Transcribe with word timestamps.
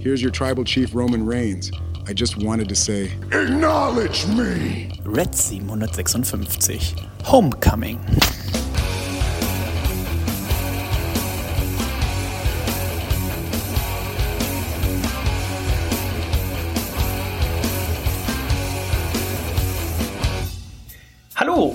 Here's 0.00 0.22
your 0.22 0.30
tribal 0.30 0.64
chief, 0.64 0.94
Roman 0.94 1.26
Reigns. 1.26 1.72
I 2.06 2.12
just 2.12 2.36
wanted 2.36 2.68
to 2.68 2.76
say, 2.76 3.12
Acknowledge 3.32 4.26
me! 4.28 4.92
Red 5.04 5.34
756 5.34 6.94
Homecoming. 7.24 7.98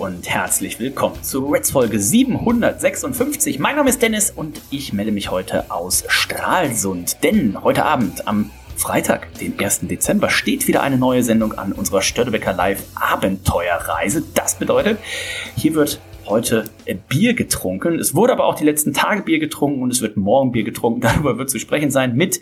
Und 0.03 0.29
herzlich 0.29 0.81
willkommen 0.81 1.23
zu 1.23 1.45
Reds 1.45 1.71
Folge 1.71 1.97
756. 1.97 3.57
Mein 3.59 3.77
Name 3.77 3.89
ist 3.89 4.01
Dennis 4.01 4.31
und 4.31 4.59
ich 4.69 4.91
melde 4.91 5.13
mich 5.13 5.31
heute 5.31 5.71
aus 5.71 6.03
Stralsund. 6.09 7.23
Denn 7.23 7.63
heute 7.63 7.85
Abend 7.85 8.27
am 8.27 8.51
Freitag, 8.75 9.33
den 9.35 9.57
1. 9.57 9.79
Dezember, 9.83 10.29
steht 10.29 10.67
wieder 10.67 10.83
eine 10.83 10.97
neue 10.97 11.23
Sendung 11.23 11.53
an 11.53 11.71
unserer 11.71 12.01
Störtebecker 12.01 12.51
Live 12.51 12.83
Abenteuerreise. 12.95 14.23
Das 14.33 14.55
bedeutet, 14.55 14.99
hier 15.55 15.73
wird 15.73 16.01
heute 16.25 16.65
Bier 17.07 17.33
getrunken. 17.33 17.97
Es 17.97 18.13
wurde 18.13 18.33
aber 18.33 18.43
auch 18.43 18.55
die 18.55 18.65
letzten 18.65 18.91
Tage 18.91 19.23
Bier 19.23 19.39
getrunken 19.39 19.81
und 19.83 19.91
es 19.91 20.01
wird 20.01 20.17
morgen 20.17 20.51
Bier 20.51 20.65
getrunken. 20.65 20.99
Darüber 21.01 21.37
wird 21.37 21.49
zu 21.49 21.59
sprechen 21.59 21.91
sein 21.91 22.13
mit 22.13 22.41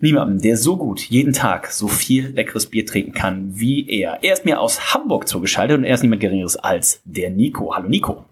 niemandem, 0.00 0.40
der 0.40 0.56
so 0.56 0.76
gut 0.76 1.00
jeden 1.00 1.32
Tag 1.32 1.70
so 1.70 1.88
viel 1.88 2.28
leckeres 2.28 2.66
Bier 2.66 2.86
trinken 2.86 3.12
kann 3.12 3.58
wie 3.58 3.88
er. 3.88 4.18
Er 4.22 4.32
ist 4.32 4.44
mir 4.44 4.60
aus 4.60 4.94
Hamburg 4.94 5.28
zugeschaltet 5.28 5.78
und 5.78 5.84
er 5.84 5.94
ist 5.94 6.02
niemand 6.02 6.20
Geringeres 6.20 6.56
als 6.56 7.00
der 7.04 7.30
Nico. 7.30 7.74
Hallo 7.74 7.88
Nico. 7.88 8.24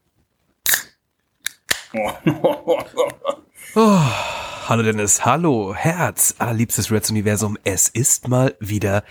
Oh, 3.75 4.01
hallo 4.69 4.83
Dennis, 4.83 5.25
hallo 5.25 5.75
Herz, 5.75 6.35
allerliebstes 6.39 6.91
Reds 6.91 7.11
Universum. 7.11 7.59
Es 7.65 7.89
ist 7.89 8.29
mal 8.29 8.55
wieder 8.61 9.05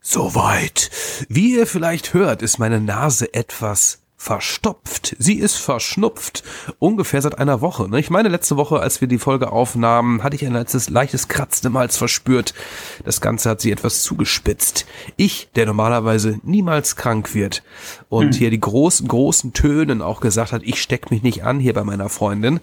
soweit. 0.00 0.90
Wie 1.28 1.56
ihr 1.56 1.66
vielleicht 1.66 2.14
hört, 2.14 2.42
ist 2.42 2.58
meine 2.58 2.80
Nase 2.80 3.32
etwas 3.34 3.99
verstopft. 4.20 5.16
Sie 5.18 5.36
ist 5.36 5.56
verschnupft. 5.56 6.44
Ungefähr 6.78 7.22
seit 7.22 7.38
einer 7.38 7.62
Woche. 7.62 7.88
Ne? 7.88 7.98
Ich 7.98 8.10
meine, 8.10 8.28
letzte 8.28 8.58
Woche, 8.58 8.78
als 8.78 9.00
wir 9.00 9.08
die 9.08 9.16
Folge 9.16 9.50
aufnahmen, 9.50 10.22
hatte 10.22 10.36
ich 10.36 10.44
ein 10.44 10.52
leichtes, 10.52 10.90
leichtes 10.90 11.28
Kratzen 11.28 11.68
im 11.68 11.78
Hals 11.78 11.96
verspürt. 11.96 12.52
Das 13.02 13.22
Ganze 13.22 13.48
hat 13.48 13.62
sie 13.62 13.72
etwas 13.72 14.02
zugespitzt. 14.02 14.84
Ich, 15.16 15.48
der 15.56 15.64
normalerweise 15.64 16.38
niemals 16.42 16.96
krank 16.96 17.34
wird 17.34 17.62
und 18.10 18.34
hm. 18.34 18.38
hier 18.38 18.50
die 18.50 18.60
großen, 18.60 19.08
großen 19.08 19.54
Tönen 19.54 20.02
auch 20.02 20.20
gesagt 20.20 20.52
hat, 20.52 20.64
ich 20.64 20.82
steck 20.82 21.10
mich 21.10 21.22
nicht 21.22 21.44
an 21.44 21.58
hier 21.58 21.72
bei 21.72 21.82
meiner 21.82 22.10
Freundin. 22.10 22.60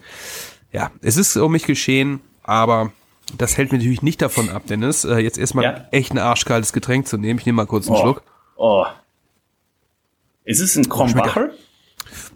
Ja, 0.72 0.92
es 1.02 1.16
ist 1.16 1.36
um 1.36 1.50
mich 1.50 1.64
geschehen, 1.64 2.20
aber 2.44 2.92
das 3.36 3.56
hält 3.56 3.72
mich 3.72 3.80
natürlich 3.80 4.02
nicht 4.02 4.22
davon 4.22 4.48
ab, 4.48 4.62
Dennis, 4.68 5.04
äh, 5.04 5.16
jetzt 5.16 5.38
erstmal 5.38 5.64
ja. 5.64 5.88
echt 5.90 6.12
ein 6.12 6.18
arschkaltes 6.18 6.72
Getränk 6.72 7.08
zu 7.08 7.18
nehmen. 7.18 7.40
Ich 7.40 7.46
nehme 7.46 7.56
mal 7.56 7.66
kurz 7.66 7.88
einen 7.88 7.96
oh. 7.96 8.00
Schluck. 8.00 8.22
Oh, 8.54 8.86
ist 10.48 10.60
es 10.60 10.76
ein 10.76 10.88
Krombacher? 10.88 11.50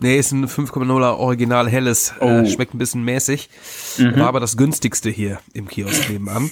Nee, 0.00 0.18
ist 0.18 0.32
ein 0.32 0.46
5,0er 0.46 1.16
Original 1.16 1.68
helles. 1.68 2.12
Äh, 2.20 2.24
oh. 2.24 2.28
Äh, 2.28 2.46
schmeckt 2.46 2.74
ein 2.74 2.78
bisschen 2.78 3.04
mäßig. 3.04 3.48
Mhm. 3.96 4.16
War 4.18 4.28
aber 4.28 4.40
das 4.40 4.56
günstigste 4.56 5.08
hier 5.08 5.40
im 5.54 5.66
Kiosk 5.66 6.10
nebenan. 6.10 6.50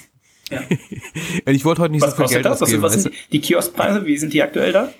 Ja. 0.50 0.62
ich 1.47 1.65
wollte 1.66 1.82
heute 1.82 1.93
nicht 1.93 2.03
was 2.03 2.16
so 2.16 2.16
viel 2.16 2.28
Geld 2.28 2.47
das? 2.47 2.62
ausgeben. 2.62 2.82
Was, 2.82 2.97
was 2.97 3.03
sind 3.03 3.15
die 3.31 3.41
Kioskpreise? 3.41 4.06
Wie 4.06 4.16
sind 4.16 4.32
die 4.32 4.43
aktuell 4.43 4.72
da? 4.72 4.93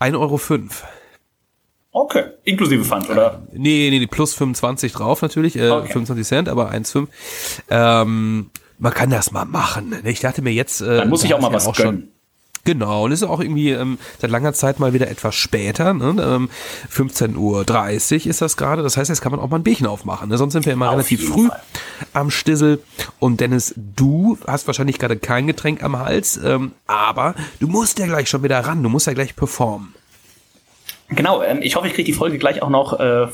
1,05 0.00 0.14
Euro. 0.14 0.40
Okay, 1.90 2.24
inklusive 2.44 2.84
Pfand, 2.84 3.10
oder? 3.10 3.42
Nee, 3.52 3.90
nee, 3.90 3.98
nee 3.98 4.06
plus 4.06 4.32
25 4.34 4.92
drauf 4.92 5.20
natürlich, 5.20 5.56
äh, 5.56 5.68
okay. 5.68 5.92
25 5.92 6.26
Cent, 6.26 6.48
aber 6.48 6.70
1,5. 6.72 7.08
Ähm, 7.68 8.50
man 8.78 8.94
kann 8.94 9.10
das 9.10 9.30
mal 9.30 9.44
machen. 9.44 9.90
Ne? 9.90 10.00
Ich 10.04 10.20
dachte 10.20 10.40
mir 10.40 10.52
jetzt... 10.52 10.80
Äh, 10.80 10.98
Dann 10.98 11.08
muss 11.10 11.24
ich 11.24 11.34
auch 11.34 11.40
mal 11.40 11.52
was 11.52 11.66
auch 11.66 11.76
gönnen. 11.76 12.00
Schon, 12.00 12.12
Genau, 12.68 13.06
und 13.06 13.12
ist 13.12 13.22
auch 13.22 13.40
irgendwie 13.40 13.70
ähm, 13.70 13.96
seit 14.18 14.30
langer 14.30 14.52
Zeit 14.52 14.78
mal 14.78 14.92
wieder 14.92 15.08
etwas 15.08 15.34
später. 15.34 15.94
Ne? 15.94 16.22
Ähm, 16.22 16.50
15.30 16.92 17.34
Uhr 17.38 18.26
ist 18.26 18.42
das 18.42 18.58
gerade. 18.58 18.82
Das 18.82 18.98
heißt, 18.98 19.08
jetzt 19.08 19.22
kann 19.22 19.32
man 19.32 19.40
auch 19.40 19.48
mal 19.48 19.56
ein 19.56 19.62
Bierchen 19.62 19.86
aufmachen. 19.86 20.28
Ne? 20.28 20.36
Sonst 20.36 20.52
sind 20.52 20.66
wir 20.66 20.74
immer 20.74 20.88
Auf 20.88 20.92
relativ 20.92 21.26
früh 21.30 21.48
Fall. 21.48 21.62
am 22.12 22.30
Stissel. 22.30 22.82
Und 23.20 23.40
Dennis, 23.40 23.72
du 23.74 24.36
hast 24.46 24.66
wahrscheinlich 24.66 24.98
gerade 24.98 25.16
kein 25.16 25.46
Getränk 25.46 25.82
am 25.82 25.98
Hals, 25.98 26.38
ähm, 26.44 26.72
aber 26.86 27.34
du 27.58 27.68
musst 27.68 27.98
ja 28.00 28.04
gleich 28.04 28.28
schon 28.28 28.42
wieder 28.42 28.60
ran. 28.60 28.82
Du 28.82 28.90
musst 28.90 29.06
ja 29.06 29.14
gleich 29.14 29.34
performen. 29.34 29.94
Genau, 31.08 31.42
ähm, 31.42 31.60
ich 31.62 31.74
hoffe, 31.74 31.86
ich 31.86 31.94
kriege 31.94 32.04
die 32.04 32.12
Folge 32.12 32.36
gleich 32.36 32.60
auch 32.60 32.68
noch 32.68 33.00
äh, 33.00 33.28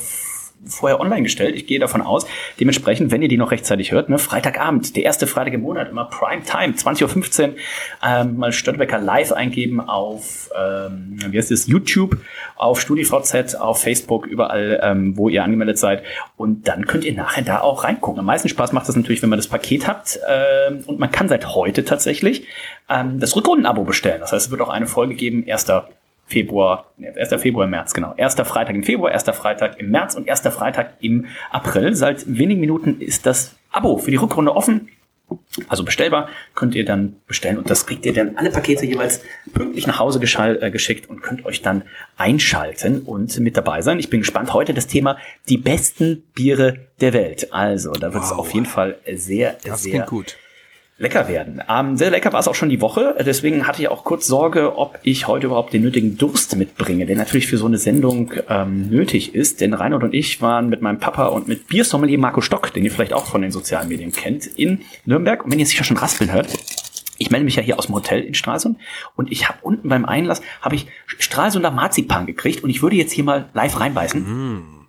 vorher 0.67 0.99
online 0.99 1.23
gestellt. 1.23 1.55
Ich 1.55 1.67
gehe 1.67 1.79
davon 1.79 2.01
aus. 2.01 2.25
Dementsprechend, 2.59 3.11
wenn 3.11 3.21
ihr 3.21 3.27
die 3.27 3.37
noch 3.37 3.51
rechtzeitig 3.51 3.91
hört, 3.91 4.09
ne, 4.09 4.17
Freitagabend, 4.17 4.95
der 4.95 5.03
erste 5.03 5.27
Freitag 5.27 5.53
im 5.53 5.61
Monat, 5.61 5.89
immer 5.89 6.05
Prime 6.05 6.43
Time, 6.43 6.73
20.15 6.73 7.49
Uhr, 7.49 7.55
ähm, 8.03 8.37
mal 8.37 8.51
Störtebecker 8.51 8.99
live 8.99 9.31
eingeben 9.31 9.79
auf, 9.79 10.49
ähm, 10.57 11.19
wie 11.29 11.37
heißt 11.37 11.51
das, 11.51 11.67
YouTube, 11.67 12.17
auf 12.55 12.81
StudiVZ, 12.81 13.55
auf 13.55 13.81
Facebook, 13.81 14.25
überall, 14.25 14.79
ähm, 14.83 15.17
wo 15.17 15.29
ihr 15.29 15.43
angemeldet 15.43 15.77
seid. 15.77 16.03
Und 16.37 16.67
dann 16.67 16.85
könnt 16.85 17.05
ihr 17.05 17.13
nachher 17.13 17.43
da 17.43 17.61
auch 17.61 17.83
reingucken. 17.83 18.19
Am 18.19 18.25
meisten 18.25 18.49
Spaß 18.49 18.71
macht 18.71 18.87
das 18.87 18.95
natürlich, 18.95 19.21
wenn 19.21 19.29
man 19.29 19.39
das 19.39 19.47
Paket 19.47 19.87
habt. 19.87 20.19
Ähm, 20.27 20.83
und 20.85 20.99
man 20.99 21.11
kann 21.11 21.29
seit 21.29 21.53
heute 21.55 21.85
tatsächlich 21.85 22.47
ähm, 22.89 23.19
das 23.19 23.35
Rückrundenabo 23.35 23.83
bestellen. 23.83 24.19
Das 24.19 24.31
heißt, 24.31 24.47
es 24.47 24.51
wird 24.51 24.61
auch 24.61 24.69
eine 24.69 24.87
Folge 24.87 25.15
geben, 25.15 25.43
erster 25.45 25.89
Februar, 26.27 26.91
1. 26.97 27.41
Februar, 27.41 27.67
März, 27.67 27.93
genau. 27.93 28.13
Erster 28.17 28.45
Freitag 28.45 28.75
im 28.75 28.83
Februar, 28.83 29.11
erster 29.11 29.33
Freitag 29.33 29.79
im 29.79 29.91
März 29.91 30.15
und 30.15 30.27
erster 30.27 30.51
Freitag 30.51 30.93
im 30.99 31.27
April. 31.51 31.95
Seit 31.95 32.25
wenigen 32.27 32.59
Minuten 32.59 32.99
ist 32.99 33.25
das 33.25 33.55
Abo 33.71 33.97
für 33.97 34.09
die 34.09 34.17
Rückrunde 34.17 34.55
offen. 34.55 34.89
Also 35.67 35.83
bestellbar, 35.83 36.29
könnt 36.53 36.75
ihr 36.75 36.85
dann 36.85 37.15
bestellen 37.27 37.57
und 37.57 37.69
das 37.69 37.87
kriegt 37.87 38.05
ihr 38.05 38.13
dann 38.13 38.37
alle 38.37 38.51
Pakete 38.51 38.85
jeweils 38.85 39.21
pünktlich 39.53 39.87
nach 39.87 39.97
Hause 39.97 40.19
äh, 40.19 40.69
geschickt 40.69 41.09
und 41.09 41.21
könnt 41.21 41.45
euch 41.45 41.63
dann 41.63 41.83
einschalten 42.15 43.01
und 43.01 43.39
mit 43.39 43.57
dabei 43.57 43.81
sein. 43.81 43.97
Ich 43.97 44.09
bin 44.11 44.19
gespannt. 44.19 44.53
Heute 44.53 44.75
das 44.75 44.85
Thema 44.85 45.17
die 45.49 45.57
besten 45.57 46.23
Biere 46.35 46.77
der 47.01 47.13
Welt. 47.13 47.53
Also, 47.53 47.91
da 47.93 48.13
wird 48.13 48.23
es 48.23 48.31
wow. 48.31 48.39
auf 48.39 48.53
jeden 48.53 48.67
Fall 48.67 48.97
sehr, 49.15 49.57
das 49.63 49.81
sehr 49.81 50.05
gut 50.05 50.37
lecker 50.97 51.27
werden. 51.27 51.61
Ähm, 51.67 51.97
sehr 51.97 52.09
lecker 52.09 52.31
war 52.31 52.39
es 52.39 52.47
auch 52.47 52.55
schon 52.55 52.69
die 52.69 52.79
Woche. 52.79 53.15
Deswegen 53.19 53.67
hatte 53.67 53.81
ich 53.81 53.89
auch 53.89 54.03
kurz 54.05 54.27
Sorge, 54.27 54.77
ob 54.77 54.97
ich 55.03 55.27
heute 55.27 55.47
überhaupt 55.47 55.73
den 55.73 55.81
nötigen 55.81 56.17
Durst 56.17 56.55
mitbringe, 56.55 57.05
der 57.05 57.17
natürlich 57.17 57.47
für 57.47 57.57
so 57.57 57.65
eine 57.65 57.77
Sendung 57.77 58.31
ähm, 58.49 58.89
nötig 58.89 59.35
ist. 59.35 59.59
Denn 59.59 59.73
Reinhold 59.73 60.03
und 60.03 60.13
ich 60.13 60.41
waren 60.41 60.69
mit 60.69 60.81
meinem 60.81 60.99
Papa 60.99 61.27
und 61.27 61.47
mit 61.47 61.67
Biersommelier 61.67 62.17
Marco 62.17 62.39
Stock, 62.39 62.73
den 62.73 62.85
ihr 62.85 62.91
vielleicht 62.91 63.13
auch 63.13 63.25
von 63.25 63.41
den 63.41 63.51
sozialen 63.51 63.89
Medien 63.89 64.13
kennt, 64.13 64.45
in 64.45 64.81
Nürnberg. 65.03 65.43
Und 65.43 65.51
wenn 65.51 65.59
ihr 65.59 65.65
sicher 65.65 65.83
schon 65.83 65.97
raspeln 65.97 66.31
hört, 66.31 66.47
ich 67.17 67.29
melde 67.31 67.45
mich 67.45 67.55
ja 67.55 67.63
hier 67.63 67.77
aus 67.77 67.87
dem 67.87 67.95
Hotel 67.95 68.21
in 68.21 68.33
Stralsund 68.33 68.77
und 69.15 69.31
ich 69.31 69.47
habe 69.47 69.59
unten 69.61 69.87
beim 69.87 70.05
Einlass 70.05 70.41
habe 70.61 70.75
ich 70.75 70.87
Stralsunder 71.05 71.71
Marzipan 71.71 72.25
gekriegt 72.25 72.63
und 72.63 72.69
ich 72.69 72.81
würde 72.81 72.95
jetzt 72.97 73.13
hier 73.13 73.23
mal 73.23 73.49
live 73.53 73.79
reinbeißen. 73.79 74.21
Mm. 74.21 74.87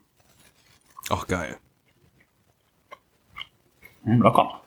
Auch 1.09 1.29
geil. 1.29 1.57
Mm, 4.05 4.23
locker. 4.23 4.61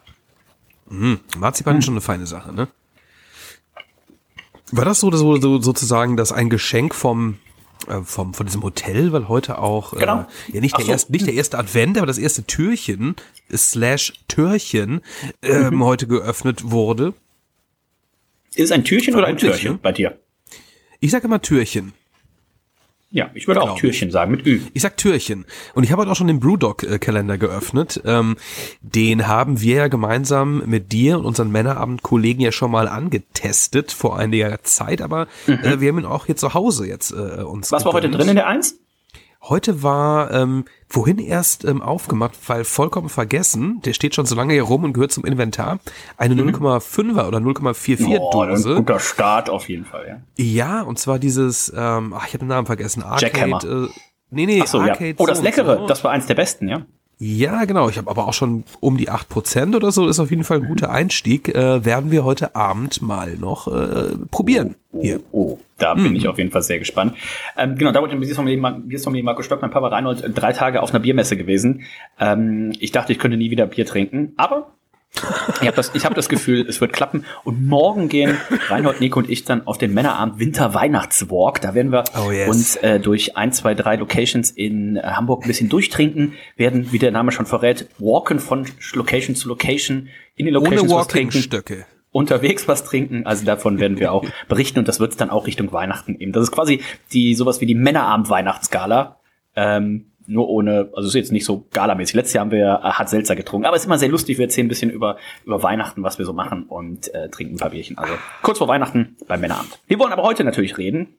Mhm. 0.89 1.19
Marzipan 1.37 1.77
ist 1.77 1.85
schon 1.85 1.93
eine 1.93 2.01
feine 2.01 2.25
Sache, 2.25 2.53
ne? 2.53 2.67
War 4.71 4.85
das 4.85 4.99
so, 4.99 5.11
so, 5.11 5.39
so 5.39 5.61
sozusagen 5.61 6.15
das 6.15 6.31
ein 6.31 6.49
Geschenk 6.49 6.93
vom 6.93 7.39
äh, 7.87 8.01
vom 8.01 8.33
von 8.33 8.45
diesem 8.45 8.63
Hotel, 8.63 9.11
weil 9.11 9.27
heute 9.27 9.57
auch 9.57 9.93
äh, 9.93 9.99
genau. 9.99 10.27
äh, 10.47 10.55
ja 10.55 10.61
nicht 10.61 10.77
der 10.77 10.85
so. 10.85 10.91
erste 10.91 11.11
nicht 11.11 11.25
der 11.25 11.33
erste 11.33 11.57
Advent, 11.57 11.97
aber 11.97 12.07
das 12.07 12.17
erste 12.17 12.43
Türchen 12.43 13.15
slash 13.51 14.13
Türchen 14.27 15.01
ähm, 15.41 15.75
mhm. 15.75 15.83
heute 15.83 16.07
geöffnet 16.07 16.71
wurde. 16.71 17.13
Ist 18.55 18.65
es 18.65 18.71
ein 18.71 18.83
Türchen 18.83 19.15
oder 19.15 19.27
ein 19.27 19.37
Türchen 19.37 19.79
bei 19.79 19.91
dir? 19.91 20.19
Ich 20.99 21.11
sage 21.11 21.25
immer 21.25 21.41
Türchen. 21.41 21.93
Ja, 23.11 23.31
ich 23.33 23.47
würde 23.47 23.61
auch 23.61 23.75
Türchen 23.75 24.11
sagen, 24.11 24.31
mit 24.31 24.45
Ü. 24.45 24.59
Ich 24.73 24.83
sag 24.83 24.95
Türchen. 24.95 25.45
Und 25.73 25.83
ich 25.83 25.91
habe 25.91 26.03
heute 26.03 26.11
auch 26.11 26.15
schon 26.15 26.27
den 26.27 26.39
Brewdog-Kalender 26.39 27.39
geöffnet. 27.39 28.01
Ähm, 28.05 28.37
den 28.81 29.27
haben 29.27 29.61
wir 29.61 29.75
ja 29.75 29.87
gemeinsam 29.87 30.63
mit 30.67 30.91
dir 30.91 31.17
und 31.17 31.25
unseren 31.25 31.51
Männerabend-Kollegen 31.51 32.41
ja 32.41 32.51
schon 32.51 32.69
mal 32.69 32.87
angetestet 32.87 33.91
vor 33.91 34.19
einiger 34.19 34.61
Zeit, 34.61 35.01
aber 35.01 35.27
mhm. 35.47 35.53
äh, 35.53 35.81
wir 35.81 35.89
haben 35.89 35.99
ihn 35.99 36.05
auch 36.05 36.27
hier 36.27 36.35
zu 36.35 36.53
Hause 36.53 36.87
jetzt 36.87 37.11
äh, 37.11 37.41
uns. 37.41 37.71
Was 37.71 37.83
war 37.83 37.93
heute 37.93 38.11
drin 38.11 38.29
in 38.29 38.35
der 38.35 38.47
Eins? 38.47 38.79
Heute 39.41 39.83
war 39.83 40.31
ähm, 40.31 40.65
wohin 40.89 41.17
erst 41.17 41.63
ähm, 41.63 41.81
aufgemacht, 41.81 42.33
weil 42.47 42.65
vollkommen 42.65 43.07
vergessen, 43.07 43.79
der 43.85 43.93
steht 43.93 44.13
schon 44.13 44.25
so 44.25 44.35
lange 44.35 44.53
hier 44.53 44.63
rum 44.63 44.83
und 44.83 44.93
gehört 44.93 45.13
zum 45.13 45.23
Inventar, 45.23 45.79
eine 46.17 46.35
mhm. 46.35 46.49
0,5er 46.49 47.27
oder 47.27 47.37
0,44 47.37 48.19
oh, 48.19 48.31
Dose. 48.31 48.69
Ein 48.71 48.75
guter 48.75 48.99
Start 48.99 49.49
auf 49.49 49.69
jeden 49.69 49.85
Fall, 49.85 50.07
ja. 50.07 50.43
Ja, 50.43 50.81
und 50.81 50.99
zwar 50.99 51.19
dieses, 51.19 51.71
ähm, 51.75 52.13
ach, 52.13 52.27
ich 52.27 52.33
habe 52.33 52.39
den 52.39 52.49
Namen 52.49 52.67
vergessen, 52.67 53.01
Arcade. 53.01 53.89
Äh, 53.89 53.99
nee, 54.29 54.45
nee, 54.45 54.61
so, 54.65 54.79
Arcade. 54.79 55.11
Ja. 55.11 55.15
Oh, 55.17 55.25
das 55.25 55.41
Leckere, 55.41 55.77
so. 55.77 55.87
das 55.87 56.03
war 56.03 56.11
eins 56.11 56.25
der 56.25 56.35
besten, 56.35 56.67
ja. 56.67 56.85
Ja, 57.21 57.65
genau. 57.65 57.89
Ich 57.89 57.97
habe 57.97 58.09
aber 58.09 58.29
auch 58.29 58.33
schon 58.33 58.63
um 58.79 58.95
die 58.95 59.09
acht 59.09 59.27
Prozent 59.27 59.75
oder 59.75 59.91
so. 59.91 60.07
Ist 60.07 60.21
auf 60.21 60.29
jeden 60.29 60.45
Fall 60.45 60.61
ein 60.61 60.67
guter 60.67 60.89
Einstieg. 60.89 61.49
Äh, 61.49 61.83
werden 61.83 62.11
wir 62.11 62.23
heute 62.23 62.55
Abend 62.55 63.01
mal 63.01 63.35
noch 63.35 63.67
äh, 63.67 64.15
probieren. 64.31 64.75
Oh. 64.93 65.03
Oh, 65.03 65.19
oh. 65.31 65.59
da 65.77 65.95
bin 65.95 66.13
mm. 66.13 66.15
ich 66.15 66.27
auf 66.29 66.37
jeden 66.37 66.49
Fall 66.49 66.61
sehr 66.61 66.79
gespannt. 66.79 67.15
Ähm, 67.57 67.75
genau, 67.75 67.91
da 67.91 68.01
wurde 68.01 68.13
im 68.13 68.21
Biersommelier 68.21 69.23
Marco 69.23 69.41
Stock, 69.41 69.61
mein 69.61 69.69
Papa 69.69 69.89
Reinhold, 69.89 70.31
drei 70.33 70.53
Tage 70.53 70.81
auf 70.81 70.91
einer 70.91 71.01
Biermesse 71.01 71.35
gewesen. 71.35 71.83
Ähm, 72.19 72.71
ich 72.79 72.93
dachte, 72.93 73.11
ich 73.11 73.19
könnte 73.19 73.35
nie 73.35 73.51
wieder 73.51 73.67
Bier 73.67 73.85
trinken. 73.85 74.31
Aber 74.37 74.71
ich 75.61 75.67
habe 75.67 75.75
das, 75.75 75.91
ich 75.93 76.05
hab 76.05 76.13
das 76.15 76.29
Gefühl, 76.29 76.65
es 76.67 76.79
wird 76.81 76.93
klappen. 76.93 77.25
Und 77.43 77.65
morgen 77.67 78.09
gehen 78.09 78.37
Reinhold, 78.67 79.01
Nico 79.01 79.19
und 79.19 79.29
ich 79.29 79.43
dann 79.43 79.65
auf 79.67 79.77
den 79.77 79.93
Männerabend 79.93 80.39
Winter-Weihnachtswalk. 80.39 81.61
Da 81.61 81.73
werden 81.73 81.91
wir 81.91 82.03
oh 82.17 82.31
yes. 82.31 82.47
uns 82.47 82.75
äh, 82.77 82.99
durch 82.99 83.35
ein, 83.35 83.51
zwei, 83.51 83.73
drei 83.73 83.95
Locations 83.95 84.51
in 84.51 84.97
äh, 84.97 85.01
Hamburg 85.01 85.43
ein 85.43 85.47
bisschen 85.47 85.69
durchtrinken, 85.69 86.33
werden, 86.55 86.91
wie 86.91 86.99
der 86.99 87.11
Name 87.11 87.31
schon 87.31 87.45
verrät, 87.45 87.87
walken 87.97 88.39
von 88.39 88.65
Location 88.93 89.35
zu 89.35 89.49
Location 89.49 90.09
in 90.35 90.45
die 90.45 90.51
Locations 90.51 90.83
Ohne 90.83 90.91
Walking-Stöcke 90.91 91.85
unterwegs 92.11 92.67
was 92.67 92.83
trinken. 92.83 93.25
Also 93.25 93.45
davon 93.45 93.79
werden 93.79 93.99
wir 93.99 94.11
auch 94.11 94.25
berichten 94.47 94.79
und 94.79 94.87
das 94.87 94.99
wird 94.99 95.19
dann 95.21 95.29
auch 95.29 95.47
Richtung 95.47 95.71
Weihnachten 95.71 96.15
eben. 96.19 96.31
Das 96.31 96.43
ist 96.43 96.51
quasi 96.51 96.81
die 97.13 97.35
sowas 97.35 97.61
wie 97.61 97.65
die 97.65 97.75
Männerabend-Weihnachtsgala. 97.75 99.19
Ähm, 99.55 100.08
nur 100.29 100.47
ohne, 100.47 100.89
also 100.93 101.01
es 101.01 101.07
ist 101.07 101.15
jetzt 101.15 101.31
nicht 101.31 101.45
so 101.45 101.65
galamäßig. 101.71 102.15
Letztes 102.15 102.33
Jahr 102.33 102.45
haben 102.45 102.51
wir 102.51 102.81
äh, 102.83 102.89
hart 102.89 103.09
Seltzer 103.09 103.35
getrunken, 103.35 103.65
aber 103.65 103.75
es 103.75 103.81
ist 103.81 103.87
immer 103.87 103.97
sehr 103.97 104.09
lustig. 104.09 104.37
Wir 104.37 104.45
erzählen 104.45 104.67
ein 104.67 104.69
bisschen 104.69 104.91
über, 104.91 105.17
über 105.45 105.61
Weihnachten, 105.63 106.03
was 106.03 106.17
wir 106.17 106.25
so 106.25 106.33
machen 106.33 106.63
und 106.63 107.13
äh, 107.13 107.29
trinken 107.29 107.55
ein 107.55 107.59
paar 107.59 107.71
Bierchen. 107.71 107.97
Also 107.97 108.13
kurz 108.41 108.59
vor 108.59 108.67
Weihnachten 108.67 109.17
beim 109.27 109.41
Männeramt. 109.41 109.79
Wir 109.87 109.99
wollen 109.99 110.13
aber 110.13 110.23
heute 110.23 110.43
natürlich 110.43 110.77
reden 110.77 111.15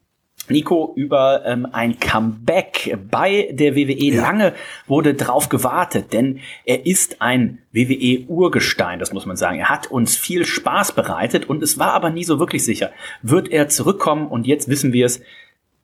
Nico, 0.48 0.92
über 0.96 1.44
ähm, 1.46 1.66
ein 1.70 2.00
Comeback 2.00 2.98
bei 3.10 3.48
der 3.52 3.76
WWE. 3.76 4.14
Ja. 4.14 4.22
Lange 4.22 4.54
wurde 4.86 5.14
drauf 5.14 5.48
gewartet, 5.48 6.12
denn 6.12 6.40
er 6.64 6.86
ist 6.86 7.22
ein 7.22 7.58
WWE-Urgestein, 7.72 8.98
das 8.98 9.12
muss 9.12 9.26
man 9.26 9.36
sagen. 9.36 9.58
Er 9.58 9.68
hat 9.68 9.90
uns 9.90 10.16
viel 10.16 10.44
Spaß 10.44 10.92
bereitet 10.92 11.48
und 11.48 11.62
es 11.62 11.78
war 11.78 11.92
aber 11.92 12.10
nie 12.10 12.24
so 12.24 12.40
wirklich 12.40 12.64
sicher. 12.64 12.90
Wird 13.22 13.48
er 13.48 13.68
zurückkommen? 13.68 14.26
Und 14.26 14.46
jetzt 14.46 14.68
wissen 14.68 14.92
wir 14.92 15.06
es. 15.06 15.20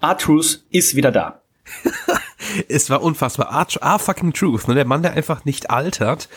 R-Truth 0.00 0.64
ist 0.70 0.96
wieder 0.96 1.12
da. 1.12 1.43
es 2.69 2.91
war 2.91 3.03
unfassbar. 3.03 3.53
Ah, 3.53 3.67
ah, 3.81 3.99
fucking 3.99 4.32
truth. 4.32 4.69
Ne? 4.69 4.75
Der 4.75 4.85
Mann, 4.85 5.03
der 5.03 5.12
einfach 5.12 5.44
nicht 5.44 5.70
altert. 5.70 6.29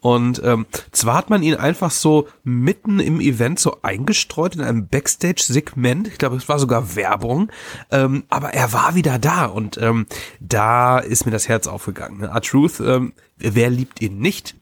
Und 0.00 0.42
ähm, 0.44 0.66
zwar 0.92 1.16
hat 1.16 1.30
man 1.30 1.42
ihn 1.42 1.54
einfach 1.54 1.90
so 1.90 2.28
mitten 2.44 3.00
im 3.00 3.20
Event 3.20 3.58
so 3.58 3.78
eingestreut 3.82 4.54
in 4.54 4.62
einem 4.62 4.88
Backstage-Segment. 4.88 6.08
Ich 6.08 6.18
glaube, 6.18 6.36
es 6.36 6.48
war 6.48 6.58
sogar 6.58 6.96
Werbung. 6.96 7.50
Ähm, 7.90 8.24
aber 8.28 8.54
er 8.54 8.72
war 8.72 8.94
wieder 8.94 9.18
da 9.18 9.46
und 9.46 9.78
ähm, 9.78 10.06
da 10.40 10.98
ist 10.98 11.26
mir 11.26 11.32
das 11.32 11.48
Herz 11.48 11.66
aufgegangen. 11.66 12.18
Ne? 12.18 12.28
R-Truth, 12.28 12.80
ähm, 12.80 13.12
wer 13.36 13.70
liebt 13.70 14.00
ihn 14.00 14.18
nicht? 14.18 14.56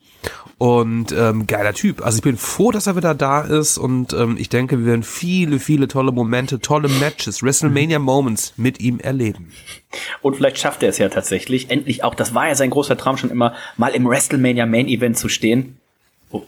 Und 0.58 1.12
ähm, 1.12 1.46
geiler 1.46 1.75
Typ. 1.75 2.02
Also 2.02 2.17
ich 2.17 2.23
bin 2.23 2.38
froh, 2.38 2.70
dass 2.70 2.87
er 2.87 2.96
wieder 2.96 3.14
da 3.14 3.43
ist 3.43 3.76
und 3.76 4.14
ähm, 4.14 4.37
ich 4.38 4.49
denke, 4.49 4.78
wir 4.78 4.87
werden 4.87 5.02
viele, 5.02 5.58
viele 5.58 5.87
tolle 5.87 6.12
Momente, 6.12 6.61
tolle 6.61 6.88
Matches, 6.88 7.43
WrestleMania 7.43 7.99
Moments 7.99 8.55
mit 8.56 8.81
ihm 8.81 8.99
erleben. 8.99 9.52
Und 10.23 10.37
vielleicht 10.37 10.58
schafft 10.58 10.82
er 10.82 10.88
es 10.88 10.99
ja 10.99 11.11
tatsächlich, 11.11 11.70
endlich 11.70 12.05
auch, 12.05 12.14
das 12.14 12.34
war 12.34 12.49
ja 12.49 12.55
sein 12.55 12.70
großer 12.70 12.96
Traum 12.96 13.19
schon 13.19 13.31
immer, 13.31 13.55
mal 13.76 13.94
im 13.94 14.08
WrestleMania 14.08 14.64
Main 14.64 14.88
Event 14.88 15.19
zu 15.19 15.28
stehen. 15.28 15.76
Oh. 16.31 16.43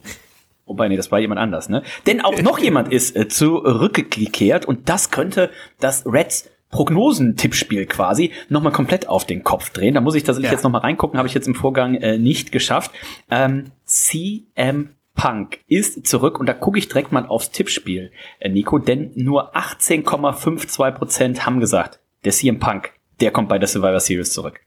Wobei, 0.65 0.89
nee, 0.89 0.97
das 0.97 1.11
war 1.11 1.19
jemand 1.19 1.41
anders, 1.41 1.69
ne? 1.69 1.83
Denn 2.07 2.21
auch 2.21 2.41
noch 2.43 2.59
jemand 2.59 2.93
ist 2.93 3.17
äh, 3.17 3.29
zurückgekehrt 3.29 4.67
und 4.67 4.89
das 4.89 5.11
könnte 5.11 5.51
das 5.81 6.05
Reds 6.07 6.51
Prognosen-Tippspiel 6.70 7.87
quasi 7.87 8.32
nochmal 8.49 8.73
komplett 8.73 9.09
auf 9.09 9.25
den 9.25 9.43
Kopf 9.43 9.70
drehen. 9.70 9.94
Da 9.94 10.00
muss 10.00 10.15
ich 10.15 10.25
tatsächlich 10.25 10.50
ja. 10.50 10.56
jetzt 10.56 10.65
nochmal 10.65 10.82
reingucken, 10.82 11.19
habe 11.19 11.29
ich 11.29 11.35
jetzt 11.35 11.49
im 11.49 11.55
Vorgang 11.55 11.94
äh, 11.94 12.19
nicht 12.19 12.53
geschafft. 12.53 12.91
Ähm, 13.31 13.73
CM 13.85 14.91
Punk 15.15 15.59
ist 15.67 16.06
zurück 16.06 16.38
und 16.38 16.47
da 16.47 16.53
gucke 16.53 16.79
ich 16.79 16.88
direkt 16.88 17.11
mal 17.11 17.26
aufs 17.26 17.50
Tippspiel, 17.50 18.12
äh, 18.38 18.49
Nico, 18.49 18.79
denn 18.79 19.11
nur 19.17 19.56
18,52 19.56 20.91
Prozent 20.93 21.47
haben 21.47 21.59
gesagt, 21.59 22.00
der 22.25 22.32
CM 22.32 22.59
Punk, 22.59 22.93
der 23.20 23.32
kommt 23.32 23.49
bei 23.49 23.59
der 23.59 23.67
Survivor 23.67 24.00
Series 24.00 24.32
zurück. 24.32 24.61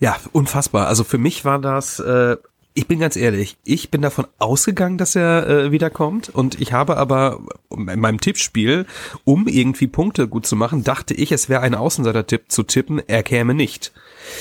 Ja, 0.00 0.16
unfassbar. 0.32 0.88
Also 0.88 1.04
für 1.04 1.18
mich 1.18 1.44
war 1.44 1.58
das 1.58 2.00
äh, 2.00 2.36
ich 2.76 2.86
bin 2.86 3.00
ganz 3.00 3.16
ehrlich, 3.16 3.56
ich 3.64 3.90
bin 3.90 4.02
davon 4.02 4.26
ausgegangen, 4.38 4.98
dass 4.98 5.16
er 5.16 5.48
äh, 5.48 5.72
wiederkommt 5.72 6.28
und 6.28 6.60
ich 6.60 6.74
habe 6.74 6.98
aber 6.98 7.40
in 7.70 8.00
meinem 8.00 8.20
Tippspiel, 8.20 8.84
um 9.24 9.48
irgendwie 9.48 9.86
Punkte 9.86 10.28
gut 10.28 10.46
zu 10.46 10.56
machen, 10.56 10.84
dachte 10.84 11.14
ich, 11.14 11.32
es 11.32 11.48
wäre 11.48 11.62
ein 11.62 11.74
Außenseiter-Tipp 11.74 12.44
zu 12.48 12.64
tippen, 12.64 13.00
er 13.06 13.22
käme 13.22 13.54
nicht. 13.54 13.92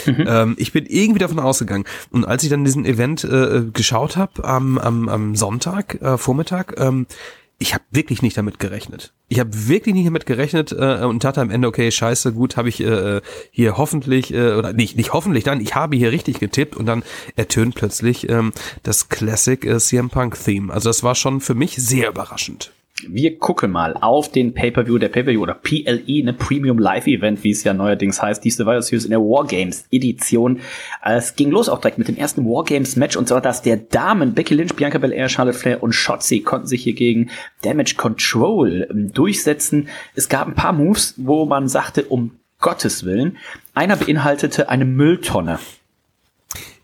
Mhm. 0.05 0.25
Ähm, 0.27 0.55
ich 0.59 0.73
bin 0.73 0.85
irgendwie 0.85 1.19
davon 1.19 1.39
ausgegangen. 1.39 1.85
Und 2.11 2.25
als 2.25 2.43
ich 2.43 2.49
dann 2.49 2.65
diesen 2.65 2.85
Event 2.85 3.23
äh, 3.23 3.63
geschaut 3.71 4.17
habe 4.17 4.43
am, 4.43 4.77
am, 4.79 5.07
am 5.07 5.35
Sonntag, 5.35 6.01
äh, 6.01 6.17
Vormittag, 6.17 6.77
ähm, 6.77 7.07
ich 7.57 7.73
habe 7.73 7.83
wirklich 7.91 8.21
nicht 8.21 8.37
damit 8.37 8.59
gerechnet. 8.59 9.13
Ich 9.27 9.39
habe 9.39 9.49
wirklich 9.67 9.95
nicht 9.95 10.07
damit 10.07 10.25
gerechnet 10.25 10.71
äh, 10.71 11.05
und 11.05 11.23
dachte 11.23 11.41
am 11.41 11.49
Ende, 11.49 11.67
okay, 11.67 11.89
scheiße, 11.89 12.33
gut, 12.33 12.57
habe 12.57 12.69
ich 12.69 12.81
äh, 12.81 13.21
hier 13.51 13.77
hoffentlich, 13.77 14.33
äh, 14.33 14.53
oder 14.53 14.73
nicht, 14.73 14.97
nicht 14.97 15.13
hoffentlich, 15.13 15.43
dann, 15.43 15.61
ich 15.61 15.73
habe 15.73 15.95
hier 15.95 16.11
richtig 16.11 16.39
getippt 16.39 16.75
und 16.75 16.85
dann 16.85 17.03
ertönt 17.35 17.75
plötzlich 17.75 18.29
ähm, 18.29 18.51
das 18.83 19.09
Classic 19.09 19.63
äh, 19.65 19.79
CM 19.79 20.09
Punk 20.09 20.37
Theme. 20.43 20.73
Also 20.73 20.89
das 20.89 21.03
war 21.03 21.15
schon 21.15 21.39
für 21.39 21.55
mich 21.55 21.75
sehr 21.77 22.09
überraschend. 22.09 22.71
Wir 23.03 23.37
gucken 23.37 23.71
mal 23.71 23.97
auf 23.99 24.31
den 24.31 24.53
Pay-Per-View, 24.53 24.97
der 24.99 25.09
Pay-Per-View 25.09 25.41
oder 25.41 25.53
PLE, 25.53 26.21
eine 26.21 26.31
Premium 26.31 26.79
Live 26.79 27.07
Event, 27.07 27.43
wie 27.43 27.51
es 27.51 27.65
ja 27.65 27.73
neuerdings 27.73 28.21
heißt, 28.21 28.41
die 28.41 28.49
Survivor 28.49 28.81
Series 28.81 29.03
in 29.03 29.11
der 29.11 29.19
Wargames 29.19 29.85
Edition. 29.91 30.61
Es 31.03 31.35
ging 31.35 31.51
los 31.51 31.67
auch 31.67 31.81
direkt 31.81 31.97
mit 31.97 32.07
dem 32.07 32.15
ersten 32.15 32.45
Wargames 32.45 32.95
Match 32.95 33.17
und 33.17 33.27
zwar 33.27 33.41
das 33.41 33.61
der 33.61 33.75
Damen. 33.75 34.33
Becky 34.33 34.53
Lynch, 34.53 34.75
Bianca 34.75 34.97
Belair, 34.97 35.27
Charlotte 35.27 35.57
Flair 35.57 35.83
und 35.83 35.91
Shotzi 35.91 36.39
konnten 36.39 36.67
sich 36.67 36.83
hier 36.83 36.93
gegen 36.93 37.31
Damage 37.63 37.95
Control 37.97 38.87
ähm, 38.89 39.11
durchsetzen. 39.11 39.89
Es 40.15 40.29
gab 40.29 40.47
ein 40.47 40.55
paar 40.55 40.71
Moves, 40.71 41.15
wo 41.17 41.45
man 41.45 41.67
sagte, 41.67 42.05
um 42.05 42.39
Gottes 42.59 43.03
Willen. 43.03 43.37
Einer 43.73 43.97
beinhaltete 43.97 44.69
eine 44.69 44.85
Mülltonne. 44.85 45.59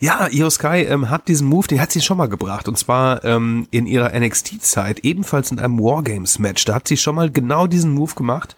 Ja, 0.04 0.28
Io 0.32 0.50
Sky 0.50 0.82
ähm, 0.90 1.12
hat 1.12 1.28
diesen 1.28 1.48
Move, 1.48 1.68
den 1.68 1.80
hat 1.80 1.92
sie 1.92 2.02
schon 2.02 2.18
mal 2.18 2.28
gebracht. 2.28 2.68
Und 2.68 2.76
zwar 2.76 3.24
ähm, 3.24 3.68
in 3.70 3.86
ihrer 3.86 4.20
NXT-Zeit, 4.20 5.02
ebenfalls 5.02 5.52
in 5.52 5.60
einem 5.60 5.78
Wargames-Match. 5.78 6.66
Da 6.66 6.74
hat 6.74 6.88
sie 6.88 6.98
schon 6.98 7.14
mal 7.14 7.30
genau 7.30 7.68
diesen 7.68 7.94
Move 7.94 8.16
gemacht. 8.16 8.56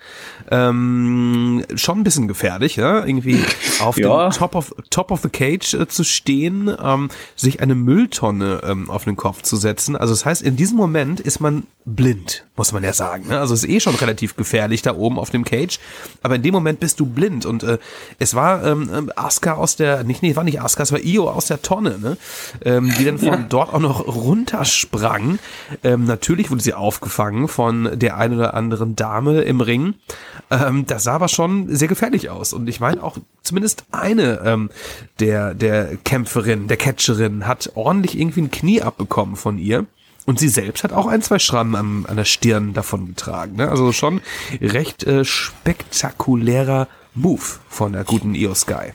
Ähm, 0.49 1.65
schon 1.75 1.99
ein 1.99 2.03
bisschen 2.05 2.29
gefährlich, 2.29 2.77
ja. 2.77 3.05
Irgendwie 3.05 3.43
auf 3.81 3.97
ja. 3.97 4.29
dem 4.29 4.31
Top 4.31 4.55
of, 4.55 4.73
Top 4.89 5.11
of 5.11 5.19
the 5.21 5.27
Cage 5.27 5.73
äh, 5.73 5.85
zu 5.85 6.05
stehen, 6.05 6.73
ähm, 6.81 7.09
sich 7.35 7.61
eine 7.61 7.75
Mülltonne 7.75 8.61
ähm, 8.63 8.89
auf 8.89 9.03
den 9.03 9.17
Kopf 9.17 9.41
zu 9.41 9.57
setzen. 9.57 9.97
Also 9.97 10.13
das 10.13 10.25
heißt, 10.25 10.41
in 10.43 10.55
diesem 10.55 10.77
Moment 10.77 11.19
ist 11.19 11.41
man 11.41 11.67
blind, 11.83 12.45
muss 12.55 12.71
man 12.71 12.85
ja 12.85 12.93
sagen. 12.93 13.27
Ne? 13.27 13.37
Also 13.37 13.53
es 13.53 13.65
ist 13.65 13.69
eh 13.69 13.81
schon 13.81 13.95
relativ 13.95 14.37
gefährlich 14.37 14.81
da 14.81 14.95
oben 14.95 15.19
auf 15.19 15.29
dem 15.29 15.43
Cage. 15.43 15.77
Aber 16.21 16.35
in 16.35 16.41
dem 16.41 16.53
Moment 16.53 16.79
bist 16.79 17.01
du 17.01 17.05
blind. 17.05 17.45
Und 17.45 17.63
äh, 17.63 17.79
es 18.17 18.33
war 18.33 18.63
ähm, 18.63 18.89
ähm 18.93 19.11
Asuka 19.17 19.55
aus 19.55 19.75
der, 19.75 20.05
nicht, 20.05 20.23
nee, 20.23 20.37
war 20.37 20.45
nicht 20.45 20.61
Asuka, 20.61 20.83
es 20.83 20.91
war 20.93 21.03
Io 21.03 21.32
aus 21.33 21.47
der 21.47 21.61
Tonne, 21.61 21.97
ne? 21.99 22.17
ähm, 22.63 22.93
die 22.97 23.05
dann 23.05 23.17
von 23.17 23.27
ja. 23.27 23.45
dort 23.49 23.73
auch 23.73 23.79
noch 23.79 24.07
runtersprang. 24.07 25.39
Ähm, 25.83 26.05
natürlich 26.05 26.51
wurde 26.51 26.61
sie 26.61 26.73
aufgefangen 26.73 27.47
von 27.47 27.99
der 27.99 28.17
einen 28.17 28.37
oder 28.37 28.53
anderen 28.53 28.95
Dame 28.95 29.41
im 29.41 29.61
Ring. 29.61 29.95
Ähm, 30.49 30.85
das 30.85 31.03
sah 31.03 31.15
aber 31.15 31.27
schon 31.27 31.73
sehr 31.75 31.87
gefährlich 31.87 32.29
aus. 32.29 32.53
Und 32.53 32.67
ich 32.67 32.79
meine 32.79 33.03
auch 33.03 33.17
zumindest 33.41 33.85
eine 33.91 34.41
ähm, 34.45 34.69
der, 35.19 35.53
der 35.53 35.97
Kämpferin, 35.97 36.67
der 36.67 36.77
Catcherin 36.77 37.47
hat 37.47 37.71
ordentlich 37.75 38.17
irgendwie 38.17 38.41
ein 38.41 38.51
Knie 38.51 38.81
abbekommen 38.81 39.35
von 39.35 39.57
ihr. 39.57 39.85
Und 40.25 40.39
sie 40.39 40.47
selbst 40.47 40.83
hat 40.83 40.93
auch 40.93 41.07
ein, 41.07 41.21
zwei 41.21 41.37
Schrammen 41.37 41.75
an, 41.75 42.05
an 42.07 42.15
der 42.15 42.25
Stirn 42.25 42.73
davon 42.73 43.07
getragen. 43.07 43.57
Ne? 43.57 43.67
Also 43.69 43.91
schon 43.91 44.21
recht 44.61 45.03
äh, 45.03 45.25
spektakulärer 45.25 46.87
Move 47.13 47.41
von 47.67 47.93
der 47.93 48.03
guten 48.03 48.33
Io 48.33 48.55
Sky. 48.55 48.93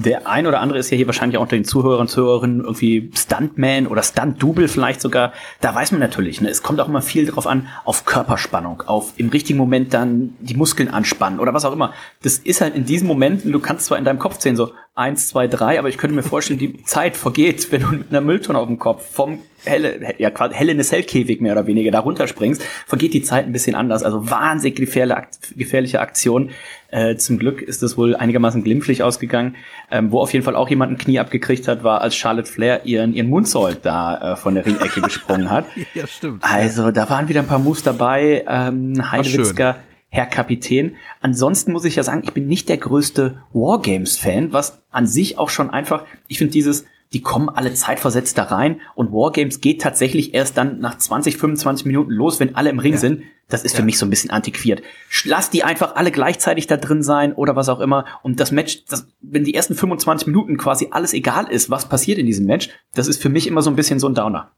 Der 0.00 0.28
ein 0.28 0.46
oder 0.46 0.60
andere 0.60 0.78
ist 0.78 0.90
ja 0.90 0.96
hier 0.96 1.08
wahrscheinlich 1.08 1.38
auch 1.38 1.42
unter 1.42 1.56
den 1.56 1.64
Zuhörern 1.64 2.02
und 2.02 2.08
Zuhörerinnen 2.08 2.60
irgendwie 2.60 3.10
Stuntman 3.16 3.88
oder 3.88 4.04
Stunt-Double 4.04 4.68
vielleicht 4.68 5.00
sogar. 5.00 5.32
Da 5.60 5.74
weiß 5.74 5.90
man 5.90 6.00
natürlich, 6.00 6.40
ne? 6.40 6.48
es 6.48 6.62
kommt 6.62 6.80
auch 6.80 6.86
immer 6.86 7.02
viel 7.02 7.26
drauf 7.26 7.48
an, 7.48 7.66
auf 7.84 8.04
Körperspannung, 8.04 8.84
auf 8.86 9.14
im 9.16 9.28
richtigen 9.28 9.58
Moment 9.58 9.92
dann 9.92 10.36
die 10.38 10.54
Muskeln 10.54 10.88
anspannen 10.88 11.40
oder 11.40 11.52
was 11.52 11.64
auch 11.64 11.72
immer. 11.72 11.94
Das 12.22 12.38
ist 12.38 12.60
halt 12.60 12.76
in 12.76 12.84
diesem 12.84 13.08
Moment, 13.08 13.42
du 13.44 13.58
kannst 13.58 13.86
zwar 13.86 13.98
in 13.98 14.04
deinem 14.04 14.20
Kopf 14.20 14.38
zählen, 14.38 14.54
so 14.54 14.70
eins, 14.94 15.26
zwei, 15.26 15.48
drei, 15.48 15.80
aber 15.80 15.88
ich 15.88 15.98
könnte 15.98 16.14
mir 16.14 16.22
vorstellen, 16.22 16.60
die 16.60 16.84
Zeit 16.84 17.16
vergeht, 17.16 17.72
wenn 17.72 17.82
du 17.82 17.88
mit 17.88 18.10
einer 18.10 18.20
Mülltonne 18.20 18.60
auf 18.60 18.68
dem 18.68 18.78
Kopf 18.78 19.04
vom 19.10 19.40
helle, 19.64 20.14
ja, 20.18 20.30
quasi 20.30 20.54
helle 20.54 20.72
in 20.72 20.82
Cell-Käfig 20.82 21.40
mehr 21.40 21.52
oder 21.52 21.66
weniger 21.66 21.90
da 21.90 22.00
runterspringst, 22.00 22.62
vergeht 22.86 23.14
die 23.14 23.22
Zeit 23.22 23.46
ein 23.46 23.52
bisschen 23.52 23.74
anders. 23.74 24.02
Also 24.02 24.30
wahnsinnig 24.30 24.76
gefährliche 24.76 26.00
Aktion. 26.00 26.50
Äh, 26.90 27.16
zum 27.16 27.38
Glück 27.38 27.60
ist 27.60 27.82
es 27.82 27.98
wohl 27.98 28.16
einigermaßen 28.16 28.64
glimpflich 28.64 29.02
ausgegangen. 29.02 29.56
Ähm, 29.90 30.10
wo 30.10 30.20
auf 30.20 30.32
jeden 30.32 30.44
Fall 30.44 30.56
auch 30.56 30.70
jemand 30.70 30.92
ein 30.92 30.98
Knie 30.98 31.18
abgekriegt 31.18 31.68
hat, 31.68 31.84
war, 31.84 32.00
als 32.00 32.16
Charlotte 32.16 32.50
Flair 32.50 32.84
ihren, 32.84 33.12
ihren 33.12 33.28
Mundsold 33.28 33.80
da 33.82 34.32
äh, 34.32 34.36
von 34.36 34.54
der 34.54 34.64
Ringecke 34.64 35.00
gesprungen 35.00 35.50
hat. 35.50 35.66
Ja, 35.94 36.06
stimmt. 36.06 36.44
Also 36.44 36.90
da 36.90 37.08
waren 37.08 37.28
wieder 37.28 37.40
ein 37.40 37.46
paar 37.46 37.58
Moves 37.58 37.82
dabei. 37.82 38.44
Ähm, 38.46 39.10
Heidewitzka, 39.10 39.76
Herr 40.10 40.26
Kapitän. 40.26 40.96
Ansonsten 41.20 41.72
muss 41.72 41.84
ich 41.84 41.96
ja 41.96 42.02
sagen, 42.02 42.22
ich 42.24 42.32
bin 42.32 42.46
nicht 42.46 42.68
der 42.68 42.76
größte 42.76 43.42
Wargames-Fan, 43.52 44.52
was 44.52 44.82
an 44.90 45.06
sich 45.06 45.38
auch 45.38 45.50
schon 45.50 45.70
einfach, 45.70 46.04
ich 46.28 46.38
finde 46.38 46.52
dieses, 46.52 46.84
die 47.12 47.22
kommen 47.22 47.48
alle 47.48 47.72
zeitversetzt 47.72 48.36
da 48.36 48.44
rein 48.44 48.80
und 48.94 49.12
Wargames 49.12 49.60
geht 49.60 49.80
tatsächlich 49.80 50.34
erst 50.34 50.56
dann 50.58 50.80
nach 50.80 50.98
20, 50.98 51.36
25 51.36 51.86
Minuten 51.86 52.10
los, 52.10 52.38
wenn 52.38 52.54
alle 52.54 52.70
im 52.70 52.78
Ring 52.78 52.94
ja. 52.94 52.98
sind. 52.98 53.22
Das 53.48 53.64
ist 53.64 53.72
ja. 53.72 53.78
für 53.78 53.84
mich 53.84 53.98
so 53.98 54.04
ein 54.04 54.10
bisschen 54.10 54.30
antiquiert. 54.30 54.82
Lass 55.24 55.48
die 55.48 55.64
einfach 55.64 55.96
alle 55.96 56.10
gleichzeitig 56.10 56.66
da 56.66 56.76
drin 56.76 57.02
sein 57.02 57.32
oder 57.32 57.56
was 57.56 57.70
auch 57.70 57.80
immer. 57.80 58.04
Und 58.22 58.40
das 58.40 58.52
Match, 58.52 58.84
das, 58.84 59.06
wenn 59.22 59.44
die 59.44 59.54
ersten 59.54 59.74
25 59.74 60.26
Minuten 60.26 60.58
quasi 60.58 60.88
alles 60.90 61.14
egal 61.14 61.50
ist, 61.50 61.70
was 61.70 61.88
passiert 61.88 62.18
in 62.18 62.26
diesem 62.26 62.44
Match, 62.44 62.68
das 62.94 63.08
ist 63.08 63.22
für 63.22 63.30
mich 63.30 63.46
immer 63.46 63.62
so 63.62 63.70
ein 63.70 63.76
bisschen 63.76 64.00
so 64.00 64.06
ein 64.06 64.14
Downer. 64.14 64.50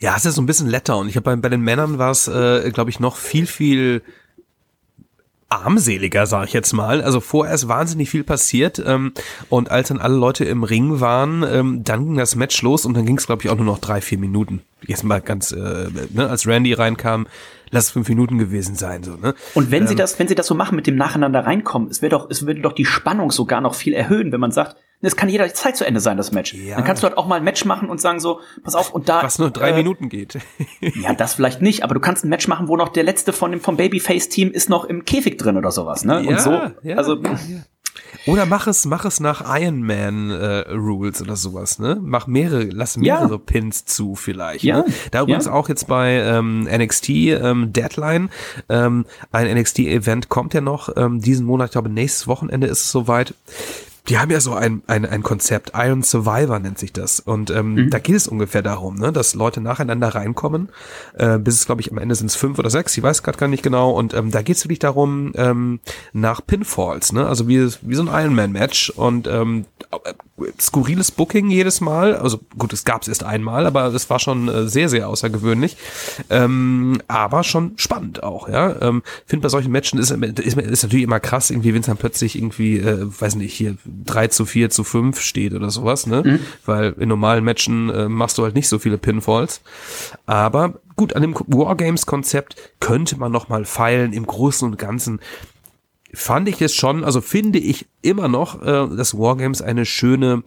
Ja, 0.00 0.16
es 0.16 0.24
ist 0.24 0.34
so 0.34 0.42
ein 0.42 0.46
bisschen 0.46 0.68
letter 0.68 0.98
und 0.98 1.08
ich 1.08 1.14
habe 1.14 1.24
bei, 1.24 1.36
bei 1.36 1.48
den 1.48 1.60
Männern 1.60 1.98
war 1.98 2.10
es, 2.10 2.26
äh, 2.26 2.68
glaube 2.72 2.90
ich, 2.90 2.98
noch 2.98 3.16
viel, 3.16 3.46
viel 3.46 4.02
armseliger, 5.62 6.26
sag 6.26 6.46
ich 6.46 6.52
jetzt 6.52 6.72
mal. 6.72 7.02
Also 7.02 7.20
vorher 7.20 7.54
ist 7.54 7.68
wahnsinnig 7.68 8.10
viel 8.10 8.24
passiert 8.24 8.82
ähm, 8.84 9.12
und 9.48 9.70
als 9.70 9.88
dann 9.88 10.00
alle 10.00 10.16
Leute 10.16 10.44
im 10.44 10.64
Ring 10.64 11.00
waren, 11.00 11.42
ähm, 11.42 11.84
dann 11.84 12.04
ging 12.04 12.16
das 12.16 12.36
Match 12.36 12.60
los 12.62 12.86
und 12.86 12.94
dann 12.94 13.06
ging 13.06 13.18
es, 13.18 13.26
glaube 13.26 13.42
ich, 13.42 13.50
auch 13.50 13.56
nur 13.56 13.66
noch 13.66 13.78
drei, 13.78 14.00
vier 14.00 14.18
Minuten. 14.18 14.62
Jetzt 14.86 15.04
mal 15.04 15.20
ganz, 15.20 15.52
äh, 15.52 15.88
ne, 16.10 16.28
als 16.28 16.46
Randy 16.46 16.72
reinkam, 16.72 17.26
lass 17.70 17.84
es 17.84 17.90
fünf 17.90 18.08
Minuten 18.08 18.38
gewesen 18.38 18.74
sein. 18.74 19.02
So, 19.02 19.16
ne? 19.16 19.34
Und 19.54 19.70
wenn 19.70 19.82
ähm, 19.82 19.88
sie 19.88 19.94
das, 19.94 20.18
wenn 20.18 20.28
sie 20.28 20.34
das 20.34 20.46
so 20.46 20.54
machen 20.54 20.76
mit 20.76 20.86
dem 20.86 20.96
Nacheinander 20.96 21.40
reinkommen, 21.46 21.88
es 21.90 22.02
wird 22.02 22.12
doch, 22.12 22.28
es 22.30 22.46
würde 22.46 22.60
doch 22.60 22.72
die 22.72 22.84
Spannung 22.84 23.30
sogar 23.30 23.60
noch 23.60 23.74
viel 23.74 23.92
erhöhen, 23.92 24.32
wenn 24.32 24.40
man 24.40 24.52
sagt, 24.52 24.76
es 25.04 25.16
kann 25.16 25.28
jederzeit 25.28 25.76
zu 25.76 25.86
Ende 25.86 26.00
sein, 26.00 26.16
das 26.16 26.32
Match. 26.32 26.54
Ja. 26.54 26.76
Dann 26.76 26.84
kannst 26.84 27.02
du 27.02 27.06
halt 27.06 27.18
auch 27.18 27.26
mal 27.26 27.36
ein 27.36 27.44
Match 27.44 27.64
machen 27.64 27.88
und 27.88 28.00
sagen 28.00 28.20
so, 28.20 28.40
pass 28.62 28.74
auf, 28.74 28.92
und 28.92 29.08
da. 29.08 29.22
Was 29.22 29.38
nur 29.38 29.50
drei 29.50 29.70
äh, 29.70 29.76
Minuten 29.76 30.08
geht. 30.08 30.38
ja, 30.80 31.14
das 31.14 31.34
vielleicht 31.34 31.62
nicht, 31.62 31.82
aber 31.82 31.94
du 31.94 32.00
kannst 32.00 32.24
ein 32.24 32.28
Match 32.28 32.48
machen, 32.48 32.68
wo 32.68 32.76
noch 32.76 32.88
der 32.88 33.04
letzte 33.04 33.32
von 33.32 33.50
dem, 33.50 33.60
vom 33.60 33.76
Babyface-Team 33.76 34.50
ist 34.50 34.68
noch 34.68 34.84
im 34.84 35.04
Käfig 35.04 35.38
drin 35.38 35.56
oder 35.56 35.70
sowas, 35.70 36.04
ne? 36.04 36.22
Ja, 36.22 36.28
und 36.28 36.40
so. 36.40 36.50
Ja, 36.82 36.96
also. 36.96 37.16
Ja, 37.16 37.32
oder 38.26 38.46
mach 38.46 38.66
es, 38.66 38.86
mach 38.86 39.04
es 39.04 39.20
nach 39.20 39.44
Iron 39.60 39.82
Man 39.82 40.30
äh, 40.30 40.70
Rules 40.70 41.20
oder 41.20 41.36
sowas, 41.36 41.78
ne? 41.78 41.98
Mach 42.00 42.26
mehrere, 42.26 42.64
lass 42.64 42.96
mehrere 42.96 43.32
ja. 43.32 43.38
Pins 43.38 43.84
zu 43.84 44.14
vielleicht. 44.14 44.64
Ja. 44.64 44.78
Ne? 44.78 44.86
Da 45.10 45.22
übrigens 45.22 45.46
ja. 45.46 45.52
auch 45.52 45.68
jetzt 45.68 45.86
bei 45.86 46.14
ähm, 46.14 46.62
NXT 46.64 47.08
ähm, 47.10 47.72
Deadline. 47.72 48.30
Ähm, 48.68 49.04
ein 49.30 49.58
NXT-Event 49.58 50.28
kommt 50.28 50.54
ja 50.54 50.60
noch 50.60 50.88
ähm, 50.96 51.20
diesen 51.20 51.44
Monat, 51.44 51.68
ich 51.68 51.72
glaube 51.72 51.90
nächstes 51.90 52.26
Wochenende 52.26 52.66
ist 52.66 52.82
es 52.82 52.90
soweit 52.90 53.34
die 54.08 54.18
haben 54.18 54.30
ja 54.30 54.40
so 54.40 54.52
ein, 54.52 54.82
ein, 54.86 55.06
ein 55.06 55.22
Konzept, 55.22 55.72
Iron 55.74 56.02
Survivor 56.02 56.58
nennt 56.58 56.78
sich 56.78 56.92
das. 56.92 57.20
Und 57.20 57.50
ähm, 57.50 57.74
mhm. 57.74 57.90
da 57.90 57.98
geht 57.98 58.16
es 58.16 58.28
ungefähr 58.28 58.60
darum, 58.60 58.96
ne, 58.96 59.12
dass 59.12 59.34
Leute 59.34 59.62
nacheinander 59.62 60.08
reinkommen. 60.08 60.68
Äh, 61.14 61.38
bis 61.38 61.54
es, 61.54 61.66
glaube 61.66 61.80
ich, 61.80 61.90
am 61.90 61.96
Ende 61.96 62.14
sind 62.14 62.26
es 62.26 62.36
fünf 62.36 62.58
oder 62.58 62.68
sechs, 62.68 62.96
ich 62.96 63.02
weiß 63.02 63.22
gerade 63.22 63.38
gar 63.38 63.48
nicht 63.48 63.62
genau. 63.62 63.92
Und 63.92 64.12
ähm, 64.12 64.30
da 64.30 64.42
geht 64.42 64.56
es 64.56 64.64
wirklich 64.64 64.78
darum, 64.78 65.32
ähm, 65.36 65.80
nach 66.12 66.46
Pinfalls, 66.46 67.12
ne? 67.12 67.26
Also 67.26 67.48
wie, 67.48 67.66
wie 67.80 67.94
so 67.94 68.02
ein 68.02 68.08
Ironman-Match. 68.08 68.90
Und 68.90 69.26
ähm, 69.26 69.64
skurriles 70.60 71.12
Booking 71.12 71.50
jedes 71.50 71.80
Mal. 71.80 72.16
Also 72.16 72.40
gut, 72.58 72.72
es 72.72 72.84
gab 72.84 73.02
es 73.02 73.08
erst 73.08 73.22
einmal, 73.22 73.66
aber 73.66 73.86
es 73.94 74.10
war 74.10 74.18
schon 74.18 74.48
äh, 74.48 74.68
sehr, 74.68 74.88
sehr 74.88 75.08
außergewöhnlich. 75.08 75.76
Ähm, 76.28 77.00
aber 77.06 77.44
schon 77.44 77.74
spannend 77.76 78.22
auch, 78.22 78.48
ja. 78.48 78.80
Ähm, 78.82 79.02
Finde 79.26 79.44
bei 79.44 79.48
solchen 79.48 79.70
Matchen 79.70 79.98
ist, 79.98 80.10
ist, 80.10 80.56
ist 80.58 80.82
natürlich 80.82 81.04
immer 81.04 81.20
krass, 81.20 81.50
irgendwie, 81.50 81.72
wenn 81.72 81.80
es 81.80 81.86
dann 81.86 81.96
plötzlich 81.96 82.36
irgendwie, 82.36 82.78
äh, 82.78 83.06
weiß 83.06 83.36
nicht, 83.36 83.54
hier 83.54 83.76
3 84.04 84.28
zu 84.28 84.44
4 84.44 84.70
zu 84.70 84.82
5 84.82 85.20
steht 85.20 85.54
oder 85.54 85.70
sowas, 85.70 86.06
ne? 86.06 86.22
Mhm. 86.24 86.40
Weil 86.66 86.94
in 86.98 87.08
normalen 87.08 87.44
Matchen 87.44 87.90
äh, 87.90 88.08
machst 88.08 88.36
du 88.38 88.42
halt 88.42 88.56
nicht 88.56 88.68
so 88.68 88.80
viele 88.80 88.98
Pinfalls. 88.98 89.60
Aber 90.26 90.80
gut, 90.96 91.14
an 91.14 91.22
dem 91.22 91.34
Wargames-Konzept 91.34 92.56
könnte 92.80 93.16
man 93.18 93.30
noch 93.30 93.48
mal 93.48 93.64
feilen. 93.64 94.12
Im 94.12 94.26
Großen 94.26 94.68
und 94.68 94.78
Ganzen 94.78 95.20
fand 96.14 96.48
ich 96.48 96.60
es 96.62 96.74
schon, 96.74 97.04
also 97.04 97.20
finde 97.20 97.58
ich 97.58 97.86
immer 98.02 98.28
noch, 98.28 98.62
äh, 98.62 98.96
dass 98.96 99.16
Wargames 99.18 99.62
eine 99.62 99.86
schöne 99.86 100.42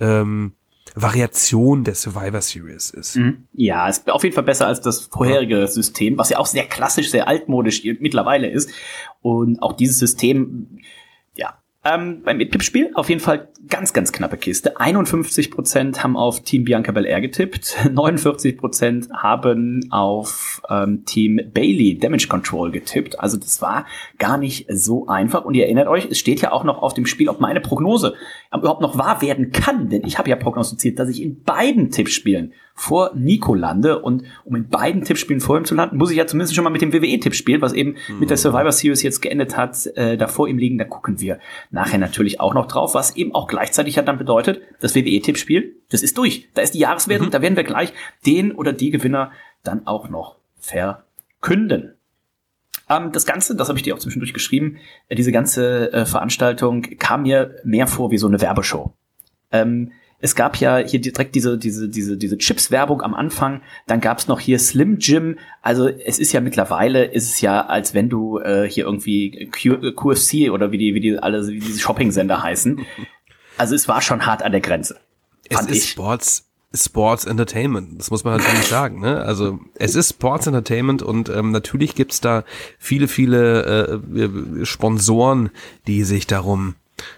ähm, 0.00 0.52
Variation 0.94 1.84
der 1.84 1.94
Survivor 1.94 2.40
Series 2.40 2.90
ist. 2.90 3.16
Mhm. 3.16 3.46
Ja, 3.52 3.86
ist 3.88 4.08
auf 4.10 4.24
jeden 4.24 4.34
Fall 4.34 4.44
besser 4.44 4.66
als 4.66 4.80
das 4.80 5.02
vorherige 5.02 5.60
ja. 5.60 5.66
System, 5.66 6.16
was 6.16 6.30
ja 6.30 6.38
auch 6.38 6.46
sehr 6.46 6.64
klassisch, 6.64 7.10
sehr 7.10 7.28
altmodisch 7.28 7.84
mittlerweile 8.00 8.48
ist. 8.48 8.70
Und 9.20 9.62
auch 9.62 9.74
dieses 9.74 9.98
System, 9.98 10.78
ja, 11.36 11.58
ähm, 11.86 12.22
beim 12.22 12.38
Tippspiel 12.38 12.90
auf 12.94 13.08
jeden 13.08 13.20
Fall 13.20 13.48
ganz, 13.68 13.92
ganz 13.92 14.12
knappe 14.12 14.36
Kiste. 14.36 14.78
51% 14.78 15.98
haben 15.98 16.16
auf 16.16 16.40
Team 16.40 16.64
Bianca 16.64 16.92
Belair 16.92 17.20
getippt. 17.20 17.76
49% 17.84 19.12
haben 19.12 19.86
auf 19.90 20.62
ähm, 20.68 21.04
Team 21.04 21.40
Bailey 21.52 21.98
Damage 21.98 22.28
Control 22.28 22.70
getippt. 22.70 23.20
Also 23.20 23.36
das 23.36 23.62
war 23.62 23.86
gar 24.18 24.38
nicht 24.38 24.66
so 24.70 25.06
einfach. 25.06 25.44
Und 25.44 25.54
ihr 25.54 25.64
erinnert 25.64 25.88
euch, 25.88 26.08
es 26.10 26.18
steht 26.18 26.40
ja 26.40 26.52
auch 26.52 26.64
noch 26.64 26.82
auf 26.82 26.94
dem 26.94 27.06
Spiel, 27.06 27.28
ob 27.28 27.40
meine 27.40 27.60
Prognose 27.60 28.14
überhaupt 28.52 28.80
noch 28.80 28.98
wahr 28.98 29.22
werden 29.22 29.52
kann. 29.52 29.88
Denn 29.88 30.04
ich 30.04 30.18
habe 30.18 30.30
ja 30.30 30.36
prognostiziert, 30.36 30.98
dass 30.98 31.08
ich 31.08 31.22
in 31.22 31.42
beiden 31.42 31.90
Tippspielen 31.90 32.52
vor 32.76 33.12
Nico 33.14 33.54
lande. 33.54 34.00
Und 34.00 34.24
um 34.44 34.54
in 34.54 34.68
beiden 34.68 35.02
Tippspielen 35.02 35.40
vor 35.40 35.56
ihm 35.56 35.64
zu 35.64 35.74
landen, 35.74 35.96
muss 35.96 36.10
ich 36.10 36.18
ja 36.18 36.26
zumindest 36.26 36.54
schon 36.54 36.62
mal 36.62 36.70
mit 36.70 36.82
dem 36.82 36.92
WWE-Tipp 36.92 37.34
spielen, 37.34 37.62
was 37.62 37.72
eben 37.72 37.96
mhm. 38.08 38.20
mit 38.20 38.30
der 38.30 38.36
Survivor 38.36 38.70
Series 38.70 39.02
jetzt 39.02 39.22
geendet 39.22 39.56
hat, 39.56 39.86
äh, 39.96 40.16
da 40.16 40.28
vor 40.28 40.46
ihm 40.46 40.58
liegen. 40.58 40.78
Da 40.78 40.84
gucken 40.84 41.18
wir 41.18 41.40
nachher 41.70 41.98
natürlich 41.98 42.38
auch 42.38 42.54
noch 42.54 42.66
drauf, 42.66 42.94
was 42.94 43.16
eben 43.16 43.34
auch 43.34 43.48
gleichzeitig 43.48 43.96
ja 43.96 44.02
dann 44.02 44.18
bedeutet, 44.18 44.60
das 44.80 44.94
WWE-Tippspiel, 44.94 45.74
das 45.90 46.02
ist 46.02 46.18
durch. 46.18 46.48
Da 46.54 46.62
ist 46.62 46.74
die 46.74 46.78
Jahreswertung, 46.78 47.28
mhm. 47.28 47.32
da 47.32 47.42
werden 47.42 47.56
wir 47.56 47.64
gleich 47.64 47.92
den 48.26 48.52
oder 48.52 48.72
die 48.72 48.90
Gewinner 48.90 49.32
dann 49.64 49.86
auch 49.86 50.08
noch 50.10 50.36
verkünden. 50.60 51.94
Ähm, 52.88 53.10
das 53.12 53.24
Ganze, 53.24 53.56
das 53.56 53.68
habe 53.68 53.78
ich 53.78 53.82
dir 53.82 53.94
auch 53.94 53.98
zwischendurch 53.98 54.34
geschrieben, 54.34 54.78
äh, 55.08 55.14
diese 55.14 55.32
ganze 55.32 55.92
äh, 55.92 56.06
Veranstaltung 56.06 56.82
kam 56.82 57.22
mir 57.22 57.56
mehr 57.64 57.86
vor 57.86 58.10
wie 58.10 58.18
so 58.18 58.28
eine 58.28 58.40
Werbeshow. 58.40 58.92
Ähm, 59.50 59.92
es 60.18 60.34
gab 60.34 60.56
ja 60.56 60.78
hier 60.78 61.00
direkt 61.00 61.34
diese, 61.34 61.58
diese, 61.58 61.88
diese, 61.88 62.16
diese 62.16 62.38
Chips-Werbung 62.38 63.02
am 63.02 63.14
Anfang. 63.14 63.60
Dann 63.86 64.00
gab's 64.00 64.28
noch 64.28 64.40
hier 64.40 64.58
Slim 64.58 64.98
Jim. 64.98 65.38
Also 65.62 65.88
es 65.88 66.18
ist 66.18 66.32
ja 66.32 66.40
mittlerweile, 66.40 67.04
ist 67.04 67.30
es 67.30 67.40
ja, 67.40 67.66
als 67.66 67.92
wenn 67.92 68.08
du 68.08 68.38
äh, 68.38 68.68
hier 68.68 68.84
irgendwie 68.84 69.50
Q 69.50 69.92
QFC 69.92 70.50
oder 70.50 70.72
wie 70.72 70.78
die, 70.78 70.94
wie 70.94 71.00
die 71.00 71.18
alle, 71.18 71.46
wie 71.46 71.60
diese 71.60 71.80
Shopping-Sender 71.80 72.42
heißen. 72.42 72.84
Also 73.58 73.74
es 73.74 73.88
war 73.88 74.02
schon 74.02 74.26
hart 74.26 74.42
an 74.42 74.52
der 74.52 74.60
Grenze. 74.60 75.00
Es 75.48 75.62
ist 75.62 75.70
ich. 75.70 75.88
Sports, 75.88 76.44
Sports 76.74 77.24
Entertainment, 77.24 77.98
das 77.98 78.10
muss 78.10 78.22
man 78.22 78.36
natürlich 78.36 78.66
sagen. 78.66 79.00
Ne? 79.00 79.22
Also 79.22 79.60
es 79.76 79.94
ist 79.94 80.10
Sports 80.10 80.46
Entertainment 80.46 81.02
und 81.02 81.30
ähm, 81.30 81.52
natürlich 81.52 81.94
gibt's 81.94 82.20
da 82.20 82.44
viele, 82.78 83.08
viele 83.08 84.02
äh, 84.12 84.66
Sponsoren, 84.66 85.48
die 85.86 86.04
sich 86.04 86.26
darum 86.26 86.74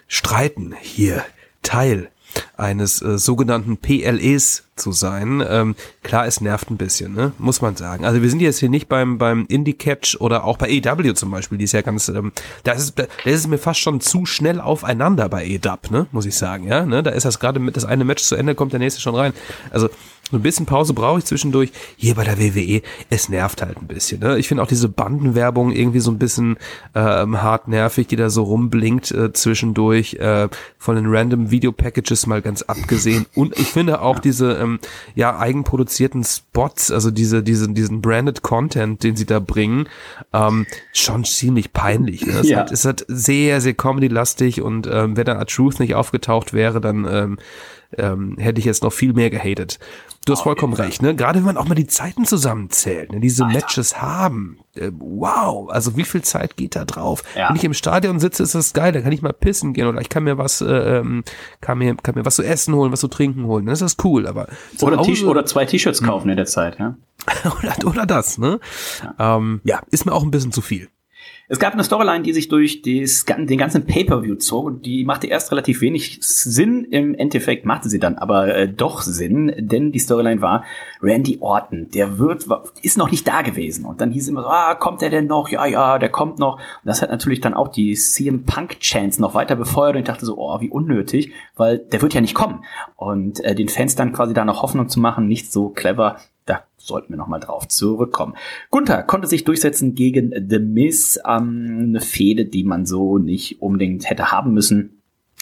streiten, 0.07 0.76
hier 0.81 1.25
Teil 1.62 2.09
eines 2.57 3.02
äh, 3.02 3.18
sogenannten 3.18 3.76
PLEs 3.76 4.64
zu 4.76 4.92
sein. 4.92 5.45
Ähm, 5.47 5.75
klar, 6.02 6.26
es 6.26 6.40
nervt 6.40 6.71
ein 6.71 6.76
bisschen, 6.76 7.14
ne? 7.14 7.33
muss 7.38 7.61
man 7.61 7.76
sagen. 7.76 8.04
Also 8.04 8.23
wir 8.23 8.30
sind 8.30 8.40
jetzt 8.40 8.59
hier 8.61 8.68
nicht 8.68 8.88
beim 8.88 9.18
beim 9.18 9.45
Indie 9.49 9.75
Catch 9.75 10.16
oder 10.21 10.45
auch 10.45 10.57
bei 10.57 10.68
EW 10.68 11.14
zum 11.14 11.30
Beispiel, 11.30 11.59
die 11.59 11.64
ist 11.64 11.73
ja 11.73 11.83
ganz, 11.83 12.09
ähm, 12.09 12.33
da 12.64 12.73
ist 12.73 12.99
da 12.99 13.04
ist 13.25 13.49
mir 13.49 13.59
fast 13.59 13.80
schon 13.80 14.00
zu 14.00 14.25
schnell 14.26 14.61
aufeinander 14.61 15.28
bei 15.28 15.45
EW, 15.45 15.76
ne, 15.90 16.07
muss 16.12 16.26
ich 16.26 16.37
sagen, 16.37 16.66
ja, 16.66 16.87
ne? 16.87 17.02
Da 17.02 17.11
ist 17.11 17.25
das 17.25 17.40
gerade 17.40 17.61
mit 17.61 17.76
das 17.76 17.85
eine 17.85 18.04
Match 18.04 18.23
zu 18.23 18.37
Ende, 18.37 18.54
kommt 18.54 18.73
der 18.73 18.80
nächste 18.80 19.00
schon 19.00 19.14
rein. 19.14 19.33
Also 19.71 19.88
ein 20.37 20.43
bisschen 20.43 20.67
Pause 20.67 20.93
brauche 20.93 21.19
ich 21.19 21.25
zwischendurch. 21.25 21.71
Hier 21.97 22.15
bei 22.15 22.25
der 22.25 22.39
WWE, 22.39 22.83
es 23.11 23.29
nervt 23.29 23.63
halt 23.63 23.79
ein 23.79 23.87
bisschen. 23.87 24.21
Ne? 24.21 24.39
Ich 24.39 24.49
finde 24.49 24.63
auch 24.63 24.69
diese 24.69 24.89
Bandenwerbung 24.89 25.73
irgendwie 25.73 26.01
so 26.01 26.11
ein 26.11 26.19
bisschen 26.19 26.59
ähm, 26.95 27.43
hart 27.43 27.69
nervig, 27.69 28.07
die 28.09 28.17
da 28.17 28.31
so 28.31 28.43
rumblinkt 28.43 29.11
äh, 29.11 29.33
zwischendurch, 29.33 30.15
äh, 30.15 30.49
von 30.79 30.97
den 30.97 31.07
random 31.07 31.51
Video 31.51 31.73
Packages 31.73 32.27
mal 32.27 32.43
ganz 32.43 32.63
abgesehen. 32.63 33.27
Und 33.35 33.59
ich 33.59 33.69
finde 33.69 34.01
auch 34.03 34.19
diese 34.19 34.53
ähm, 34.55 34.79
ja 35.15 35.39
eigenproduzierten 35.39 36.25
Spots, 36.25 36.91
also 36.91 37.11
diese, 37.11 37.43
diese, 37.43 37.69
diesen 37.69 38.01
branded 38.01 38.43
Content, 38.43 39.03
den 39.03 39.17
sie 39.17 39.27
da 39.27 39.41
bringen, 39.41 39.89
ähm, 40.33 40.67
schon 40.93 41.25
ziemlich 41.25 41.73
peinlich. 41.73 42.27
Ne? 42.27 42.33
Es, 42.33 42.49
ja. 42.49 42.59
hat, 42.59 42.73
es 42.73 42.85
hat 42.85 43.05
sehr, 43.09 43.61
sehr 43.61 43.75
Comedy-lastig 43.75 44.61
und 44.61 44.87
ähm, 44.91 45.17
wenn 45.17 45.25
da 45.25 45.39
A 45.39 45.45
Truth 45.45 45.81
nicht 45.81 45.95
aufgetaucht 45.95 46.53
wäre, 46.53 46.81
dann 46.81 47.07
ähm, 47.11 47.39
ähm, 47.97 48.37
hätte 48.39 48.59
ich 48.59 48.65
jetzt 48.65 48.83
noch 48.83 48.93
viel 48.93 49.13
mehr 49.13 49.31
gehatet. 49.31 49.79
Du 50.29 50.35
hast 50.35 50.43
vollkommen 50.43 50.75
recht, 50.75 51.01
ne? 51.01 51.17
Gerade 51.17 51.39
wenn 51.39 51.47
man 51.47 51.57
auch 51.57 51.67
mal 51.67 51.75
die 51.75 51.87
Zeiten 51.87 52.27
zusammenzählt, 52.27 53.13
ne? 53.13 53.19
diese 53.19 53.47
Matches 53.47 54.03
haben. 54.03 54.59
Äh, 54.75 54.91
wow, 54.99 55.71
also 55.71 55.97
wie 55.97 56.05
viel 56.05 56.21
Zeit 56.21 56.59
geht 56.59 56.77
da 56.77 56.85
drauf? 56.85 57.23
Ja. 57.35 57.49
Wenn 57.49 57.57
ich 57.57 57.65
im 57.65 57.73
Stadion 57.73 58.21
sitze, 58.21 58.43
ist 58.43 58.55
das 58.55 58.75
geil, 58.75 58.93
da 58.93 59.01
kann 59.01 59.11
ich 59.13 59.23
mal 59.23 59.33
pissen 59.33 59.73
gehen 59.73 59.87
oder 59.87 60.03
ich 60.03 60.11
kann 60.11 60.25
mir 60.25 60.37
was, 60.37 60.61
äh, 60.61 60.99
ähm, 60.99 61.25
kann 61.63 61.79
mir, 61.79 61.95
kann 61.95 62.15
mir 62.15 62.27
was 62.27 62.37
zu 62.37 62.43
essen 62.43 62.75
holen, 62.75 62.93
was 62.93 63.01
zu 63.01 63.09
trinken 63.09 63.47
holen. 63.47 63.65
Dann 63.65 63.73
ist 63.73 63.81
das 63.81 63.97
cool, 64.05 64.27
aber 64.27 64.49
Oder, 64.83 64.99
Hause- 64.99 65.27
oder 65.29 65.47
zwei 65.47 65.65
T-Shirts 65.65 66.03
kaufen 66.03 66.29
in 66.29 66.37
der 66.37 66.45
Zeit, 66.45 66.79
ja. 66.79 66.99
oder, 67.59 67.89
oder 67.89 68.05
das, 68.05 68.37
ne? 68.37 68.61
Ja. 69.19 69.37
Ähm, 69.37 69.63
ja, 69.65 69.81
ist 69.91 70.05
mir 70.05 70.13
auch 70.13 70.23
ein 70.23 70.31
bisschen 70.31 70.53
zu 70.53 70.61
viel. 70.61 70.89
Es 71.50 71.59
gab 71.59 71.73
eine 71.73 71.83
Storyline, 71.83 72.23
die 72.23 72.35
sich 72.35 72.49
durch 72.49 72.83
des, 72.83 73.25
den 73.25 73.57
ganzen 73.57 73.87
Pay-Per-View 73.87 74.35
zog 74.35 74.67
und 74.67 74.85
die 74.85 75.07
machte 75.07 75.28
erst 75.28 75.50
relativ 75.50 75.81
wenig 75.81 76.19
Sinn. 76.21 76.85
Im 76.90 77.14
Endeffekt 77.14 77.64
machte 77.64 77.88
sie 77.88 77.99
dann 77.99 78.17
aber 78.17 78.55
äh, 78.55 78.69
doch 78.69 79.00
Sinn, 79.00 79.55
denn 79.57 79.90
die 79.90 79.99
Storyline 79.99 80.43
war 80.43 80.64
Randy 81.00 81.38
Orton, 81.40 81.88
der 81.95 82.19
wird, 82.19 82.45
ist 82.83 82.99
noch 82.99 83.11
nicht 83.11 83.26
da 83.26 83.40
gewesen. 83.40 83.87
Und 83.87 84.02
dann 84.02 84.11
hieß 84.11 84.28
immer 84.28 84.43
so, 84.43 84.49
ah, 84.49 84.75
kommt 84.75 85.00
er 85.00 85.09
denn 85.09 85.26
noch? 85.26 85.49
Ja, 85.49 85.64
ja, 85.64 85.99
der 85.99 86.11
kommt 86.11 86.38
noch. 86.38 86.57
Und 86.57 86.85
das 86.85 87.00
hat 87.00 87.11
natürlich 87.11 87.40
dann 87.40 87.55
auch 87.55 87.69
die 87.69 87.95
CM 87.95 88.45
Punk 88.45 88.81
Chance 88.81 89.19
noch 89.19 89.33
weiter 89.33 89.57
befeuert 89.57 89.95
und 89.95 90.02
ich 90.02 90.07
dachte 90.07 90.26
so, 90.26 90.37
oh, 90.37 90.61
wie 90.61 90.69
unnötig, 90.69 91.33
weil 91.57 91.78
der 91.78 92.02
wird 92.02 92.12
ja 92.12 92.21
nicht 92.21 92.35
kommen. 92.35 92.62
Und 92.95 93.43
äh, 93.43 93.55
den 93.55 93.71
Fans 93.71 93.97
dann 93.97 94.12
quasi 94.12 94.35
da 94.35 94.45
noch 94.45 94.61
Hoffnung 94.61 94.90
zu 94.90 95.00
machen, 95.00 95.26
nicht 95.26 95.50
so 95.50 95.71
clever. 95.71 96.19
Da 96.49 96.64
sollten 96.78 97.11
wir 97.11 97.19
nochmal 97.19 97.40
drauf 97.40 97.69
zurückkommen. 97.69 98.35
Gunther 98.71 99.02
konnte 99.02 99.28
sich 99.28 99.45
durchsetzen 99.45 99.95
gegen 99.95 100.33
The 100.49 100.59
Miz. 100.59 101.21
Ähm, 101.26 101.88
eine 101.88 102.00
Fehde, 102.00 102.47
die 102.47 102.64
man 102.64 102.87
so 102.87 103.19
nicht 103.19 103.61
unbedingt 103.61 104.09
hätte 104.09 104.33
haben 104.33 104.55
müssen. 104.55 104.95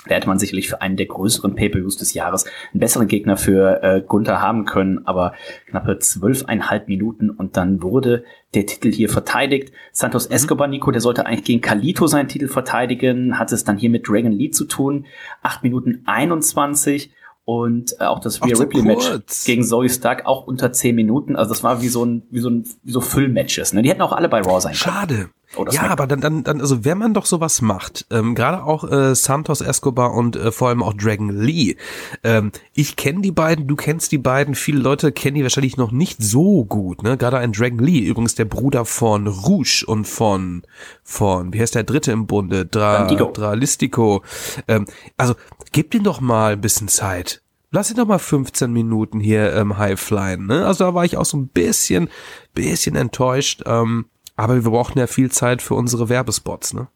Da 0.09 0.15
hätte 0.15 0.29
man 0.29 0.39
sicherlich 0.39 0.69
für 0.69 0.83
einen 0.83 0.97
der 0.97 1.07
größeren 1.07 1.55
Pay-Per-Views 1.55 1.97
des 1.97 2.15
Jahres 2.15 2.45
einen 2.73 2.81
besseren 2.81 3.09
Gegner 3.09 3.37
für 3.37 3.83
äh, 3.83 4.03
Gunther 4.07 4.41
haben 4.41 4.65
können, 4.65 5.07
aber 5.07 5.33
knappe 5.67 5.99
zwölfeinhalb 5.99 6.89
Minuten 6.89 7.31
und 7.31 7.57
dann 7.57 7.83
wurde 7.83 8.25
der 8.55 8.67
Titel 8.67 8.93
hier 8.93 9.09
verteidigt. 9.09 9.73
Santos 9.93 10.27
Escobar, 10.27 10.69
Nico, 10.69 10.91
der 10.93 11.01
sollte 11.01 11.27
eigentlich 11.27 11.45
gegen 11.45 11.61
Kalito 11.61 12.07
seinen 12.07 12.29
Titel 12.29 12.47
verteidigen, 12.47 13.39
hat 13.39 13.51
es 13.51 13.65
dann 13.65 13.79
hier 13.79 13.91
mit 13.91 14.09
Dragon 14.09 14.33
Lee 14.33 14.51
zu 14.51 14.65
tun. 14.67 15.07
Acht 15.43 15.65
Minuten 15.65 16.03
21 16.07 17.13
und 17.47 17.95
äh, 18.01 18.05
auch 18.05 18.19
das 18.19 18.43
Rhea 18.43 18.59
Ripley 18.59 18.83
Match 18.83 19.09
kurz. 19.09 19.45
gegen 19.45 19.63
Zoe 19.63 19.89
Stark 19.89 20.27
auch 20.27 20.49
unter 20.49 20.73
zehn 20.73 20.97
Minuten. 20.97 21.37
Also 21.37 21.51
das 21.51 21.63
war 21.63 21.81
wie 21.81 21.89
so 21.89 22.05
ein 22.05 22.25
wie 22.29 22.41
so 22.41 22.51
ein 22.51 22.65
wie 22.83 22.91
so 22.91 23.01
Füllmatches. 23.01 23.73
Ne? 23.73 23.83
Die 23.83 23.89
hätten 23.89 24.03
auch 24.03 24.13
alle 24.13 24.29
bei 24.29 24.41
Raw 24.41 24.61
sein 24.61 24.75
können. 24.75 24.95
Schade. 24.95 25.29
Oder 25.57 25.73
ja, 25.73 25.81
Smackdown. 25.81 25.93
aber 25.93 26.07
dann, 26.07 26.21
dann, 26.21 26.45
dann, 26.45 26.61
also 26.61 26.85
wenn 26.85 26.99
man 26.99 27.15
doch 27.15 27.27
sowas 27.27 27.63
macht, 27.63 28.07
ähm, 28.11 28.35
gerade 28.35 28.63
auch 28.63 28.91
äh, 28.91 29.15
Santos 29.15 29.61
Escobar 29.61 30.13
und 30.15 30.37
äh, 30.37 30.53
vor 30.53 30.69
allem 30.69 30.83
auch 30.83 30.95
Dragon 30.95 31.31
Lee. 31.31 31.77
Ähm, 32.23 32.53
ich 32.75 32.97
kenne 32.97 33.21
die 33.23 33.33
beiden, 33.33 33.67
du 33.67 33.77
kennst 33.77 34.13
die 34.13 34.19
beiden, 34.19 34.55
viele 34.55 34.81
Leute 34.81 35.13
kennen 35.13 35.37
die 35.37 35.43
wahrscheinlich 35.43 35.77
noch 35.77 35.93
nicht 35.93 36.23
so 36.23 36.65
gut, 36.65 37.03
ne? 37.03 37.17
Gerade 37.17 37.39
ein 37.39 37.53
Dragon 37.53 37.79
Lee, 37.79 38.01
übrigens 38.01 38.35
der 38.35 38.45
Bruder 38.45 38.85
von 38.85 39.27
Rouge 39.27 39.85
und 39.87 40.07
von, 40.07 40.63
von, 41.03 41.53
wie 41.53 41.61
heißt 41.61 41.75
der 41.75 41.85
dritte 41.85 42.13
im 42.13 42.27
Bunde? 42.27 42.67
Dra, 42.67 42.99
Bandido. 42.99 43.31
Dralistico. 43.33 44.23
Ähm, 44.69 44.87
also, 45.17 45.35
gib 45.73 45.95
ihm 45.95 46.05
doch 46.05 46.21
mal 46.21 46.53
ein 46.53 46.61
bisschen 46.61 46.89
Zeit. 46.89 47.43
Lass 47.71 47.91
ihn 47.91 47.97
doch 47.97 48.07
mal 48.07 48.19
15 48.19 48.73
Minuten 48.73 49.21
hier 49.21 49.53
ähm, 49.55 49.77
Highflyen, 49.77 50.47
ne? 50.47 50.65
Also 50.67 50.85
da 50.85 50.95
war 50.95 51.05
ich 51.05 51.17
auch 51.17 51.25
so 51.25 51.37
ein 51.37 51.49
bisschen, 51.49 52.09
bisschen 52.55 52.97
enttäuscht. 52.97 53.63
Ähm, 53.67 54.07
aber 54.37 54.63
wir 54.63 54.71
brauchten 54.71 54.99
ja 54.99 55.07
viel 55.07 55.31
Zeit 55.31 55.63
für 55.63 55.75
unsere 55.75 56.09
Werbespots, 56.09 56.75
ne? 56.75 56.89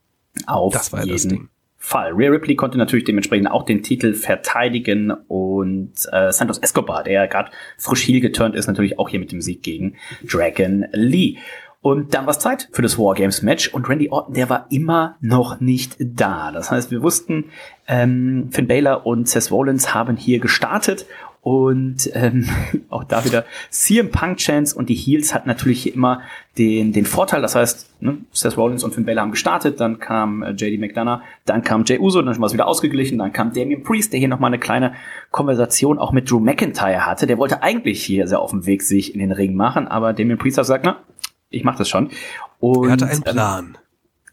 Auf 0.46 0.72
Das 0.72 0.92
war 0.92 1.00
ja 1.00 1.06
jeden 1.06 1.16
das 1.16 1.28
Ding. 1.28 1.48
Fall. 1.82 2.12
Rhea 2.12 2.30
Ripley 2.30 2.56
konnte 2.56 2.76
natürlich 2.76 3.06
dementsprechend 3.06 3.50
auch 3.50 3.64
den 3.64 3.82
Titel 3.82 4.12
verteidigen 4.12 5.10
und 5.28 5.92
äh, 6.12 6.30
Santos 6.30 6.58
Escobar, 6.58 7.02
der 7.04 7.26
gerade 7.26 7.50
frisch 7.78 8.06
heel 8.06 8.20
geturnt 8.20 8.54
ist, 8.54 8.66
natürlich 8.66 8.98
auch 8.98 9.08
hier 9.08 9.18
mit 9.18 9.32
dem 9.32 9.40
Sieg 9.40 9.62
gegen 9.62 9.96
Dragon 10.22 10.86
Lee. 10.92 11.38
Und 11.80 12.12
dann 12.12 12.26
war 12.26 12.32
es 12.32 12.38
Zeit 12.38 12.68
für 12.72 12.82
das 12.82 12.98
Wargames 12.98 13.40
Match 13.40 13.68
und 13.68 13.88
Randy 13.88 14.10
Orton, 14.10 14.34
der 14.34 14.50
war 14.50 14.66
immer 14.68 15.16
noch 15.22 15.60
nicht 15.60 15.96
da. 15.98 16.52
Das 16.52 16.70
heißt, 16.70 16.90
wir 16.90 17.02
wussten, 17.02 17.46
ähm, 17.88 18.50
Finn 18.52 18.68
Balor 18.68 19.06
und 19.06 19.26
Seth 19.26 19.50
Rollins 19.50 19.94
haben 19.94 20.18
hier 20.18 20.40
gestartet 20.40 21.06
und 21.42 22.10
ähm, 22.12 22.46
auch 22.90 23.04
da 23.04 23.24
wieder 23.24 23.44
CM 23.70 24.10
Punk 24.10 24.38
Chance 24.38 24.76
und 24.76 24.88
die 24.88 24.94
Heels 24.94 25.32
hatten 25.34 25.48
natürlich 25.48 25.94
immer 25.94 26.20
den, 26.58 26.92
den 26.92 27.06
Vorteil. 27.06 27.40
Das 27.40 27.54
heißt, 27.54 28.02
ne, 28.02 28.18
Seth 28.32 28.56
Rollins 28.58 28.84
und 28.84 28.94
Finn 28.94 29.06
Balor 29.06 29.22
haben 29.22 29.30
gestartet, 29.30 29.80
dann 29.80 29.98
kam 29.98 30.42
äh, 30.42 30.50
JD 30.50 30.78
McDonough, 30.80 31.20
dann 31.46 31.62
kam 31.62 31.84
Jay 31.84 31.98
Uso, 31.98 32.20
dann 32.20 32.38
war 32.38 32.46
es 32.46 32.52
wieder 32.52 32.66
ausgeglichen, 32.66 33.18
dann 33.18 33.32
kam 33.32 33.52
Damian 33.52 33.82
Priest, 33.82 34.12
der 34.12 34.18
hier 34.20 34.28
nochmal 34.28 34.48
eine 34.48 34.58
kleine 34.58 34.94
Konversation 35.30 35.98
auch 35.98 36.12
mit 36.12 36.30
Drew 36.30 36.40
McIntyre 36.40 37.06
hatte. 37.06 37.26
Der 37.26 37.38
wollte 37.38 37.62
eigentlich 37.62 38.04
hier 38.04 38.26
sehr 38.26 38.40
auf 38.40 38.50
dem 38.50 38.66
Weg 38.66 38.82
sich 38.82 39.14
in 39.14 39.20
den 39.20 39.32
Ring 39.32 39.54
machen, 39.54 39.88
aber 39.88 40.12
Damian 40.12 40.38
Priest 40.38 40.58
hat 40.58 40.64
gesagt, 40.64 40.84
na, 40.84 41.00
ich 41.48 41.64
mach 41.64 41.76
das 41.76 41.88
schon. 41.88 42.10
Und, 42.58 42.86
Er 42.86 42.92
hatte 42.92 43.06
einen 43.06 43.22
ähm, 43.26 43.32
Plan. 43.32 43.78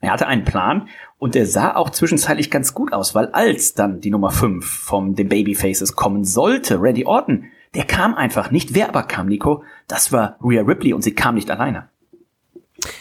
er 0.01 0.11
hatte 0.11 0.27
einen 0.27 0.43
Plan 0.43 0.89
und 1.19 1.35
der 1.35 1.45
sah 1.45 1.75
auch 1.75 1.89
zwischenzeitlich 1.89 2.51
ganz 2.51 2.73
gut 2.73 2.93
aus, 2.93 3.15
weil 3.15 3.27
als 3.27 3.73
dann 3.73 4.01
die 4.01 4.11
Nummer 4.11 4.31
5 4.31 4.65
vom 4.65 5.15
den 5.15 5.29
Babyfaces 5.29 5.95
kommen 5.95 6.23
sollte, 6.23 6.81
Randy 6.81 7.05
Orton, 7.05 7.45
der 7.73 7.85
kam 7.85 8.15
einfach 8.15 8.51
nicht. 8.51 8.73
Wer 8.73 8.89
aber 8.89 9.03
kam, 9.03 9.27
Nico? 9.27 9.63
Das 9.87 10.11
war 10.11 10.37
Rhea 10.43 10.61
Ripley 10.61 10.93
und 10.93 11.01
sie 11.01 11.13
kam 11.13 11.35
nicht 11.35 11.49
alleine. 11.49 11.89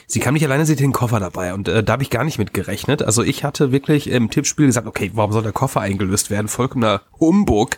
Sie 0.07 0.20
kam 0.20 0.35
nicht 0.35 0.44
alleine, 0.44 0.64
sie 0.64 0.72
hatte 0.72 0.83
den 0.83 0.92
Koffer 0.92 1.20
dabei 1.20 1.52
und 1.52 1.68
äh, 1.68 1.83
da 1.83 1.94
habe 1.94 2.02
ich 2.02 2.11
gar 2.11 2.24
nicht 2.24 2.38
mit 2.38 2.55
gerechnet. 2.55 3.02
Also 3.02 3.22
ich 3.22 3.44
hatte 3.44 3.72
wirklich 3.72 4.09
im 4.09 4.31
Tippspiel 4.31 4.66
gesagt, 4.66 4.87
okay, 4.87 5.11
warum 5.14 5.33
soll 5.33 5.42
der 5.42 5.52
Koffer 5.52 5.81
eingelöst 5.81 6.31
werden? 6.31 6.48
Vollkommener 6.48 7.02
Humbug. 7.20 7.76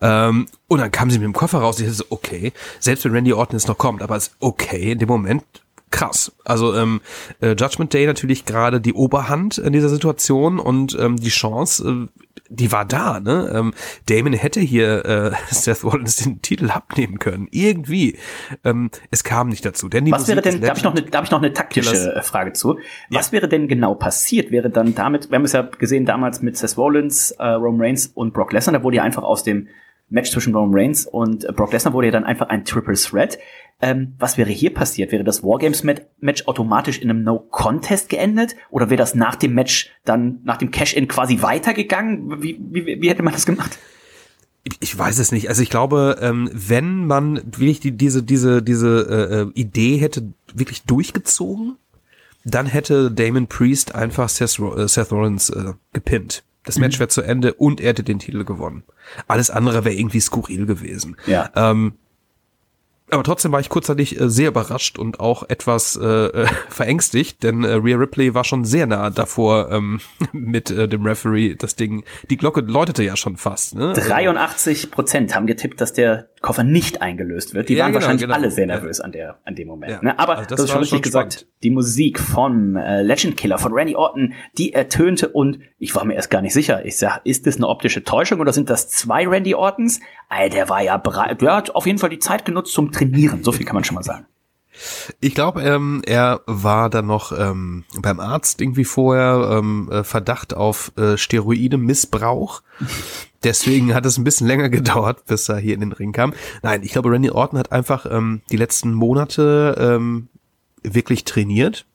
Ähm, 0.00 0.46
und 0.68 0.80
dann 0.80 0.90
kam 0.90 1.10
sie 1.10 1.18
mit 1.18 1.26
dem 1.26 1.34
Koffer 1.34 1.58
raus. 1.58 1.78
Ich 1.78 1.86
dachte 1.86 1.98
so, 1.98 2.04
okay, 2.08 2.52
selbst 2.80 3.04
wenn 3.04 3.12
Randy 3.12 3.32
Orton 3.32 3.58
jetzt 3.58 3.68
noch 3.68 3.76
kommt, 3.76 4.00
aber 4.00 4.16
ist 4.16 4.36
okay, 4.40 4.92
in 4.92 4.98
dem 4.98 5.08
Moment 5.08 5.44
krass. 5.90 6.32
Also 6.44 6.74
ähm, 6.74 7.00
äh, 7.40 7.54
Judgment 7.54 7.92
Day 7.92 8.06
natürlich 8.06 8.44
gerade 8.44 8.80
die 8.80 8.92
Oberhand 8.92 9.58
in 9.58 9.72
dieser 9.72 9.88
Situation 9.88 10.58
und 10.58 10.96
ähm, 10.98 11.16
die 11.16 11.28
Chance, 11.28 12.08
äh, 12.12 12.22
die 12.48 12.72
war 12.72 12.84
da. 12.84 13.20
Ne? 13.20 13.50
Ähm, 13.54 13.74
Damon 14.06 14.32
hätte 14.32 14.60
hier 14.60 15.04
äh, 15.04 15.32
Seth 15.54 15.84
Rollins 15.84 16.16
den 16.16 16.42
Titel 16.42 16.70
abnehmen 16.70 17.18
können. 17.18 17.48
Irgendwie. 17.50 18.18
Ähm, 18.64 18.90
es 19.10 19.24
kam 19.24 19.48
nicht 19.48 19.64
dazu. 19.64 19.88
Denn 19.88 20.04
die 20.04 20.12
Was 20.12 20.28
wäre 20.28 20.36
Musik 20.36 20.52
denn, 20.52 20.60
des 20.60 20.66
da 20.66 20.68
habe 20.70 20.78
ich 20.78 20.84
noch 20.84 20.94
eine, 20.94 21.02
da 21.02 21.18
hab 21.18 21.24
ich 21.24 21.30
noch 21.30 21.42
eine 21.42 21.52
taktische 21.52 21.90
Killers. 21.90 22.06
äh, 22.06 22.22
Frage 22.22 22.52
zu. 22.52 22.78
Was 23.10 23.32
wäre 23.32 23.48
denn 23.48 23.68
genau 23.68 23.94
passiert? 23.94 24.50
Wäre 24.50 24.70
dann 24.70 24.94
damit, 24.94 25.30
wir 25.30 25.36
haben 25.36 25.44
es 25.44 25.52
ja 25.52 25.62
gesehen 25.62 26.04
damals 26.04 26.42
mit 26.42 26.56
Seth 26.56 26.76
Rollins, 26.76 27.30
äh, 27.32 27.46
Roman 27.46 27.80
Reigns 27.80 28.06
und 28.08 28.32
Brock 28.32 28.52
Lesnar, 28.52 28.76
da 28.76 28.82
wurde 28.82 28.96
ja 28.96 29.02
einfach 29.02 29.22
aus 29.22 29.44
dem 29.44 29.68
Match 30.08 30.30
zwischen 30.30 30.54
Roman 30.54 30.74
Reigns 30.78 31.06
und 31.06 31.44
äh, 31.44 31.52
Brock 31.52 31.72
Lesnar 31.72 31.92
wurde 31.94 32.08
ja 32.08 32.12
dann 32.12 32.24
einfach 32.24 32.48
ein 32.48 32.64
Triple 32.64 32.94
Threat. 32.94 33.38
Ähm, 33.82 34.14
was 34.18 34.38
wäre 34.38 34.50
hier 34.50 34.72
passiert? 34.72 35.12
Wäre 35.12 35.24
das 35.24 35.42
Wargames 35.42 35.84
Mat- 35.84 36.06
Match 36.20 36.46
automatisch 36.46 36.98
in 36.98 37.10
einem 37.10 37.22
No 37.24 37.38
Contest 37.40 38.08
geendet? 38.08 38.56
Oder 38.70 38.88
wäre 38.88 38.96
das 38.96 39.14
nach 39.14 39.36
dem 39.36 39.52
Match 39.52 39.90
dann, 40.04 40.40
nach 40.44 40.56
dem 40.56 40.70
Cash-In 40.70 41.08
quasi 41.08 41.42
weitergegangen? 41.42 42.42
Wie, 42.42 42.58
wie, 42.58 42.86
wie 43.02 43.08
hätte 43.10 43.22
man 43.22 43.34
das 43.34 43.44
gemacht? 43.44 43.78
Ich- 44.80 44.98
weiß 44.98 45.18
es 45.18 45.30
nicht. 45.30 45.48
Also 45.48 45.62
ich 45.62 45.70
glaube, 45.70 46.16
ähm, 46.22 46.50
wenn 46.52 47.04
man 47.06 47.36
wirklich 47.44 47.78
die, 47.80 47.92
diese 47.92 48.22
diese 48.22 48.62
diese 48.62 49.06
äh, 49.08 49.40
äh, 49.42 49.50
Idee 49.54 49.98
hätte 49.98 50.32
wirklich 50.54 50.82
durchgezogen, 50.84 51.76
dann 52.44 52.66
hätte 52.66 53.10
Damon 53.10 53.46
Priest 53.46 53.94
einfach 53.94 54.28
Seth, 54.28 54.58
äh, 54.58 54.88
Seth 54.88 55.12
Rollins 55.12 55.50
äh, 55.50 55.74
gepinnt. 55.92 56.42
Das 56.66 56.78
Match 56.78 56.98
wäre 56.98 57.08
zu 57.08 57.22
Ende 57.22 57.54
und 57.54 57.80
er 57.80 57.90
hätte 57.90 58.02
den 58.02 58.18
Titel 58.18 58.44
gewonnen. 58.44 58.82
Alles 59.28 59.50
andere 59.50 59.84
wäre 59.84 59.94
irgendwie 59.94 60.20
skurril 60.20 60.66
gewesen. 60.66 61.16
Ja. 61.26 61.50
Ähm, 61.54 61.94
aber 63.10 63.22
trotzdem 63.22 63.52
war 63.52 63.60
ich 63.60 63.68
kurzzeitig 63.68 64.20
äh, 64.20 64.28
sehr 64.28 64.48
überrascht 64.48 64.98
und 64.98 65.20
auch 65.20 65.48
etwas 65.48 65.96
äh, 65.96 66.06
äh, 66.06 66.46
verängstigt, 66.68 67.42
denn 67.42 67.62
äh, 67.64 67.72
Rhea 67.74 67.96
Ripley 67.96 68.34
war 68.34 68.44
schon 68.44 68.64
sehr 68.64 68.86
nah 68.86 69.10
davor 69.10 69.70
ähm, 69.70 70.00
mit 70.32 70.70
äh, 70.70 70.88
dem 70.88 71.04
Referee. 71.06 71.54
Das 71.54 71.76
Ding, 71.76 72.04
die 72.30 72.36
Glocke 72.36 72.60
läutete 72.60 73.02
ja 73.04 73.16
schon 73.16 73.36
fast. 73.36 73.74
Ne? 73.74 73.88
Also- 73.90 74.00
83 74.08 74.90
Prozent 74.90 75.34
haben 75.34 75.46
getippt, 75.46 75.80
dass 75.80 75.92
der 75.92 76.28
Koffer 76.42 76.64
nicht 76.64 77.02
eingelöst 77.02 77.54
wird. 77.54 77.68
Die 77.68 77.74
Ja, 77.74 77.84
waren 77.84 77.92
genau, 77.92 78.02
wahrscheinlich 78.02 78.22
genau. 78.22 78.34
alle 78.34 78.50
sehr 78.50 78.66
nervös 78.66 79.00
an 79.00 79.10
der 79.10 79.38
an 79.44 79.54
dem 79.56 79.66
Moment. 79.68 79.92
Ja. 79.92 80.02
Ne? 80.02 80.18
Aber 80.18 80.36
Also 80.38 80.48
das, 80.48 80.56
das 80.56 80.60
ist 80.60 80.68
schon 80.70 80.74
war 80.76 80.82
richtig 80.82 81.02
gesagt. 81.02 81.32
spannend. 81.32 81.52
Die 81.62 81.70
Musik 81.70 82.20
von 82.20 82.76
äh, 82.76 83.02
Legend 83.02 83.36
Killer 83.36 83.58
von 83.58 83.72
Randy 83.72 83.96
Orton, 83.96 84.34
die 84.58 84.72
ertönte 84.72 85.28
und 85.28 85.58
ich 85.78 85.94
war 85.94 86.04
mir 86.04 86.14
erst 86.14 86.30
gar 86.30 86.42
nicht 86.42 86.52
sicher. 86.52 86.84
Ich 86.84 86.98
sag, 86.98 87.20
ist 87.24 87.46
das 87.46 87.56
eine 87.56 87.66
optische 87.68 88.04
Täuschung 88.04 88.40
oder 88.40 88.52
sind 88.52 88.70
das 88.70 88.88
zwei 88.88 89.26
Randy 89.26 89.54
Ortons? 89.54 90.00
Alter, 90.28 90.54
der 90.54 90.68
war 90.68 90.82
ja 90.82 90.96
bereit. 90.96 91.40
Der 91.40 91.56
hat 91.56 91.74
auf 91.74 91.86
jeden 91.86 91.98
Fall 91.98 92.10
die 92.10 92.18
Zeit 92.18 92.44
genutzt 92.44 92.72
zum 92.72 92.92
Trainieren. 92.92 93.44
So 93.44 93.52
viel 93.52 93.64
kann 93.64 93.74
man 93.74 93.84
schon 93.84 93.94
mal 93.94 94.02
sagen. 94.02 94.26
Ich 95.20 95.34
glaube, 95.34 95.62
ähm, 95.62 96.02
er 96.04 96.42
war 96.46 96.90
dann 96.90 97.06
noch 97.06 97.32
ähm, 97.32 97.84
beim 98.00 98.20
Arzt 98.20 98.60
irgendwie 98.60 98.84
vorher 98.84 99.58
ähm, 99.58 99.88
äh, 99.90 100.04
Verdacht 100.04 100.54
auf 100.54 100.92
äh, 100.96 101.16
Steroide-Missbrauch. 101.16 102.62
Deswegen 103.44 103.94
hat 103.94 104.04
es 104.06 104.18
ein 104.18 104.24
bisschen 104.24 104.46
länger 104.46 104.68
gedauert, 104.68 105.24
bis 105.26 105.48
er 105.48 105.58
hier 105.58 105.74
in 105.74 105.80
den 105.80 105.92
Ring 105.92 106.12
kam. 106.12 106.34
Nein, 106.62 106.82
ich 106.82 106.92
glaube, 106.92 107.10
Randy 107.10 107.30
Orton 107.30 107.58
hat 107.58 107.72
einfach 107.72 108.06
ähm, 108.10 108.42
die 108.50 108.56
letzten 108.56 108.92
Monate 108.92 109.76
ähm, 109.78 110.28
wirklich 110.82 111.24
trainiert. 111.24 111.86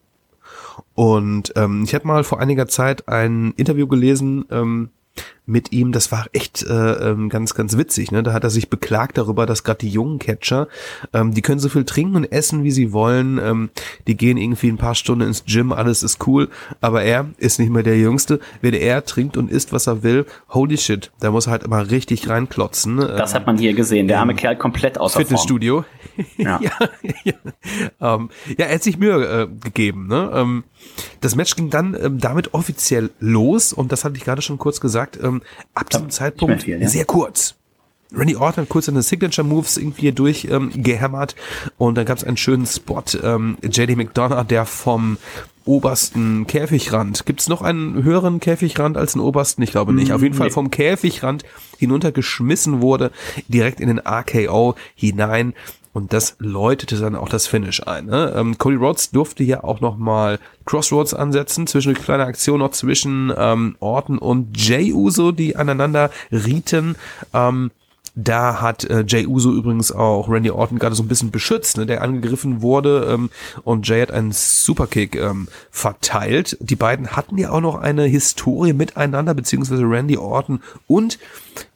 Und 0.93 1.53
ähm, 1.55 1.83
ich 1.83 1.93
habe 1.93 2.07
mal 2.07 2.23
vor 2.23 2.39
einiger 2.39 2.67
Zeit 2.67 3.07
ein 3.07 3.53
Interview 3.57 3.87
gelesen 3.87 4.45
ähm, 4.49 4.89
mit 5.51 5.71
ihm. 5.71 5.91
Das 5.91 6.11
war 6.11 6.25
echt 6.33 6.63
äh, 6.63 7.09
ähm, 7.09 7.29
ganz, 7.29 7.53
ganz 7.53 7.77
witzig. 7.77 8.11
Ne? 8.11 8.23
Da 8.23 8.33
hat 8.33 8.43
er 8.43 8.49
sich 8.49 8.69
beklagt 8.69 9.17
darüber, 9.17 9.45
dass 9.45 9.63
gerade 9.63 9.79
die 9.79 9.89
jungen 9.89 10.17
Catcher, 10.17 10.67
ähm, 11.13 11.33
die 11.33 11.41
können 11.41 11.59
so 11.59 11.69
viel 11.69 11.83
trinken 11.83 12.15
und 12.15 12.31
essen, 12.31 12.63
wie 12.63 12.71
sie 12.71 12.93
wollen. 12.93 13.37
Ähm, 13.37 13.69
die 14.07 14.17
gehen 14.17 14.37
irgendwie 14.37 14.69
ein 14.69 14.77
paar 14.77 14.95
Stunden 14.95 15.27
ins 15.27 15.45
Gym, 15.45 15.71
alles 15.71 16.03
ist 16.03 16.25
cool. 16.27 16.49
Aber 16.79 17.03
er 17.03 17.29
ist 17.37 17.59
nicht 17.59 17.71
mehr 17.71 17.83
der 17.83 17.97
Jüngste. 17.97 18.39
Wenn 18.61 18.73
er 18.73 19.03
trinkt 19.05 19.37
und 19.37 19.51
isst, 19.51 19.73
was 19.73 19.87
er 19.87 20.03
will, 20.03 20.25
holy 20.49 20.77
shit, 20.77 21.11
da 21.19 21.31
muss 21.31 21.47
er 21.47 21.51
halt 21.51 21.63
immer 21.63 21.91
richtig 21.91 22.29
reinklotzen. 22.29 22.97
Das 22.97 23.35
hat 23.35 23.45
man 23.45 23.57
hier 23.57 23.73
gesehen. 23.73 24.07
Der 24.07 24.19
arme 24.19 24.35
Kerl 24.35 24.55
komplett 24.55 24.97
außer 24.97 25.19
Fitnessstudio. 25.19 25.83
Ja. 26.37 26.59
ja, 26.61 26.71
ja. 27.23 28.15
Ähm, 28.15 28.29
ja, 28.57 28.65
er 28.65 28.75
hat 28.75 28.83
sich 28.83 28.97
Mühe 28.97 29.43
äh, 29.43 29.47
gegeben. 29.47 30.07
Ne? 30.07 30.31
Ähm, 30.33 30.63
das 31.19 31.35
Match 31.35 31.55
ging 31.55 31.69
dann 31.69 31.97
ähm, 31.99 32.19
damit 32.19 32.53
offiziell 32.53 33.11
los 33.19 33.73
und 33.73 33.91
das 33.91 34.03
hatte 34.03 34.17
ich 34.17 34.23
gerade 34.23 34.41
schon 34.41 34.57
kurz 34.57 34.79
gesagt. 34.79 35.19
Ähm, 35.21 35.40
ab 35.73 35.89
diesem 35.89 36.09
Zeitpunkt 36.09 36.63
viel, 36.63 36.81
ja. 36.81 36.87
sehr 36.87 37.05
kurz. 37.05 37.55
Randy 38.13 38.35
Orton 38.35 38.63
hat 38.63 38.69
kurz 38.69 38.87
seine 38.87 39.01
Signature 39.01 39.47
Moves 39.47 39.77
irgendwie 39.77 40.01
hier 40.01 40.11
durch 40.11 40.45
ähm, 40.45 40.71
gehämmert 40.75 41.35
und 41.77 41.95
dann 41.95 42.05
gab 42.05 42.17
es 42.17 42.23
einen 42.23 42.37
schönen 42.37 42.65
Spot. 42.65 43.03
Ähm, 43.23 43.57
JD 43.63 43.95
McDonough, 43.95 44.45
der 44.45 44.65
vom 44.65 45.17
obersten 45.63 46.47
Käfigrand. 46.47 47.25
Gibt 47.25 47.39
es 47.39 47.47
noch 47.47 47.61
einen 47.61 48.03
höheren 48.03 48.39
Käfigrand 48.39 48.97
als 48.97 49.13
den 49.13 49.21
obersten? 49.21 49.61
Ich 49.61 49.71
glaube 49.71 49.93
nicht. 49.93 50.11
Auf 50.11 50.21
jeden 50.21 50.35
Fall 50.35 50.47
nee. 50.47 50.53
vom 50.53 50.71
Käfigrand 50.71 51.43
hinuntergeschmissen 51.77 52.81
wurde, 52.81 53.11
direkt 53.47 53.79
in 53.79 53.87
den 53.87 53.99
RKO 53.99 54.75
hinein. 54.95 55.53
Und 55.93 56.13
das 56.13 56.35
läutete 56.39 56.97
dann 56.97 57.15
auch 57.15 57.27
das 57.27 57.47
Finish 57.47 57.85
ein. 57.85 58.05
Ne? 58.05 58.33
Ähm, 58.35 58.57
Cody 58.57 58.77
Rhodes 58.77 59.11
durfte 59.11 59.43
ja 59.43 59.63
auch 59.63 59.81
noch 59.81 59.97
mal 59.97 60.39
Crossroads 60.65 61.13
ansetzen, 61.13 61.67
zwischen 61.67 61.89
eine 61.89 61.99
kleine 61.99 62.25
Aktion 62.25 62.59
noch 62.59 62.71
zwischen 62.71 63.33
ähm, 63.35 63.75
Orton 63.79 64.17
und 64.17 64.57
Jay 64.57 64.93
Uso, 64.93 65.31
die 65.31 65.55
aneinander 65.55 66.09
rieten. 66.31 66.95
Ähm, 67.33 67.71
da 68.15 68.61
hat 68.61 68.83
äh, 68.83 69.03
Jay 69.07 69.25
Uso 69.25 69.51
übrigens 69.53 69.91
auch 69.91 70.29
Randy 70.29 70.51
Orton 70.51 70.79
gerade 70.79 70.95
so 70.95 71.03
ein 71.03 71.07
bisschen 71.07 71.31
beschützt, 71.31 71.77
ne, 71.77 71.85
der 71.85 72.01
angegriffen 72.01 72.61
wurde 72.61 73.07
ähm, 73.09 73.29
und 73.63 73.87
Jay 73.87 74.01
hat 74.01 74.11
einen 74.11 74.31
Superkick 74.31 75.15
ähm, 75.15 75.47
verteilt. 75.69 76.57
Die 76.59 76.75
beiden 76.75 77.15
hatten 77.15 77.37
ja 77.37 77.51
auch 77.51 77.61
noch 77.61 77.75
eine 77.75 78.03
Historie 78.03 78.73
miteinander, 78.73 79.33
beziehungsweise 79.33 79.83
Randy 79.83 80.17
Orton 80.17 80.61
und 80.87 81.19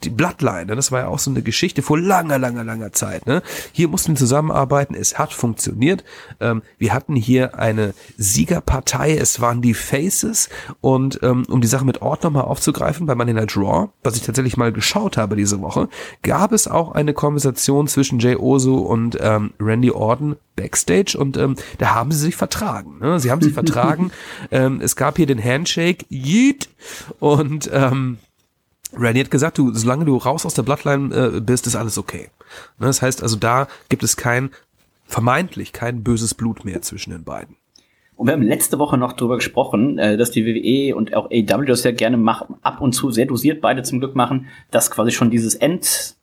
die 0.04 0.10
Bloodline. 0.10 0.66
Ne, 0.68 0.76
das 0.76 0.92
war 0.92 1.02
ja 1.02 1.08
auch 1.08 1.20
so 1.20 1.32
eine 1.32 1.42
Geschichte 1.42 1.82
vor 1.82 2.00
langer, 2.00 2.38
langer, 2.38 2.64
langer 2.64 2.92
Zeit. 2.92 3.26
Ne? 3.28 3.42
Hier 3.72 3.88
mussten 3.88 4.14
wir 4.14 4.16
zusammenarbeiten, 4.18 4.96
es 4.96 5.18
hat 5.18 5.34
funktioniert. 5.34 6.04
Ähm, 6.40 6.62
wir 6.78 6.94
hatten 6.94 7.16
hier 7.16 7.58
eine 7.58 7.94
Siegerpartei, 8.18 9.16
es 9.16 9.42
waren 9.42 9.62
die 9.62 9.74
Faces 9.74 10.50
und 10.82 11.20
ähm, 11.24 11.46
um 11.50 11.62
die 11.62 11.68
Sache 11.68 11.86
mit 11.86 12.02
Orton 12.02 12.34
nochmal 12.34 12.50
aufzugreifen, 12.50 13.06
bei 13.06 13.16
Monday 13.16 13.34
Night 13.34 13.56
Raw, 13.56 13.90
was 14.04 14.16
ich 14.16 14.24
tatsächlich 14.24 14.58
mal 14.58 14.72
geschaut 14.72 15.18
habe 15.18 15.36
diese 15.36 15.62
Woche, 15.62 15.90
gab 16.26 16.52
es 16.52 16.68
auch 16.68 16.92
eine 16.92 17.14
Konversation 17.14 17.88
zwischen 17.88 18.20
Jay 18.20 18.36
Oso 18.36 18.78
und 18.78 19.18
ähm, 19.22 19.54
Randy 19.60 19.92
Orton 19.92 20.36
backstage 20.56 21.16
und 21.18 21.38
ähm, 21.38 21.56
da 21.78 21.94
haben 21.94 22.12
sie 22.12 22.20
sich 22.20 22.36
vertragen. 22.36 22.98
Ne? 23.00 23.20
Sie 23.20 23.32
haben 23.32 23.42
sich 23.42 23.54
vertragen. 23.62 24.12
ähm, 24.52 24.82
es 24.82 24.96
gab 24.96 25.18
hier 25.18 25.28
den 25.28 25.42
Handshake, 25.42 26.06
Yeet, 26.10 26.68
und 27.20 27.70
ähm, 27.72 28.18
Randy 28.94 29.22
hat 29.22 29.32
gesagt, 29.32 29.58
du, 29.58 29.74
solange 29.74 30.06
du 30.06 30.18
raus 30.18 30.46
aus 30.46 30.56
der 30.56 30.64
Bloodline 30.64 31.16
äh, 31.16 31.42
bist, 31.42 31.68
ist 31.68 31.76
alles 31.76 31.98
okay. 31.98 32.30
Ne? 32.80 32.88
Das 32.88 33.02
heißt 33.02 33.22
also, 33.22 33.36
da 33.36 33.68
gibt 33.90 34.04
es 34.04 34.18
kein, 34.18 34.50
vermeintlich 35.06 35.74
kein 35.74 36.04
böses 36.04 36.34
Blut 36.34 36.66
mehr 36.66 36.82
zwischen 36.82 37.12
den 37.12 37.24
beiden. 37.24 37.56
Und 38.16 38.28
wir 38.28 38.34
haben 38.34 38.44
letzte 38.44 38.80
Woche 38.80 38.98
noch 38.98 39.14
darüber 39.14 39.36
gesprochen, 39.36 39.98
äh, 39.98 40.18
dass 40.18 40.32
die 40.32 40.46
WWE 40.46 40.96
und 40.96 41.16
auch 41.16 41.26
AW 41.26 41.66
das 41.66 41.84
ja 41.84 41.92
gerne 41.92 42.18
machen, 42.18 42.56
ab 42.62 42.82
und 42.82 42.94
zu 42.94 43.12
sehr 43.12 43.26
dosiert 43.26 43.62
beide 43.62 43.84
zum 43.84 44.00
Glück 44.00 44.16
machen, 44.16 44.48
dass 44.72 44.90
quasi 44.90 45.12
schon 45.12 45.30
dieses 45.30 45.56
End, 45.56 46.16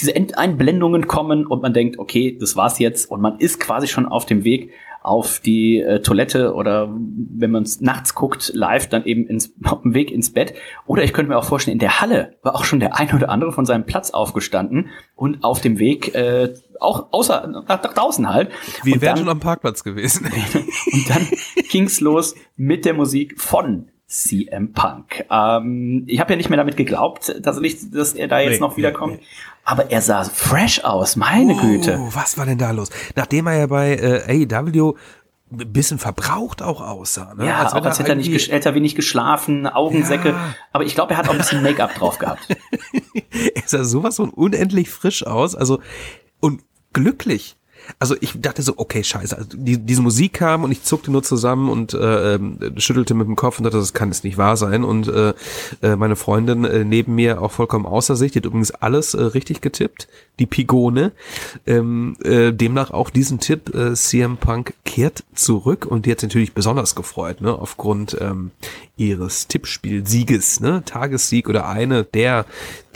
diese 0.00 0.14
Endeinblendungen 0.14 1.06
kommen 1.06 1.46
und 1.46 1.62
man 1.62 1.74
denkt, 1.74 1.98
okay, 1.98 2.36
das 2.38 2.56
war's 2.56 2.78
jetzt 2.78 3.10
und 3.10 3.20
man 3.20 3.38
ist 3.38 3.60
quasi 3.60 3.88
schon 3.88 4.06
auf 4.06 4.26
dem 4.26 4.44
Weg 4.44 4.70
auf 5.02 5.40
die 5.40 5.80
äh, 5.80 6.00
Toilette 6.00 6.54
oder 6.54 6.90
wenn 6.92 7.50
man 7.50 7.62
es 7.62 7.80
nachts 7.80 8.14
guckt, 8.14 8.50
live 8.54 8.88
dann 8.88 9.04
eben 9.04 9.26
ins, 9.26 9.54
auf 9.64 9.82
dem 9.82 9.94
Weg 9.94 10.10
ins 10.10 10.32
Bett. 10.32 10.54
Oder 10.86 11.02
ich 11.02 11.12
könnte 11.12 11.30
mir 11.30 11.38
auch 11.38 11.44
vorstellen, 11.44 11.74
in 11.74 11.80
der 11.80 12.00
Halle 12.00 12.36
war 12.42 12.54
auch 12.54 12.64
schon 12.64 12.80
der 12.80 12.98
ein 12.98 13.12
oder 13.14 13.28
andere 13.28 13.52
von 13.52 13.64
seinem 13.64 13.86
Platz 13.86 14.10
aufgestanden 14.10 14.90
und 15.14 15.44
auf 15.44 15.60
dem 15.60 15.78
Weg 15.78 16.14
äh, 16.14 16.54
auch 16.80 17.08
außer 17.12 17.46
nach, 17.46 17.66
nach 17.66 17.94
draußen 17.94 18.28
halt. 18.28 18.50
Wir 18.82 18.94
und 18.94 19.00
wären 19.00 19.14
dann- 19.16 19.24
schon 19.24 19.28
am 19.28 19.40
Parkplatz 19.40 19.84
gewesen. 19.84 20.26
und 20.92 21.10
dann 21.10 21.28
ging's 21.70 22.00
los 22.00 22.34
mit 22.56 22.84
der 22.84 22.94
Musik 22.94 23.40
von 23.40 23.88
CM 24.06 24.72
Punk. 24.72 25.24
Ähm, 25.30 26.04
ich 26.06 26.18
habe 26.20 26.32
ja 26.32 26.36
nicht 26.38 26.48
mehr 26.48 26.56
damit 26.56 26.76
geglaubt, 26.76 27.26
tatsächlich, 27.42 27.90
dass 27.90 28.14
er 28.14 28.26
da 28.28 28.40
jetzt 28.40 28.52
Nee, 28.54 28.58
noch 28.60 28.76
wiederkommt. 28.78 29.14
nee, 29.18 29.26
Aber 29.64 29.90
er 29.90 30.00
sah 30.00 30.24
fresh 30.24 30.82
aus, 30.82 31.16
meine 31.16 31.54
Güte. 31.56 31.98
Oh, 32.00 32.08
was 32.14 32.38
war 32.38 32.46
denn 32.46 32.56
da 32.56 32.70
los? 32.70 32.88
Nachdem 33.16 33.46
er 33.48 33.58
ja 33.58 33.66
bei 33.66 33.94
äh, 33.96 34.46
AEW 34.50 34.94
ein 35.50 35.72
bisschen 35.72 35.98
verbraucht 35.98 36.62
auch 36.62 36.80
aussah. 36.82 37.34
Ne? 37.34 37.46
Ja, 37.46 37.60
wenn 37.72 37.80
auch 37.82 37.84
als 37.86 37.98
hätte 37.98 38.10
er, 38.10 38.14
nicht, 38.16 38.50
hätte 38.50 38.68
er 38.68 38.74
wenig 38.74 38.94
geschlafen, 38.94 39.66
Augensäcke. 39.66 40.30
Ja. 40.30 40.54
Aber 40.72 40.84
ich 40.84 40.94
glaube, 40.94 41.12
er 41.12 41.18
hat 41.18 41.28
auch 41.28 41.32
ein 41.32 41.38
bisschen 41.38 41.62
Make-up 41.62 41.94
drauf 41.94 42.18
gehabt. 42.18 42.48
er 43.54 43.62
sah 43.66 43.84
sowas 43.84 44.16
von 44.16 44.30
unendlich 44.30 44.90
frisch 44.90 45.26
aus, 45.26 45.54
also 45.54 45.80
und 46.40 46.62
glücklich. 46.92 47.56
Also 47.98 48.16
ich 48.20 48.40
dachte 48.40 48.62
so, 48.62 48.74
okay, 48.76 49.02
scheiße. 49.02 49.36
Also 49.36 49.48
die, 49.54 49.78
diese 49.78 50.02
Musik 50.02 50.34
kam 50.34 50.64
und 50.64 50.70
ich 50.70 50.82
zuckte 50.82 51.10
nur 51.10 51.22
zusammen 51.22 51.68
und 51.68 51.94
äh, 51.94 52.34
ähm, 52.34 52.58
schüttelte 52.76 53.14
mit 53.14 53.26
dem 53.26 53.36
Kopf 53.36 53.58
und 53.58 53.64
dachte, 53.64 53.78
das 53.78 53.94
kann 53.94 54.10
jetzt 54.10 54.24
nicht 54.24 54.36
wahr 54.36 54.56
sein. 54.56 54.84
Und 54.84 55.08
äh, 55.08 55.32
äh, 55.82 55.96
meine 55.96 56.16
Freundin 56.16 56.64
äh, 56.64 56.84
neben 56.84 57.14
mir 57.14 57.40
auch 57.40 57.52
vollkommen 57.52 57.86
außer 57.86 58.16
sich, 58.16 58.32
die 58.32 58.40
hat 58.40 58.46
übrigens 58.46 58.70
alles 58.70 59.14
äh, 59.14 59.22
richtig 59.22 59.60
getippt, 59.60 60.08
die 60.38 60.46
Pigone. 60.46 61.12
Ähm, 61.66 62.16
äh, 62.22 62.52
demnach 62.52 62.90
auch 62.90 63.10
diesen 63.10 63.40
Tipp, 63.40 63.74
äh, 63.74 63.94
CM 63.94 64.36
Punk 64.36 64.74
kehrt 64.84 65.24
zurück 65.34 65.86
und 65.86 66.06
die 66.06 66.10
hat 66.10 66.20
sich 66.20 66.28
natürlich 66.28 66.52
besonders 66.52 66.94
gefreut, 66.94 67.40
ne, 67.40 67.52
aufgrund 67.52 68.16
ähm, 68.20 68.50
ihres 68.96 69.48
Tippspiel-Sieges, 69.48 70.60
ne, 70.60 70.82
Tagessieg 70.84 71.48
oder 71.48 71.68
eine 71.68 72.04
der, 72.04 72.44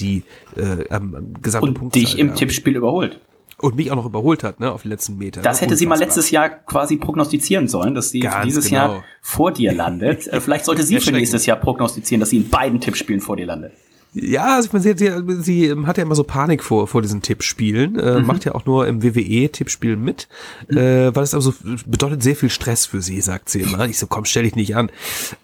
die 0.00 0.24
äh, 0.56 0.88
am, 0.90 1.14
am 1.14 1.42
gesamten 1.42 1.68
Und 1.68 1.74
Punktzahl, 1.74 2.02
dich 2.02 2.18
im 2.18 2.28
ja. 2.28 2.34
Tippspiel 2.34 2.76
überholt. 2.76 3.20
Und 3.62 3.76
mich 3.76 3.90
auch 3.90 3.96
noch 3.96 4.06
überholt 4.06 4.42
hat, 4.44 4.60
ne, 4.60 4.70
auf 4.72 4.82
den 4.82 4.90
letzten 4.90 5.16
Meter. 5.16 5.40
Das 5.42 5.60
ne? 5.60 5.66
hätte 5.66 5.76
sie 5.76 5.86
mal 5.86 5.94
Unfassbar. 5.94 6.06
letztes 6.16 6.30
Jahr 6.30 6.48
quasi 6.50 6.96
prognostizieren 6.96 7.68
sollen, 7.68 7.94
dass 7.94 8.10
sie 8.10 8.20
Ganz 8.20 8.44
dieses 8.44 8.66
genau. 8.68 8.76
Jahr 8.94 9.04
vor 9.20 9.52
dir 9.52 9.72
landet. 9.72 10.26
Äh, 10.32 10.40
Vielleicht 10.40 10.64
sollte 10.64 10.82
sie 10.82 10.98
für 11.00 11.12
nächstes 11.12 11.46
Jahr 11.46 11.56
prognostizieren, 11.56 12.20
dass 12.20 12.30
sie 12.30 12.38
in 12.38 12.48
beiden 12.50 12.80
Tippspielen 12.80 13.20
vor 13.20 13.36
dir 13.36 13.46
landet. 13.46 13.72
Ja, 14.14 14.56
also 14.56 14.66
ich 14.66 14.72
meine, 14.74 14.82
sie, 14.82 15.42
sie, 15.42 15.66
ähm, 15.68 15.86
hat 15.86 15.96
ja 15.96 16.02
immer 16.02 16.14
so 16.14 16.22
Panik 16.24 16.62
vor, 16.62 16.86
vor 16.86 17.00
diesen 17.00 17.22
Tippspielen, 17.22 17.98
äh, 17.98 18.20
Mhm. 18.20 18.26
macht 18.26 18.44
ja 18.44 18.54
auch 18.54 18.66
nur 18.66 18.86
im 18.86 19.02
WWE-Tippspiel 19.02 19.96
mit, 19.96 20.28
äh, 20.68 20.74
weil 21.14 21.22
es 21.22 21.32
also 21.32 21.54
bedeutet 21.86 22.22
sehr 22.22 22.36
viel 22.36 22.50
Stress 22.50 22.84
für 22.84 23.00
sie, 23.00 23.22
sagt 23.22 23.48
sie 23.48 23.60
immer. 23.62 23.86
Ich 23.86 23.98
so, 23.98 24.06
komm, 24.06 24.26
stell 24.26 24.42
dich 24.42 24.54
nicht 24.54 24.76
an. 24.76 24.90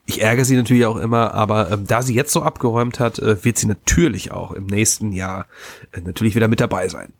Ich 0.04 0.20
ärgere 0.20 0.44
sie 0.44 0.54
natürlich 0.56 0.84
auch 0.84 0.96
immer, 0.98 1.32
aber 1.32 1.70
ähm, 1.70 1.84
da 1.86 2.02
sie 2.02 2.14
jetzt 2.14 2.30
so 2.32 2.42
abgeräumt 2.42 3.00
hat, 3.00 3.18
äh, 3.20 3.42
wird 3.42 3.56
sie 3.56 3.68
natürlich 3.68 4.32
auch 4.32 4.52
im 4.52 4.66
nächsten 4.66 5.12
Jahr 5.12 5.46
äh, 5.92 6.02
natürlich 6.02 6.34
wieder 6.34 6.48
mit 6.48 6.60
dabei 6.60 6.88
sein. 6.88 7.14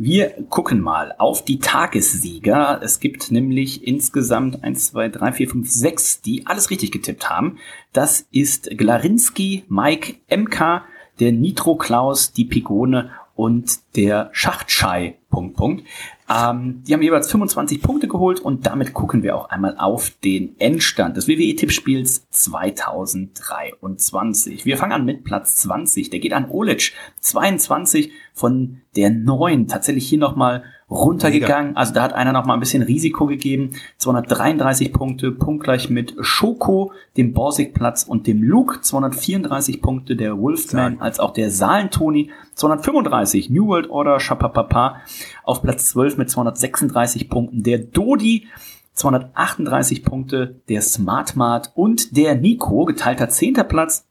Wir 0.00 0.44
gucken 0.48 0.80
mal 0.80 1.12
auf 1.18 1.44
die 1.44 1.58
Tagessieger. 1.58 2.78
Es 2.80 3.00
gibt 3.00 3.32
nämlich 3.32 3.84
insgesamt 3.84 4.62
1, 4.62 4.92
2, 4.92 5.08
3, 5.08 5.32
4, 5.32 5.48
5, 5.48 5.68
6, 5.68 6.20
die 6.22 6.46
alles 6.46 6.70
richtig 6.70 6.92
getippt 6.92 7.28
haben. 7.28 7.58
Das 7.92 8.24
ist 8.30 8.70
Glarinski, 8.70 9.64
Mike, 9.68 10.18
MK, 10.30 10.84
der 11.18 11.32
Nitro 11.32 11.74
Klaus, 11.74 12.32
die 12.32 12.44
Pigone 12.44 13.10
und 13.34 13.80
der 13.96 14.30
Schachtschei. 14.30 15.18
Punkt, 15.30 15.56
Punkt. 15.56 15.84
Ähm, 16.30 16.82
die 16.86 16.92
haben 16.92 17.00
jeweils 17.02 17.30
25 17.30 17.80
Punkte 17.80 18.06
geholt 18.06 18.40
und 18.40 18.66
damit 18.66 18.92
gucken 18.92 19.22
wir 19.22 19.34
auch 19.36 19.48
einmal 19.48 19.78
auf 19.78 20.10
den 20.22 20.60
Endstand 20.60 21.16
des 21.16 21.26
WWE-Tippspiels 21.26 22.28
2023. 22.30 24.66
Wir 24.66 24.76
fangen 24.76 24.92
an 24.92 25.06
mit 25.06 25.24
Platz 25.24 25.56
20. 25.56 26.10
Der 26.10 26.20
geht 26.20 26.34
an 26.34 26.50
Olic. 26.50 26.92
22 27.20 28.12
von 28.34 28.82
der 28.94 29.08
9. 29.10 29.68
Tatsächlich 29.68 30.06
hier 30.08 30.18
nochmal 30.18 30.64
runtergegangen. 30.90 31.76
Also 31.76 31.92
da 31.94 32.02
hat 32.02 32.12
einer 32.12 32.32
nochmal 32.32 32.56
ein 32.56 32.60
bisschen 32.60 32.82
Risiko 32.82 33.26
gegeben. 33.26 33.70
233 33.98 34.92
Punkte, 34.92 35.32
punktgleich 35.32 35.90
mit 35.90 36.14
Schoko, 36.20 36.92
dem 37.16 37.32
Borsig-Platz 37.32 38.04
und 38.04 38.26
dem 38.26 38.42
Luke. 38.42 38.80
234 38.80 39.82
Punkte 39.82 40.16
der 40.16 40.38
Wolfman, 40.38 41.00
als 41.00 41.20
auch 41.20 41.32
der 41.32 41.50
Saalen-Toni. 41.50 42.30
235 42.54 43.50
New 43.50 43.66
World 43.66 43.90
Order, 43.90 44.20
Schapapapa. 44.20 44.96
Auf 45.44 45.62
Platz 45.62 45.86
12 45.90 46.16
mit 46.16 46.30
236 46.30 47.28
Punkten 47.28 47.62
der 47.62 47.78
Dodi. 47.78 48.46
238 48.94 50.02
Punkte 50.02 50.60
der 50.68 50.82
Smartmart 50.82 51.70
und 51.76 52.16
der 52.16 52.34
Nico, 52.34 52.84
geteilter 52.84 53.28
10. 53.28 53.54
Platz 53.68 54.07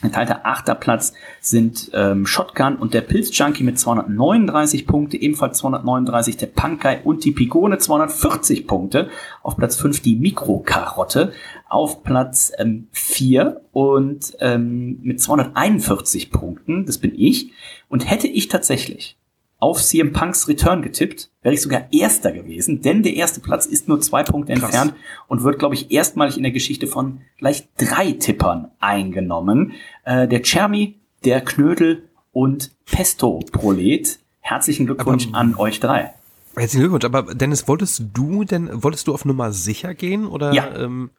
Geteilter 0.00 0.46
achter 0.46 0.74
Platz 0.76 1.12
sind 1.40 1.90
ähm, 1.92 2.24
Shotgun 2.24 2.76
und 2.76 2.94
der 2.94 3.00
Pilzjunkie 3.00 3.64
mit 3.64 3.78
239 3.78 4.86
Punkte, 4.86 5.16
ebenfalls 5.16 5.58
239 5.58 6.36
der 6.36 6.46
Punkai 6.46 7.00
und 7.02 7.24
die 7.24 7.32
Pigone 7.32 7.78
240 7.78 8.66
Punkte. 8.66 9.10
Auf 9.42 9.56
Platz 9.56 9.76
5 9.76 10.00
die 10.00 10.16
Mikrokarotte, 10.16 11.32
auf 11.68 12.04
Platz 12.04 12.52
4 12.92 13.40
ähm, 13.42 13.56
und 13.72 14.36
ähm, 14.40 15.00
mit 15.02 15.20
241 15.20 16.30
Punkten, 16.30 16.86
das 16.86 16.98
bin 16.98 17.12
ich. 17.16 17.52
Und 17.88 18.08
hätte 18.08 18.28
ich 18.28 18.48
tatsächlich 18.48 19.17
auf 19.58 19.82
CM 19.82 20.12
Punks 20.12 20.48
Return 20.48 20.82
getippt, 20.82 21.30
wäre 21.42 21.54
ich 21.54 21.60
sogar 21.60 21.92
Erster 21.92 22.32
gewesen, 22.32 22.80
denn 22.80 23.02
der 23.02 23.14
erste 23.14 23.40
Platz 23.40 23.66
ist 23.66 23.88
nur 23.88 24.00
zwei 24.00 24.22
Punkte 24.22 24.52
Krass. 24.52 24.64
entfernt 24.64 24.94
und 25.26 25.42
wird, 25.42 25.58
glaube 25.58 25.74
ich, 25.74 25.90
erstmalig 25.90 26.36
in 26.36 26.44
der 26.44 26.52
Geschichte 26.52 26.86
von 26.86 27.20
gleich 27.38 27.68
drei 27.76 28.12
Tippern 28.12 28.70
eingenommen. 28.78 29.72
Äh, 30.04 30.28
der 30.28 30.42
Chermi, 30.42 30.96
der 31.24 31.40
Knödel 31.40 32.08
und 32.32 32.70
Pesto 32.86 33.40
Prolet. 33.50 34.20
Herzlichen 34.40 34.86
Glückwunsch 34.86 35.26
aber, 35.28 35.38
an 35.38 35.56
euch 35.56 35.80
drei. 35.80 36.14
Herzlichen 36.54 36.82
Glückwunsch, 36.82 37.04
aber 37.04 37.34
Dennis, 37.34 37.66
wolltest 37.66 38.04
du 38.14 38.44
denn, 38.44 38.70
wolltest 38.82 39.08
du 39.08 39.14
auf 39.14 39.24
Nummer 39.24 39.52
sicher 39.52 39.94
gehen 39.94 40.26
oder? 40.26 40.52
Ja. 40.52 40.76
Ähm 40.76 41.10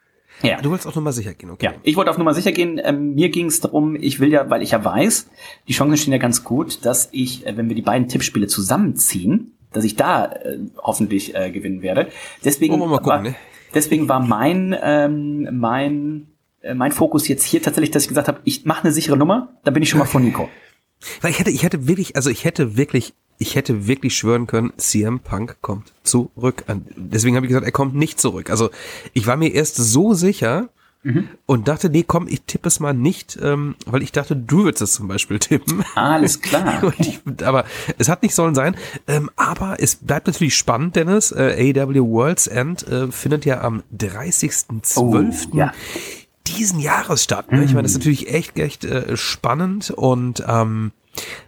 ja. 0.41 0.61
Du 0.61 0.69
wolltest 0.69 0.87
auf 0.87 0.95
Nummer 0.95 1.11
sicher 1.11 1.33
gehen, 1.33 1.49
okay. 1.49 1.65
Ja, 1.65 1.73
ich 1.83 1.95
wollte 1.95 2.11
auf 2.11 2.17
Nummer 2.17 2.33
sicher 2.33 2.51
gehen. 2.51 2.79
Ähm, 2.83 3.15
mir 3.15 3.29
ging 3.29 3.47
es 3.47 3.59
darum, 3.59 3.95
ich 3.95 4.19
will 4.19 4.31
ja, 4.31 4.49
weil 4.49 4.61
ich 4.61 4.71
ja 4.71 4.83
weiß, 4.83 5.29
die 5.67 5.73
Chancen 5.73 5.97
stehen 5.97 6.13
ja 6.13 6.19
ganz 6.19 6.43
gut, 6.43 6.85
dass 6.85 7.09
ich, 7.11 7.45
äh, 7.45 7.57
wenn 7.57 7.67
wir 7.69 7.75
die 7.75 7.81
beiden 7.81 8.07
Tippspiele 8.07 8.47
zusammenziehen, 8.47 9.53
dass 9.71 9.83
ich 9.83 9.95
da 9.95 10.25
äh, 10.25 10.57
hoffentlich 10.77 11.35
äh, 11.35 11.51
gewinnen 11.51 11.81
werde. 11.81 12.07
Deswegen, 12.43 12.73
oh, 12.73 12.85
mal 12.85 12.97
gucken, 12.97 13.09
war, 13.09 13.21
ne? 13.21 13.35
deswegen 13.73 14.09
war 14.09 14.19
mein, 14.19 14.75
ähm, 14.81 15.47
mein, 15.59 16.27
äh, 16.61 16.73
mein 16.73 16.91
Fokus 16.91 17.27
jetzt 17.27 17.43
hier 17.43 17.61
tatsächlich, 17.61 17.91
dass 17.91 18.03
ich 18.03 18.09
gesagt 18.09 18.27
habe, 18.27 18.39
ich 18.43 18.65
mache 18.65 18.83
eine 18.83 18.93
sichere 18.93 19.17
Nummer, 19.17 19.59
dann 19.63 19.73
bin 19.73 19.83
ich 19.83 19.89
schon 19.89 19.99
mal 19.99 20.05
von 20.05 20.23
Nico. 20.23 20.49
Weil 21.21 21.31
ich 21.31 21.39
hätte, 21.39 21.51
ich 21.51 21.63
hätte 21.63 21.87
wirklich, 21.87 22.15
also 22.15 22.29
ich 22.29 22.45
hätte 22.45 22.77
wirklich 22.77 23.13
ich 23.39 23.55
hätte 23.55 23.87
wirklich 23.87 24.15
schwören 24.15 24.45
können, 24.47 24.73
CM 24.77 25.21
Punk 25.21 25.57
kommt 25.61 25.93
zurück. 26.03 26.65
Deswegen 26.97 27.37
habe 27.37 27.45
ich 27.45 27.49
gesagt, 27.49 27.65
er 27.65 27.71
kommt 27.71 27.95
nicht 27.95 28.19
zurück. 28.19 28.49
Also 28.49 28.69
ich 29.13 29.25
war 29.27 29.37
mir 29.37 29.53
erst 29.53 29.77
so 29.77 30.13
sicher 30.13 30.67
mhm. 31.03 31.29
und 31.45 31.69
dachte, 31.69 31.89
nee, 31.89 32.03
komm, 32.05 32.27
ich 32.27 32.41
tippe 32.41 32.67
es 32.67 32.81
mal 32.81 32.93
nicht, 32.93 33.39
ähm, 33.41 33.75
weil 33.85 34.03
ich 34.03 34.11
dachte, 34.11 34.35
du 34.35 34.65
würdest 34.65 34.81
es 34.81 34.91
zum 34.91 35.07
Beispiel 35.07 35.39
tippen. 35.39 35.85
Alles 35.95 36.41
klar. 36.41 36.93
ich, 36.99 37.21
aber 37.43 37.63
es 37.97 38.09
hat 38.09 38.23
nicht 38.23 38.35
sollen 38.35 38.55
sein. 38.55 38.75
Ähm, 39.07 39.31
aber 39.37 39.77
es 39.79 39.95
bleibt 39.95 40.27
natürlich 40.27 40.57
spannend, 40.57 40.97
Dennis. 40.97 41.31
Äh, 41.31 41.73
AW 41.77 42.01
World's 42.01 42.45
End 42.45 42.85
äh, 42.89 43.09
findet 43.09 43.45
ja 43.45 43.61
am 43.61 43.83
30.12. 43.97 45.47
Oh, 45.51 45.57
ja 45.57 45.71
diesen 46.47 46.79
Jahres 46.79 47.23
statt. 47.23 47.51
Ne? 47.51 47.63
Ich 47.63 47.71
meine, 47.71 47.83
das 47.83 47.91
ist 47.91 47.97
mhm. 47.97 48.11
natürlich 48.11 48.33
echt, 48.33 48.57
echt 48.57 48.85
äh, 48.85 49.15
spannend 49.17 49.91
und 49.91 50.43
ähm, 50.47 50.91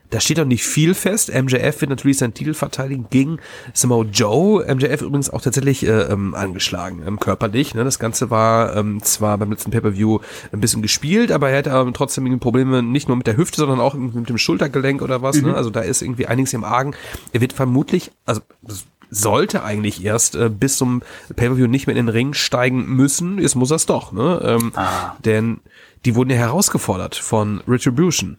da 0.09 0.19
steht 0.19 0.37
noch 0.37 0.45
nicht 0.45 0.65
viel 0.65 0.93
fest. 0.93 1.33
MJF 1.33 1.79
wird 1.79 1.89
natürlich 1.89 2.17
seinen 2.17 2.33
Titel 2.33 2.53
verteidigen 2.53 3.07
gegen 3.09 3.39
Samoa 3.73 4.03
Joe. 4.03 4.65
MJF 4.65 5.01
übrigens 5.01 5.29
auch 5.29 5.41
tatsächlich 5.41 5.85
äh, 5.87 6.01
ähm, 6.01 6.35
angeschlagen, 6.35 7.01
ähm, 7.07 7.17
körperlich. 7.17 7.73
Ne? 7.73 7.85
Das 7.85 7.97
Ganze 7.97 8.29
war 8.29 8.75
ähm, 8.75 9.01
zwar 9.01 9.37
beim 9.37 9.51
letzten 9.51 9.71
Pay-Per-View 9.71 10.19
ein 10.51 10.59
bisschen 10.59 10.81
gespielt, 10.81 11.31
aber 11.31 11.49
er 11.49 11.59
hatte 11.59 11.69
ähm, 11.69 11.93
trotzdem 11.93 12.39
Probleme 12.39 12.83
nicht 12.83 13.07
nur 13.07 13.15
mit 13.15 13.25
der 13.25 13.37
Hüfte, 13.37 13.57
sondern 13.57 13.79
auch 13.79 13.93
mit 13.93 14.27
dem 14.27 14.37
Schultergelenk 14.37 15.01
oder 15.01 15.21
was. 15.21 15.37
Ne? 15.37 15.43
Mhm. 15.43 15.47
Ne? 15.49 15.55
Also 15.55 15.69
da 15.69 15.79
ist 15.79 16.01
irgendwie 16.01 16.27
einiges 16.27 16.51
im 16.51 16.65
Argen. 16.65 16.93
Er 17.31 17.39
wird 17.39 17.53
vermutlich, 17.53 18.11
also 18.25 18.41
das 18.61 18.85
sollte 19.11 19.63
eigentlich 19.63 20.03
erst 20.03 20.35
äh, 20.35 20.49
bis 20.49 20.77
zum 20.77 21.03
Pay-Per-View 21.35 21.67
nicht 21.67 21.85
mehr 21.85 21.95
in 21.95 22.07
den 22.07 22.13
Ring 22.13 22.33
steigen 22.33 22.87
müssen. 22.87 23.37
Jetzt 23.39 23.55
muss 23.55 23.71
er 23.71 23.75
es 23.75 23.85
doch. 23.85 24.11
Ne? 24.11 24.41
Ähm, 24.43 24.71
ah. 24.75 25.15
Denn 25.23 25.59
die 26.05 26.15
wurden 26.15 26.31
ja 26.31 26.37
herausgefordert 26.37 27.15
von 27.15 27.61
Retribution. 27.67 28.37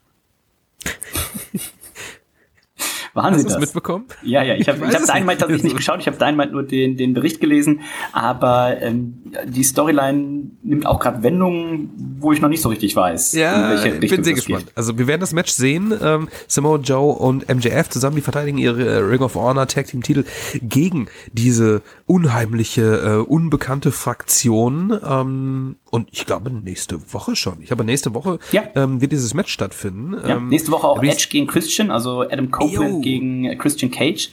Waren 3.15 3.35
Hast 3.35 3.43
Sie 3.43 3.49
das? 3.49 3.61
mitbekommen? 3.61 4.07
Ja, 4.23 4.43
ja, 4.43 4.55
ich 4.55 4.69
habe 4.69 4.79
ich 4.79 4.95
hab 4.95 5.03
Dynamite 5.03 5.39
tatsächlich 5.39 5.65
nicht 5.65 5.77
geschaut, 5.77 6.01
ich 6.01 6.07
habe 6.07 6.17
Dynamite 6.17 6.53
nur 6.53 6.63
den, 6.63 6.97
den 6.97 7.15
Bericht 7.15 7.41
gelesen, 7.41 7.81
aber 8.13 8.81
ähm, 8.81 9.23
die 9.47 9.63
Storyline 9.63 10.51
nimmt 10.63 10.87
auch 10.87 10.99
gerade 10.99 11.23
Wendungen, 11.23 11.91
wo 12.19 12.33
ich 12.33 12.41
noch 12.41 12.49
nicht 12.49 12.63
so 12.63 12.69
richtig 12.69 12.97
weiß. 12.97 13.33
Ja, 13.35 13.85
ich 13.85 14.11
bin 14.11 14.25
sehr 14.25 14.35
gespannt. 14.35 14.67
Geht. 14.67 14.77
Also 14.77 14.99
wir 14.99 15.07
werden 15.07 15.21
das 15.21 15.33
Match 15.33 15.53
sehen, 15.53 15.93
ähm, 16.03 16.29
Samoa 16.49 16.79
Joe 16.79 17.15
und 17.15 17.49
MJF 17.49 17.91
zusammen, 17.91 18.17
die 18.17 18.23
verteidigen 18.23 18.59
ihre 18.59 18.85
äh, 18.85 18.97
Ring 18.99 19.21
of 19.21 19.35
Honor 19.35 19.67
Tag 19.67 19.87
Team 19.87 20.03
Titel 20.03 20.25
gegen 20.63 21.09
diese 21.33 21.83
unheimliche, 22.07 22.83
äh, 22.83 23.17
unbekannte 23.17 23.93
Fraktion 23.93 24.99
ähm, 25.07 25.77
und 25.93 26.09
ich 26.11 26.25
glaube 26.25 26.51
nächste 26.51 27.13
Woche 27.13 27.37
schon. 27.37 27.61
Ich 27.61 27.67
glaube 27.67 27.85
nächste 27.85 28.15
Woche 28.15 28.39
ja. 28.51 28.63
ähm, 28.75 29.03
wird 29.03 29.13
dieses 29.13 29.35
Match 29.35 29.53
stattfinden. 29.53 30.15
Ja, 30.27 30.37
ähm, 30.37 30.49
nächste 30.49 30.73
Woche 30.73 30.89
auch 30.89 31.03
Edge 31.03 31.27
gegen 31.29 31.47
Christian, 31.47 31.91
also 31.91 32.23
Adam 32.23 32.51
Copeland 32.51 32.95
Yo. 32.95 33.01
gegen 33.01 33.59
Christian 33.59 33.91
Cage 33.91 34.31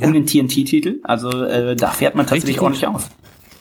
um 0.00 0.14
ja. 0.14 0.20
den 0.20 0.26
TNT-Titel. 0.26 1.00
Also 1.02 1.30
äh, 1.44 1.76
da 1.76 1.90
fährt 1.90 2.14
man 2.14 2.26
tatsächlich 2.26 2.60
ordentlich 2.62 2.86
aus. 2.86 3.10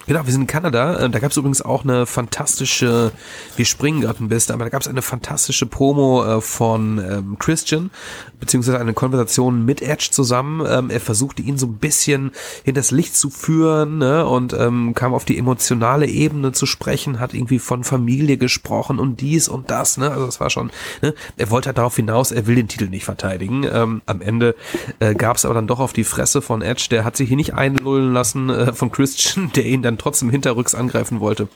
Genau, 0.07 0.25
wir 0.25 0.31
sind 0.31 0.41
in 0.41 0.47
Kanada. 0.47 0.99
Äh, 0.99 1.09
da 1.09 1.19
gab 1.19 1.31
es 1.31 1.37
übrigens 1.37 1.61
auch 1.61 1.83
eine 1.83 2.05
fantastische, 2.05 3.11
wir 3.55 3.65
springen 3.65 4.01
gerade 4.01 4.23
ein 4.23 4.29
bisschen, 4.29 4.55
aber 4.55 4.65
da 4.65 4.69
gab 4.69 4.81
es 4.81 4.87
eine 4.87 5.01
fantastische 5.01 5.65
Promo 5.65 6.25
äh, 6.25 6.41
von 6.41 6.97
ähm, 6.97 7.37
Christian, 7.39 7.91
beziehungsweise 8.39 8.79
eine 8.79 8.93
Konversation 8.93 9.63
mit 9.63 9.81
Edge 9.81 10.09
zusammen. 10.11 10.65
Ähm, 10.67 10.89
er 10.89 10.99
versuchte 10.99 11.41
ihn 11.43 11.57
so 11.57 11.67
ein 11.67 11.75
bisschen 11.75 12.31
hinters 12.63 12.91
Licht 12.91 13.15
zu 13.15 13.29
führen 13.29 13.99
ne, 13.99 14.25
und 14.25 14.53
ähm, 14.53 14.93
kam 14.95 15.13
auf 15.13 15.23
die 15.25 15.37
emotionale 15.37 16.07
Ebene 16.07 16.51
zu 16.51 16.65
sprechen, 16.65 17.19
hat 17.19 17.33
irgendwie 17.33 17.59
von 17.59 17.83
Familie 17.83 18.37
gesprochen 18.37 18.99
und 18.99 19.21
dies 19.21 19.47
und 19.47 19.69
das. 19.69 19.97
Ne, 19.97 20.09
also 20.09 20.25
das 20.25 20.39
war 20.39 20.49
schon, 20.49 20.71
ne, 21.01 21.13
er 21.37 21.51
wollte 21.51 21.67
halt 21.67 21.77
darauf 21.77 21.95
hinaus, 21.95 22.31
er 22.31 22.47
will 22.47 22.55
den 22.55 22.67
Titel 22.67 22.89
nicht 22.89 23.05
verteidigen. 23.05 23.65
Ähm, 23.71 24.01
am 24.07 24.21
Ende 24.21 24.55
äh, 24.99 25.13
gab 25.13 25.37
es 25.37 25.45
aber 25.45 25.53
dann 25.53 25.67
doch 25.67 25.79
auf 25.79 25.93
die 25.93 26.03
Fresse 26.03 26.41
von 26.41 26.63
Edge, 26.63 26.87
der 26.89 27.05
hat 27.05 27.15
sich 27.15 27.27
hier 27.27 27.37
nicht 27.37 27.53
einlullen 27.53 28.13
lassen 28.13 28.49
äh, 28.49 28.73
von 28.73 28.91
Christian, 28.91 29.51
der 29.55 29.65
ihn 29.65 29.83
dann 29.83 29.97
trotzdem 30.01 30.29
hinterrücks 30.29 30.75
angreifen 30.75 31.19
wollte. 31.19 31.47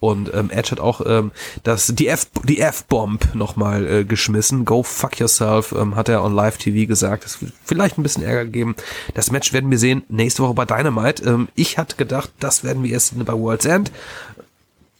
Und 0.00 0.32
ähm, 0.34 0.50
Edge 0.50 0.72
hat 0.72 0.80
auch 0.80 1.00
ähm, 1.06 1.32
das, 1.62 1.86
die 1.94 2.08
F 2.08 2.26
die 2.44 2.60
F-Bomb 2.60 3.34
nochmal 3.34 3.86
äh, 3.86 4.04
geschmissen. 4.04 4.64
Go 4.64 4.82
fuck 4.82 5.18
yourself, 5.18 5.72
ähm, 5.72 5.96
hat 5.96 6.08
er 6.08 6.22
on 6.22 6.34
Live 6.34 6.58
TV 6.58 6.86
gesagt. 6.86 7.24
Das 7.24 7.40
wird 7.40 7.52
vielleicht 7.64 7.98
ein 7.98 8.02
bisschen 8.02 8.22
Ärger 8.22 8.44
geben. 8.46 8.74
Das 9.14 9.30
Match 9.30 9.52
werden 9.52 9.70
wir 9.70 9.78
sehen 9.78 10.02
nächste 10.08 10.42
Woche 10.42 10.54
bei 10.54 10.64
Dynamite. 10.64 11.24
Ähm, 11.24 11.48
ich 11.54 11.78
hatte 11.78 11.96
gedacht, 11.96 12.30
das 12.40 12.64
werden 12.64 12.82
wir 12.82 12.92
erst 12.92 13.14
bei 13.24 13.32
World's 13.32 13.64
End. 13.64 13.90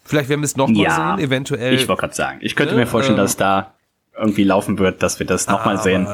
Vielleicht 0.04 0.28
werden 0.28 0.40
wir 0.40 0.46
es 0.46 0.56
nochmal 0.56 0.84
ja, 0.84 1.16
sehen, 1.16 1.26
eventuell. 1.26 1.74
Ich 1.74 1.88
wollte 1.88 2.00
gerade 2.00 2.14
sagen, 2.14 2.38
ich 2.42 2.56
könnte 2.56 2.74
ne? 2.74 2.80
mir 2.80 2.86
vorstellen, 2.86 3.16
dass 3.16 3.36
da 3.36 3.72
irgendwie 4.16 4.44
laufen 4.44 4.78
wird, 4.78 5.02
dass 5.02 5.18
wir 5.18 5.26
das 5.26 5.46
nochmal 5.46 5.82
sehen. 5.82 6.06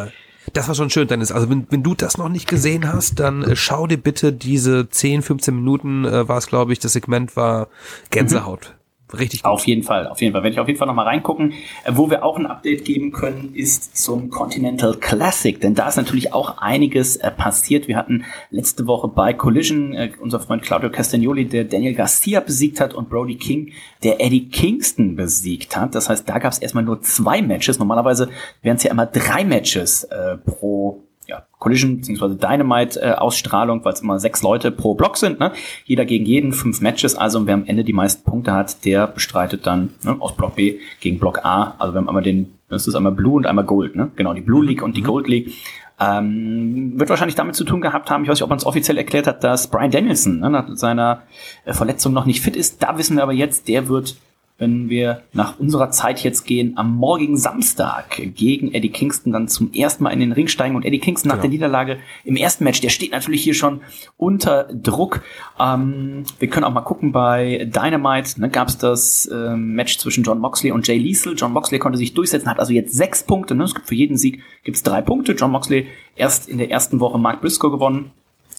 Das 0.53 0.69
war 0.69 0.75
schon 0.75 0.91
schön, 0.91 1.07
Dennis. 1.09 1.33
Also 1.33 1.49
wenn, 1.49 1.67
wenn 1.71 1.83
du 1.83 1.95
das 1.95 2.19
noch 2.19 2.29
nicht 2.29 2.49
gesehen 2.49 2.93
hast, 2.93 3.21
dann 3.21 3.43
äh, 3.43 3.57
schau 3.57 3.87
dir 3.87 3.99
bitte 3.99 4.33
diese 4.33 4.89
10, 4.89 5.23
15 5.23 5.55
Minuten, 5.55 6.05
äh, 6.05 6.29
war 6.29 6.39
es 6.39 6.47
glaube 6.47 6.73
ich, 6.73 6.79
das 6.79 6.93
Segment 6.93 7.37
war 7.37 7.69
Gänsehaut. 8.11 8.75
Mhm. 8.75 8.80
Richtig 9.19 9.43
gut. 9.43 9.51
Auf 9.51 9.67
jeden 9.67 9.83
Fall, 9.83 10.07
auf 10.07 10.21
jeden 10.21 10.33
Fall. 10.33 10.43
Werde 10.43 10.55
ich 10.55 10.61
auf 10.61 10.69
jeden 10.69 10.79
Fall 10.79 10.87
nochmal 10.87 11.07
reingucken. 11.07 11.53
Äh, 11.85 11.93
wo 11.95 12.11
wir 12.11 12.25
auch 12.25 12.39
ein 12.39 12.47
Update 12.47 12.85
geben 12.85 13.13
können, 13.13 13.53
ist 13.55 13.97
zum 13.97 14.31
Continental 14.31 14.95
Classic, 14.95 15.61
denn 15.61 15.75
da 15.75 15.89
ist 15.89 15.97
natürlich 15.97 16.33
auch 16.33 16.59
einiges 16.59 17.17
äh, 17.17 17.31
passiert. 17.31 17.89
Wir 17.89 17.97
hatten 17.97 18.25
letzte 18.51 18.87
Woche 18.87 19.09
bei 19.09 19.33
Collision 19.33 19.95
äh, 19.95 20.13
unser 20.21 20.41
Freund 20.41 20.63
Claudio 20.63 20.91
Castagnoli, 20.91 21.47
der 21.47 21.65
Daniel 21.65 21.95
Garcia 21.95 22.41
besiegt 22.41 22.81
hat 22.81 22.95
und 22.95 23.09
Brody 23.09 23.37
King, 23.37 23.73
der 24.03 24.21
Eddie 24.21 24.49
Kingston 24.49 25.17
besiegt 25.17 25.77
hat. 25.77 25.95
Das 25.95 26.09
heißt, 26.09 26.29
da 26.29 26.39
gab 26.39 26.53
es 26.53 26.59
erstmal 26.59 26.85
nur 26.85 27.01
zwei 27.03 27.43
Matches. 27.43 27.79
Normalerweise 27.79 28.29
wären 28.63 28.77
es 28.77 28.83
ja 28.83 28.91
immer 28.91 29.07
drei 29.07 29.45
Matches 29.45 30.05
äh, 30.05 30.37
pro 30.37 31.05
ja, 31.31 31.47
Collision 31.59 31.99
bzw. 31.99 32.35
Dynamite 32.35 33.01
äh, 33.01 33.13
Ausstrahlung, 33.13 33.85
weil 33.85 33.93
es 33.93 34.01
immer 34.01 34.19
sechs 34.19 34.43
Leute 34.43 34.73
pro 34.73 34.95
Block 34.95 35.17
sind, 35.17 35.39
ne? 35.39 35.53
Jeder 35.85 36.05
gegen 36.05 36.27
jeden, 36.27 36.53
fünf 36.53 36.81
Matches, 36.81 37.15
also 37.15 37.47
wer 37.47 37.55
am 37.55 37.65
Ende 37.67 37.85
die 37.85 37.93
meisten 37.93 38.25
Punkte 38.25 38.53
hat, 38.53 38.85
der 38.85 39.07
bestreitet 39.07 39.67
dann 39.67 39.91
ne, 40.03 40.17
aus 40.19 40.37
Block 40.37 40.57
B 40.57 40.81
gegen 41.01 41.19
Block 41.19 41.45
A. 41.45 41.77
Also 41.79 41.95
wir 41.95 41.99
haben 41.99 42.09
einmal 42.09 42.25
den, 42.25 42.53
das 42.69 42.89
ist 42.89 42.95
einmal 42.97 43.13
Blue 43.13 43.37
und 43.37 43.47
einmal 43.47 43.65
Gold, 43.65 43.95
ne? 43.95 44.11
Genau, 44.17 44.35
die 44.35 44.41
Blue 44.41 44.65
League 44.65 44.83
und 44.83 44.97
die 44.97 45.03
mhm. 45.03 45.07
Gold 45.07 45.29
League. 45.29 45.53
Ähm, 46.01 46.99
wird 46.99 47.11
wahrscheinlich 47.11 47.37
damit 47.37 47.55
zu 47.55 47.65
tun 47.65 47.81
gehabt 47.81 48.11
haben, 48.11 48.25
ich 48.25 48.31
weiß 48.31 48.39
nicht, 48.39 48.43
ob 48.43 48.49
man 48.49 48.59
es 48.59 48.67
offiziell 48.67 48.97
erklärt 48.97 49.27
hat, 49.27 49.45
dass 49.45 49.69
Brian 49.69 49.91
Danielson 49.91 50.41
ne, 50.41 50.51
nach 50.51 50.67
seiner 50.75 51.23
äh, 51.65 51.75
Verletzung 51.75 52.13
noch 52.13 52.27
nicht 52.27 52.41
fit 52.41 52.57
ist. 52.57 52.83
Da 52.83 52.99
wissen 52.99 53.17
wir 53.17 53.23
aber 53.23 53.35
jetzt, 53.35 53.69
der 53.69 53.89
wird 53.89 54.17
wenn 54.61 54.91
wir 54.91 55.23
nach 55.33 55.59
unserer 55.59 55.91
Zeit 55.91 56.23
jetzt 56.23 56.45
gehen, 56.45 56.75
am 56.77 56.95
morgigen 56.95 57.39
Samstag 57.39 58.21
gegen 58.37 58.73
Eddie 58.75 58.91
Kingston 58.91 59.33
dann 59.33 59.49
zum 59.49 59.73
ersten 59.73 60.05
Mal 60.05 60.11
in 60.11 60.21
den 60.21 60.33
Ring 60.33 60.49
steigen. 60.49 60.77
Und 60.77 60.85
Eddie 60.85 60.99
Kingston 60.99 61.31
nach 61.31 61.37
genau. 61.37 61.43
der 61.43 61.51
Niederlage 61.51 61.99
im 62.25 62.37
ersten 62.37 62.65
Match, 62.65 62.83
der 62.83 62.91
steht 62.91 63.13
natürlich 63.13 63.43
hier 63.43 63.55
schon 63.55 63.81
unter 64.19 64.65
Druck. 64.65 65.23
Ähm, 65.59 66.25
wir 66.39 66.49
können 66.49 66.65
auch 66.65 66.73
mal 66.73 66.83
gucken, 66.83 67.11
bei 67.11 67.71
Dynamite 67.75 68.39
ne, 68.39 68.51
gab 68.51 68.69
es 68.69 68.77
das 68.77 69.27
äh, 69.27 69.57
Match 69.57 69.99
zwischen 69.99 70.25
John 70.25 70.39
Moxley 70.39 70.73
und 70.73 70.87
Jay 70.87 70.99
Liesel. 70.99 71.35
John 71.37 71.53
Moxley 71.53 71.79
konnte 71.79 71.97
sich 71.97 72.13
durchsetzen, 72.13 72.49
hat 72.49 72.61
also 72.61 72.75
jetzt 72.75 72.95
sechs 72.95 73.23
Punkte. 73.23 73.55
Ne? 73.55 73.65
Es 73.65 73.75
gibt 73.75 73.89
für 73.89 73.95
jeden 73.95 74.19
Sieg 74.19 74.43
gibt's 74.63 74.83
drei 74.83 75.01
Punkte. 75.01 75.33
John 75.33 75.53
Moxley 75.53 75.87
erst 76.17 76.51
in 76.51 76.59
der 76.59 76.71
ersten 76.71 77.01
Woche 77.01 77.19
Mark 77.19 77.41
Briscoe 77.41 77.71
gewonnen 77.71 78.13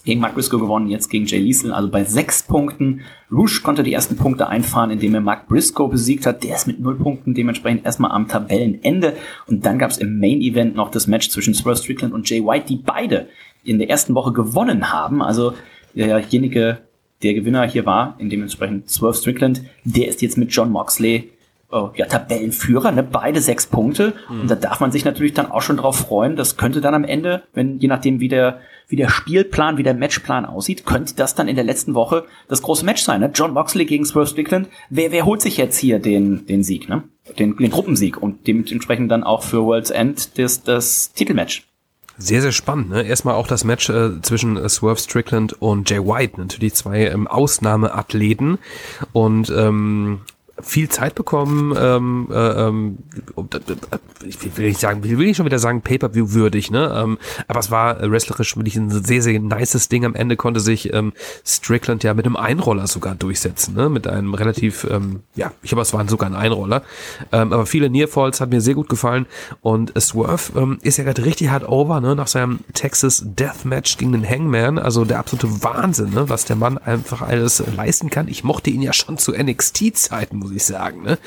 gegen 0.04 0.20
Mark 0.20 0.34
Briscoe 0.34 0.58
gewonnen, 0.58 0.88
jetzt 0.88 1.08
gegen 1.10 1.26
Jay 1.26 1.38
Liesel, 1.38 1.72
also 1.72 1.88
bei 1.88 2.04
sechs 2.04 2.42
Punkten. 2.42 3.02
Rouge 3.30 3.60
konnte 3.62 3.82
die 3.82 3.92
ersten 3.92 4.16
Punkte 4.16 4.48
einfahren, 4.48 4.90
indem 4.90 5.14
er 5.14 5.20
Mark 5.20 5.48
Briscoe 5.48 5.88
besiegt 5.88 6.26
hat. 6.26 6.42
Der 6.42 6.56
ist 6.56 6.66
mit 6.66 6.80
null 6.80 6.96
Punkten 6.96 7.34
dementsprechend 7.34 7.84
erstmal 7.84 8.10
am 8.10 8.26
Tabellenende. 8.26 9.14
Und 9.46 9.64
dann 9.64 9.78
gab 9.78 9.90
es 9.90 9.98
im 9.98 10.18
Main 10.18 10.40
Event 10.40 10.74
noch 10.74 10.90
das 10.90 11.06
Match 11.06 11.28
zwischen 11.30 11.54
Swerve 11.54 11.78
Strickland 11.78 12.12
und 12.12 12.28
Jay 12.28 12.44
White, 12.44 12.66
die 12.68 12.76
beide 12.76 13.28
in 13.64 13.78
der 13.78 13.90
ersten 13.90 14.14
Woche 14.14 14.32
gewonnen 14.32 14.92
haben. 14.92 15.22
Also 15.22 15.54
derjenige, 15.94 16.78
der 17.22 17.34
Gewinner 17.34 17.66
hier 17.66 17.86
war, 17.86 18.16
in 18.18 18.28
dementsprechend 18.28 18.90
Swerve 18.90 19.14
Strickland, 19.14 19.62
der 19.84 20.08
ist 20.08 20.20
jetzt 20.22 20.36
mit 20.36 20.52
John 20.52 20.72
Moxley 20.72 21.30
oh, 21.72 21.90
ja, 21.96 22.06
Tabellenführer, 22.06 22.92
ne? 22.92 23.02
beide 23.02 23.40
sechs 23.40 23.66
Punkte. 23.66 24.14
Mhm. 24.28 24.42
Und 24.42 24.50
da 24.50 24.54
darf 24.54 24.80
man 24.80 24.92
sich 24.92 25.04
natürlich 25.04 25.32
dann 25.32 25.50
auch 25.50 25.62
schon 25.62 25.78
drauf 25.78 25.96
freuen. 25.96 26.36
Das 26.36 26.56
könnte 26.56 26.80
dann 26.80 26.94
am 26.94 27.04
Ende, 27.04 27.42
wenn 27.54 27.78
je 27.80 27.88
nachdem 27.88 28.20
wie 28.20 28.28
der, 28.28 28.60
wie 28.88 28.96
der 28.96 29.08
Spielplan, 29.08 29.78
wie 29.78 29.82
der 29.82 29.94
Matchplan 29.94 30.44
aussieht, 30.44 30.84
könnte 30.86 31.14
das 31.16 31.34
dann 31.34 31.48
in 31.48 31.56
der 31.56 31.64
letzten 31.64 31.94
Woche 31.94 32.24
das 32.48 32.62
große 32.62 32.84
Match 32.84 33.02
sein. 33.02 33.20
Ne? 33.20 33.30
John 33.34 33.54
Moxley 33.54 33.86
gegen 33.86 34.04
Swerve 34.04 34.28
Strickland. 34.28 34.68
Wer, 34.90 35.10
wer 35.10 35.24
holt 35.24 35.40
sich 35.40 35.56
jetzt 35.56 35.78
hier 35.78 35.98
den, 35.98 36.46
den 36.46 36.62
Sieg, 36.62 36.88
ne? 36.88 37.02
Den, 37.38 37.56
den 37.56 37.70
Gruppensieg 37.70 38.20
und 38.20 38.48
dementsprechend 38.48 39.10
dann 39.10 39.22
auch 39.22 39.44
für 39.44 39.64
World's 39.64 39.90
End 39.90 40.38
das, 40.38 40.64
das 40.64 41.12
Titelmatch. 41.12 41.66
Sehr, 42.18 42.42
sehr 42.42 42.52
spannend. 42.52 42.90
Ne? 42.90 43.02
Erstmal 43.02 43.34
auch 43.34 43.46
das 43.46 43.64
Match 43.64 43.88
äh, 43.88 44.20
zwischen 44.22 44.56
äh, 44.56 44.68
Swerve 44.68 45.00
Strickland 45.00 45.60
und 45.62 45.88
Jay 45.88 45.98
White. 45.98 46.38
Natürlich 46.38 46.74
zwei 46.74 47.06
ähm, 47.06 47.26
Ausnahmeathleten. 47.26 48.58
Und 49.12 49.50
ähm, 49.50 50.20
viel 50.62 50.88
Zeit 50.88 51.14
bekommen, 51.14 51.74
ähm, 51.76 52.28
äh, 52.30 52.66
ähm, 52.66 52.98
ich 54.24 54.56
will 54.56 54.68
nicht 54.68 54.80
sagen, 54.80 55.02
will 55.04 55.20
ich 55.22 55.36
schon 55.36 55.46
wieder 55.46 55.58
sagen, 55.58 55.82
Pay-Per-View 55.82 56.32
würdig, 56.32 56.70
ne? 56.70 56.92
Ähm, 56.94 57.18
aber 57.48 57.60
es 57.60 57.70
war 57.70 58.00
wrestlerisch 58.00 58.56
wirklich 58.56 58.76
ein 58.76 58.90
sehr, 58.90 59.22
sehr 59.22 59.38
nices 59.40 59.88
Ding. 59.88 60.04
Am 60.04 60.14
Ende 60.14 60.36
konnte 60.36 60.60
sich 60.60 60.92
ähm, 60.92 61.12
Strickland 61.44 62.04
ja 62.04 62.14
mit 62.14 62.26
einem 62.26 62.36
Einroller 62.36 62.86
sogar 62.86 63.14
durchsetzen, 63.14 63.74
ne? 63.74 63.88
Mit 63.88 64.06
einem 64.06 64.34
relativ, 64.34 64.86
ähm, 64.90 65.20
ja, 65.34 65.52
ich 65.62 65.70
glaube, 65.70 65.82
es 65.82 65.92
waren 65.92 66.08
sogar 66.08 66.30
ein 66.30 66.36
Einroller. 66.36 66.82
Ähm, 67.32 67.52
aber 67.52 67.66
viele 67.66 67.90
Nearfalls 67.90 68.40
hat 68.40 68.50
mir 68.50 68.60
sehr 68.60 68.74
gut 68.74 68.88
gefallen. 68.88 69.26
Und 69.60 69.92
Swerve 70.00 70.58
ähm, 70.58 70.78
ist 70.82 70.96
ja 70.98 71.04
gerade 71.04 71.24
richtig 71.24 71.50
hart 71.50 71.68
over, 71.68 72.00
ne? 72.00 72.14
Nach 72.14 72.28
seinem 72.28 72.60
Texas 72.72 73.22
Deathmatch 73.24 73.98
gegen 73.98 74.12
den 74.12 74.28
Hangman. 74.28 74.78
Also 74.78 75.04
der 75.04 75.18
absolute 75.18 75.62
Wahnsinn, 75.62 76.10
ne? 76.10 76.28
Was 76.28 76.44
der 76.44 76.56
Mann 76.56 76.78
einfach 76.78 77.22
alles 77.22 77.62
leisten 77.76 78.10
kann. 78.10 78.28
Ich 78.28 78.44
mochte 78.44 78.70
ihn 78.70 78.82
ja 78.82 78.92
schon 78.92 79.18
zu 79.18 79.32
NXT-Zeiten, 79.32 80.36
muss 80.36 80.51
ich 80.56 80.64
sagen, 80.64 81.02
ne? 81.02 81.18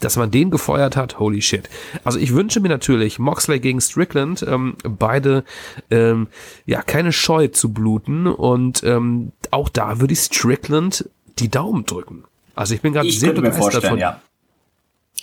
Dass 0.00 0.16
man 0.16 0.30
den 0.30 0.50
gefeuert 0.50 0.96
hat, 0.96 1.18
holy 1.18 1.42
shit. 1.42 1.68
Also 2.04 2.18
ich 2.18 2.34
wünsche 2.34 2.60
mir 2.60 2.68
natürlich 2.68 3.18
Moxley 3.18 3.60
gegen 3.60 3.80
Strickland, 3.80 4.44
ähm, 4.48 4.76
beide, 4.82 5.44
ähm, 5.90 6.28
ja, 6.64 6.82
keine 6.82 7.12
Scheu 7.12 7.48
zu 7.48 7.72
bluten 7.72 8.26
und 8.26 8.82
ähm, 8.84 9.32
auch 9.50 9.68
da 9.68 10.00
würde 10.00 10.12
ich 10.12 10.20
Strickland 10.20 11.08
die 11.38 11.48
Daumen 11.48 11.84
drücken. 11.84 12.24
Also 12.54 12.74
ich 12.74 12.80
bin 12.80 12.92
gerade 12.92 13.10
sehr 13.10 13.38
mir 13.40 13.52
vorstellen, 13.52 13.98
ja. 13.98 14.20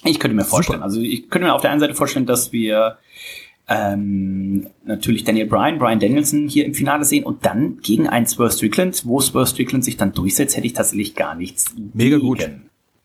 Ich 0.05 0.19
könnte 0.19 0.35
mir 0.35 0.43
vorstellen. 0.43 0.79
Super. 0.79 0.85
Also 0.85 1.01
ich 1.01 1.29
könnte 1.29 1.47
mir 1.47 1.53
auf 1.53 1.61
der 1.61 1.71
einen 1.71 1.79
Seite 1.79 1.95
vorstellen, 1.95 2.25
dass 2.25 2.51
wir 2.51 2.97
ähm, 3.67 4.67
natürlich 4.83 5.23
Daniel 5.23 5.47
Bryan, 5.47 5.79
Bryan 5.79 5.99
Danielson 5.99 6.47
hier 6.47 6.65
im 6.65 6.73
Finale 6.73 7.05
sehen 7.05 7.23
und 7.23 7.45
dann 7.45 7.79
gegen 7.81 8.07
einen 8.07 8.25
Swerve 8.25 8.51
Strickland, 8.51 9.05
wo 9.05 9.21
Swerve 9.21 9.47
Strickland 9.47 9.85
sich 9.85 9.97
dann 9.97 10.11
durchsetzt, 10.11 10.57
hätte 10.57 10.67
ich 10.67 10.73
tatsächlich 10.73 11.15
gar 11.15 11.35
nichts 11.35 11.73
Mega 11.93 12.17
gegen. 12.17 12.27
gut. 12.27 12.49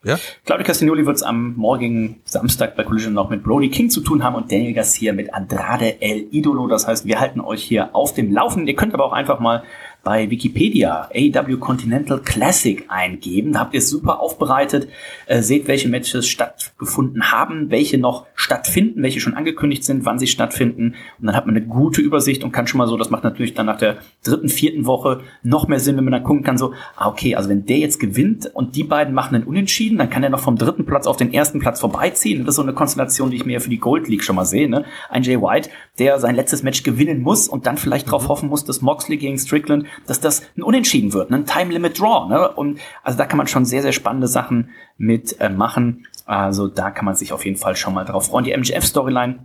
Ja? 0.05 0.17
Claudio 0.45 0.65
Castagnoli 0.65 1.07
wird 1.07 1.17
es 1.17 1.23
am 1.25 1.55
morgigen 1.57 2.21
Samstag 2.25 2.77
bei 2.77 2.85
Collision 2.85 3.15
noch 3.15 3.31
mit 3.31 3.43
Brody 3.43 3.69
King 3.69 3.91
zu 3.91 4.01
tun 4.01 4.23
haben 4.23 4.37
und 4.37 4.53
Daniel 4.53 4.73
Garcia 4.73 5.13
mit 5.13 5.35
Andrade 5.35 6.01
El 6.01 6.29
Idolo. 6.31 6.69
Das 6.69 6.87
heißt, 6.87 7.05
wir 7.05 7.19
halten 7.19 7.41
euch 7.41 7.65
hier 7.65 7.95
auf 7.97 8.15
dem 8.15 8.33
Laufenden. 8.33 8.69
Ihr 8.69 8.77
könnt 8.77 8.95
aber 8.95 9.05
auch 9.05 9.13
einfach 9.13 9.41
mal 9.41 9.65
bei 10.09 10.31
Wikipedia 10.31 11.11
AW 11.15 11.59
Continental 11.59 12.19
Classic 12.21 12.83
eingeben. 12.89 13.53
Da 13.53 13.61
habt 13.61 13.75
ihr 13.75 13.79
es 13.79 13.91
super 13.91 14.21
aufbereitet. 14.21 14.89
Äh, 15.27 15.43
seht, 15.43 15.69
welche 15.69 15.91
Matches 15.91 16.27
stattgefunden 16.27 17.31
haben, 17.31 17.71
welche 17.71 17.99
noch 17.99 18.25
stattfinden, 18.35 19.03
welche 19.03 19.21
schon 19.21 19.35
angekündigt 19.35 19.85
sind, 19.85 20.07
wann 20.07 20.19
sie 20.19 20.27
stattfinden. 20.27 20.95
Und 21.21 21.27
dann 21.27 21.37
hat 21.37 21.45
man 21.45 21.55
eine 21.55 21.67
gute 21.67 22.01
Übersicht 22.01 22.43
und 22.43 22.53
kann 22.53 22.67
schon 22.67 22.79
mal 22.79 22.87
so, 22.89 22.97
das 22.97 23.11
macht 23.11 23.23
natürlich 23.23 23.53
dann 23.53 23.67
nach 23.67 23.77
der 23.77 23.99
dritten, 24.25 24.49
vierten 24.49 24.87
Woche 24.87 25.21
noch 25.43 25.69
mehr 25.69 25.79
Sinn, 25.79 25.99
wenn 25.99 26.05
man 26.05 26.13
dann 26.13 26.25
gucken 26.25 26.43
kann, 26.43 26.57
so, 26.57 26.73
ah, 26.97 27.09
okay, 27.09 27.35
also 27.35 27.51
wenn 27.51 27.67
der 27.67 27.77
jetzt 27.77 28.01
gewinnt 28.01 28.47
und 28.55 28.77
die 28.77 28.85
beiden 28.85 29.13
machen 29.13 29.35
einen 29.35 29.45
Unentschieden, 29.45 29.99
dann 29.99 30.09
kann 30.09 30.23
er 30.23 30.31
noch 30.31 30.41
vom 30.41 30.57
dritten 30.57 30.87
Platz 30.87 31.07
auf 31.07 31.19
den 31.19 31.35
ersten 31.35 31.59
Platz 31.59 31.81
vorbeiziehen. 31.81 32.47
Das 32.47 32.53
ist 32.55 32.57
so 32.57 32.63
eine 32.63 32.73
Konstellation, 32.73 33.31
die 33.31 33.37
ich 33.37 33.45
mir 33.45 33.61
für 33.61 33.69
die 33.69 33.77
Gold 33.77 34.09
League 34.09 34.25
schon 34.25 34.37
mal 34.37 34.47
sehe. 34.47 34.71
Ne? 34.71 34.87
Ein 35.11 35.23
Jay 35.23 35.39
White, 35.39 35.69
der 35.99 36.19
sein 36.21 36.35
letztes 36.35 36.63
Match 36.63 36.83
gewinnen 36.83 37.23
muss 37.23 37.49
und 37.49 37.67
dann 37.67 37.77
vielleicht 37.77 38.07
mhm. 38.07 38.11
darauf 38.11 38.29
hoffen 38.29 38.49
muss, 38.49 38.65
dass 38.65 38.83
Moxley 38.83 39.17
gegen 39.17 39.39
Strickland 39.39 39.85
dass 40.07 40.21
das 40.21 40.43
ein 40.57 40.63
Unentschieden 40.63 41.13
wird, 41.13 41.31
ne? 41.31 41.39
ein 41.39 41.47
Time 41.47 41.73
Limit 41.73 41.99
Draw. 41.99 42.29
Ne? 42.29 42.49
Und 42.51 42.79
also 43.03 43.19
da 43.19 43.27
kann 43.27 43.39
man 43.39 43.47
schon 43.47 43.65
sehr, 43.65 43.83
sehr 43.83 43.93
spannende 43.93 44.29
Sachen 44.29 44.71
mit 44.97 45.41
äh, 45.41 45.49
machen. 45.49 46.07
Also 46.25 46.69
da 46.69 46.91
kann 46.91 47.05
man 47.05 47.15
sich 47.15 47.33
auf 47.33 47.45
jeden 47.45 47.57
Fall 47.57 47.77
schon 47.77 47.95
mal 47.95 48.05
drauf 48.05 48.27
freuen. 48.27 48.45
Die 48.45 48.53
MGF-Storyline 48.53 49.41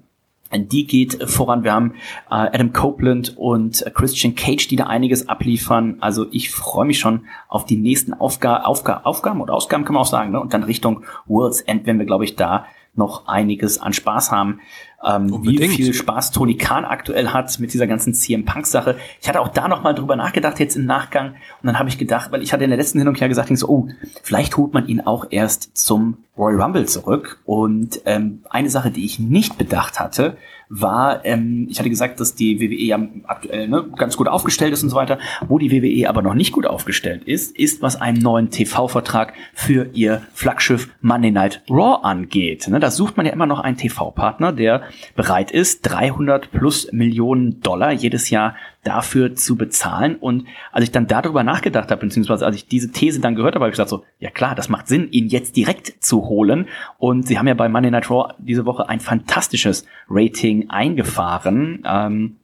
die 0.60 0.86
geht 0.86 1.30
voran. 1.30 1.64
Wir 1.64 1.74
haben 1.74 1.94
äh, 2.30 2.36
Adam 2.36 2.74
Copeland 2.74 3.36
und 3.38 3.86
äh, 3.86 3.90
Christian 3.90 4.36
Cage, 4.36 4.68
die 4.68 4.76
da 4.76 4.86
einiges 4.86 5.28
abliefern. 5.28 5.98
Also 6.00 6.28
ich 6.32 6.52
freue 6.52 6.86
mich 6.86 7.00
schon 7.00 7.26
auf 7.48 7.66
die 7.66 7.78
nächsten 7.78 8.14
Aufga 8.14 8.62
Aufga 8.64 9.02
Aufgaben 9.04 9.42
oder 9.42 9.54
Ausgaben, 9.54 9.84
kann 9.84 9.94
man 9.94 10.04
auch 10.04 10.08
sagen. 10.08 10.32
Ne? 10.32 10.40
Und 10.40 10.54
dann 10.54 10.64
Richtung 10.64 11.04
World's 11.26 11.62
End, 11.62 11.86
wenn 11.86 11.98
wir, 11.98 12.06
glaube 12.06 12.26
ich, 12.26 12.36
da 12.36 12.66
noch 12.96 13.28
einiges 13.28 13.80
an 13.80 13.94
Spaß 13.94 14.32
haben. 14.32 14.60
Ähm, 15.06 15.44
wie 15.44 15.68
viel 15.68 15.94
Spaß 15.94 16.32
Tony 16.32 16.56
Khan 16.56 16.86
aktuell 16.86 17.30
hat 17.30 17.60
mit 17.60 17.74
dieser 17.74 17.88
ganzen 17.88 18.14
CM 18.14 18.46
Punk 18.46 18.66
Sache. 18.66 18.98
Ich 19.22 19.28
hatte 19.28 19.42
auch 19.42 19.50
da 19.50 19.68
noch 19.68 19.84
mal 19.84 19.94
drüber 19.94 20.16
nachgedacht 20.16 20.60
jetzt 20.60 20.76
im 20.76 20.86
Nachgang 20.86 21.32
und 21.62 21.68
dann 21.68 21.80
habe 21.80 21.90
ich 21.90 21.98
gedacht, 21.98 22.32
weil 22.32 22.42
ich 22.42 22.54
hatte 22.54 22.64
in 22.64 22.70
der 22.70 22.78
letzten 22.78 23.00
Sendung 23.00 23.16
ja 23.16 23.28
gesagt, 23.28 23.52
ich 23.52 23.60
so, 23.60 23.68
oh, 23.68 23.88
vielleicht 24.22 24.58
holt 24.58 24.74
man 24.74 24.88
ihn 24.88 25.02
auch 25.02 25.26
erst 25.30 25.76
zum 25.78 26.18
Royal 26.38 26.62
Rumble 26.62 26.86
zurück. 26.86 27.40
Und 27.46 28.02
ähm, 28.06 28.42
eine 28.50 28.70
Sache, 28.70 28.92
die 28.92 29.06
ich 29.06 29.20
nicht 29.20 29.58
bedacht 29.58 30.00
hatte, 30.00 30.38
war, 30.76 31.24
ähm, 31.24 31.68
ich 31.70 31.78
hatte 31.78 31.90
gesagt, 31.90 32.20
dass 32.20 32.34
die 32.34 32.60
WWE 32.60 32.84
ja 32.84 33.00
aktuell 33.26 33.68
ne, 33.68 33.86
ganz 33.96 34.18
gut 34.18 34.28
aufgestellt 34.28 34.74
ist 34.74 34.82
und 34.82 34.90
so 34.90 34.96
weiter. 34.96 35.20
Wo 35.48 35.60
die 35.60 35.72
WWE 35.72 36.10
aber 36.10 36.22
noch 36.22 36.34
nicht 36.34 36.52
gut 36.52 36.66
aufgestellt 36.66 37.24
ist, 37.26 37.56
ist, 37.56 37.82
was 37.82 38.02
einen 38.02 38.18
neuen 38.18 38.50
TV-Vertrag 38.50 39.34
für 39.54 39.90
ihr 39.94 40.24
Flaggschiff 40.34 40.90
Monday 41.02 41.32
Night 41.32 41.62
Raw 41.70 42.04
angeht. 42.04 42.68
Ne, 42.68 42.80
da 42.80 42.90
sucht 42.90 43.18
man 43.18 43.26
ja 43.26 43.34
immer 43.34 43.46
noch 43.46 43.60
einen 43.60 43.78
TV-Partner, 43.78 44.52
der 44.52 44.84
bereit 45.16 45.52
ist, 45.52 45.82
300 45.84 46.52
plus 46.52 46.92
Millionen 46.92 47.62
Dollar 47.62 47.92
jedes 47.92 48.32
Jahr 48.32 48.56
dafür 48.84 49.36
zu 49.36 49.56
bezahlen. 49.56 50.16
Und 50.16 50.46
als 50.72 50.84
ich 50.84 50.92
dann 50.92 51.08
darüber 51.08 51.44
nachgedacht 51.44 51.92
habe, 51.92 52.02
beziehungsweise 52.06 52.46
als 52.46 52.56
ich 52.56 52.68
diese 52.68 52.92
These 52.92 53.22
dann 53.22 53.36
gehört 53.36 53.56
habe, 53.56 53.66
habe 53.66 53.70
ich 53.70 53.74
gesagt 53.74 53.90
so, 53.90 54.04
ja 54.20 54.30
klar, 54.30 54.56
das 54.56 54.70
macht 54.70 54.88
Sinn, 54.88 55.10
ihn 55.12 55.28
jetzt 55.28 55.56
direkt 55.56 56.04
zu 56.04 56.28
holen. 56.28 56.68
Und 56.98 57.28
sie 57.28 57.38
haben 57.38 57.48
ja 57.48 57.54
bei 57.54 57.70
Monday 57.70 57.92
Night 57.92 58.10
Raw 58.10 58.34
diese 58.38 58.66
Woche 58.66 58.90
ein 58.90 59.00
fantastisches 59.00 59.86
Rating 60.10 60.70
eingefahren. 60.70 61.84
Ähm, 61.86 62.38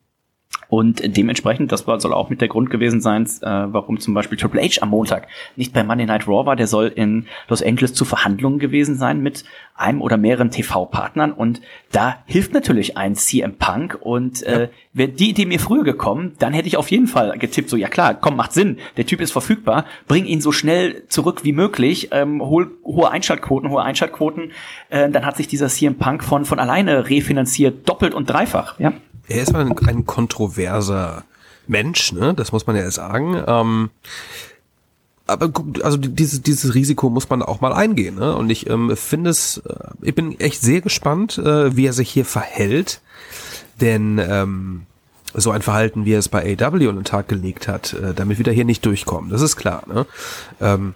und 0.69 1.01
dementsprechend, 1.17 1.71
das 1.71 1.87
war, 1.87 1.99
soll 1.99 2.13
auch 2.13 2.29
mit 2.29 2.41
der 2.41 2.47
Grund 2.47 2.69
gewesen 2.69 3.01
sein, 3.01 3.25
äh, 3.25 3.29
warum 3.41 3.99
zum 3.99 4.13
Beispiel 4.13 4.37
Triple 4.37 4.61
H 4.61 4.81
am 4.81 4.89
Montag 4.89 5.27
nicht 5.55 5.73
bei 5.73 5.83
Monday 5.83 6.05
Night 6.05 6.27
Raw 6.27 6.45
war. 6.45 6.55
Der 6.55 6.67
soll 6.67 6.87
in 6.95 7.25
Los 7.47 7.63
Angeles 7.63 7.95
zu 7.95 8.05
Verhandlungen 8.05 8.59
gewesen 8.59 8.95
sein 8.95 9.21
mit 9.21 9.45
einem 9.73 9.99
oder 10.01 10.17
mehreren 10.17 10.51
TV-Partnern. 10.51 11.31
Und 11.31 11.61
da 11.91 12.17
hilft 12.27 12.53
natürlich 12.53 12.97
ein 12.97 13.15
CM 13.15 13.55
Punk. 13.55 13.97
Und 13.99 14.43
äh, 14.43 14.69
wäre 14.93 15.09
die 15.09 15.31
Idee 15.31 15.45
mir 15.45 15.59
früher 15.59 15.83
gekommen, 15.83 16.35
dann 16.37 16.53
hätte 16.53 16.67
ich 16.67 16.77
auf 16.77 16.91
jeden 16.91 17.07
Fall 17.07 17.39
getippt, 17.39 17.69
so 17.69 17.75
ja 17.75 17.87
klar, 17.87 18.13
komm, 18.13 18.35
macht 18.35 18.53
Sinn, 18.53 18.77
der 18.95 19.07
Typ 19.07 19.21
ist 19.21 19.31
verfügbar, 19.31 19.85
bring 20.07 20.25
ihn 20.25 20.41
so 20.41 20.51
schnell 20.51 21.07
zurück 21.07 21.43
wie 21.43 21.53
möglich, 21.53 22.09
ähm, 22.11 22.43
hol 22.43 22.69
hohe 22.83 23.09
Einschaltquoten, 23.09 23.71
hohe 23.71 23.81
Einschaltquoten. 23.81 24.51
Äh, 24.89 25.09
dann 25.09 25.25
hat 25.25 25.37
sich 25.37 25.47
dieser 25.47 25.67
CM 25.67 25.95
Punk 25.95 26.23
von, 26.23 26.45
von 26.45 26.59
alleine 26.59 27.09
refinanziert, 27.09 27.89
doppelt 27.89 28.13
und 28.13 28.29
dreifach. 28.29 28.79
Ja. 28.79 28.93
Er 29.29 29.43
ist 29.43 29.55
ein, 29.55 29.77
ein 29.77 30.05
kontroverser 30.05 31.23
Mensch, 31.67 32.11
ne? 32.11 32.33
Das 32.33 32.51
muss 32.51 32.67
man 32.67 32.75
ja 32.75 32.89
sagen. 32.91 33.41
Ähm, 33.47 33.89
aber 35.27 35.51
also 35.83 35.97
dieses, 35.97 36.41
dieses 36.41 36.73
Risiko 36.73 37.09
muss 37.09 37.29
man 37.29 37.43
auch 37.43 37.61
mal 37.61 37.71
eingehen. 37.71 38.15
Ne? 38.15 38.35
Und 38.35 38.49
ich 38.49 38.67
ähm, 38.69 38.95
finde 38.97 39.29
es, 39.29 39.57
äh, 39.57 39.73
ich 40.01 40.15
bin 40.15 40.39
echt 40.39 40.61
sehr 40.61 40.81
gespannt, 40.81 41.37
äh, 41.37 41.75
wie 41.75 41.85
er 41.85 41.93
sich 41.93 42.09
hier 42.09 42.25
verhält. 42.25 43.01
Denn 43.79 44.17
ähm, 44.17 44.81
so 45.33 45.51
ein 45.51 45.61
Verhalten, 45.61 46.05
wie 46.05 46.13
er 46.13 46.19
es 46.19 46.29
bei 46.29 46.57
AW 46.59 46.89
an 46.89 46.95
den 46.95 47.03
Tag 47.03 47.27
gelegt 47.27 47.67
hat, 47.67 47.93
äh, 47.93 48.13
damit 48.15 48.39
wird 48.39 48.47
er 48.47 48.53
hier 48.53 48.65
nicht 48.65 48.85
durchkommen. 48.85 49.29
Das 49.29 49.41
ist 49.41 49.55
klar. 49.55 49.83
Ne? 49.87 50.05
Ähm, 50.59 50.95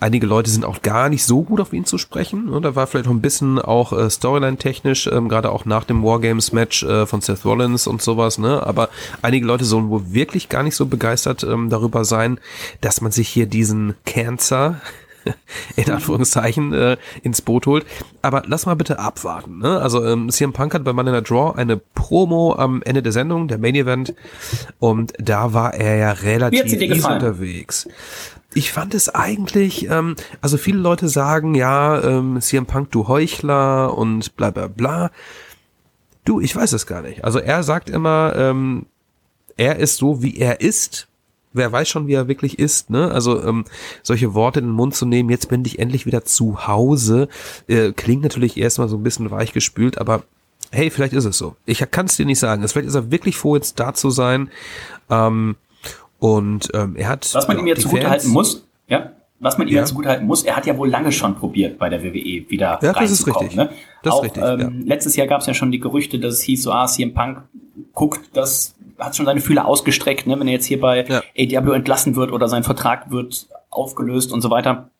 Einige 0.00 0.26
Leute 0.26 0.50
sind 0.50 0.64
auch 0.64 0.82
gar 0.82 1.08
nicht 1.08 1.24
so 1.24 1.42
gut 1.42 1.60
auf 1.60 1.72
ihn 1.72 1.84
zu 1.84 1.98
sprechen. 1.98 2.50
Da 2.62 2.76
war 2.76 2.86
vielleicht 2.86 3.06
noch 3.06 3.14
ein 3.14 3.20
bisschen 3.20 3.58
auch 3.58 3.92
äh, 3.92 4.08
Storyline-technisch, 4.08 5.08
ähm, 5.08 5.28
gerade 5.28 5.50
auch 5.50 5.64
nach 5.64 5.84
dem 5.84 6.04
Wargames-Match 6.04 6.84
äh, 6.84 7.06
von 7.06 7.20
Seth 7.20 7.44
Rollins 7.44 7.86
und 7.86 8.00
sowas. 8.00 8.38
Ne? 8.38 8.64
Aber 8.64 8.90
einige 9.22 9.46
Leute 9.46 9.64
sollen 9.64 9.90
wohl 9.90 10.12
wirklich 10.12 10.48
gar 10.48 10.62
nicht 10.62 10.76
so 10.76 10.86
begeistert 10.86 11.42
ähm, 11.42 11.68
darüber 11.68 12.04
sein, 12.04 12.38
dass 12.80 13.00
man 13.00 13.10
sich 13.10 13.28
hier 13.28 13.46
diesen 13.46 13.94
Cancer 14.06 14.80
in 15.76 15.90
Anführungszeichen 15.90 16.72
äh, 16.72 16.96
ins 17.22 17.42
Boot 17.42 17.66
holt. 17.66 17.84
Aber 18.22 18.42
lass 18.46 18.66
mal 18.66 18.76
bitte 18.76 18.98
abwarten. 18.98 19.58
Ne? 19.58 19.80
Also 19.80 20.04
ähm, 20.04 20.30
CM 20.30 20.52
Punk 20.52 20.74
hat 20.74 20.84
bei 20.84 20.92
Money 20.92 21.10
in 21.10 21.16
the 21.16 21.22
Draw 21.22 21.56
eine 21.56 21.76
Promo 21.76 22.54
am 22.56 22.82
Ende 22.82 23.02
der 23.02 23.12
Sendung, 23.12 23.48
der 23.48 23.58
Main 23.58 23.74
Event, 23.74 24.14
und 24.78 25.12
da 25.18 25.52
war 25.52 25.74
er 25.74 25.96
ja 25.96 26.12
relativ 26.12 26.72
unterwegs. 27.04 27.88
Ich 28.54 28.72
fand 28.72 28.94
es 28.94 29.08
eigentlich, 29.08 29.88
ähm, 29.90 30.16
also 30.40 30.56
viele 30.56 30.78
Leute 30.78 31.08
sagen, 31.08 31.54
ja, 31.54 32.02
ähm, 32.02 32.40
CM 32.40 32.66
Punk, 32.66 32.90
du 32.90 33.06
Heuchler 33.06 33.96
und 33.96 34.36
bla 34.36 34.50
bla 34.50 34.68
bla. 34.68 35.10
Du, 36.24 36.40
ich 36.40 36.54
weiß 36.56 36.72
es 36.72 36.86
gar 36.86 37.02
nicht. 37.02 37.24
Also 37.24 37.38
er 37.38 37.62
sagt 37.62 37.90
immer, 37.90 38.34
ähm, 38.36 38.86
er 39.56 39.76
ist 39.76 39.96
so, 39.96 40.22
wie 40.22 40.38
er 40.38 40.60
ist. 40.60 41.08
Wer 41.52 41.72
weiß 41.72 41.88
schon, 41.88 42.06
wie 42.06 42.14
er 42.14 42.28
wirklich 42.28 42.58
ist, 42.58 42.90
ne? 42.90 43.10
Also 43.10 43.42
ähm, 43.42 43.64
solche 44.02 44.34
Worte 44.34 44.60
in 44.60 44.66
den 44.66 44.74
Mund 44.74 44.94
zu 44.94 45.06
nehmen, 45.06 45.30
jetzt 45.30 45.48
bin 45.48 45.64
ich 45.64 45.78
endlich 45.78 46.06
wieder 46.06 46.24
zu 46.24 46.66
Hause, 46.66 47.28
äh, 47.68 47.92
klingt 47.92 48.22
natürlich 48.22 48.56
erstmal 48.58 48.88
so 48.88 48.96
ein 48.96 49.02
bisschen 49.02 49.30
weichgespült, 49.30 49.98
aber 49.98 50.24
hey, 50.70 50.90
vielleicht 50.90 51.14
ist 51.14 51.24
es 51.24 51.38
so. 51.38 51.56
Ich 51.64 51.82
kann 51.90 52.06
es 52.06 52.16
dir 52.16 52.26
nicht 52.26 52.38
sagen. 52.38 52.66
Vielleicht 52.68 52.88
ist 52.88 52.94
er 52.94 53.10
wirklich 53.10 53.36
froh, 53.36 53.56
jetzt 53.56 53.80
da 53.80 53.94
zu 53.94 54.10
sein. 54.10 54.50
Ähm, 55.10 55.56
und 56.18 56.68
ähm, 56.74 56.96
er 56.96 57.08
hat. 57.08 57.28
Was 57.34 57.48
man 57.48 57.58
ihm 57.58 57.66
jetzt 57.66 57.82
zugutehalten 57.82 58.30
muss, 58.30 58.66
ja, 58.88 59.12
was 59.40 59.58
man 59.58 59.68
ihm 59.68 59.76
ja. 59.76 59.84
zugutehalten 59.84 60.26
muss, 60.26 60.42
er 60.42 60.56
hat 60.56 60.66
ja 60.66 60.76
wohl 60.76 60.88
lange 60.88 61.12
schon 61.12 61.36
probiert, 61.36 61.78
bei 61.78 61.88
der 61.88 62.02
WWE 62.02 62.44
wieder 62.48 62.78
ja, 62.82 62.92
das 62.92 63.10
ist 63.10 63.26
richtig. 63.26 63.54
Ne? 63.54 63.70
Das 64.02 64.14
Auch, 64.14 64.24
ist 64.24 64.36
richtig, 64.36 64.42
ähm, 64.42 64.60
ja. 64.60 64.70
Letztes 64.84 65.16
Jahr 65.16 65.26
gab 65.26 65.40
es 65.40 65.46
ja 65.46 65.54
schon 65.54 65.70
die 65.70 65.78
Gerüchte, 65.80 66.18
dass 66.18 66.34
es 66.34 66.42
hieß, 66.42 66.62
so, 66.62 66.72
ah, 66.72 66.86
CM 66.86 67.14
Punk 67.14 67.42
guckt, 67.94 68.30
das 68.32 68.74
hat 68.98 69.14
schon 69.14 69.26
seine 69.26 69.40
Fühler 69.40 69.66
ausgestreckt, 69.66 70.26
ne? 70.26 70.38
wenn 70.40 70.48
er 70.48 70.54
jetzt 70.54 70.66
hier 70.66 70.80
bei 70.80 71.04
Ja. 71.04 71.22
AEW 71.36 71.72
entlassen 71.72 72.16
wird 72.16 72.32
oder 72.32 72.48
sein 72.48 72.64
Vertrag 72.64 73.10
wird 73.10 73.46
aufgelöst 73.70 74.32
und 74.32 74.40
so 74.40 74.50
weiter. 74.50 74.90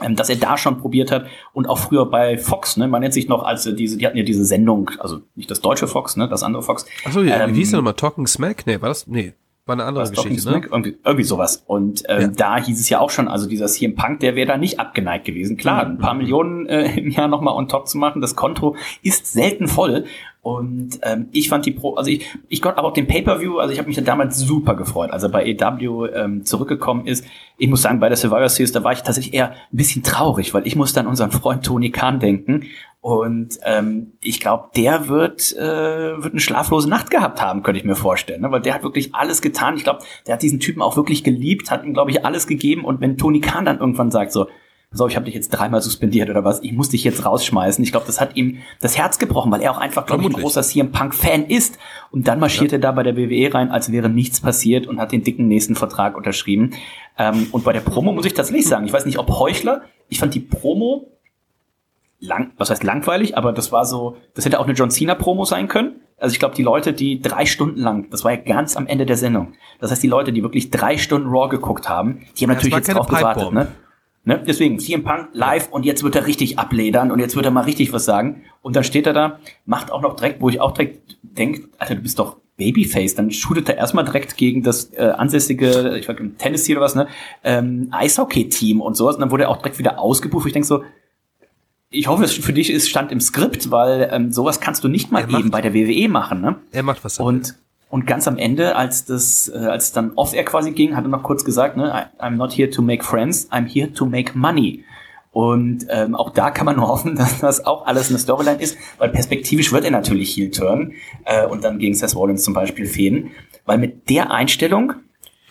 Ähm, 0.00 0.14
dass 0.14 0.28
er 0.28 0.36
da 0.36 0.56
schon 0.56 0.78
probiert 0.78 1.10
hat 1.10 1.26
und 1.52 1.68
auch 1.68 1.78
früher 1.78 2.06
bei 2.06 2.38
Fox, 2.38 2.76
ne, 2.76 2.86
man 2.86 3.00
nennt 3.00 3.12
sich 3.12 3.26
noch 3.26 3.42
als 3.42 3.66
äh, 3.66 3.74
diese, 3.74 3.96
die 3.96 4.06
hatten 4.06 4.16
ja 4.16 4.22
diese 4.22 4.44
Sendung, 4.44 4.92
also 5.00 5.22
nicht 5.34 5.50
das 5.50 5.60
deutsche 5.60 5.88
Fox, 5.88 6.14
ne, 6.14 6.28
das 6.28 6.44
andere 6.44 6.62
Fox. 6.62 6.86
Achso, 7.04 7.22
ja, 7.22 7.42
Ähm, 7.42 7.54
wie 7.54 7.58
hieß 7.58 7.70
der 7.70 7.78
nochmal? 7.78 7.94
Talking 7.94 8.28
Smack? 8.28 8.64
Nee, 8.64 8.80
war 8.80 8.90
das? 8.90 9.08
Nee, 9.08 9.32
war 9.68 9.74
eine 9.74 9.84
andere 9.84 10.02
was 10.04 10.10
Geschichte, 10.12 10.50
ne? 10.50 10.62
Irgendwie, 10.70 10.96
irgendwie 11.04 11.24
sowas. 11.24 11.62
Und 11.66 12.02
ähm, 12.08 12.20
Ja. 12.20 12.28
da 12.28 12.56
hieß 12.64 12.80
es 12.80 12.88
ja 12.88 12.98
auch 13.00 13.10
schon, 13.10 13.28
also 13.28 13.48
dieser 13.48 13.66
CM 13.66 13.94
Punk, 13.94 14.20
der 14.20 14.34
wäre 14.34 14.46
da 14.48 14.56
nicht 14.56 14.80
abgeneigt 14.80 15.24
gewesen. 15.26 15.56
Klar, 15.56 15.84
ein 15.86 15.94
Mhm. 15.94 15.98
paar 15.98 16.14
Millionen 16.14 16.66
äh, 16.66 16.98
im 16.98 17.10
Jahr 17.10 17.28
nochmal 17.28 17.54
on 17.54 17.68
top 17.68 17.86
zu 17.88 17.98
machen, 17.98 18.20
das 18.20 18.34
Konto 18.34 18.74
ist 19.02 19.26
selten 19.32 19.68
voll. 19.68 20.04
Und 20.40 21.00
ähm, 21.02 21.28
ich 21.32 21.48
fand 21.50 21.66
die 21.66 21.72
Pro, 21.72 21.94
also 21.96 22.10
ich, 22.10 22.24
ich 22.48 22.62
konnte 22.62 22.78
aber 22.78 22.88
auch 22.88 22.92
den 22.94 23.06
Pay-Per-View, 23.06 23.58
also 23.58 23.72
ich 23.72 23.78
habe 23.78 23.88
mich 23.88 23.96
da 23.96 24.02
damals 24.02 24.38
super 24.38 24.76
gefreut, 24.76 25.10
als 25.10 25.22
er 25.22 25.28
bei 25.28 25.44
EW 25.44 26.06
ähm, 26.14 26.44
zurückgekommen 26.44 27.06
ist. 27.06 27.24
Ich 27.58 27.68
muss 27.68 27.82
sagen, 27.82 28.00
bei 28.00 28.08
der 28.08 28.16
Survivor 28.16 28.48
Series, 28.48 28.72
da 28.72 28.82
war 28.82 28.92
ich 28.92 29.02
tatsächlich 29.02 29.34
eher 29.34 29.50
ein 29.50 29.56
bisschen 29.72 30.02
traurig, 30.02 30.54
weil 30.54 30.66
ich 30.66 30.74
musste 30.76 31.00
an 31.00 31.06
unseren 31.06 31.32
Freund 31.32 31.66
Tony 31.66 31.90
Khan 31.90 32.18
denken. 32.20 32.62
Und 33.00 33.58
ähm, 33.64 34.14
ich 34.20 34.40
glaube, 34.40 34.70
der 34.76 35.08
wird, 35.08 35.56
äh, 35.56 35.60
wird 36.22 36.32
eine 36.32 36.40
schlaflose 36.40 36.88
Nacht 36.88 37.10
gehabt 37.10 37.40
haben, 37.40 37.62
könnte 37.62 37.78
ich 37.78 37.86
mir 37.86 37.94
vorstellen. 37.94 38.42
Ne? 38.42 38.50
Weil 38.50 38.60
der 38.60 38.74
hat 38.74 38.82
wirklich 38.82 39.14
alles 39.14 39.40
getan. 39.40 39.76
Ich 39.76 39.84
glaube, 39.84 40.00
der 40.26 40.34
hat 40.34 40.42
diesen 40.42 40.58
Typen 40.58 40.82
auch 40.82 40.96
wirklich 40.96 41.22
geliebt, 41.22 41.70
hat 41.70 41.84
ihm, 41.84 41.94
glaube 41.94 42.10
ich, 42.10 42.24
alles 42.24 42.46
gegeben. 42.46 42.84
Und 42.84 43.00
wenn 43.00 43.16
Tony 43.16 43.40
Khan 43.40 43.64
dann 43.64 43.78
irgendwann 43.78 44.10
sagt, 44.10 44.32
so, 44.32 44.48
so, 44.90 45.06
ich 45.06 45.16
habe 45.16 45.26
dich 45.26 45.34
jetzt 45.34 45.50
dreimal 45.50 45.82
suspendiert 45.82 46.30
oder 46.30 46.44
was, 46.44 46.62
ich 46.62 46.72
muss 46.72 46.88
dich 46.88 47.04
jetzt 47.04 47.24
rausschmeißen. 47.24 47.84
Ich 47.84 47.90
glaube, 47.90 48.06
das 48.06 48.22
hat 48.22 48.36
ihm 48.36 48.58
das 48.80 48.96
Herz 48.96 49.18
gebrochen, 49.18 49.52
weil 49.52 49.60
er 49.60 49.70
auch 49.70 49.78
einfach, 49.78 50.06
glaube 50.06 50.22
ich, 50.22 50.30
ein 50.30 50.32
großer 50.32 50.62
CM 50.62 50.92
Punk-Fan 50.92 51.44
ist. 51.44 51.78
Und 52.10 52.26
dann 52.26 52.40
marschiert 52.40 52.72
er 52.72 52.78
da 52.78 52.92
bei 52.92 53.02
der 53.02 53.14
WWE 53.14 53.52
rein, 53.52 53.70
als 53.70 53.92
wäre 53.92 54.08
nichts 54.08 54.40
passiert 54.40 54.86
und 54.86 54.98
hat 54.98 55.12
den 55.12 55.22
dicken 55.22 55.46
nächsten 55.46 55.74
Vertrag 55.74 56.16
unterschrieben. 56.16 56.70
Ähm, 57.18 57.48
und 57.52 57.64
bei 57.64 57.74
der 57.74 57.80
Promo 57.80 58.12
muss 58.12 58.24
ich 58.24 58.32
tatsächlich 58.32 58.66
sagen, 58.66 58.86
ich 58.86 58.92
weiß 58.92 59.04
nicht, 59.04 59.18
ob 59.18 59.28
Heuchler, 59.28 59.82
ich 60.08 60.18
fand 60.18 60.34
die 60.34 60.40
Promo 60.40 61.17
lang, 62.20 62.52
was 62.56 62.70
heißt 62.70 62.82
langweilig, 62.82 63.36
aber 63.36 63.52
das 63.52 63.72
war 63.72 63.84
so, 63.84 64.16
das 64.34 64.44
hätte 64.44 64.58
auch 64.60 64.64
eine 64.64 64.74
John 64.74 64.90
Cena 64.90 65.14
Promo 65.14 65.44
sein 65.44 65.68
können. 65.68 66.00
Also 66.18 66.32
ich 66.32 66.40
glaube, 66.40 66.56
die 66.56 66.64
Leute, 66.64 66.92
die 66.92 67.22
drei 67.22 67.46
Stunden 67.46 67.80
lang, 67.80 68.10
das 68.10 68.24
war 68.24 68.32
ja 68.32 68.38
ganz 68.38 68.76
am 68.76 68.86
Ende 68.86 69.06
der 69.06 69.16
Sendung. 69.16 69.54
Das 69.78 69.90
heißt, 69.92 70.02
die 70.02 70.08
Leute, 70.08 70.32
die 70.32 70.42
wirklich 70.42 70.70
drei 70.70 70.98
Stunden 70.98 71.28
Raw 71.28 71.48
geguckt 71.48 71.88
haben, 71.88 72.26
die 72.36 72.44
haben 72.44 72.50
natürlich 72.50 72.72
war 72.72 72.80
jetzt 72.80 72.92
drauf 72.92 73.06
gewartet, 73.06 73.44
Pipebomb. 73.44 73.54
ne? 73.54 73.68
Ne? 74.24 74.42
Deswegen 74.46 74.78
CM 74.78 75.04
Punk 75.04 75.28
live 75.32 75.68
und 75.70 75.86
jetzt 75.86 76.02
wird 76.02 76.14
er 76.14 76.26
richtig 76.26 76.58
abledern 76.58 77.10
und 77.10 77.18
jetzt 77.18 77.34
wird 77.34 77.46
er 77.46 77.50
mal 77.50 77.64
richtig 77.64 77.94
was 77.94 78.04
sagen. 78.04 78.42
Und 78.60 78.76
dann 78.76 78.84
steht 78.84 79.06
er 79.06 79.14
da, 79.14 79.38
macht 79.64 79.90
auch 79.90 80.02
noch 80.02 80.16
direkt, 80.16 80.42
wo 80.42 80.50
ich 80.50 80.60
auch 80.60 80.72
direkt 80.72 81.16
denke, 81.22 81.68
Alter, 81.78 81.94
du 81.94 82.02
bist 82.02 82.18
doch 82.18 82.36
Babyface. 82.58 83.14
Dann 83.14 83.30
shootet 83.30 83.70
er 83.70 83.78
erstmal 83.78 84.04
direkt 84.04 84.36
gegen 84.36 84.62
das 84.62 84.92
äh, 84.92 85.14
ansässige, 85.16 85.96
ich 85.98 86.08
weiß 86.08 86.18
nicht, 86.18 86.38
Tennessee 86.38 86.72
oder 86.72 86.82
was, 86.82 86.94
ne, 86.94 87.08
ähm, 87.42 87.88
Eishockey-Team 87.90 88.82
und 88.82 88.98
sowas. 88.98 89.14
Und 89.14 89.22
dann 89.22 89.30
wurde 89.30 89.44
er 89.44 89.48
auch 89.48 89.58
direkt 89.58 89.78
wieder 89.78 89.98
ausgebucht. 89.98 90.46
Ich 90.46 90.52
denke 90.52 90.68
so, 90.68 90.82
ich 91.90 92.06
hoffe, 92.06 92.24
es 92.24 92.32
für 92.32 92.52
dich 92.52 92.70
ist 92.70 92.88
stand 92.88 93.12
im 93.12 93.20
Skript, 93.20 93.70
weil 93.70 94.08
ähm, 94.12 94.32
sowas 94.32 94.60
kannst 94.60 94.84
du 94.84 94.88
nicht 94.88 95.10
mal 95.10 95.20
Er 95.22 95.26
macht- 95.28 95.40
eben 95.40 95.50
bei 95.50 95.60
der 95.60 95.74
WWE 95.74 96.08
machen, 96.08 96.40
ne? 96.40 96.56
Er 96.72 96.82
macht 96.82 97.04
was. 97.04 97.18
Und 97.18 97.54
und 97.90 98.06
ganz 98.06 98.28
am 98.28 98.36
Ende, 98.36 98.76
als 98.76 99.06
das, 99.06 99.48
äh, 99.48 99.56
als 99.56 99.84
es 99.84 99.92
dann 99.92 100.12
off-air 100.14 100.44
quasi 100.44 100.72
ging, 100.72 100.94
hat 100.94 101.04
er 101.06 101.08
noch 101.08 101.22
kurz 101.22 101.42
gesagt, 101.42 101.78
ne, 101.78 102.10
I'm 102.20 102.32
not 102.36 102.52
here 102.54 102.68
to 102.68 102.82
make 102.82 103.02
friends, 103.02 103.50
I'm 103.50 103.66
here 103.66 103.90
to 103.94 104.04
make 104.04 104.36
money. 104.36 104.84
Und 105.32 105.86
ähm, 105.88 106.14
auch 106.14 106.30
da 106.30 106.50
kann 106.50 106.66
man 106.66 106.76
nur 106.76 106.86
hoffen, 106.88 107.14
dass 107.16 107.40
das 107.40 107.64
auch 107.64 107.86
alles 107.86 108.10
eine 108.10 108.18
Storyline 108.18 108.60
ist, 108.60 108.76
weil 108.98 109.08
perspektivisch 109.08 109.72
wird 109.72 109.84
er 109.86 109.90
natürlich 109.90 110.34
heel 110.36 110.50
turn 110.50 110.92
äh, 111.24 111.46
und 111.46 111.64
dann 111.64 111.78
gegen 111.78 111.94
Seth 111.94 112.14
Rollins 112.14 112.42
zum 112.44 112.52
Beispiel 112.52 112.84
fehlen. 112.84 113.30
Weil 113.64 113.78
mit 113.78 114.10
der 114.10 114.30
Einstellung, 114.30 114.92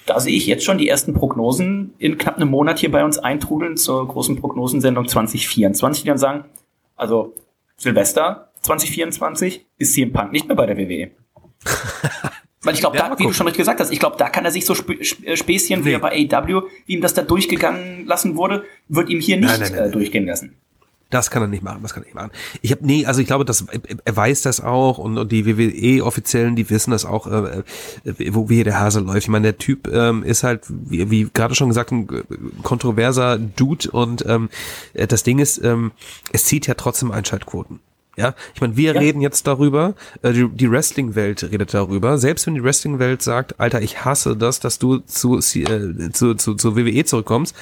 da 0.08 0.20
sehe 0.20 0.36
ich 0.36 0.48
jetzt 0.48 0.64
schon 0.66 0.78
die 0.80 0.88
ersten 0.90 1.14
Prognosen 1.14 1.94
in 2.00 2.18
knapp 2.18 2.38
einem 2.38 2.50
Monat 2.50 2.80
hier 2.80 2.92
bei 2.92 3.04
uns 3.06 3.20
eintrudeln 3.20 3.78
zur 3.78 4.08
großen 4.08 4.36
Prognosensendung 4.40 5.08
2024, 5.08 6.04
die 6.04 6.08
dann 6.10 6.18
sagen, 6.18 6.46
also 6.96 7.34
Silvester 7.78 8.50
2024 8.62 9.66
ist 9.78 9.94
CM 9.94 10.12
Punk 10.14 10.32
nicht 10.32 10.48
mehr 10.48 10.56
bei 10.58 10.66
der 10.66 10.78
WWE. 10.78 11.12
Weil 12.64 12.74
ich 12.74 12.80
glaube, 12.80 12.98
Ja, 12.98 13.10
da, 13.10 13.20
wie 13.20 13.24
du 13.24 13.34
schon 13.34 13.46
richtig 13.46 13.60
gesagt 13.60 13.80
hast, 13.80 13.92
ich 13.92 14.00
glaube, 14.00 14.18
da 14.18 14.30
kann 14.30 14.44
er 14.44 14.52
sich 14.52 14.66
so 14.66 14.74
Sp 14.74 14.98
äh, 15.24 15.38
Späßchen 15.38 15.86
wie 15.86 15.90
Nee. 15.90 15.94
er 15.96 16.00
bei 16.00 16.12
AW, 16.32 16.64
wie 16.86 16.94
ihm 16.96 17.02
das 17.02 17.14
da 17.14 17.22
durchgegangen 17.22 18.06
lassen 18.08 18.36
wurde, 18.36 18.64
wird 18.90 19.10
ihm 19.10 19.20
hier 19.20 19.38
nicht 19.38 19.50
Nein, 19.50 19.60
nein, 19.60 19.70
nein, 19.72 19.78
äh, 19.80 19.84
nein. 19.84 19.92
durchgehen 19.92 20.26
lassen. 20.26 20.56
Das 21.10 21.32
kann 21.32 21.42
er 21.42 21.48
nicht 21.48 21.64
machen, 21.64 21.80
das 21.84 21.94
kann 21.94 22.04
er 22.04 22.08
nicht 22.08 22.16
machen. 22.16 22.32
Ich 22.62 22.72
habe 22.72 22.86
nee, 22.86 23.06
also 23.06 23.22
ich 23.22 23.28
glaube, 23.28 23.46
dass 23.46 23.66
er 24.04 24.16
weiß 24.16 24.42
das 24.42 24.60
auch 24.62 24.98
und, 24.98 25.18
und 25.18 25.32
die 25.32 25.46
WWE 25.46 26.04
Offiziellen, 26.04 26.56
die 26.58 26.70
wissen 26.70 26.92
das 26.92 27.06
auch, 27.06 27.28
äh, 27.28 27.64
äh, 28.04 28.34
wo 28.34 28.50
wie 28.50 28.64
der 28.64 28.80
Hase 28.80 29.00
läuft. 29.00 29.20
Ich 29.20 29.28
meine, 29.30 29.44
der 29.44 29.58
Typ 29.58 29.88
ähm, 29.88 30.24
ist 30.24 30.44
halt 30.44 30.64
wie, 30.68 31.10
wie 31.10 31.30
gerade 31.34 31.56
schon 31.56 31.70
gesagt 31.70 31.92
ein 31.92 32.10
äh, 32.10 32.24
kontroverser 32.64 33.38
Dude 33.38 33.90
und 33.92 34.26
ähm, 34.28 34.50
äh, 34.94 35.08
das 35.08 35.24
Ding 35.24 35.40
ist, 35.40 35.64
ähm, 35.64 35.92
es 36.34 36.44
zieht 36.46 36.68
ja 36.68 36.74
trotzdem 36.74 37.12
Einschaltquoten. 37.12 37.80
Ja, 38.18 38.34
ich 38.56 38.62
meine, 38.62 38.76
wir 38.76 38.94
Ja. 38.96 39.00
reden 39.00 39.22
jetzt 39.22 39.46
darüber, 39.46 39.94
äh, 40.24 40.34
die, 40.34 40.50
die 40.50 40.70
Wrestling-Welt 40.72 41.44
redet 41.52 41.74
darüber. 41.74 42.18
Selbst 42.18 42.48
wenn 42.48 42.56
die 42.56 42.64
Wrestling-Welt 42.64 43.22
sagt, 43.22 43.60
Alter, 43.60 43.82
ich 43.82 44.04
hasse 44.04 44.36
das, 44.36 44.60
dass 44.60 44.80
du 44.80 44.98
zu, 44.98 45.38
äh, 45.38 46.10
zu, 46.12 46.34
zu, 46.34 46.56
zu 46.56 46.76
WWE 46.76 47.06
zurückkommst, 47.06 47.56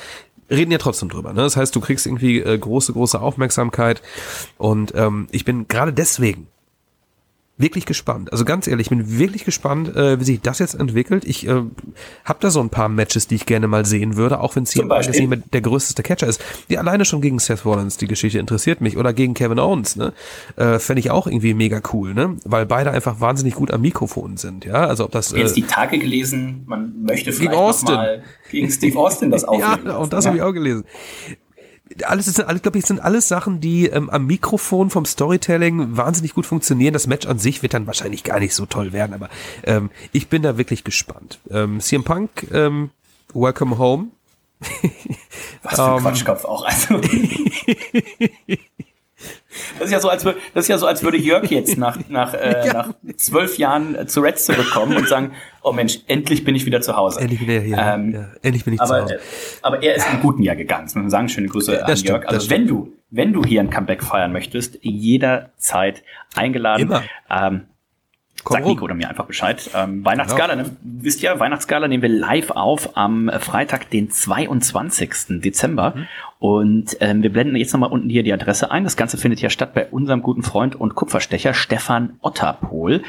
reden 0.50 0.72
ja 0.72 0.78
trotzdem 0.78 1.10
drüber. 1.10 1.34
Ne? 1.34 1.42
Das 1.42 1.58
heißt, 1.58 1.76
du 1.76 1.82
kriegst 1.82 2.06
irgendwie 2.06 2.40
äh, 2.40 2.58
große, 2.58 2.94
große 2.94 3.20
Aufmerksamkeit. 3.20 4.02
Und 4.58 4.94
ähm, 4.96 5.28
ich 5.32 5.46
bin 5.46 5.68
gerade 5.68 5.94
deswegen 5.94 6.48
wirklich 7.58 7.86
gespannt. 7.86 8.32
Also 8.34 8.44
ganz 8.44 8.68
ehrlich, 8.68 8.88
ich 8.88 8.90
bin 8.90 9.18
wirklich 9.18 9.46
gespannt, 9.46 9.96
äh, 9.96 10.20
wie 10.20 10.26
sich 10.26 10.42
das 10.42 10.60
jetzt 10.60 10.74
entwickelt. 10.74 11.24
Ich 11.26 11.48
äh, 11.48 11.62
habe 12.26 12.40
da 12.42 12.50
so 12.50 12.60
ein 12.60 12.70
paar 12.70 12.90
Matches, 12.90 13.28
die 13.28 13.36
ich 13.36 13.46
gerne 13.46 13.68
mal 13.68 13.86
sehen 13.86 14.18
würde, 14.18 14.42
auch 14.42 14.56
wenn 14.58 14.66
Beispiel? 14.66 15.20
nicht 15.22 15.30
mehr 15.30 15.40
der 15.54 15.62
größte 15.62 16.04
Catcher 16.04 16.28
ist. 16.28 16.44
Die 16.70 16.78
alleine 16.78 17.06
schon 17.06 17.22
gegen 17.22 17.40
Seth 17.40 17.64
Rollins, 17.64 17.96
die 17.98 18.08
Geschichte 18.08 18.40
interessiert 18.40 18.82
mich. 18.82 18.98
Oder 18.98 19.14
gegen 19.14 19.34
Kevin 19.34 19.60
Owens, 19.60 19.96
ne? 19.96 20.12
Äh, 20.58 20.80
Fände 20.80 21.00
ich 21.00 21.12
auch 21.12 21.28
irgendwie 21.28 21.54
mega 21.54 21.82
cool, 21.94 22.14
ne? 22.14 22.36
Weil 22.44 22.66
beide 22.66 22.92
einfach 22.92 23.22
wahnsinnig 23.22 23.56
gut 23.56 23.72
am 23.72 23.82
Mikrofon 23.82 24.36
sind, 24.36 24.66
ja. 24.66 24.86
Also 24.88 25.06
ob 25.06 25.12
das. 25.12 25.28
Ich 25.32 25.34
hab 25.34 25.40
jetzt 25.40 25.52
Äh, 25.58 25.62
die 25.62 25.68
Tage 25.68 25.98
gelesen, 25.98 26.64
man 26.66 27.04
möchte 27.04 27.32
vielleicht 27.32 27.52
Gegen 27.52 27.54
Austin. 27.62 27.96
mal 27.96 28.24
gegen 28.52 28.70
Steve 28.70 29.00
Austin 29.00 29.32
das 29.32 29.44
aufnehmen. 29.46 29.82
Ja, 29.88 29.98
und 29.98 30.12
das 30.12 30.26
habe 30.26 30.36
ich 30.36 30.44
auch 30.44 30.52
gelesen. 30.54 30.84
Alles 32.04 32.28
ist, 32.28 32.40
alles, 32.40 32.62
glaube 32.64 32.80
ich, 32.80 32.86
sind 32.86 33.00
alles 33.00 33.28
Sachen, 33.28 33.62
die 33.62 33.86
ähm, 33.88 34.10
am 34.10 34.26
Mikrofon 34.26 34.90
vom 34.90 35.06
Storytelling 35.06 35.96
wahnsinnig 35.96 36.34
gut 36.34 36.46
funktionieren. 36.46 36.94
Das 36.94 37.06
Match 37.06 37.28
an 37.28 37.38
sich 37.38 37.62
wird 37.62 37.76
dann 37.76 37.86
wahrscheinlich 37.86 38.24
gar 38.24 38.40
nicht 38.40 38.56
so 38.56 38.66
toll 38.66 38.92
werden, 38.92 39.14
aber 39.14 39.30
ähm, 39.64 39.92
ich 40.12 40.28
bin 40.28 40.42
da 40.42 40.58
wirklich 40.58 40.84
gespannt. 40.84 41.40
Ähm, 41.52 41.80
CM 41.80 42.04
Punk, 42.04 42.48
ähm, 42.52 42.90
Welcome 43.34 43.78
Home. 43.78 44.08
Was 45.62 45.76
für 45.76 45.84
ein 45.84 45.98
Ähm. 45.98 46.02
Quatschkopf 46.04 46.46
auch. 46.46 46.66
Also. 46.66 47.00
Das 49.80 49.88
ist 49.88 49.92
ja 49.92 50.00
so, 50.00 50.10
als 50.10 50.26
würde, 50.26 50.40
das 50.54 50.66
ist 50.66 50.70
ja 50.70 50.78
so, 50.78 50.88
als 50.88 51.04
würde 51.04 51.18
Jörg 51.18 51.50
jetzt 51.50 51.78
nach, 51.78 51.98
nach, 52.10 52.34
äh, 52.34 52.70
nach 52.74 52.94
zwölf 53.18 53.58
Jahren 53.58 53.96
äh, 53.96 54.08
zu 54.08 54.22
Reds 54.22 54.46
zurückkommen 54.46 54.98
und 54.98 55.08
sagen, 55.08 55.32
oh 55.62 55.72
Mensch, 55.72 56.00
endlich 56.08 56.44
bin 56.44 56.56
ich 56.56 56.66
wieder 56.66 56.82
zu 56.82 56.96
Hause. 56.96 57.22
Endlich 57.22 57.40
bin 57.40 57.50
ich 57.50 57.64
hier. 57.64 57.78
Ähm, 57.78 58.14
ja, 58.14 58.28
endlich 58.42 58.66
bin 58.66 58.74
ich 58.74 58.80
zu 58.80 58.86
aber, 58.86 59.04
Hause. 59.04 59.16
äh, 59.16 59.20
aber 59.62 59.84
er 59.84 59.96
ist 59.96 60.08
im 60.12 60.22
guten 60.22 60.44
Jahr 60.44 60.56
gegangen. 60.56 60.86
Das 60.86 60.96
muss 60.96 61.04
man 61.04 61.10
sagen. 61.10 61.30
Schöne 61.30 61.48
Grüße 61.48 61.82
an 61.82 61.88
das 61.88 62.00
stimmt, 62.00 62.24
Jörg. 62.24 62.28
Also 62.28 62.50
wenn 62.50 62.68
du, 62.68 62.94
wenn 63.10 63.34
du 63.34 63.44
hier 63.44 63.62
ein 63.62 63.70
Comeback 63.70 64.04
feiern 64.04 64.32
möchtest, 64.32 64.80
jederzeit 64.82 66.04
eingeladen. 66.36 66.84
Immer. 66.84 67.04
Ähm, 67.30 67.66
Komm 68.46 68.58
Sag 68.58 68.66
Nico 68.68 68.86
oder 68.86 68.94
mir 68.94 69.10
einfach 69.10 69.26
Bescheid. 69.26 69.72
Ähm, 69.74 70.06
Weihnachtsgala, 70.06 70.54
genau. 70.54 70.68
ne? 70.70 70.78
wisst 70.84 71.24
ihr, 71.24 71.40
Weihnachtsgala 71.40 71.88
nehmen 71.88 72.04
wir 72.04 72.10
live 72.10 72.52
auf 72.52 72.96
am 72.96 73.32
Freitag, 73.40 73.90
den 73.90 74.12
22. 74.12 75.42
Dezember. 75.42 75.96
Mhm. 75.96 76.08
Und 76.38 76.98
ähm, 77.00 77.24
wir 77.24 77.32
blenden 77.32 77.56
jetzt 77.56 77.74
nochmal 77.74 77.90
unten 77.90 78.08
hier 78.08 78.22
die 78.22 78.32
Adresse 78.32 78.70
ein. 78.70 78.84
Das 78.84 78.98
Ganze 78.98 79.18
findet 79.18 79.42
ja 79.42 79.50
statt 79.50 79.74
bei 79.74 79.88
unserem 79.88 80.22
guten 80.22 80.44
Freund 80.44 80.76
und 80.76 80.94
Kupferstecher 80.94 81.56
Stefan 81.56 82.20
Otterpol. 82.22 83.02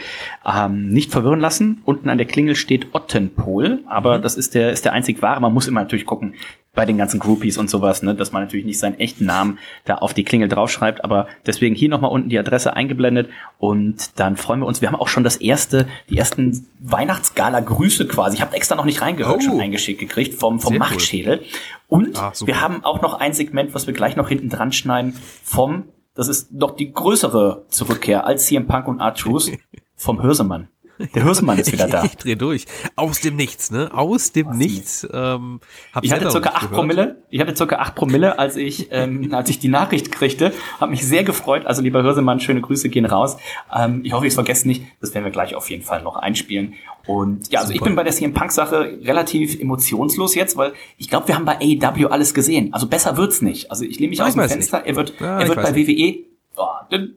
Ähm, 0.46 0.88
nicht 0.88 1.12
verwirren 1.12 1.40
lassen, 1.40 1.82
unten 1.84 2.08
an 2.08 2.16
der 2.16 2.26
Klingel 2.26 2.56
steht 2.56 2.94
Ottenpol, 2.94 3.80
aber 3.88 4.16
mhm. 4.16 4.22
das 4.22 4.38
ist 4.38 4.54
der, 4.54 4.70
ist 4.70 4.86
der 4.86 4.94
einzig 4.94 5.20
wahre. 5.20 5.42
Man 5.42 5.52
muss 5.52 5.68
immer 5.68 5.80
natürlich 5.82 6.06
gucken, 6.06 6.32
bei 6.76 6.84
den 6.84 6.98
ganzen 6.98 7.18
Groupies 7.18 7.58
und 7.58 7.68
sowas, 7.68 8.02
ne, 8.02 8.14
dass 8.14 8.30
man 8.30 8.42
natürlich 8.42 8.66
nicht 8.66 8.78
seinen 8.78 9.00
echten 9.00 9.24
Namen 9.24 9.58
da 9.84 9.96
auf 9.96 10.14
die 10.14 10.22
Klingel 10.22 10.48
draufschreibt, 10.48 11.02
aber 11.02 11.26
deswegen 11.44 11.74
hier 11.74 11.88
nochmal 11.88 12.12
unten 12.12 12.28
die 12.28 12.38
Adresse 12.38 12.76
eingeblendet 12.76 13.28
und 13.58 14.20
dann 14.20 14.36
freuen 14.36 14.60
wir 14.60 14.66
uns. 14.66 14.82
Wir 14.82 14.88
haben 14.88 15.00
auch 15.00 15.08
schon 15.08 15.24
das 15.24 15.36
erste, 15.36 15.88
die 16.10 16.18
ersten 16.18 16.68
Weihnachtsgala-Grüße 16.80 18.06
quasi. 18.06 18.36
Ich 18.36 18.42
habe 18.42 18.54
extra 18.54 18.76
noch 18.76 18.84
nicht 18.84 19.00
reingehört, 19.00 19.38
oh. 19.38 19.40
schon 19.40 19.60
eingeschickt 19.60 19.98
gekriegt 19.98 20.34
vom, 20.34 20.60
vom 20.60 20.76
Machtschädel. 20.76 21.38
Cool. 21.38 21.46
Und 21.88 22.18
ah, 22.18 22.32
wir 22.44 22.60
haben 22.60 22.84
auch 22.84 23.00
noch 23.00 23.14
ein 23.14 23.32
Segment, 23.32 23.74
was 23.74 23.86
wir 23.86 23.94
gleich 23.94 24.14
noch 24.14 24.28
hinten 24.28 24.50
dran 24.50 24.70
schneiden, 24.70 25.14
vom, 25.42 25.84
das 26.14 26.28
ist 26.28 26.48
doch 26.50 26.76
die 26.76 26.92
größere 26.92 27.64
Zurückkehr 27.68 28.26
als 28.26 28.46
CM 28.46 28.66
Punk 28.66 28.86
und 28.86 29.00
R-Truth, 29.00 29.52
vom 29.96 30.22
Hörsemann. 30.22 30.68
Der 31.14 31.24
Hürsenmann 31.24 31.58
ist 31.58 31.72
wieder 31.72 31.88
da. 31.88 32.04
ich 32.04 32.16
dreh 32.16 32.34
durch. 32.34 32.66
Aus 32.94 33.20
dem 33.20 33.36
Nichts, 33.36 33.70
ne? 33.70 33.90
Aus 33.92 34.32
dem 34.32 34.48
Aus 34.48 34.56
Nichts. 34.56 35.06
Ähm, 35.12 35.60
ich 36.02 36.12
hatte 36.12 36.30
circa 36.30 36.50
acht 36.50 36.70
Promille. 36.70 37.22
Ich 37.30 37.40
hatte 37.40 37.54
circa 37.56 37.76
acht 37.76 37.94
Promille, 37.94 38.38
als 38.38 38.56
ich, 38.56 38.88
ähm, 38.90 39.28
als 39.32 39.50
ich 39.50 39.58
die 39.58 39.68
Nachricht 39.68 40.10
kriegte. 40.12 40.52
Habe 40.80 40.92
mich 40.92 41.06
sehr 41.06 41.24
gefreut. 41.24 41.66
Also 41.66 41.82
lieber 41.82 42.02
Hürsemann, 42.02 42.40
schöne 42.40 42.60
Grüße 42.60 42.88
gehen 42.88 43.04
raus. 43.04 43.36
Ähm, 43.74 44.00
ich 44.04 44.12
hoffe, 44.12 44.26
ich 44.26 44.34
vergesse 44.34 44.66
nicht. 44.66 44.84
Das 45.00 45.14
werden 45.14 45.24
wir 45.24 45.32
gleich 45.32 45.54
auf 45.54 45.70
jeden 45.70 45.82
Fall 45.82 46.02
noch 46.02 46.16
einspielen. 46.16 46.74
Und 47.06 47.50
ja, 47.52 47.60
also 47.60 47.72
Super. 47.72 47.76
ich 47.76 47.82
bin 47.82 47.94
bei 47.94 48.02
der 48.02 48.12
CM 48.12 48.34
Punk 48.34 48.50
Sache 48.50 48.98
relativ 49.02 49.60
emotionslos 49.60 50.34
jetzt, 50.34 50.56
weil 50.56 50.72
ich 50.98 51.08
glaube, 51.08 51.28
wir 51.28 51.36
haben 51.36 51.44
bei 51.44 51.56
AEW 51.56 52.08
alles 52.08 52.34
gesehen. 52.34 52.72
Also 52.74 52.88
besser 52.88 53.16
wird's 53.16 53.42
nicht. 53.42 53.70
Also 53.70 53.84
ich 53.84 53.98
lehne 54.00 54.10
mich 54.10 54.18
ja, 54.18 54.26
aus 54.26 54.34
dem 54.34 54.48
Fenster. 54.48 54.78
Nicht. 54.78 54.88
Er 54.88 54.96
wird, 54.96 55.14
ja, 55.20 55.40
er 55.40 55.48
wird 55.48 55.62
bei 55.62 55.70
nicht. 55.70 55.88
WWE 55.88 56.35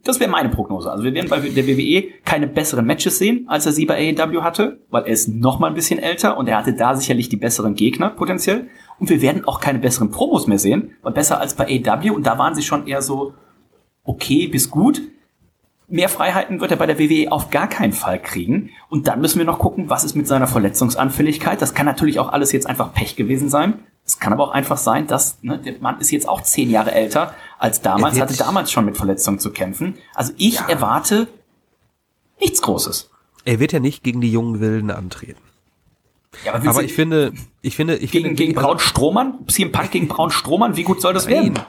das 0.04 0.20
wäre 0.20 0.30
meine 0.30 0.50
Prognose. 0.50 0.92
Also 0.92 1.04
wir 1.04 1.14
werden 1.14 1.30
bei 1.30 1.40
der 1.40 1.68
WWE 1.68 2.04
keine 2.26 2.48
besseren 2.48 2.86
Matches 2.86 3.18
sehen, 3.18 3.46
als 3.48 3.66
er 3.66 3.72
sie 3.72 3.86
bei 3.86 4.14
AEW 4.18 4.42
hatte, 4.42 4.80
weil 4.90 5.04
er 5.04 5.14
ist 5.14 5.28
noch 5.28 5.60
mal 5.60 5.68
ein 5.68 5.76
bisschen 5.76 6.00
älter 6.00 6.38
und 6.38 6.48
er 6.48 6.58
hatte 6.58 6.74
da 6.74 6.96
sicherlich 6.96 7.30
die 7.30 7.38
besseren 7.38 7.76
Gegner 7.76 8.10
potenziell. 8.10 8.68
Und 9.00 9.10
wir 9.10 9.22
werden 9.22 9.46
auch 9.46 9.60
keine 9.60 9.80
besseren 9.80 10.12
Promos 10.12 10.48
mehr 10.48 10.60
sehen, 10.60 10.96
weil 11.02 11.14
besser 11.14 11.40
als 11.40 11.54
bei 11.54 11.66
AEW 11.66 12.14
und 12.14 12.26
da 12.26 12.38
waren 12.38 12.56
sie 12.56 12.64
schon 12.64 12.88
eher 12.88 13.02
so 13.02 13.34
okay 14.04 14.48
bis 14.48 14.70
gut. 14.70 15.02
Mehr 15.88 16.10
Freiheiten 16.10 16.62
wird 16.62 16.72
er 16.72 16.78
bei 16.78 16.86
der 16.86 17.00
WWE 17.00 17.32
auf 17.32 17.50
gar 17.50 17.68
keinen 17.68 17.94
Fall 17.94 18.20
kriegen. 18.22 18.70
Und 18.90 19.08
dann 19.08 19.22
müssen 19.22 19.40
wir 19.40 19.46
noch 19.46 19.58
gucken, 19.58 19.90
was 19.90 20.04
ist 20.04 20.16
mit 20.16 20.28
seiner 20.28 20.46
Verletzungsanfälligkeit. 20.46 21.62
Das 21.62 21.74
kann 21.74 21.88
natürlich 21.88 22.20
auch 22.20 22.32
alles 22.32 22.52
jetzt 22.52 22.68
einfach 22.68 22.94
Pech 22.94 23.16
gewesen 23.16 23.50
sein. 23.50 23.80
Es 24.06 24.20
kann 24.20 24.34
aber 24.34 24.43
auch 24.45 24.52
einfach 24.52 24.78
sein, 24.78 25.06
dass 25.06 25.38
ne, 25.43 25.60
der 25.60 25.80
Mann 25.80 26.00
ist 26.00 26.12
jetzt 26.12 26.28
auch 26.28 26.41
zehn 26.41 26.70
Jahre 26.70 26.91
älter 26.91 27.36
als 27.60 27.82
damals, 27.82 28.20
hatte 28.20 28.36
damals 28.36 28.72
schon 28.72 28.86
mit 28.86 28.97
Verletzungen 28.97 29.39
zu 29.39 29.52
kämpfen. 29.52 29.97
Also 30.16 30.34
ich 30.38 30.56
ja. 30.56 30.68
erwarte 30.68 31.28
nichts 32.39 32.62
Großes. 32.62 33.10
Er 33.45 33.60
wird 33.60 33.72
ja 33.72 33.80
nicht 33.80 34.04
gegen 34.04 34.22
die 34.22 34.32
jungen 34.32 34.60
Wilden 34.60 34.91
antreten. 34.91 35.41
Ja, 36.45 36.54
aber, 36.54 36.70
aber 36.70 36.84
ich 36.84 36.93
finde, 36.93 37.34
ich 37.62 37.76
finde, 37.76 37.97
ich 37.97 38.12
gegen, 38.12 38.28
finde, 38.28 38.43
gegen 38.43 38.58
also, 38.58 38.68
Braun 38.68 38.80
Strohmann, 38.80 39.34
CM 39.47 39.72
Punk 39.72 39.91
gegen 39.91 40.08
Braun 40.08 40.32
Strohmann, 40.32 40.76
wie 40.76 40.84
gut 40.84 41.02
soll 41.02 41.14
das 41.14 41.28
werden? 41.28 41.60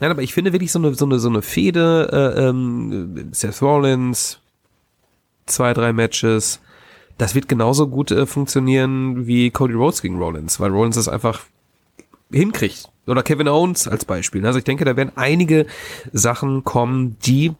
Nein, 0.00 0.10
aber 0.10 0.22
ich 0.22 0.34
finde 0.34 0.52
wirklich 0.52 0.72
so 0.72 0.78
eine 0.78 0.94
so 0.94 1.04
eine 1.04 1.18
so 1.18 1.28
eine 1.28 1.42
Fehde, 1.42 2.34
äh, 2.36 2.48
ähm, 2.48 3.30
Seth 3.32 3.62
Rollins, 3.62 4.40
zwei 5.46 5.72
drei 5.74 5.92
Matches, 5.92 6.60
das 7.18 7.34
wird 7.34 7.48
genauso 7.48 7.88
gut 7.88 8.10
äh, 8.10 8.26
funktionieren 8.26 9.26
wie 9.26 9.50
Cody 9.50 9.74
Rhodes 9.74 10.02
gegen 10.02 10.18
Rollins, 10.18 10.60
weil 10.60 10.70
Rollins 10.70 10.96
ist 10.96 11.08
einfach 11.08 11.40
hinkriegt. 12.30 12.88
Oder 13.06 13.22
Kevin 13.22 13.48
Owens 13.48 13.86
als 13.86 14.04
Beispiel. 14.04 14.44
Also 14.44 14.58
ich 14.58 14.64
denke, 14.64 14.84
da 14.84 14.96
werden 14.96 15.12
einige 15.14 15.66
Sachen 16.12 16.64
kommen, 16.64 17.16
die, 17.24 17.52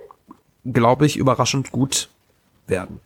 glaube 0.65 1.07
ich, 1.07 1.17
überraschend 1.17 1.71
gut 1.71 2.09
werden. 2.67 3.01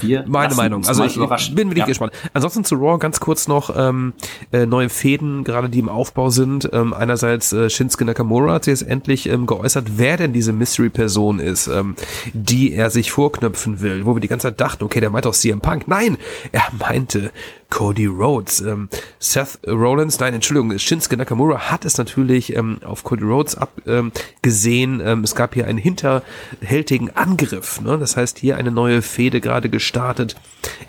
Wir 0.00 0.24
Meine 0.26 0.54
Meinung. 0.54 0.86
Also 0.86 1.04
ich, 1.04 1.16
ich 1.18 1.54
bin 1.54 1.68
wirklich 1.68 1.80
ja. 1.80 1.86
gespannt. 1.86 2.12
Ansonsten 2.32 2.64
zu 2.64 2.76
Raw 2.76 2.98
ganz 2.98 3.20
kurz 3.20 3.46
noch 3.46 3.74
ähm, 3.76 4.14
äh, 4.50 4.64
neue 4.64 4.88
Fäden, 4.88 5.44
gerade 5.44 5.68
die 5.68 5.78
im 5.78 5.90
Aufbau 5.90 6.30
sind. 6.30 6.68
Ähm, 6.72 6.94
einerseits 6.94 7.52
äh, 7.52 7.68
Shinsuke 7.68 8.06
Nakamura 8.06 8.54
hat 8.54 8.64
sich 8.64 8.80
jetzt 8.80 8.88
endlich 8.88 9.28
ähm, 9.28 9.46
geäußert, 9.46 9.98
wer 9.98 10.16
denn 10.16 10.32
diese 10.32 10.54
Mystery-Person 10.54 11.40
ist, 11.40 11.66
ähm, 11.66 11.94
die 12.32 12.72
er 12.72 12.88
sich 12.88 13.12
vorknöpfen 13.12 13.80
will. 13.80 14.06
Wo 14.06 14.16
wir 14.16 14.20
die 14.20 14.28
ganze 14.28 14.48
Zeit 14.48 14.60
dachten, 14.60 14.82
okay, 14.82 15.00
der 15.00 15.10
meint 15.10 15.26
auch 15.26 15.34
CM 15.34 15.60
Punk. 15.60 15.86
Nein, 15.86 16.16
er 16.52 16.62
meinte 16.78 17.30
Cody 17.72 18.06
Rhodes. 18.06 18.60
Ähm, 18.60 18.88
Seth 19.18 19.58
Rollins, 19.66 20.18
nein, 20.20 20.34
Entschuldigung, 20.34 20.78
Shinsuke 20.78 21.16
Nakamura 21.16 21.70
hat 21.70 21.84
es 21.84 21.96
natürlich 21.96 22.54
ähm, 22.54 22.78
auf 22.84 23.02
Cody 23.02 23.24
Rhodes 23.24 23.56
abgesehen. 23.56 25.00
Ähm, 25.00 25.06
ähm, 25.06 25.24
es 25.24 25.34
gab 25.34 25.54
hier 25.54 25.66
einen 25.66 25.78
hinterhältigen 25.78 27.10
Angriff. 27.16 27.80
Ne? 27.80 27.98
Das 27.98 28.16
heißt, 28.16 28.38
hier 28.38 28.56
eine 28.56 28.70
neue 28.70 29.00
Fehde 29.00 29.40
gerade 29.40 29.70
gestartet. 29.82 30.36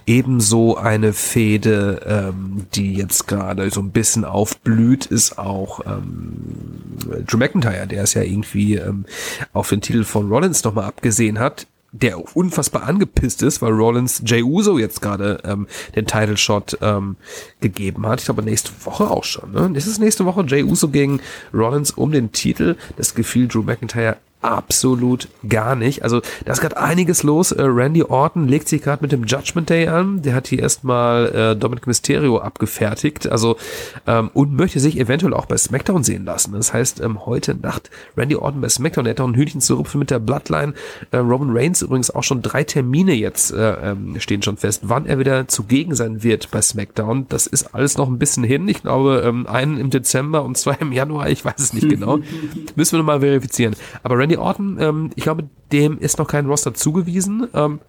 Ebenso 0.06 0.78
eine 0.78 1.14
Fehde, 1.14 2.02
ähm, 2.06 2.68
die 2.76 2.94
jetzt 2.94 3.28
gerade 3.28 3.70
so 3.72 3.82
ein 3.82 3.90
bisschen 3.90 4.24
aufblüht, 4.24 5.08
ist 5.08 5.40
auch 5.40 5.82
ähm, 5.86 7.24
Drew 7.26 7.38
McIntyre, 7.38 7.88
der 7.88 8.04
es 8.04 8.14
ja 8.14 8.22
irgendwie 8.22 8.76
ähm, 8.76 9.06
auf 9.52 9.70
den 9.70 9.82
Titel 9.82 10.04
von 10.04 10.30
Rollins 10.30 10.64
nochmal 10.64 10.86
abgesehen 10.86 11.40
hat 11.40 11.68
der 11.96 12.36
unfassbar 12.36 12.88
angepisst 12.88 13.44
ist, 13.44 13.62
weil 13.62 13.72
Rollins 13.72 14.24
Jay 14.26 14.42
Uso 14.42 14.80
jetzt 14.80 15.00
gerade 15.00 15.40
ähm, 15.46 15.68
den 15.96 16.08
Title 16.08 16.38
Shot 16.38 16.76
ähm, 16.82 17.18
gegeben 17.60 18.08
hat. 18.08 18.20
Ich 18.20 18.26
glaube 18.26 18.42
nächste 18.42 18.72
Woche 18.84 19.12
auch 19.12 19.24
schon. 19.24 19.52
Ne? 19.52 19.72
Ist 19.76 19.86
es 19.86 20.00
nächste 20.00 20.26
Woche 20.26 20.44
Jay 20.48 20.64
Uso 20.64 20.88
gegen 20.88 21.22
Rollins 21.54 21.92
um 21.92 22.12
den 22.12 22.32
Titel? 22.32 22.78
Das 22.98 23.14
gefiel 23.14 23.48
Drew 23.48 23.62
McIntyre 23.62 24.18
absolut 24.44 25.30
gar 25.48 25.76
nicht. 25.76 26.04
Also 26.04 26.22
da 26.46 26.54
ist 26.54 26.62
gerade 26.62 26.78
einiges 26.78 27.24
los. 27.24 27.52
Äh, 27.52 27.64
Randy 27.64 28.04
Orton 28.04 28.48
legt 28.48 28.68
sich 28.68 28.82
gerade 28.82 29.02
mit 29.02 29.12
dem 29.12 29.24
Judgment 29.24 29.70
Day 29.70 29.88
an. 29.88 30.22
Der 30.22 30.36
hat 30.36 30.48
hier 30.48 30.60
erstmal 30.60 31.28
äh, 31.34 31.56
Dominic 31.56 31.88
Mysterio 31.88 32.40
abgefertigt. 32.40 33.28
Also 33.28 33.58
ähm, 34.06 34.30
und 34.34 34.54
möchte 34.54 34.80
sich 34.80 35.00
eventuell 35.00 35.34
auch 35.34 35.46
bei 35.46 35.58
SmackDown 35.58 36.04
sehen 36.04 36.26
lassen. 36.26 36.54
Das 36.54 36.74
heißt, 36.74 37.00
ähm, 37.00 37.26
heute 37.26 37.56
Nacht 37.56 37.90
Randy 38.18 38.36
Orton 38.36 38.62
bei 38.62 38.70
SmackDown. 38.70 39.06
Der 39.06 39.12
hat 39.12 39.22
auch 39.22 39.28
ein 39.28 39.36
Hühnchen 39.36 39.62
zu 39.62 39.76
rupfen 39.76 40.00
mit 40.00 40.12
der 40.12 40.20
Bloodline. 40.20 40.74
Äh, 41.12 41.18
Roman 41.18 41.56
Reigns 41.56 41.82
übrigens 41.82 42.12
auch 42.12 42.24
schon 42.24 42.42
drei 42.42 42.64
Termine 42.64 43.14
jetzt 43.14 43.52
äh, 43.52 43.92
ähm, 43.92 44.20
stehen 44.20 44.42
schon 44.44 44.58
fest, 44.58 44.82
wann 44.84 45.06
er 45.06 45.20
wieder 45.20 45.48
zugegen 45.48 45.96
sein 45.96 46.24
wird 46.24 46.52
bei 46.52 46.62
SmackDown. 46.62 47.28
Das 47.30 47.48
ist 47.48 47.74
alles 47.74 47.98
noch 47.98 48.08
ein 48.08 48.20
bisschen 48.20 48.44
hin. 48.44 48.68
Ich 48.68 48.82
glaube, 48.82 49.24
ähm, 49.26 49.48
einen 49.48 49.78
im 49.78 49.90
Dezember 49.90 50.44
und 50.44 50.58
zwei 50.58 50.76
im 50.80 50.92
Januar. 50.92 51.30
Ich 51.30 51.46
weiß 51.46 51.60
es 51.60 51.74
nicht 51.74 51.90
genau. 51.90 52.20
Müssen 52.76 52.94
wir 52.94 53.00
nochmal 53.00 53.22
verifizieren. 53.22 53.76
Aber 54.04 54.18
Randy 54.18 54.33
Randy 54.34 54.38
Orton, 54.38 54.78
ähm, 54.80 55.10
ich 55.16 55.24
glaube, 55.24 55.50
dem 55.72 56.00
ist 56.00 56.18
noch 56.18 56.28
kein 56.28 56.46
Roster 56.46 56.74
zugewiesen. 56.74 57.48
Ähm, 57.54 57.80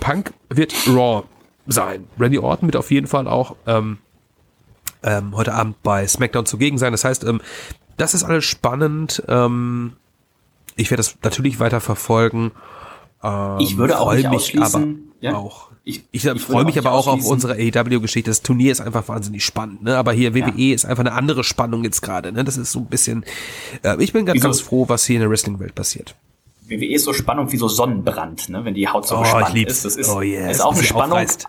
Punk 0.00 0.32
wird 0.48 0.74
Raw 0.88 1.24
sein. 1.66 2.06
Randy 2.18 2.38
Orton 2.38 2.68
wird 2.68 2.76
auf 2.76 2.90
jeden 2.90 3.06
Fall 3.06 3.28
auch 3.28 3.56
ähm, 3.66 3.98
ähm, 5.02 5.36
heute 5.36 5.54
Abend 5.54 5.82
bei 5.82 6.06
SmackDown 6.06 6.46
zugegen 6.46 6.78
sein. 6.78 6.92
Das 6.92 7.04
heißt, 7.04 7.24
ähm, 7.24 7.40
das 7.96 8.14
ist 8.14 8.24
alles 8.24 8.44
spannend. 8.44 9.22
Ähm, 9.28 9.94
ich 10.76 10.90
werde 10.90 10.98
das 10.98 11.16
natürlich 11.22 11.60
weiter 11.60 11.80
verfolgen. 11.80 12.52
Ähm, 13.22 13.56
ich 13.58 13.76
würde 13.76 13.98
auch 13.98 14.12
nicht 14.12 14.30
mich 14.30 14.60
aber 14.60 14.86
ja? 15.20 15.34
auch 15.34 15.70
ich, 15.88 16.02
ich, 16.10 16.24
ich 16.24 16.42
freue 16.42 16.64
mich 16.64 16.76
aber 16.78 16.90
auch 16.90 17.06
auf 17.06 17.24
unsere 17.24 17.54
AEW-Geschichte. 17.54 18.28
Das 18.28 18.42
Turnier 18.42 18.72
ist 18.72 18.80
einfach 18.80 19.06
wahnsinnig 19.06 19.44
spannend, 19.44 19.84
ne? 19.84 19.96
Aber 19.96 20.12
hier 20.12 20.34
WWE 20.34 20.50
ja. 20.56 20.74
ist 20.74 20.84
einfach 20.84 21.04
eine 21.04 21.12
andere 21.12 21.44
Spannung 21.44 21.84
jetzt 21.84 22.02
gerade, 22.02 22.32
ne? 22.32 22.42
Das 22.42 22.56
ist 22.56 22.72
so 22.72 22.80
ein 22.80 22.86
bisschen. 22.86 23.24
Äh, 23.84 24.02
ich 24.02 24.12
bin 24.12 24.26
ganz, 24.26 24.34
Wieso? 24.34 24.48
ganz 24.48 24.60
froh, 24.60 24.88
was 24.88 25.06
hier 25.06 25.14
in 25.14 25.20
der 25.20 25.30
Wrestling-Welt 25.30 25.76
passiert. 25.76 26.16
WWE 26.66 26.92
ist 26.92 27.04
so 27.04 27.12
Spannung 27.12 27.52
wie 27.52 27.56
so 27.56 27.68
Sonnenbrand, 27.68 28.48
ne? 28.48 28.64
Wenn 28.64 28.74
die 28.74 28.88
Haut 28.88 29.06
so 29.06 29.16
oh, 29.16 29.20
gespannt 29.20 29.56
ist. 29.56 29.84
Das 29.84 29.94
ist, 29.94 30.10
oh, 30.10 30.22
yes. 30.22 30.56
ist 30.56 30.60
auch 30.60 30.74
eine 30.74 30.82
Spannung. 30.82 31.12
Aufreißt 31.12 31.46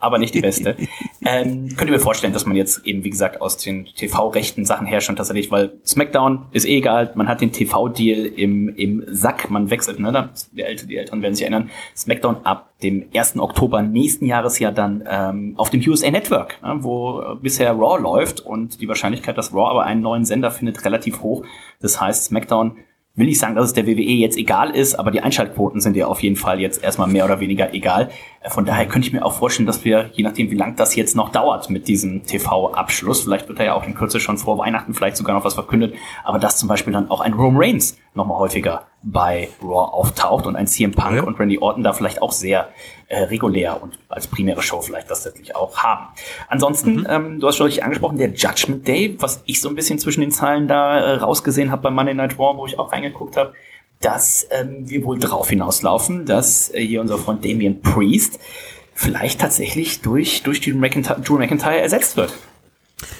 aber 0.00 0.18
nicht 0.18 0.34
die 0.34 0.40
beste. 0.40 0.76
ähm, 1.24 1.68
könnt 1.76 1.90
ihr 1.90 1.96
mir 1.96 2.00
vorstellen, 2.00 2.32
dass 2.32 2.46
man 2.46 2.56
jetzt 2.56 2.84
eben, 2.86 3.04
wie 3.04 3.10
gesagt, 3.10 3.40
aus 3.40 3.56
den 3.58 3.84
TV-rechten 3.84 4.64
Sachen 4.64 4.86
her 4.86 5.00
schon 5.00 5.16
tatsächlich, 5.16 5.50
weil 5.50 5.74
SmackDown 5.84 6.46
ist 6.52 6.66
eh 6.66 6.78
egal, 6.78 7.12
man 7.14 7.28
hat 7.28 7.40
den 7.40 7.52
TV-Deal 7.52 8.26
im, 8.26 8.74
im 8.74 9.04
Sack, 9.06 9.50
man 9.50 9.70
wechselt, 9.70 10.00
ne? 10.00 10.30
Die, 10.52 10.62
Älteren, 10.62 10.88
die 10.88 10.96
Älteren 10.96 11.22
werden 11.22 11.34
sich 11.34 11.42
erinnern. 11.42 11.70
SmackDown 11.96 12.38
ab 12.44 12.70
dem 12.82 13.06
1. 13.14 13.38
Oktober 13.38 13.82
nächsten 13.82 14.24
Jahres 14.24 14.58
ja 14.58 14.70
dann 14.70 15.04
ähm, 15.06 15.54
auf 15.56 15.70
dem 15.70 15.82
USA 15.86 16.10
Network, 16.10 16.60
ne? 16.62 16.78
wo 16.80 17.22
bisher 17.42 17.72
Raw 17.72 18.00
läuft 18.00 18.40
und 18.40 18.80
die 18.80 18.88
Wahrscheinlichkeit, 18.88 19.36
dass 19.36 19.52
Raw 19.52 19.70
aber 19.70 19.84
einen 19.84 20.00
neuen 20.00 20.24
Sender 20.24 20.50
findet, 20.50 20.84
relativ 20.84 21.22
hoch. 21.22 21.44
Das 21.80 22.00
heißt, 22.00 22.24
SmackDown 22.24 22.78
will 23.20 23.26
nicht 23.26 23.38
sagen, 23.38 23.54
dass 23.54 23.66
es 23.66 23.72
der 23.72 23.86
WWE 23.86 24.00
jetzt 24.00 24.36
egal 24.36 24.70
ist, 24.70 24.96
aber 24.96 25.10
die 25.10 25.20
Einschaltquoten 25.20 25.80
sind 25.80 25.96
ja 25.96 26.06
auf 26.06 26.22
jeden 26.22 26.36
Fall 26.36 26.60
jetzt 26.60 26.82
erstmal 26.82 27.08
mehr 27.08 27.24
oder 27.24 27.38
weniger 27.38 27.72
egal. 27.72 28.10
Von 28.48 28.64
daher 28.64 28.86
könnte 28.86 29.06
ich 29.06 29.12
mir 29.12 29.24
auch 29.24 29.34
vorstellen, 29.34 29.66
dass 29.66 29.84
wir, 29.84 30.10
je 30.12 30.24
nachdem 30.24 30.50
wie 30.50 30.56
lang 30.56 30.74
das 30.76 30.96
jetzt 30.96 31.14
noch 31.14 31.28
dauert 31.28 31.70
mit 31.70 31.86
diesem 31.86 32.24
TV-Abschluss, 32.24 33.22
vielleicht 33.22 33.48
wird 33.48 33.60
er 33.60 33.66
ja 33.66 33.74
auch 33.74 33.86
in 33.86 33.94
Kürze 33.94 34.18
schon 34.18 34.38
vor 34.38 34.58
Weihnachten 34.58 34.94
vielleicht 34.94 35.16
sogar 35.16 35.36
noch 35.36 35.44
was 35.44 35.54
verkündet, 35.54 35.94
aber 36.24 36.38
dass 36.38 36.56
zum 36.56 36.68
Beispiel 36.68 36.92
dann 36.92 37.10
auch 37.10 37.20
ein 37.20 37.34
Rome 37.34 37.60
Reigns 37.60 37.98
nochmal 38.14 38.38
häufiger 38.38 38.89
bei 39.02 39.48
Raw 39.62 39.92
auftaucht 39.92 40.46
und 40.46 40.56
ein 40.56 40.66
CM 40.66 40.92
Punk 40.92 41.16
Ja. 41.16 41.22
und 41.22 41.38
Randy 41.40 41.58
Orton 41.58 41.82
da 41.82 41.92
vielleicht 41.92 42.20
auch 42.20 42.32
sehr 42.32 42.68
äh, 43.08 43.24
regulär 43.24 43.82
und 43.82 43.98
als 44.08 44.26
primäre 44.26 44.62
Show 44.62 44.80
vielleicht 44.82 45.10
das 45.10 45.22
tatsächlich 45.22 45.56
auch 45.56 45.78
haben. 45.78 46.08
Ansonsten, 46.48 47.06
ähm, 47.08 47.40
du 47.40 47.46
hast 47.48 47.56
schon 47.56 47.66
richtig 47.66 47.82
angesprochen, 47.82 48.18
der 48.18 48.30
Judgment 48.34 48.86
Day, 48.86 49.16
was 49.18 49.42
ich 49.46 49.60
so 49.60 49.68
ein 49.68 49.74
bisschen 49.74 49.98
zwischen 49.98 50.20
den 50.20 50.30
Zeilen 50.30 50.68
da 50.68 50.98
äh, 50.98 51.14
rausgesehen 51.14 51.70
habe 51.70 51.82
bei 51.82 51.90
Monday 51.90 52.14
Night 52.14 52.38
Raw, 52.38 52.56
wo 52.58 52.66
ich 52.66 52.78
auch 52.78 52.92
reingeguckt 52.92 53.36
habe, 53.36 53.54
dass 54.00 54.46
ähm, 54.50 54.88
wir 54.88 55.02
wohl 55.04 55.18
drauf 55.18 55.48
hinauslaufen, 55.48 56.26
dass 56.26 56.72
äh, 56.74 56.80
hier 56.80 57.00
unser 57.00 57.18
Freund 57.18 57.44
Damien 57.44 57.80
Priest 57.80 58.38
vielleicht 58.94 59.40
tatsächlich 59.40 60.02
durch, 60.02 60.42
durch 60.42 60.60
Drew 60.60 60.76
McIntyre, 60.76 61.20
Drew 61.20 61.38
McIntyre 61.38 61.80
ersetzt 61.80 62.16
wird. 62.16 62.34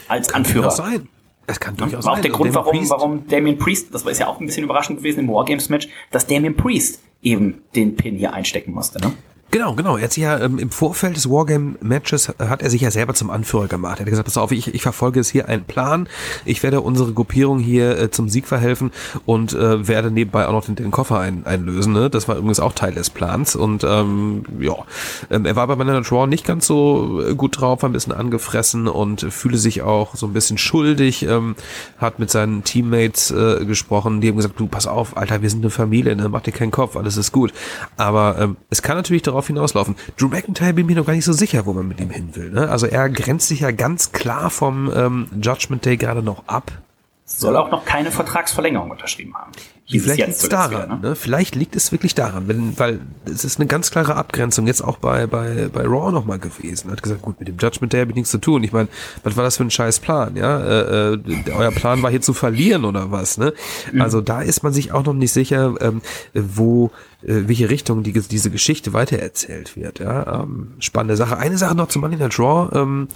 Als 0.09 0.33
Anführer. 0.35 0.69
Durchaus 0.69 0.77
sein. 0.77 1.09
Es 1.51 1.61
kann 1.61 1.77
durchaus 1.77 2.05
War 2.05 2.13
auch 2.13 2.17
sein. 2.17 2.23
der 2.23 2.33
Und 2.33 2.37
Grund, 2.39 2.55
warum, 2.55 2.77
Priest- 2.79 2.91
warum 2.91 3.29
Damien 3.29 3.59
Priest, 3.59 3.93
das 3.95 4.05
war 4.05 4.13
ja 4.13 4.27
auch 4.29 4.41
ein 4.41 4.47
bisschen 4.47 4.65
überraschend 4.65 4.99
gewesen 4.99 5.21
im 5.21 5.29
Wargames-Match, 5.29 5.89
dass 6.11 6.27
Damien 6.27 6.57
Priest 6.57 7.01
eben 7.23 7.63
den 7.75 7.97
Pin 7.97 8.17
hier 8.17 8.33
einstecken 8.33 8.73
musste. 8.73 9.01
Ne? 9.01 9.13
Genau, 9.53 9.75
genau. 9.75 9.97
Er 9.97 10.05
hat 10.05 10.13
sich 10.13 10.23
ja 10.23 10.39
ähm, 10.39 10.61
im 10.61 10.71
Vorfeld 10.71 11.17
des 11.17 11.29
Wargame-Matches 11.29 12.35
hat 12.39 12.63
er 12.63 12.71
sich 12.71 12.83
ja 12.83 12.93
selber 12.93 13.15
zum 13.15 13.31
Anführer 13.31 13.67
gemacht. 13.67 13.99
Er 13.99 14.07
hat 14.07 14.11
gesagt, 14.11 14.27
pass 14.27 14.37
auf, 14.37 14.53
ich, 14.53 14.73
ich 14.73 14.83
verfolge 14.83 15.19
jetzt 15.19 15.31
hier 15.31 15.49
einen 15.49 15.65
Plan. 15.65 16.09
Ich 16.45 16.63
werde 16.63 16.81
unsere 16.81 17.13
Gruppierung 17.13 17.59
hier 17.59 17.99
äh, 17.99 18.11
zum 18.13 18.29
Sieg 18.29 18.47
verhelfen 18.47 18.93
und 19.27 19.53
äh, 19.53 19.89
werde 19.89 20.13
nebenbei 20.13 20.47
auch 20.47 20.53
noch 20.53 20.65
den, 20.65 20.77
den 20.77 20.93
Koffer 20.93 21.19
ein, 21.19 21.47
einlösen. 21.47 21.93
Ne? 21.93 22.11
Das 22.11 22.29
war 22.29 22.37
übrigens 22.37 22.61
auch 22.61 22.75
Teil 22.75 22.95
des 22.95 23.11
Plans. 23.11 23.57
Und 23.57 23.83
ähm, 23.83 24.45
ja, 24.61 24.77
ähm, 25.31 25.45
er 25.45 25.57
war 25.57 25.67
bei 25.67 25.75
Monday 25.75 25.97
Night 25.97 26.13
Raw 26.13 26.29
nicht 26.29 26.47
ganz 26.47 26.69
so 26.69 27.21
äh, 27.21 27.35
gut 27.35 27.61
drauf, 27.61 27.83
war 27.83 27.89
ein 27.89 27.93
bisschen 27.93 28.13
angefressen 28.13 28.87
und 28.87 29.23
fühle 29.33 29.59
sich 29.59 29.83
auch 29.83 30.15
so 30.15 30.27
ein 30.27 30.33
bisschen 30.33 30.59
schuldig. 30.59 31.25
Ähm, 31.25 31.57
hat 31.99 32.21
mit 32.21 32.31
seinen 32.31 32.63
Teammates 32.63 33.33
äh, 33.33 33.65
gesprochen, 33.65 34.21
die 34.21 34.29
haben 34.29 34.37
gesagt, 34.37 34.61
du 34.61 34.69
pass 34.69 34.87
auf, 34.87 35.17
Alter, 35.17 35.43
wir 35.43 35.51
sind 35.51 35.65
eine 35.65 35.71
Familie, 35.71 36.15
ne? 36.15 36.29
mach 36.29 36.43
dir 36.43 36.53
keinen 36.53 36.71
Kopf, 36.71 36.97
alles 36.97 37.17
ist 37.17 37.33
gut. 37.33 37.53
Aber 37.97 38.37
ähm, 38.39 38.57
es 38.71 38.81
kann 38.81 38.97
natürlich 38.97 39.23
darauf 39.23 39.40
hinauslaufen. 39.49 39.97
Drew 40.17 40.29
McIntyre 40.29 40.73
bin 40.73 40.87
mir 40.87 40.97
noch 40.97 41.07
gar 41.07 41.15
nicht 41.15 41.25
so 41.25 41.33
sicher, 41.33 41.67
wo 41.67 41.73
man 41.73 41.89
mit 41.89 42.01
ihm 42.01 42.11
hin 42.11 42.35
will. 42.35 42.51
Ne? 42.51 42.69
Also 42.69 42.87
er 42.87 43.09
grenzt 43.09 43.49
sich 43.49 43.61
ja 43.61 43.71
ganz 43.71 44.13
klar 44.13 44.51
vom 44.51 44.91
ähm, 44.95 45.29
Judgment 45.43 45.85
Day 45.85 45.97
gerade 45.97 46.23
noch 46.23 46.47
ab. 46.47 46.73
Soll 47.25 47.57
auch 47.57 47.71
noch 47.71 47.85
keine 47.85 48.11
Vertragsverlängerung 48.11 48.91
unterschrieben 48.91 49.35
haben. 49.35 49.53
Hieß 49.85 50.03
Vielleicht 50.03 50.21
liegt 50.21 50.31
es 50.31 50.49
daran, 50.49 50.71
wieder, 50.71 50.87
ne? 50.87 51.09
ne? 51.11 51.17
Vielleicht 51.17 51.55
liegt 51.55 51.77
es 51.77 51.91
wirklich 51.93 52.15
daran, 52.15 52.49
wenn, 52.49 52.79
weil 52.79 53.01
es 53.25 53.45
ist 53.45 53.59
eine 53.59 53.67
ganz 53.67 53.91
klare 53.91 54.17
Abgrenzung 54.17 54.67
jetzt 54.67 54.83
auch 54.83 54.99
bei, 54.99 55.27
bei, 55.27 55.69
bei 55.73 55.83
Raw 55.83 56.11
nochmal 56.13 56.39
gewesen. 56.39 56.89
Er 56.89 56.93
hat 56.93 57.03
gesagt, 57.03 57.23
gut, 57.23 57.39
mit 57.39 57.49
dem 57.49 57.57
Judgment 57.57 57.93
Day 57.93 58.01
habe 58.01 58.11
ich 58.11 58.17
nichts 58.17 58.31
zu 58.31 58.39
tun. 58.39 58.65
Ich 58.65 58.73
meine, 58.73 58.89
was 59.23 59.37
war 59.37 59.45
das 59.45 59.57
für 59.57 59.65
ein 59.65 59.71
scheiß 59.71 60.01
Plan, 60.01 60.37
ja? 60.37 60.61
Äh, 60.61 61.15
äh, 61.15 61.53
euer 61.57 61.71
Plan 61.71 62.03
war 62.03 62.11
hier 62.11 62.21
zu 62.21 62.35
verlieren 62.35 62.85
oder 62.85 63.11
was, 63.13 63.39
ne? 63.39 63.53
Mhm. 63.93 64.01
Also 64.01 64.21
da 64.21 64.43
ist 64.43 64.63
man 64.63 64.73
sich 64.73 64.93
auch 64.93 65.05
noch 65.05 65.13
nicht 65.13 65.33
sicher, 65.33 65.75
ähm, 65.81 66.03
wo, 66.35 66.91
welche 67.23 67.69
Richtung 67.71 68.03
die, 68.03 68.13
diese 68.13 68.51
Geschichte 68.51 68.93
weitererzählt 68.93 69.77
wird, 69.77 69.99
ja? 69.99 70.43
Ähm, 70.43 70.73
spannende 70.79 71.17
Sache. 71.17 71.37
Eine 71.37 71.59
Sache 71.59 71.75
noch 71.75 71.89
zum 71.89 72.03
Money 72.03 72.17
Night 72.17 72.39
Raw. 72.39 72.75
Ähm, 72.79 73.09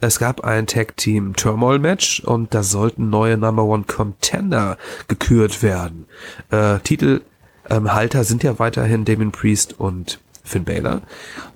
es 0.00 0.18
gab 0.18 0.42
ein 0.44 0.66
Tag 0.66 0.96
Team 0.96 1.34
Turmoil 1.36 1.78
Match 1.78 2.20
und 2.20 2.54
da 2.54 2.62
sollten 2.62 3.10
neue 3.10 3.36
Number 3.36 3.64
One 3.64 3.84
Contender 3.86 4.78
gekürt 5.08 5.62
werden. 5.62 6.06
Äh, 6.50 6.78
Titelhalter 6.80 8.24
sind 8.24 8.42
ja 8.42 8.58
weiterhin 8.58 9.04
Damien 9.04 9.32
Priest 9.32 9.78
und 9.78 10.18
Finn 10.44 10.64
Balor. 10.64 11.02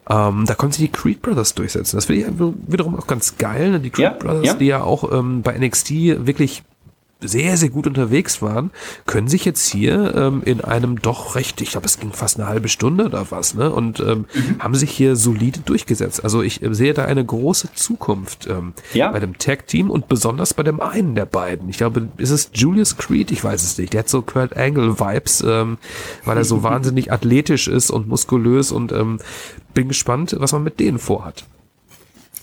Ähm, 0.09 0.45
da 0.47 0.55
konnten 0.55 0.75
sich 0.75 0.91
die 0.91 0.97
Creed 0.97 1.21
Brothers 1.23 1.55
durchsetzen. 1.55 1.97
Das 1.97 2.05
finde 2.05 2.23
ich 2.23 2.39
wiederum 2.69 2.95
auch 2.97 3.09
ganz 3.09 3.37
geil. 3.37 3.73
ne? 3.73 3.81
Die 3.81 3.91
Creed 3.91 4.05
Ja, 4.05 4.11
Brothers, 4.11 4.47
ja. 4.47 4.55
die 4.55 4.67
ja 4.67 4.83
auch 4.83 5.13
ähm, 5.13 5.43
bei 5.43 5.59
NXT 5.59 5.91
wirklich 6.27 6.63
sehr, 7.21 7.57
sehr 7.57 7.71
gut 7.71 7.87
unterwegs 7.87 8.43
waren, 8.43 8.71
können 9.07 9.27
sich 9.27 9.47
jetzt 9.47 9.67
hier 9.67 10.15
ähm, 10.15 10.43
in 10.45 10.61
einem 10.61 11.01
doch 11.01 11.35
recht, 11.35 11.61
ich 11.63 11.71
glaube, 11.71 11.87
es 11.87 11.99
ging 11.99 12.13
fast 12.13 12.39
eine 12.39 12.47
halbe 12.47 12.69
Stunde 12.69 13.07
oder 13.07 13.31
was, 13.31 13.55
ne? 13.55 13.71
Und 13.73 14.01
ähm, 14.01 14.27
Mhm. 14.35 14.59
haben 14.59 14.75
sich 14.75 14.91
hier 14.91 15.17
solide 15.17 15.61
durchgesetzt. 15.61 16.23
Also 16.23 16.43
ich 16.43 16.63
äh, 16.63 16.75
sehe 16.75 16.93
da 16.93 17.07
eine 17.07 17.25
große 17.25 17.73
Zukunft 17.75 18.47
ähm, 18.49 18.75
Ja. 18.93 19.11
bei 19.13 19.19
dem 19.21 19.39
Tag-Team 19.39 19.89
und 19.91 20.09
besonders 20.09 20.53
bei 20.53 20.63
dem 20.63 20.81
einen 20.81 21.15
der 21.15 21.25
beiden. 21.25 21.71
Ich 21.71 21.79
glaube, 21.79 22.09
ist 22.19 22.31
es 22.31 22.51
Julius 22.53 22.99
Creed? 22.99 23.31
Ich 23.31 23.43
weiß 23.43 23.63
es 23.63 23.79
nicht. 23.79 23.95
Der 23.95 24.01
hat 24.01 24.09
so 24.11 24.21
Kurt 24.21 24.55
Angle-Vibes, 24.55 25.43
ähm, 25.47 25.79
weil 26.27 26.37
er 26.37 26.45
so 26.45 26.63
wahnsinnig 26.63 27.13
athletisch 27.13 27.67
ist 27.67 27.91
und 27.91 28.09
muskulös 28.09 28.73
und 28.73 28.93
ähm, 28.93 29.21
bin 29.73 29.89
gespannt, 29.89 30.37
was 30.39 30.53
man 30.53 30.63
mit 30.65 30.81
denen 30.81 30.99
vorhat. 30.99 31.45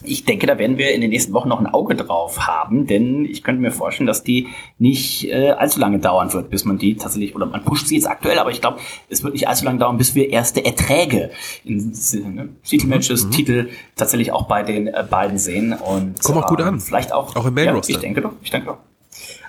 Ich 0.03 0.25
denke, 0.25 0.47
da 0.47 0.57
werden 0.57 0.77
wir 0.77 0.93
in 0.93 1.01
den 1.01 1.09
nächsten 1.09 1.33
Wochen 1.33 1.49
noch 1.49 1.59
ein 1.59 1.67
Auge 1.67 1.95
drauf 1.95 2.47
haben, 2.47 2.87
denn 2.87 3.25
ich 3.25 3.43
könnte 3.43 3.61
mir 3.61 3.71
vorstellen, 3.71 4.07
dass 4.07 4.23
die 4.23 4.47
nicht 4.77 5.29
äh, 5.29 5.51
allzu 5.51 5.79
lange 5.79 5.99
dauern 5.99 6.31
wird, 6.33 6.49
bis 6.49 6.65
man 6.65 6.77
die 6.77 6.95
tatsächlich, 6.95 7.35
oder 7.35 7.45
man 7.45 7.63
pusht 7.63 7.87
sie 7.87 7.95
jetzt 7.95 8.07
aktuell, 8.07 8.39
aber 8.39 8.51
ich 8.51 8.61
glaube, 8.61 8.79
es 9.09 9.23
wird 9.23 9.33
nicht 9.33 9.47
allzu 9.47 9.65
lange 9.65 9.79
dauern, 9.79 9.97
bis 9.97 10.15
wir 10.15 10.29
erste 10.29 10.65
Erträge 10.65 11.31
in 11.63 11.93
ne, 12.33 12.49
Titelmatches, 12.63 13.29
Titel 13.29 13.69
tatsächlich 13.95 14.31
auch 14.31 14.47
bei 14.47 14.63
den 14.63 14.87
äh, 14.87 15.05
beiden 15.09 15.37
sehen 15.37 15.73
und 15.73 16.21
Kommt 16.21 16.37
auch 16.37 16.47
gut 16.47 16.61
an. 16.61 16.79
Vielleicht 16.79 17.13
auch, 17.13 17.35
Auch 17.35 17.45
im 17.45 17.53
Main 17.53 17.65
ja. 17.65 17.81
Ich 17.85 17.99
denke 17.99 18.21
doch, 18.21 18.33
ich 18.41 18.51
denke 18.51 18.67
doch. 18.67 18.77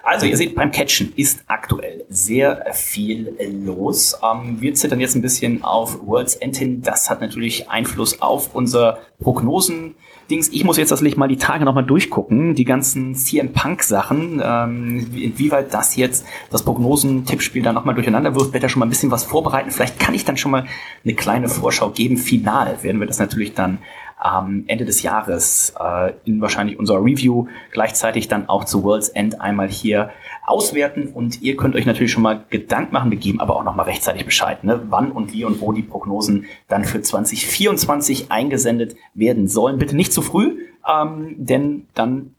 Also, 0.02 0.26
ihr 0.26 0.36
seht, 0.36 0.54
beim 0.54 0.70
Catchen 0.70 1.14
ist 1.16 1.44
aktuell 1.46 2.04
sehr 2.10 2.66
viel 2.74 3.34
los. 3.64 4.18
Ähm, 4.22 4.60
wir 4.60 4.74
zittern 4.74 5.00
jetzt 5.00 5.14
ein 5.14 5.22
bisschen 5.22 5.64
auf 5.64 6.06
World's 6.06 6.36
End 6.36 6.56
hin. 6.56 6.82
Das 6.82 7.08
hat 7.08 7.22
natürlich 7.22 7.70
Einfluss 7.70 8.20
auf 8.20 8.54
unser 8.54 8.98
Prognosen. 9.18 9.94
Dings. 10.30 10.48
Ich 10.48 10.64
muss 10.64 10.76
jetzt 10.76 10.88
tatsächlich 10.88 11.16
mal 11.16 11.28
die 11.28 11.36
Tage 11.36 11.64
nochmal 11.64 11.84
durchgucken, 11.84 12.54
die 12.54 12.64
ganzen 12.64 13.14
CM 13.14 13.52
Punk 13.52 13.82
Sachen, 13.82 14.40
ähm, 14.44 15.06
wie- 15.10 15.24
inwieweit 15.24 15.72
das 15.74 15.96
jetzt 15.96 16.24
das 16.50 16.62
Prognosen-Tippspiel 16.64 17.62
da 17.62 17.72
nochmal 17.72 17.94
durcheinander 17.94 18.34
wirft, 18.34 18.52
werde 18.52 18.64
da 18.64 18.68
schon 18.68 18.80
mal 18.80 18.86
ein 18.86 18.90
bisschen 18.90 19.10
was 19.10 19.24
vorbereiten. 19.24 19.70
Vielleicht 19.70 19.98
kann 19.98 20.14
ich 20.14 20.24
dann 20.24 20.36
schon 20.36 20.50
mal 20.50 20.66
eine 21.04 21.14
kleine 21.14 21.48
Vorschau 21.48 21.90
geben. 21.90 22.16
Final 22.16 22.78
werden 22.82 23.00
wir 23.00 23.06
das 23.06 23.18
natürlich 23.18 23.54
dann 23.54 23.78
am 24.16 24.64
Ende 24.66 24.84
des 24.84 25.02
Jahres 25.02 25.74
äh, 25.78 26.12
in 26.24 26.40
wahrscheinlich 26.40 26.78
unserer 26.78 27.04
Review 27.04 27.46
gleichzeitig 27.72 28.28
dann 28.28 28.48
auch 28.48 28.64
zu 28.64 28.82
World's 28.84 29.08
End 29.08 29.40
einmal 29.40 29.68
hier 29.68 30.10
auswerten 30.46 31.08
und 31.08 31.42
ihr 31.42 31.56
könnt 31.56 31.74
euch 31.74 31.86
natürlich 31.86 32.12
schon 32.12 32.22
mal 32.22 32.44
Gedanken 32.50 32.92
machen, 32.92 33.10
wir 33.10 33.18
geben 33.18 33.40
aber 33.40 33.56
auch 33.56 33.64
noch 33.64 33.74
mal 33.74 33.84
rechtzeitig 33.84 34.24
Bescheid, 34.24 34.62
ne? 34.64 34.82
wann 34.88 35.10
und 35.10 35.32
wie 35.32 35.44
und 35.44 35.60
wo 35.60 35.72
die 35.72 35.82
Prognosen 35.82 36.46
dann 36.68 36.84
für 36.84 37.00
2024 37.00 38.30
eingesendet 38.30 38.96
werden 39.14 39.48
sollen. 39.48 39.78
Bitte 39.78 39.96
nicht 39.96 40.12
zu 40.12 40.22
früh, 40.22 40.58
ähm, 40.88 41.34
denn 41.38 41.86
dann 41.94 42.33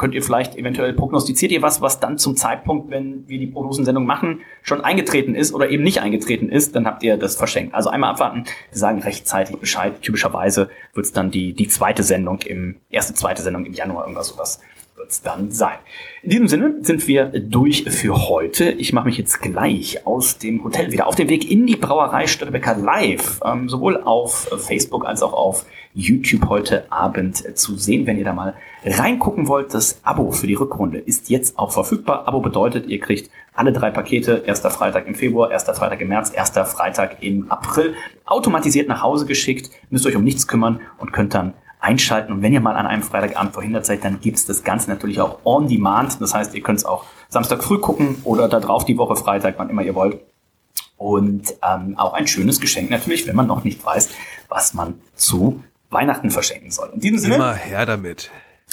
könnt 0.00 0.14
ihr 0.14 0.22
vielleicht 0.22 0.56
eventuell 0.56 0.94
prognostiziert 0.94 1.52
ihr 1.52 1.60
was, 1.60 1.82
was 1.82 2.00
dann 2.00 2.16
zum 2.16 2.34
Zeitpunkt, 2.34 2.90
wenn 2.90 3.28
wir 3.28 3.38
die 3.38 3.46
Prognosensendung 3.46 4.06
machen, 4.06 4.40
schon 4.62 4.80
eingetreten 4.80 5.34
ist 5.34 5.52
oder 5.52 5.68
eben 5.68 5.84
nicht 5.84 6.00
eingetreten 6.00 6.48
ist, 6.48 6.74
dann 6.74 6.86
habt 6.86 7.02
ihr 7.02 7.18
das 7.18 7.36
verschenkt. 7.36 7.74
Also 7.74 7.90
einmal 7.90 8.12
abwarten, 8.12 8.44
wir 8.70 8.78
sagen 8.78 9.02
rechtzeitig 9.02 9.58
Bescheid. 9.58 10.00
Typischerweise 10.00 10.70
wird 10.94 11.04
es 11.04 11.12
dann 11.12 11.30
die, 11.30 11.52
die 11.52 11.68
zweite 11.68 12.02
Sendung 12.02 12.40
im, 12.40 12.76
erste, 12.88 13.12
zweite 13.12 13.42
Sendung 13.42 13.66
im 13.66 13.74
Januar, 13.74 14.04
irgendwas 14.04 14.28
sowas 14.28 14.60
wird 14.96 15.10
es 15.10 15.20
dann 15.20 15.50
sein. 15.50 15.76
In 16.22 16.30
diesem 16.30 16.48
Sinne 16.48 16.76
sind 16.80 17.06
wir 17.06 17.26
durch 17.26 17.84
für 17.90 18.28
heute. 18.28 18.70
Ich 18.70 18.94
mache 18.94 19.06
mich 19.06 19.18
jetzt 19.18 19.42
gleich 19.42 20.06
aus 20.06 20.38
dem 20.38 20.64
Hotel 20.64 20.92
wieder 20.92 21.08
auf 21.08 21.14
den 21.14 21.28
Weg 21.28 21.50
in 21.50 21.66
die 21.66 21.76
Brauerei 21.76 22.26
Störtebecker 22.26 22.76
live, 22.76 23.40
ähm, 23.44 23.68
sowohl 23.68 23.98
auf 24.02 24.48
Facebook 24.58 25.04
als 25.04 25.22
auch 25.22 25.34
auf 25.34 25.66
YouTube 25.92 26.48
heute 26.48 26.90
Abend 26.90 27.58
zu 27.58 27.76
sehen, 27.76 28.06
wenn 28.06 28.16
ihr 28.16 28.24
da 28.24 28.32
mal 28.32 28.54
reingucken 28.84 29.48
wollt. 29.48 29.74
Das 29.74 30.00
Abo 30.02 30.32
für 30.32 30.46
die 30.46 30.54
Rückrunde 30.54 30.98
ist 30.98 31.30
jetzt 31.30 31.58
auch 31.58 31.72
verfügbar. 31.72 32.26
Abo 32.26 32.40
bedeutet, 32.40 32.86
ihr 32.86 33.00
kriegt 33.00 33.30
alle 33.54 33.72
drei 33.72 33.90
Pakete, 33.90 34.42
erster 34.46 34.70
Freitag 34.70 35.06
im 35.06 35.14
Februar, 35.14 35.50
erster 35.50 35.74
Freitag 35.74 36.00
im 36.00 36.08
März, 36.08 36.32
erster 36.34 36.64
Freitag 36.64 37.22
im 37.22 37.50
April, 37.50 37.94
automatisiert 38.24 38.88
nach 38.88 39.02
Hause 39.02 39.26
geschickt, 39.26 39.70
müsst 39.90 40.06
euch 40.06 40.16
um 40.16 40.24
nichts 40.24 40.46
kümmern 40.46 40.80
und 40.98 41.12
könnt 41.12 41.34
dann 41.34 41.54
einschalten. 41.80 42.32
Und 42.32 42.42
wenn 42.42 42.52
ihr 42.52 42.60
mal 42.60 42.76
an 42.76 42.86
einem 42.86 43.02
Freitagabend 43.02 43.52
verhindert 43.52 43.86
seid, 43.86 44.04
dann 44.04 44.20
gibt's 44.20 44.46
das 44.46 44.64
Ganze 44.64 44.90
natürlich 44.90 45.20
auch 45.20 45.38
on 45.44 45.68
demand. 45.68 46.20
Das 46.20 46.34
heißt, 46.34 46.54
ihr 46.54 46.62
könnt 46.62 46.78
es 46.78 46.84
auch 46.84 47.04
Samstag 47.28 47.64
früh 47.64 47.78
gucken 47.78 48.16
oder 48.24 48.48
da 48.48 48.60
drauf 48.60 48.84
die 48.84 48.98
Woche 48.98 49.16
Freitag, 49.16 49.54
wann 49.58 49.70
immer 49.70 49.82
ihr 49.82 49.94
wollt. 49.94 50.20
Und 50.96 51.54
ähm, 51.66 51.96
auch 51.96 52.12
ein 52.12 52.26
schönes 52.26 52.60
Geschenk 52.60 52.90
natürlich, 52.90 53.26
wenn 53.26 53.34
man 53.34 53.46
noch 53.46 53.64
nicht 53.64 53.84
weiß, 53.84 54.10
was 54.48 54.74
man 54.74 55.00
zu 55.14 55.62
Weihnachten 55.88 56.30
verschenken 56.30 56.70
soll. 56.70 56.90
In 56.94 57.00
diesem 57.00 57.18
Sinne 57.18 57.34
Immer 57.36 57.54
her 57.54 57.86
damit. 57.86 58.30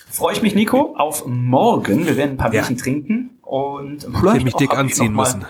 Freue 0.10 0.34
ich 0.34 0.42
mich, 0.42 0.56
Nico, 0.56 0.96
auf 0.98 1.26
morgen. 1.26 2.06
Wir 2.06 2.18
werden 2.18 2.32
ein 2.32 2.38
paar 2.38 2.54
Ja. 2.54 2.62
Bierchen 2.62 2.78
trinken 2.78 3.30
und 3.42 4.06
Ich 4.08 4.14
hab 4.24 4.44
mich 4.44 4.54
dick 4.56 4.72
ich 4.74 4.78
anziehen 4.78 5.14
müssen. 5.14 5.46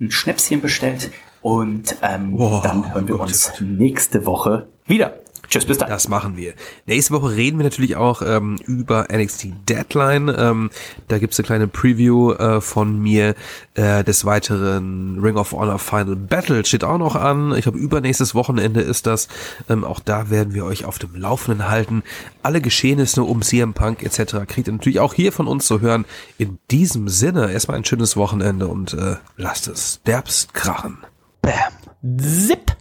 Ein 0.00 0.10
Schnäpschen 0.10 0.60
bestellt 0.60 1.10
und 1.40 1.96
ähm, 2.02 2.36
Boah, 2.36 2.62
dann 2.62 2.92
hören 2.94 3.08
wir 3.08 3.16
Gott, 3.16 3.28
uns 3.28 3.52
nächste 3.60 4.26
Woche 4.26 4.68
wieder. 4.86 5.14
Tschüss, 5.52 5.66
bis 5.66 5.76
dann. 5.76 5.90
Das 5.90 6.08
machen 6.08 6.36
wir. 6.38 6.54
Nächste 6.86 7.12
Woche 7.12 7.36
reden 7.36 7.58
wir 7.58 7.64
natürlich 7.64 7.96
auch 7.96 8.22
ähm, 8.22 8.56
über 8.66 9.08
NXT 9.12 9.48
Deadline. 9.68 10.34
Ähm, 10.34 10.70
da 11.08 11.18
gibt's 11.18 11.38
eine 11.38 11.46
kleine 11.46 11.68
Preview 11.68 12.32
äh, 12.32 12.62
von 12.62 12.98
mir. 12.98 13.34
Äh, 13.74 14.02
des 14.02 14.24
Weiteren 14.24 15.18
Ring 15.22 15.36
of 15.36 15.52
Honor 15.52 15.78
Final 15.78 16.16
Battle 16.16 16.64
steht 16.64 16.84
auch 16.84 16.96
noch 16.96 17.16
an. 17.16 17.54
Ich 17.54 17.62
glaube, 17.62 17.78
übernächstes 17.78 18.34
Wochenende 18.34 18.80
ist 18.80 19.06
das. 19.06 19.28
Ähm, 19.68 19.84
auch 19.84 20.00
da 20.00 20.30
werden 20.30 20.54
wir 20.54 20.64
euch 20.64 20.86
auf 20.86 20.98
dem 20.98 21.14
Laufenden 21.14 21.68
halten. 21.68 22.02
Alle 22.42 22.62
Geschehnisse 22.62 23.22
um 23.22 23.42
CM 23.42 23.74
Punk 23.74 24.02
etc. 24.02 24.46
kriegt 24.46 24.68
ihr 24.68 24.72
natürlich 24.72 25.00
auch 25.00 25.12
hier 25.12 25.32
von 25.32 25.46
uns 25.48 25.66
zu 25.66 25.82
hören. 25.82 26.06
In 26.38 26.58
diesem 26.70 27.08
Sinne, 27.08 27.52
erstmal 27.52 27.76
ein 27.76 27.84
schönes 27.84 28.16
Wochenende 28.16 28.68
und 28.68 28.94
äh, 28.94 29.16
lasst 29.36 29.68
es 29.68 30.00
derbst 30.06 30.54
krachen. 30.54 30.98
Bam. 31.42 32.18
Zip. 32.18 32.72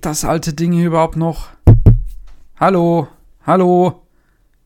Geht 0.00 0.06
das 0.06 0.24
alte 0.24 0.54
Ding 0.54 0.72
hier 0.72 0.86
überhaupt 0.86 1.18
noch? 1.18 1.48
Hallo? 2.58 3.08
Hallo? 3.46 4.00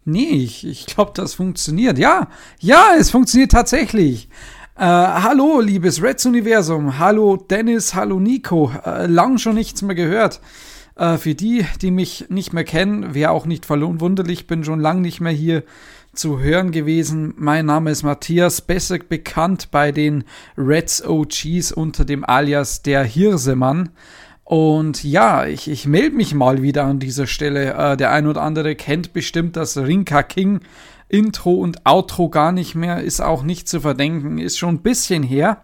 Nee, 0.04 0.30
ich, 0.30 0.64
ich 0.64 0.86
glaube, 0.86 1.10
das 1.12 1.34
funktioniert. 1.34 1.98
Ja, 1.98 2.28
ja, 2.60 2.92
es 2.96 3.10
funktioniert 3.10 3.50
tatsächlich. 3.50 4.28
Äh, 4.76 4.84
hallo, 4.84 5.58
liebes 5.58 6.00
Reds-Universum. 6.00 7.00
Hallo, 7.00 7.36
Dennis. 7.36 7.96
Hallo, 7.96 8.20
Nico. 8.20 8.70
Äh, 8.86 9.06
lang 9.06 9.38
schon 9.38 9.56
nichts 9.56 9.82
mehr 9.82 9.96
gehört. 9.96 10.40
Äh, 10.94 11.16
für 11.16 11.34
die, 11.34 11.66
die 11.82 11.90
mich 11.90 12.26
nicht 12.28 12.52
mehr 12.52 12.62
kennen, 12.62 13.12
wäre 13.12 13.32
auch 13.32 13.44
nicht 13.44 13.66
verwunderlich, 13.66 14.46
bin 14.46 14.62
schon 14.62 14.78
lang 14.78 15.00
nicht 15.00 15.20
mehr 15.20 15.32
hier 15.32 15.64
zu 16.12 16.38
hören 16.38 16.70
gewesen. 16.70 17.34
Mein 17.36 17.66
Name 17.66 17.90
ist 17.90 18.04
Matthias, 18.04 18.60
besser 18.60 19.00
bekannt 19.00 19.72
bei 19.72 19.90
den 19.90 20.22
Reds 20.56 21.04
OGs 21.04 21.72
unter 21.72 22.04
dem 22.04 22.24
Alias 22.24 22.82
der 22.82 23.02
Hirsemann. 23.02 23.90
Und 24.44 25.02
ja, 25.02 25.46
ich, 25.46 25.68
ich 25.70 25.86
melde 25.86 26.16
mich 26.16 26.34
mal 26.34 26.62
wieder 26.62 26.84
an 26.84 26.98
dieser 26.98 27.26
Stelle. 27.26 27.74
Äh, 27.74 27.96
der 27.96 28.12
ein 28.12 28.26
oder 28.26 28.42
andere 28.42 28.74
kennt 28.74 29.12
bestimmt 29.12 29.56
das 29.56 29.76
Rinka 29.76 30.22
King 30.22 30.60
Intro 31.08 31.54
und 31.54 31.86
Outro 31.86 32.28
gar 32.28 32.52
nicht 32.52 32.74
mehr, 32.74 33.02
ist 33.02 33.20
auch 33.20 33.42
nicht 33.42 33.68
zu 33.68 33.80
verdenken, 33.80 34.38
ist 34.38 34.58
schon 34.58 34.76
ein 34.76 34.82
bisschen 34.82 35.22
her. 35.22 35.62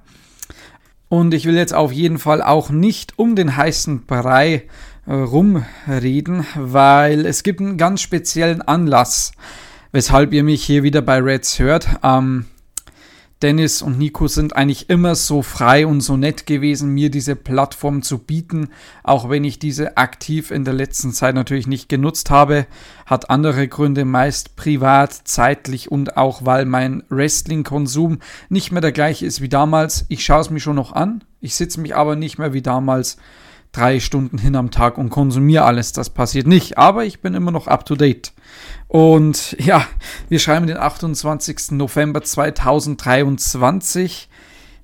Und 1.08 1.34
ich 1.34 1.44
will 1.44 1.56
jetzt 1.56 1.74
auf 1.74 1.92
jeden 1.92 2.18
Fall 2.18 2.40
auch 2.40 2.70
nicht 2.70 3.18
um 3.18 3.34
den 3.34 3.56
heißen 3.56 4.06
Brei 4.06 4.68
äh, 5.06 5.12
rumreden, 5.12 6.46
weil 6.54 7.26
es 7.26 7.42
gibt 7.42 7.60
einen 7.60 7.78
ganz 7.78 8.00
speziellen 8.00 8.62
Anlass, 8.62 9.32
weshalb 9.90 10.32
ihr 10.32 10.44
mich 10.44 10.62
hier 10.62 10.84
wieder 10.84 11.02
bei 11.02 11.18
Reds 11.18 11.58
hört. 11.58 11.88
Ähm, 12.04 12.44
Dennis 13.42 13.80
und 13.80 13.98
Nico 13.98 14.28
sind 14.28 14.54
eigentlich 14.54 14.90
immer 14.90 15.14
so 15.14 15.40
frei 15.40 15.86
und 15.86 16.02
so 16.02 16.18
nett 16.18 16.44
gewesen, 16.44 16.90
mir 16.90 17.10
diese 17.10 17.36
Plattform 17.36 18.02
zu 18.02 18.18
bieten, 18.18 18.68
auch 19.02 19.30
wenn 19.30 19.44
ich 19.44 19.58
diese 19.58 19.96
aktiv 19.96 20.50
in 20.50 20.66
der 20.66 20.74
letzten 20.74 21.12
Zeit 21.12 21.34
natürlich 21.34 21.66
nicht 21.66 21.88
genutzt 21.88 22.28
habe. 22.28 22.66
Hat 23.06 23.30
andere 23.30 23.66
Gründe, 23.66 24.04
meist 24.04 24.56
privat, 24.56 25.12
zeitlich 25.24 25.90
und 25.90 26.18
auch 26.18 26.44
weil 26.44 26.66
mein 26.66 27.02
Wrestling-Konsum 27.08 28.18
nicht 28.50 28.72
mehr 28.72 28.82
der 28.82 28.92
gleiche 28.92 29.24
ist 29.24 29.40
wie 29.40 29.48
damals. 29.48 30.04
Ich 30.08 30.22
schaue 30.22 30.42
es 30.42 30.50
mir 30.50 30.60
schon 30.60 30.76
noch 30.76 30.92
an, 30.92 31.24
ich 31.40 31.54
sitze 31.54 31.80
mich 31.80 31.96
aber 31.96 32.16
nicht 32.16 32.38
mehr 32.38 32.52
wie 32.52 32.62
damals 32.62 33.16
drei 33.72 34.00
Stunden 34.00 34.38
hin 34.38 34.56
am 34.56 34.70
Tag 34.70 34.98
und 34.98 35.10
konsumiere 35.10 35.64
alles. 35.64 35.92
Das 35.92 36.10
passiert 36.10 36.46
nicht, 36.46 36.78
aber 36.78 37.04
ich 37.04 37.20
bin 37.20 37.34
immer 37.34 37.50
noch 37.50 37.66
up 37.66 37.84
to 37.86 37.96
date. 37.96 38.32
Und 38.88 39.52
ja, 39.58 39.86
wir 40.28 40.38
schreiben 40.38 40.66
den 40.66 40.76
28. 40.76 41.72
November 41.72 42.22
2023. 42.22 44.28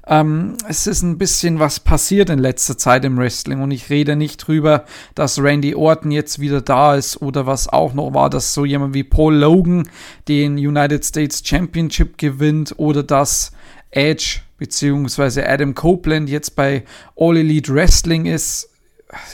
Ähm, 0.09 0.57
es 0.68 0.87
ist 0.87 1.03
ein 1.03 1.18
bisschen 1.18 1.59
was 1.59 1.80
passiert 1.80 2.30
in 2.30 2.39
letzter 2.39 2.78
Zeit 2.78 3.05
im 3.05 3.18
Wrestling 3.18 3.61
und 3.61 3.72
ich 3.72 3.91
rede 3.91 4.14
nicht 4.14 4.37
drüber, 4.37 4.84
dass 5.16 5.43
Randy 5.43 5.74
Orton 5.74 6.12
jetzt 6.12 6.39
wieder 6.39 6.61
da 6.61 6.95
ist 6.95 7.20
oder 7.20 7.47
was 7.47 7.68
auch 7.68 7.93
noch 7.93 8.14
war, 8.14 8.30
dass 8.30 8.55
so 8.55 8.64
jemand 8.64 8.95
wie 8.95 9.03
Paul 9.03 9.34
Logan 9.34 9.89
den 10.28 10.59
United 10.59 11.05
States 11.05 11.43
Championship 11.45 12.18
gewinnt 12.18 12.74
oder 12.76 13.03
dass 13.03 13.51
Edge 13.91 14.43
bzw. 14.59 15.43
Adam 15.43 15.74
Copeland 15.74 16.28
jetzt 16.28 16.55
bei 16.55 16.84
All 17.16 17.37
Elite 17.37 17.74
Wrestling 17.74 18.26
ist. 18.26 18.70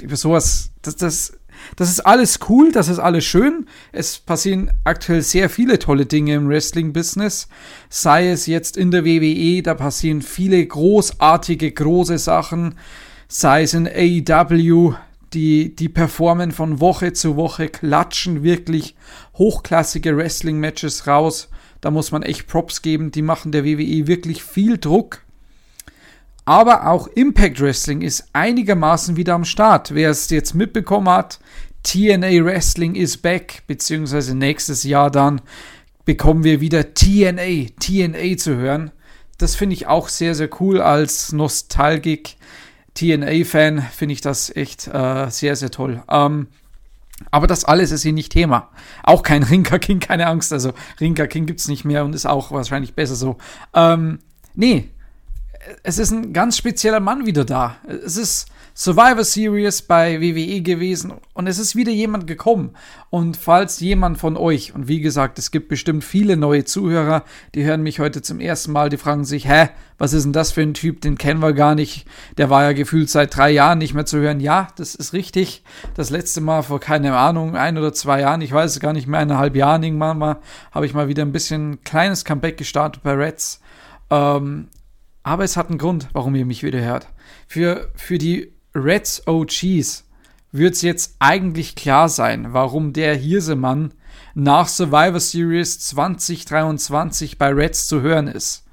Über 0.00 0.16
sowas, 0.16 0.70
das, 0.82 0.96
das 0.96 1.32
das 1.76 1.90
ist 1.90 2.00
alles 2.00 2.40
cool, 2.48 2.72
das 2.72 2.88
ist 2.88 2.98
alles 2.98 3.24
schön. 3.24 3.66
Es 3.92 4.18
passieren 4.18 4.70
aktuell 4.84 5.22
sehr 5.22 5.48
viele 5.48 5.78
tolle 5.78 6.06
Dinge 6.06 6.34
im 6.34 6.48
Wrestling-Business. 6.48 7.48
Sei 7.88 8.28
es 8.28 8.46
jetzt 8.46 8.76
in 8.76 8.90
der 8.90 9.04
WWE, 9.04 9.62
da 9.62 9.74
passieren 9.74 10.22
viele 10.22 10.64
großartige, 10.64 11.72
große 11.72 12.18
Sachen. 12.18 12.76
Sei 13.28 13.62
es 13.62 13.74
in 13.74 13.88
AEW, 13.88 14.94
die, 15.32 15.74
die 15.74 15.88
performen 15.88 16.52
von 16.52 16.80
Woche 16.80 17.14
zu 17.14 17.36
Woche, 17.36 17.68
klatschen 17.68 18.42
wirklich 18.42 18.94
hochklassige 19.34 20.16
Wrestling-Matches 20.16 21.06
raus. 21.06 21.48
Da 21.80 21.90
muss 21.90 22.12
man 22.12 22.22
echt 22.22 22.46
Props 22.46 22.82
geben. 22.82 23.10
Die 23.10 23.22
machen 23.22 23.50
der 23.50 23.64
WWE 23.64 24.06
wirklich 24.06 24.42
viel 24.44 24.78
Druck. 24.78 25.21
Aber 26.45 26.88
auch 26.88 27.07
Impact 27.09 27.61
Wrestling 27.61 28.03
ist 28.03 28.28
einigermaßen 28.32 29.16
wieder 29.16 29.34
am 29.34 29.45
Start. 29.45 29.95
Wer 29.95 30.11
es 30.11 30.28
jetzt 30.30 30.55
mitbekommen 30.55 31.09
hat, 31.09 31.38
TNA 31.84 32.45
Wrestling 32.45 32.95
is 32.95 33.16
back, 33.16 33.62
beziehungsweise 33.66 34.36
nächstes 34.36 34.84
Jahr 34.84 35.11
dann 35.11 35.40
bekommen 36.05 36.45
wir 36.45 36.61
wieder 36.61 36.95
TNA, 36.95 37.68
TNA 37.78 38.36
zu 38.36 38.57
hören. 38.57 38.90
Das 39.38 39.55
finde 39.55 39.74
ich 39.74 39.86
auch 39.86 40.09
sehr, 40.09 40.34
sehr 40.34 40.49
cool. 40.61 40.80
Als 40.80 41.32
Nostalgik 41.32 42.36
TNA-Fan 42.95 43.82
finde 43.82 44.12
ich 44.12 44.20
das 44.20 44.55
echt 44.55 44.88
äh, 44.88 45.30
sehr, 45.30 45.57
sehr 45.57 45.70
toll. 45.70 46.03
Ähm, 46.09 46.49
aber 47.30 47.47
das 47.47 47.64
alles 47.64 47.93
ist 47.93 48.03
hier 48.03 48.12
nicht 48.12 48.32
Thema. 48.32 48.70
Auch 49.03 49.22
kein 49.22 49.43
Rinka 49.43 49.78
King, 49.78 50.01
keine 50.01 50.26
Angst. 50.26 50.53
Also 50.53 50.72
Rinka 51.01 51.26
King 51.26 51.47
gibt 51.47 51.61
es 51.61 51.68
nicht 51.68 51.84
mehr 51.84 52.05
und 52.05 52.14
ist 52.14 52.26
auch 52.26 52.51
wahrscheinlich 52.51 52.95
besser 52.95 53.14
so. 53.14 53.38
Ähm, 53.74 54.18
nee, 54.55 54.90
es 55.82 55.98
ist 55.98 56.10
ein 56.10 56.32
ganz 56.32 56.56
spezieller 56.56 57.00
Mann 57.00 57.26
wieder 57.26 57.44
da. 57.44 57.76
Es 57.86 58.16
ist 58.16 58.48
Survivor 58.74 59.22
Series 59.22 59.82
bei 59.82 60.20
WWE 60.20 60.62
gewesen 60.62 61.12
und 61.34 61.46
es 61.46 61.58
ist 61.58 61.76
wieder 61.76 61.92
jemand 61.92 62.26
gekommen. 62.26 62.74
Und 63.10 63.36
falls 63.36 63.80
jemand 63.80 64.18
von 64.18 64.36
euch, 64.36 64.74
und 64.74 64.88
wie 64.88 65.00
gesagt, 65.00 65.38
es 65.38 65.50
gibt 65.50 65.68
bestimmt 65.68 66.04
viele 66.04 66.38
neue 66.38 66.64
Zuhörer, 66.64 67.24
die 67.54 67.64
hören 67.64 67.82
mich 67.82 68.00
heute 68.00 68.22
zum 68.22 68.40
ersten 68.40 68.72
Mal, 68.72 68.88
die 68.88 68.96
fragen 68.96 69.24
sich, 69.24 69.46
hä, 69.46 69.68
was 69.98 70.14
ist 70.14 70.24
denn 70.24 70.32
das 70.32 70.52
für 70.52 70.62
ein 70.62 70.74
Typ, 70.74 71.02
den 71.02 71.18
kennen 71.18 71.42
wir 71.42 71.52
gar 71.52 71.74
nicht. 71.74 72.06
Der 72.38 72.48
war 72.48 72.62
ja 72.62 72.72
gefühlt 72.72 73.10
seit 73.10 73.36
drei 73.36 73.50
Jahren 73.50 73.78
nicht 73.78 73.92
mehr 73.92 74.06
zu 74.06 74.18
hören. 74.18 74.40
Ja, 74.40 74.68
das 74.76 74.94
ist 74.94 75.12
richtig. 75.12 75.62
Das 75.94 76.08
letzte 76.08 76.40
Mal 76.40 76.62
vor, 76.62 76.80
keine 76.80 77.14
Ahnung, 77.16 77.56
ein 77.56 77.76
oder 77.76 77.92
zwei 77.92 78.22
Jahren, 78.22 78.40
ich 78.40 78.52
weiß 78.52 78.70
es 78.70 78.80
gar 78.80 78.94
nicht 78.94 79.06
mehr, 79.06 79.20
eineinhalb 79.20 79.54
Jahren 79.54 79.82
irgendwann 79.82 80.18
mal, 80.18 80.38
habe 80.72 80.86
ich 80.86 80.94
mal 80.94 81.08
wieder 81.08 81.22
ein 81.22 81.32
bisschen 81.32 81.84
kleines 81.84 82.24
Comeback 82.24 82.56
gestartet 82.56 83.02
bei 83.02 83.12
Reds. 83.12 83.60
Ähm, 84.10 84.68
aber 85.22 85.44
es 85.44 85.56
hat 85.56 85.68
einen 85.68 85.78
Grund, 85.78 86.08
warum 86.12 86.34
ihr 86.34 86.46
mich 86.46 86.62
wieder 86.62 86.80
hört. 86.80 87.08
Für, 87.46 87.90
für 87.94 88.18
die 88.18 88.52
Reds 88.74 89.26
OGs 89.26 90.04
wird 90.50 90.74
es 90.74 90.82
jetzt 90.82 91.16
eigentlich 91.18 91.74
klar 91.74 92.08
sein, 92.08 92.52
warum 92.52 92.92
der 92.92 93.14
Hirsemann 93.14 93.92
nach 94.34 94.68
Survivor 94.68 95.20
Series 95.20 95.78
2023 95.80 97.38
bei 97.38 97.48
Reds 97.48 97.86
zu 97.86 98.00
hören 98.00 98.28
ist. 98.28 98.64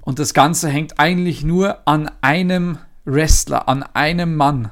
Und 0.00 0.18
das 0.18 0.34
Ganze 0.34 0.68
hängt 0.68 0.98
eigentlich 0.98 1.42
nur 1.42 1.86
an 1.88 2.10
einem 2.20 2.78
Wrestler, 3.04 3.68
an 3.68 3.82
einem 3.82 4.36
Mann. 4.36 4.70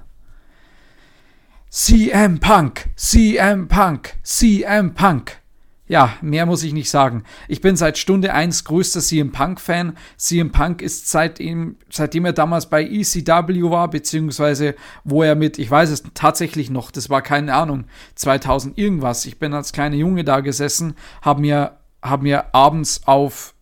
CM 1.70 2.38
Punk, 2.38 2.90
CM 2.94 3.66
Punk, 3.66 4.14
CM 4.22 4.94
Punk. 4.94 5.40
Ja, 5.86 6.16
mehr 6.22 6.46
muss 6.46 6.62
ich 6.62 6.72
nicht 6.72 6.88
sagen. 6.88 7.24
Ich 7.46 7.60
bin 7.60 7.76
seit 7.76 7.98
Stunde 7.98 8.32
1 8.32 8.64
größter 8.64 9.00
CM 9.00 9.32
Punk-Fan. 9.32 9.98
CM 10.16 10.50
Punk 10.50 10.80
ist 10.80 11.10
seitdem, 11.10 11.76
seitdem 11.90 12.24
er 12.24 12.32
damals 12.32 12.70
bei 12.70 12.82
ECW 12.82 13.70
war, 13.70 13.88
beziehungsweise 13.90 14.76
wo 15.04 15.22
er 15.22 15.34
mit, 15.34 15.58
ich 15.58 15.70
weiß 15.70 15.90
es 15.90 16.02
tatsächlich 16.14 16.70
noch, 16.70 16.90
das 16.90 17.10
war 17.10 17.20
keine 17.20 17.52
Ahnung, 17.54 17.84
2000 18.14 18.78
irgendwas. 18.78 19.26
Ich 19.26 19.38
bin 19.38 19.52
als 19.52 19.74
kleiner 19.74 19.96
Junge 19.96 20.24
da 20.24 20.40
gesessen, 20.40 20.94
habe 21.20 21.42
mir, 21.42 21.76
hab 22.00 22.22
mir 22.22 22.54
abends 22.54 23.02
auf 23.04 23.54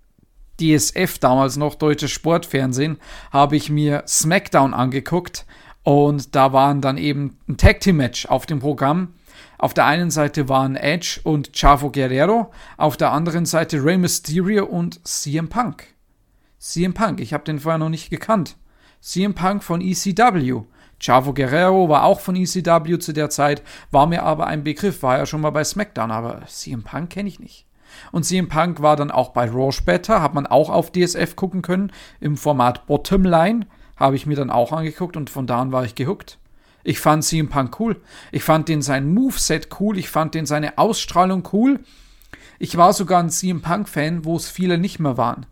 DSF, 0.61 1.19
damals 1.19 1.57
noch 1.57 1.75
deutsches 1.75 2.13
Sportfernsehen, 2.13 2.99
habe 3.33 3.57
ich 3.57 3.69
mir 3.69 4.05
SmackDown 4.07 4.75
angeguckt 4.75 5.45
und 5.83 6.37
da 6.37 6.53
waren 6.53 6.81
dann 6.81 6.99
eben 6.99 7.39
ein 7.49 7.57
Tag 7.57 7.81
Team 7.81 7.97
Match 7.97 8.27
auf 8.27 8.47
dem 8.47 8.61
Programm 8.61 9.15
auf 9.63 9.75
der 9.75 9.87
einen 9.87 10.11
Seite 10.11 10.49
waren 10.49 10.75
Edge 10.75 11.21
und 11.23 11.53
Chavo 11.53 11.93
Guerrero, 11.93 12.51
auf 12.79 12.97
der 12.97 13.13
anderen 13.13 13.47
Seite 13.47 13.85
Rey 13.85 13.97
Mysterio 13.97 14.65
und 14.65 15.07
CM 15.07 15.49
Punk. 15.49 15.85
CM 16.59 16.95
Punk, 16.95 17.21
ich 17.21 17.33
habe 17.33 17.45
den 17.45 17.61
vorher 17.61 17.79
noch 17.79 17.89
nicht 17.89 18.11
gekannt. 18.11 18.57
CM 19.01 19.35
Punk 19.35 19.63
von 19.63 19.81
ECW. 19.81 20.63
Chavo 20.99 21.33
Guerrero 21.33 21.89
war 21.89 22.03
auch 22.03 22.19
von 22.19 22.35
ECW 22.35 22.99
zu 22.99 23.13
der 23.13 23.31
Zeit, 23.31 23.63
war 23.93 24.09
mir 24.09 24.25
aber 24.25 24.49
ein 24.49 24.65
Begriff, 24.65 25.01
war 25.05 25.19
ja 25.19 25.27
schon 25.27 25.41
mal 25.41 25.51
bei 25.51 25.63
SmackDown, 25.63 26.11
aber 26.11 26.45
CM 26.47 26.83
Punk 26.83 27.11
kenne 27.11 27.29
ich 27.29 27.39
nicht. 27.39 27.65
Und 28.11 28.25
CM 28.25 28.49
Punk 28.49 28.83
war 28.83 28.97
dann 28.97 29.13
auch 29.13 29.29
bei 29.29 29.49
Raw 29.49 29.71
später, 29.71 30.23
hat 30.23 30.35
man 30.35 30.49
auch 30.49 30.71
auf 30.71 30.91
DSF 30.91 31.37
gucken 31.37 31.63
können, 31.63 31.93
im 32.19 32.37
Format 32.37 32.89
Bottomline, 32.89 33.67
habe 33.95 34.17
ich 34.17 34.27
mir 34.27 34.35
dann 34.35 34.51
auch 34.51 34.73
angeguckt 34.73 35.17
und 35.17 35.31
von 35.31 35.47
da 35.47 35.61
an 35.61 35.71
war 35.71 35.85
ich 35.85 35.95
gehuckt. 35.95 36.41
Ich 36.85 37.01
fand 37.01 37.25
CM 37.25 37.49
Punk 37.49 37.79
cool. 37.81 38.01
Ich 38.33 38.43
fand 38.43 38.69
den 38.69 38.83
sein 38.83 39.13
Moveset 39.13 39.69
cool. 39.79 39.99
Ich 39.99 40.09
fand 40.09 40.35
den 40.35 40.47
seine 40.47 40.79
Ausstrahlung 40.79 41.49
cool. 41.53 41.81
Ich 42.59 42.77
war 42.77 42.93
sogar 42.93 43.23
ein 43.23 43.31
CM 43.31 43.61
Punk-Fan, 43.61 44.25
wo 44.25 44.37
es 44.37 44.49
viele 44.49 44.79
nicht 44.79 44.99
mehr 44.99 45.17
waren. 45.17 45.47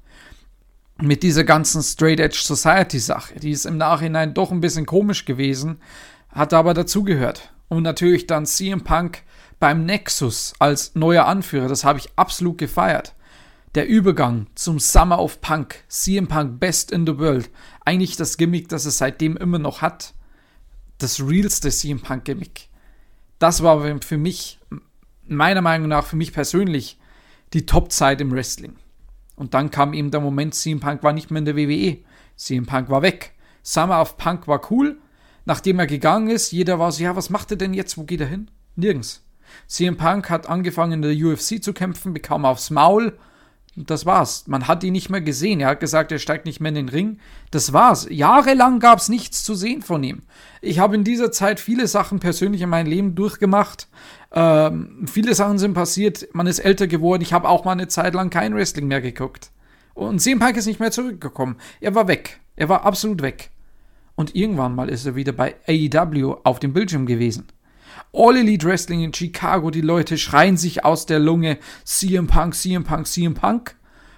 Mit 1.01 1.23
dieser 1.23 1.45
ganzen 1.45 1.83
Straight 1.83 2.21
Edge 2.21 2.41
Society-Sache. 2.43 3.41
Die 3.41 3.51
ist 3.51 3.65
im 3.65 3.79
Nachhinein 3.79 4.35
doch 4.35 4.51
ein 4.51 4.61
bisschen 4.61 4.87
komisch 4.87 5.25
gewesen, 5.25 5.79
hat 6.31 6.53
aber 6.53 6.75
dazugehört. 6.75 7.53
Und 7.69 7.85
natürlich 7.85 8.27
dann 8.27 8.47
CM 8.47 8.83
Punk 8.83 9.23
beim 9.59 9.87
Nexus 9.87 10.53
als 10.59 10.95
neuer 10.95 11.27
Anführer. 11.27 11.69
Das 11.69 11.85
habe 11.85 11.99
ich 11.99 12.11
absolut 12.17 12.59
gefeiert. 12.59 13.15
Der 13.77 13.87
Übergang 13.87 14.49
zum 14.57 14.81
Summer 14.81 15.21
of 15.21 15.41
Punk, 15.41 15.85
CM 15.89 16.27
Punk 16.27 16.59
Best 16.59 16.91
in 16.91 17.07
the 17.07 17.19
World, 17.19 17.51
eigentlich 17.85 18.17
das 18.17 18.37
Gimmick, 18.37 18.69
das 18.69 18.85
es 18.85 18.99
seitdem 18.99 19.37
immer 19.37 19.61
noch 19.61 19.81
hat 19.81 20.15
das 21.03 21.21
realste 21.21 21.71
CM 21.71 22.01
Punk 22.01 22.25
Gimmick. 22.25 22.69
Das 23.39 23.63
war 23.63 24.01
für 24.01 24.19
mich, 24.19 24.59
meiner 25.27 25.63
Meinung 25.63 25.89
nach, 25.89 26.07
für 26.07 26.17
mich 26.17 26.33
persönlich 26.33 26.99
die 27.53 27.67
Top-Zeit 27.67 28.21
im 28.21 28.33
Wrestling. 28.33 28.77
Und 29.37 29.55
dann 29.55 29.71
kam 29.71 29.95
eben 29.95 30.11
der 30.11 30.21
Moment, 30.21 30.55
CM 30.55 30.81
Punk 30.81 31.03
war 31.03 31.13
nicht 31.13 31.31
mehr 31.31 31.39
in 31.39 31.47
der 31.47 31.57
WWE. 31.57 31.99
CM 32.37 32.67
Punk 32.67 32.91
war 32.91 33.03
weg. 33.03 33.33
Summer 33.63 34.01
of 34.01 34.17
Punk 34.17 34.47
war 34.47 34.71
cool. 34.71 34.99
Nachdem 35.47 35.79
er 35.79 35.87
gegangen 35.87 36.29
ist, 36.29 36.53
jeder 36.53 36.79
war 36.79 36.93
so, 36.93 37.03
ja, 37.03 37.17
was 37.17 37.31
macht 37.31 37.51
er 37.51 37.57
denn 37.57 37.75
jetzt? 37.75 37.97
Wo 37.97 38.05
geht 38.05 38.21
er 38.21 38.27
hin? 38.27 38.51
Nirgends. 38.77 39.25
CM 39.67 39.97
Punk 39.97 40.29
hat 40.31 40.49
angefangen 40.49 41.03
in 41.03 41.03
der 41.03 41.17
UFC 41.17 41.63
zu 41.63 41.73
kämpfen, 41.73 42.13
bekam 42.13 42.45
aufs 42.45 42.71
Maul 42.71 43.19
das 43.85 44.07
war's. 44.07 44.47
Man 44.47 44.69
hat 44.69 44.85
ihn 44.85 44.93
nicht 44.93 45.11
mehr 45.11 45.21
gesehen. 45.21 45.61
Er 45.61 45.69
hat 45.69 45.81
gesagt, 45.81 46.13
er 46.13 46.19
steigt 46.19 46.47
nicht 46.47 46.61
mehr 46.61 46.71
in 46.71 46.75
den 46.75 46.89
Ring. 46.89 47.19
Das 47.51 47.73
war's. 47.73 48.07
Jahrelang 48.11 48.81
gab's 48.81 49.09
nichts 49.09 49.45
zu 49.45 49.55
sehen 49.55 49.83
von 49.83 50.03
ihm. 50.03 50.23
Ich 50.61 50.79
habe 50.79 50.95
in 50.95 51.05
dieser 51.05 51.33
Zeit 51.33 51.61
viele 51.61 51.87
Sachen 51.87 52.21
persönlich 52.21 52.61
in 52.63 52.69
meinem 52.69 52.87
Leben 52.87 53.15
durchgemacht. 53.15 53.89
Ähm, 54.33 55.07
viele 55.07 55.35
Sachen 55.35 55.59
sind 55.59 55.75
passiert. 55.75 56.29
Man 56.33 56.47
ist 56.47 56.59
älter 56.59 56.87
geworden. 56.87 57.23
Ich 57.23 57.33
habe 57.33 57.49
auch 57.49 57.65
mal 57.65 57.73
eine 57.73 57.89
Zeit 57.89 58.15
lang 58.15 58.31
kein 58.31 58.55
Wrestling 58.55 58.89
mehr 58.89 59.01
geguckt. 59.01 59.51
Und 59.95 60.21
CM 60.21 60.39
Punk 60.39 60.57
ist 60.57 60.67
nicht 60.67 60.81
mehr 60.81 60.91
zurückgekommen. 60.91 61.57
Er 61.81 61.95
war 61.95 62.09
weg. 62.09 62.41
Er 62.57 62.69
war 62.69 62.85
absolut 62.85 63.23
weg. 63.23 63.51
Und 64.15 64.35
irgendwann 64.35 64.75
mal 64.75 64.89
ist 64.89 65.07
er 65.07 65.15
wieder 65.15 65.33
bei 65.33 65.57
AEW 65.67 66.37
auf 66.45 66.61
dem 66.61 66.73
Bildschirm 66.73 67.07
gewesen. 67.07 67.49
All 68.13 68.37
Elite 68.37 68.67
Wrestling 68.67 69.03
in 69.03 69.15
Chicago, 69.15 69.71
die 69.71 69.81
Leute 69.81 70.19
schreien 70.19 70.57
sich 70.57 70.85
aus 70.85 71.07
der 71.07 71.19
Lunge 71.19 71.59
CM 71.85 72.27
Punk, 72.27 72.55
CM 72.55 72.85
Punk, 72.85 73.07
CM 73.07 73.35
Punk. 73.35 73.77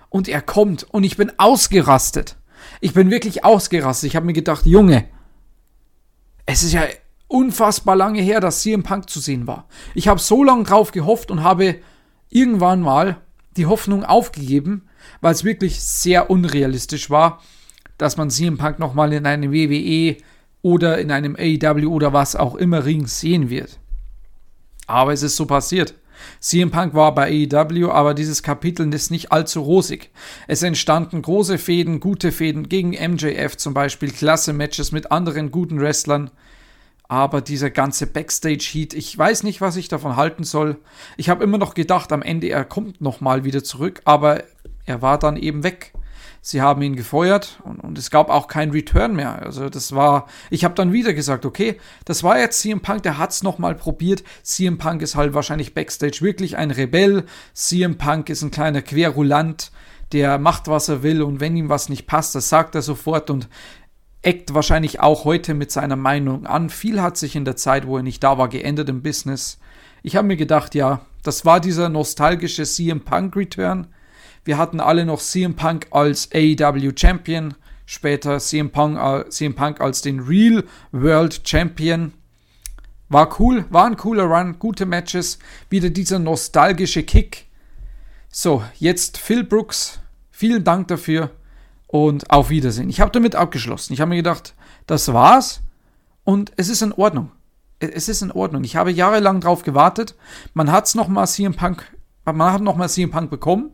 Und 0.09 0.28
er 0.28 0.43
kommt 0.43 0.84
und 0.84 1.05
ich 1.05 1.16
bin 1.16 1.32
ausgerastet. 1.38 2.36
Ich 2.80 2.95
bin 2.95 3.11
wirklich 3.11 3.45
ausgerastet. 3.45 4.09
Ich 4.09 4.16
habe 4.16 4.26
mir 4.26 4.32
gedacht, 4.32 4.66
Junge, 4.66 5.07
es 6.47 6.62
ist 6.62 6.72
ja 6.72 6.84
unfassbar 7.28 7.97
lange 7.97 8.20
her, 8.20 8.40
dass 8.40 8.62
CM 8.62 8.82
Punk 8.82 9.09
zu 9.09 9.20
sehen 9.20 9.47
war. 9.47 9.66
Ich 9.95 10.09
habe 10.09 10.20
so 10.20 10.45
lange 10.45 10.64
drauf 10.64 10.93
gehofft 10.93 11.30
und 11.30 11.43
habe 11.43 11.76
irgendwann 12.28 12.80
mal 12.80 13.18
die 13.57 13.66
Hoffnung 13.66 14.05
aufgegeben, 14.05 14.88
weil 15.20 15.34
es 15.34 15.45
wirklich 15.45 15.82
sehr 15.82 16.30
unrealistisch 16.30 17.11
war, 17.11 17.43
dass 17.99 18.16
man 18.16 18.30
CM 18.30 18.59
Punk 18.59 18.78
nochmal 18.78 19.12
in 19.12 19.26
einem 19.26 19.53
WWE 19.53 20.16
oder 20.62 20.99
in 20.99 21.11
einem 21.11 21.36
AEW 21.36 21.88
oder 21.88 22.12
was 22.12 22.36
auch 22.36 22.55
immer 22.55 22.84
Ring 22.84 23.07
sehen 23.07 23.51
wird. 23.51 23.78
Aber 24.86 25.12
es 25.12 25.22
ist 25.22 25.36
so 25.36 25.46
passiert. 25.46 25.94
CM 26.40 26.70
Punk 26.70 26.94
war 26.94 27.14
bei 27.14 27.48
AEW, 27.50 27.90
aber 27.90 28.14
dieses 28.14 28.42
Kapitel 28.42 28.92
ist 28.94 29.10
nicht 29.10 29.32
allzu 29.32 29.60
rosig. 29.60 30.10
Es 30.48 30.62
entstanden 30.62 31.22
große 31.22 31.58
Fäden, 31.58 32.00
gute 32.00 32.32
Fäden 32.32 32.68
gegen 32.68 32.90
MJF 32.90 33.56
zum 33.56 33.74
Beispiel, 33.74 34.10
klasse 34.10 34.52
Matches 34.52 34.92
mit 34.92 35.10
anderen 35.10 35.50
guten 35.50 35.80
Wrestlern. 35.80 36.30
Aber 37.08 37.40
dieser 37.42 37.70
ganze 37.70 38.06
Backstage-Heat, 38.06 38.94
ich 38.94 39.16
weiß 39.16 39.42
nicht, 39.42 39.60
was 39.60 39.76
ich 39.76 39.88
davon 39.88 40.16
halten 40.16 40.44
soll. 40.44 40.78
Ich 41.16 41.28
habe 41.28 41.44
immer 41.44 41.58
noch 41.58 41.74
gedacht, 41.74 42.10
am 42.12 42.22
Ende 42.22 42.48
er 42.48 42.64
kommt 42.64 43.00
nochmal 43.00 43.44
wieder 43.44 43.62
zurück, 43.62 44.00
aber 44.04 44.44
er 44.86 45.02
war 45.02 45.18
dann 45.18 45.36
eben 45.36 45.62
weg. 45.62 45.92
Sie 46.45 46.61
haben 46.61 46.82
ihn 46.82 46.97
gefeuert 46.97 47.61
und, 47.62 47.78
und 47.78 47.97
es 47.97 48.11
gab 48.11 48.28
auch 48.28 48.49
keinen 48.49 48.72
Return 48.72 49.14
mehr. 49.14 49.40
Also 49.40 49.68
das 49.68 49.95
war, 49.95 50.26
ich 50.51 50.64
habe 50.64 50.74
dann 50.74 50.93
wieder 50.93 51.14
gesagt, 51.14 51.47
okay, 51.47 51.78
das 52.05 52.24
war 52.24 52.36
jetzt 52.36 52.61
CM 52.61 52.80
Punk, 52.80 53.05
der 53.05 53.16
hat's 53.16 53.45
noch 53.45 53.59
mal 53.59 53.76
probiert. 53.76 54.24
CM 54.43 54.76
Punk 54.76 55.03
ist 55.03 55.14
halt 55.14 55.34
wahrscheinlich 55.34 55.72
backstage 55.72 56.18
wirklich 56.20 56.57
ein 56.57 56.72
Rebell. 56.72 57.26
CM 57.55 57.97
Punk 57.97 58.28
ist 58.28 58.43
ein 58.43 58.51
kleiner 58.51 58.82
Querulant, 58.82 59.70
der 60.11 60.38
macht, 60.38 60.66
was 60.66 60.88
er 60.88 61.05
will 61.05 61.22
und 61.22 61.38
wenn 61.38 61.57
ihm 61.57 61.68
was 61.68 61.88
nicht 61.88 62.09
passt, 62.09 62.34
das 62.34 62.49
sagt 62.49 62.74
er 62.74 62.82
sofort 62.82 63.30
und 63.30 63.49
eckt 64.22 64.53
wahrscheinlich 64.53 64.99
auch 64.99 65.24
heute 65.24 65.55
mit 65.55 65.70
seiner 65.70 65.97
Meinung 65.97 66.45
an. 66.47 66.70
Viel 66.70 67.01
hat 67.01 67.16
sich 67.16 67.36
in 67.36 67.45
der 67.45 67.55
Zeit, 67.55 67.86
wo 67.86 67.99
er 67.99 68.03
nicht 68.03 68.22
da 68.24 68.36
war, 68.36 68.49
geändert 68.49 68.88
im 68.88 69.03
Business. 69.03 69.61
Ich 70.03 70.16
habe 70.16 70.26
mir 70.26 70.36
gedacht, 70.36 70.74
ja, 70.74 71.03
das 71.22 71.45
war 71.45 71.61
dieser 71.61 71.88
nostalgische 71.88 72.64
CM 72.64 73.03
Punk 73.03 73.36
Return. 73.36 73.86
Wir 74.45 74.59
hatten 74.59 74.80
alle 74.80 75.07
noch 75.07 75.20
CM 75.20 75.55
Punk 75.55 75.86
als 75.93 76.28
AEW 76.34 76.93
Champion, 76.97 77.55
später 77.86 78.40
CM 78.40 78.70
Punk, 78.70 78.99
äh, 78.99 79.28
CM 79.28 79.55
Punk 79.55 79.80
als 79.80 80.03
den 80.03 80.18
Real 80.20 80.64
World 80.90 81.43
Champion. 81.45 82.12
War 83.09 83.38
cool, 83.38 83.66
war 83.70 83.86
ein 83.86 83.97
cooler 83.97 84.24
Run, 84.24 84.59
gute 84.59 84.84
Matches, 84.84 85.38
wieder 85.70 85.90
dieser 85.90 86.18
nostalgische 86.18 87.05
Kick. 87.05 87.47
So, 88.30 88.64
jetzt 88.78 89.18
Phil 89.18 89.45
Brooks, 89.45 90.01
vielen 90.30 90.64
Dank 90.64 90.88
dafür 90.88 91.30
und 91.86 92.30
auf 92.30 92.51
Wiedersehen. 92.51 92.88
Ich 92.88 93.01
habe 93.01 93.12
damit 93.12 93.36
abgeschlossen. 93.36 93.93
Ich 93.93 94.01
habe 94.01 94.09
mir 94.09 94.16
gedacht, 94.16 94.55
das 94.86 95.12
war's 95.12 95.62
und 96.24 96.53
es 96.57 96.68
ist 96.68 96.82
in 96.82 96.93
Ordnung. 96.93 97.30
Es 97.78 98.09
ist 98.09 98.22
in 98.22 98.32
Ordnung. 98.32 98.64
Ich 98.64 98.74
habe 98.74 98.90
jahrelang 98.90 99.40
drauf 99.40 99.62
gewartet. 99.62 100.16
Man 100.55 100.72
hat's 100.72 100.95
noch 100.97 101.09
mal 101.09 101.26
CM 101.26 101.55
Punk, 101.55 101.84
man 102.24 102.53
hat 102.53 102.62
noch 102.62 102.76
mal 102.76 102.88
CM 102.88 103.12
Punk 103.12 103.30
bekommen 103.30 103.70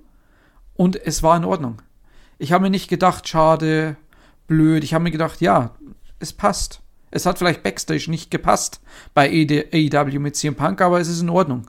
und 0.79 0.95
es 0.97 1.25
war 1.25 1.37
in 1.37 1.45
Ordnung. 1.45 1.83
Ich 2.39 2.53
habe 2.53 2.63
mir 2.63 2.71
nicht 2.71 2.89
gedacht, 2.89 3.29
schade, 3.29 3.97
blöd. 4.47 4.85
Ich 4.85 4.95
habe 4.95 5.03
mir 5.03 5.11
gedacht, 5.11 5.41
ja, 5.41 5.75
es 6.21 6.33
passt. 6.33 6.81
Es 7.11 7.27
hat 7.27 7.37
vielleicht 7.39 7.65
Backstage 7.65 8.09
nicht 8.09 8.31
gepasst 8.31 8.81
bei 9.13 9.29
AEW 9.29 10.19
mit 10.21 10.37
CM 10.37 10.55
Punk, 10.55 10.81
aber 10.81 11.01
es 11.01 11.09
ist 11.09 11.21
in 11.21 11.31
Ordnung. 11.31 11.67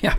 Ja, 0.00 0.16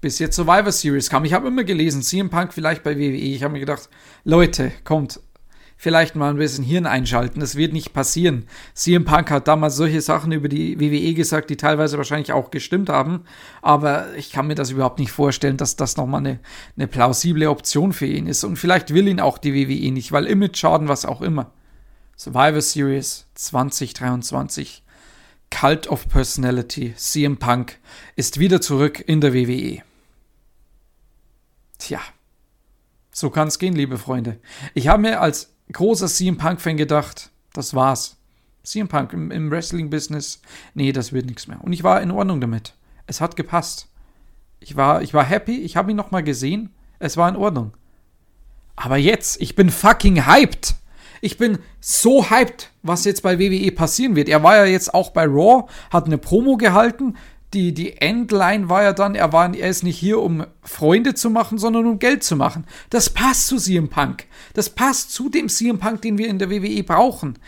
bis 0.00 0.20
jetzt 0.20 0.36
Survivor 0.36 0.70
Series 0.70 1.10
kam. 1.10 1.24
Ich 1.24 1.32
habe 1.32 1.48
immer 1.48 1.64
gelesen, 1.64 2.02
CM 2.02 2.30
Punk 2.30 2.54
vielleicht 2.54 2.84
bei 2.84 2.96
WWE. 2.96 3.16
Ich 3.16 3.42
habe 3.42 3.54
mir 3.54 3.60
gedacht, 3.60 3.88
Leute, 4.22 4.70
kommt, 4.84 5.18
vielleicht 5.76 6.16
mal 6.16 6.30
ein 6.30 6.38
bisschen 6.38 6.64
Hirn 6.64 6.86
einschalten. 6.86 7.40
Das 7.40 7.54
wird 7.54 7.72
nicht 7.72 7.92
passieren. 7.92 8.46
CM 8.74 9.04
Punk 9.04 9.30
hat 9.30 9.46
damals 9.46 9.76
solche 9.76 10.00
Sachen 10.00 10.32
über 10.32 10.48
die 10.48 10.80
WWE 10.80 11.14
gesagt, 11.14 11.50
die 11.50 11.56
teilweise 11.56 11.98
wahrscheinlich 11.98 12.32
auch 12.32 12.50
gestimmt 12.50 12.88
haben. 12.88 13.24
Aber 13.62 14.14
ich 14.16 14.32
kann 14.32 14.46
mir 14.46 14.54
das 14.54 14.70
überhaupt 14.70 14.98
nicht 14.98 15.12
vorstellen, 15.12 15.58
dass 15.58 15.76
das 15.76 15.96
nochmal 15.96 16.20
eine, 16.20 16.40
eine 16.76 16.88
plausible 16.88 17.48
Option 17.50 17.92
für 17.92 18.06
ihn 18.06 18.26
ist. 18.26 18.42
Und 18.44 18.56
vielleicht 18.56 18.92
will 18.92 19.06
ihn 19.06 19.20
auch 19.20 19.38
die 19.38 19.54
WWE 19.54 19.92
nicht, 19.92 20.12
weil 20.12 20.26
Image-Schaden, 20.26 20.88
was 20.88 21.04
auch 21.04 21.20
immer. 21.20 21.52
Survivor 22.16 22.62
Series 22.62 23.26
2023. 23.34 24.82
Cult 25.50 25.86
of 25.86 26.08
Personality, 26.08 26.94
CM 26.96 27.36
Punk 27.36 27.78
ist 28.16 28.40
wieder 28.40 28.60
zurück 28.60 29.02
in 29.06 29.20
der 29.20 29.32
WWE. 29.32 29.82
Tja, 31.78 32.00
so 33.12 33.30
kann 33.30 33.48
es 33.48 33.58
gehen, 33.58 33.74
liebe 33.74 33.96
Freunde. 33.96 34.40
Ich 34.74 34.88
habe 34.88 35.02
mir 35.02 35.20
als 35.20 35.55
großer 35.72 36.06
CM 36.06 36.36
Punk-Fan 36.36 36.76
gedacht, 36.76 37.30
das 37.52 37.74
war's. 37.74 38.16
CM 38.62 38.88
Punk 38.88 39.12
im, 39.12 39.30
im 39.30 39.50
Wrestling-Business, 39.50 40.42
nee, 40.74 40.92
das 40.92 41.12
wird 41.12 41.26
nichts 41.26 41.46
mehr. 41.46 41.62
Und 41.62 41.72
ich 41.72 41.84
war 41.84 42.02
in 42.02 42.10
Ordnung 42.10 42.40
damit. 42.40 42.74
Es 43.06 43.20
hat 43.20 43.36
gepasst. 43.36 43.88
Ich 44.58 44.76
war, 44.76 45.02
ich 45.02 45.14
war 45.14 45.24
happy, 45.24 45.60
ich 45.60 45.76
habe 45.76 45.92
ihn 45.92 45.96
nochmal 45.96 46.24
gesehen. 46.24 46.70
Es 46.98 47.16
war 47.16 47.28
in 47.28 47.36
Ordnung. 47.36 47.76
Aber 48.74 48.96
jetzt, 48.96 49.40
ich 49.40 49.54
bin 49.54 49.70
fucking 49.70 50.26
hyped. 50.26 50.74
Ich 51.20 51.38
bin 51.38 51.58
so 51.80 52.30
hyped, 52.30 52.70
was 52.82 53.04
jetzt 53.04 53.22
bei 53.22 53.38
WWE 53.38 53.72
passieren 53.72 54.16
wird. 54.16 54.28
Er 54.28 54.42
war 54.42 54.56
ja 54.56 54.64
jetzt 54.66 54.92
auch 54.92 55.10
bei 55.10 55.24
Raw, 55.24 55.66
hat 55.90 56.06
eine 56.06 56.18
Promo 56.18 56.56
gehalten. 56.56 57.16
Die, 57.56 57.72
die 57.72 58.02
Endline 58.02 58.68
war 58.68 58.82
ja 58.82 58.92
dann, 58.92 59.14
er, 59.14 59.32
war, 59.32 59.54
er 59.54 59.70
ist 59.70 59.82
nicht 59.82 59.96
hier, 59.96 60.20
um 60.20 60.44
Freunde 60.62 61.14
zu 61.14 61.30
machen, 61.30 61.56
sondern 61.56 61.86
um 61.86 61.98
Geld 61.98 62.22
zu 62.22 62.36
machen. 62.36 62.66
Das 62.90 63.08
passt 63.08 63.46
zu 63.46 63.56
CM 63.56 63.88
Punk. 63.88 64.26
Das 64.52 64.68
passt 64.68 65.10
zu 65.10 65.30
dem 65.30 65.48
CM 65.48 65.78
Punk, 65.78 66.02
den 66.02 66.18
wir 66.18 66.28
in 66.28 66.38
der 66.38 66.50
WWE 66.50 66.82
brauchen. 66.84 67.38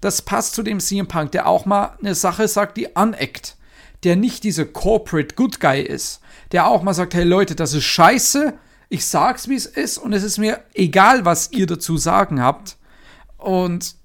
Das 0.00 0.22
passt 0.22 0.54
zu 0.54 0.62
dem 0.62 0.78
CM 0.78 1.08
Punk, 1.08 1.32
der 1.32 1.48
auch 1.48 1.66
mal 1.66 1.96
eine 2.00 2.14
Sache 2.14 2.46
sagt, 2.46 2.76
die 2.76 2.94
aneckt. 2.94 3.56
Der 4.04 4.14
nicht 4.14 4.44
dieser 4.44 4.66
Corporate 4.66 5.34
Good 5.34 5.58
Guy 5.58 5.82
ist. 5.82 6.20
Der 6.52 6.68
auch 6.68 6.84
mal 6.84 6.94
sagt, 6.94 7.14
hey 7.14 7.24
Leute, 7.24 7.56
das 7.56 7.74
ist 7.74 7.86
scheiße. 7.86 8.56
Ich 8.88 9.04
sag's, 9.04 9.48
wie 9.48 9.56
es 9.56 9.66
ist. 9.66 9.98
Und 9.98 10.12
es 10.12 10.22
ist 10.22 10.38
mir 10.38 10.60
egal, 10.74 11.24
was 11.24 11.50
ihr 11.50 11.66
dazu 11.66 11.96
sagen 11.96 12.40
habt. 12.40 12.76
Und 13.36 13.96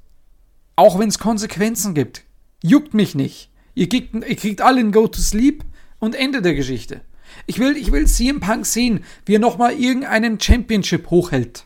auch 0.76 0.98
wenn 0.98 1.10
es 1.10 1.20
Konsequenzen 1.20 1.94
gibt, 1.94 2.24
juckt 2.64 2.96
mich 2.96 3.14
nicht. 3.14 3.51
Ihr 3.74 3.90
kriegt, 3.90 4.14
ihr 4.14 4.36
kriegt 4.36 4.62
alle 4.62 4.80
ein 4.80 4.92
Go 4.92 5.08
to 5.08 5.20
Sleep 5.20 5.64
und 6.00 6.16
Ende 6.16 6.42
der 6.42 6.56
Geschichte. 6.56 7.02
Ich 7.46 7.60
will, 7.60 7.78
ich 7.78 7.92
will 7.92 8.08
CM 8.08 8.40
Punk 8.40 8.66
sehen, 8.66 9.04
wie 9.26 9.36
er 9.36 9.40
nochmal 9.40 9.74
irgendeinen 9.74 10.40
Championship 10.40 11.10
hochhält. 11.10 11.66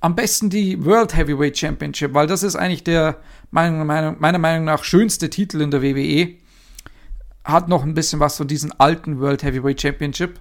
Am 0.00 0.14
besten 0.14 0.50
die 0.50 0.84
World 0.84 1.16
Heavyweight 1.16 1.58
Championship, 1.58 2.14
weil 2.14 2.26
das 2.26 2.42
ist 2.42 2.56
eigentlich 2.56 2.84
der 2.84 3.20
meiner 3.50 3.84
Meinung, 3.84 4.16
meiner 4.18 4.38
Meinung 4.38 4.64
nach 4.64 4.84
schönste 4.84 5.30
Titel 5.30 5.60
in 5.60 5.70
der 5.70 5.82
WWE. 5.82 6.34
Hat 7.44 7.68
noch 7.68 7.82
ein 7.82 7.94
bisschen 7.94 8.20
was 8.20 8.36
von 8.36 8.48
diesem 8.48 8.72
alten 8.78 9.20
World 9.20 9.42
Heavyweight 9.42 9.80
Championship. 9.80 10.40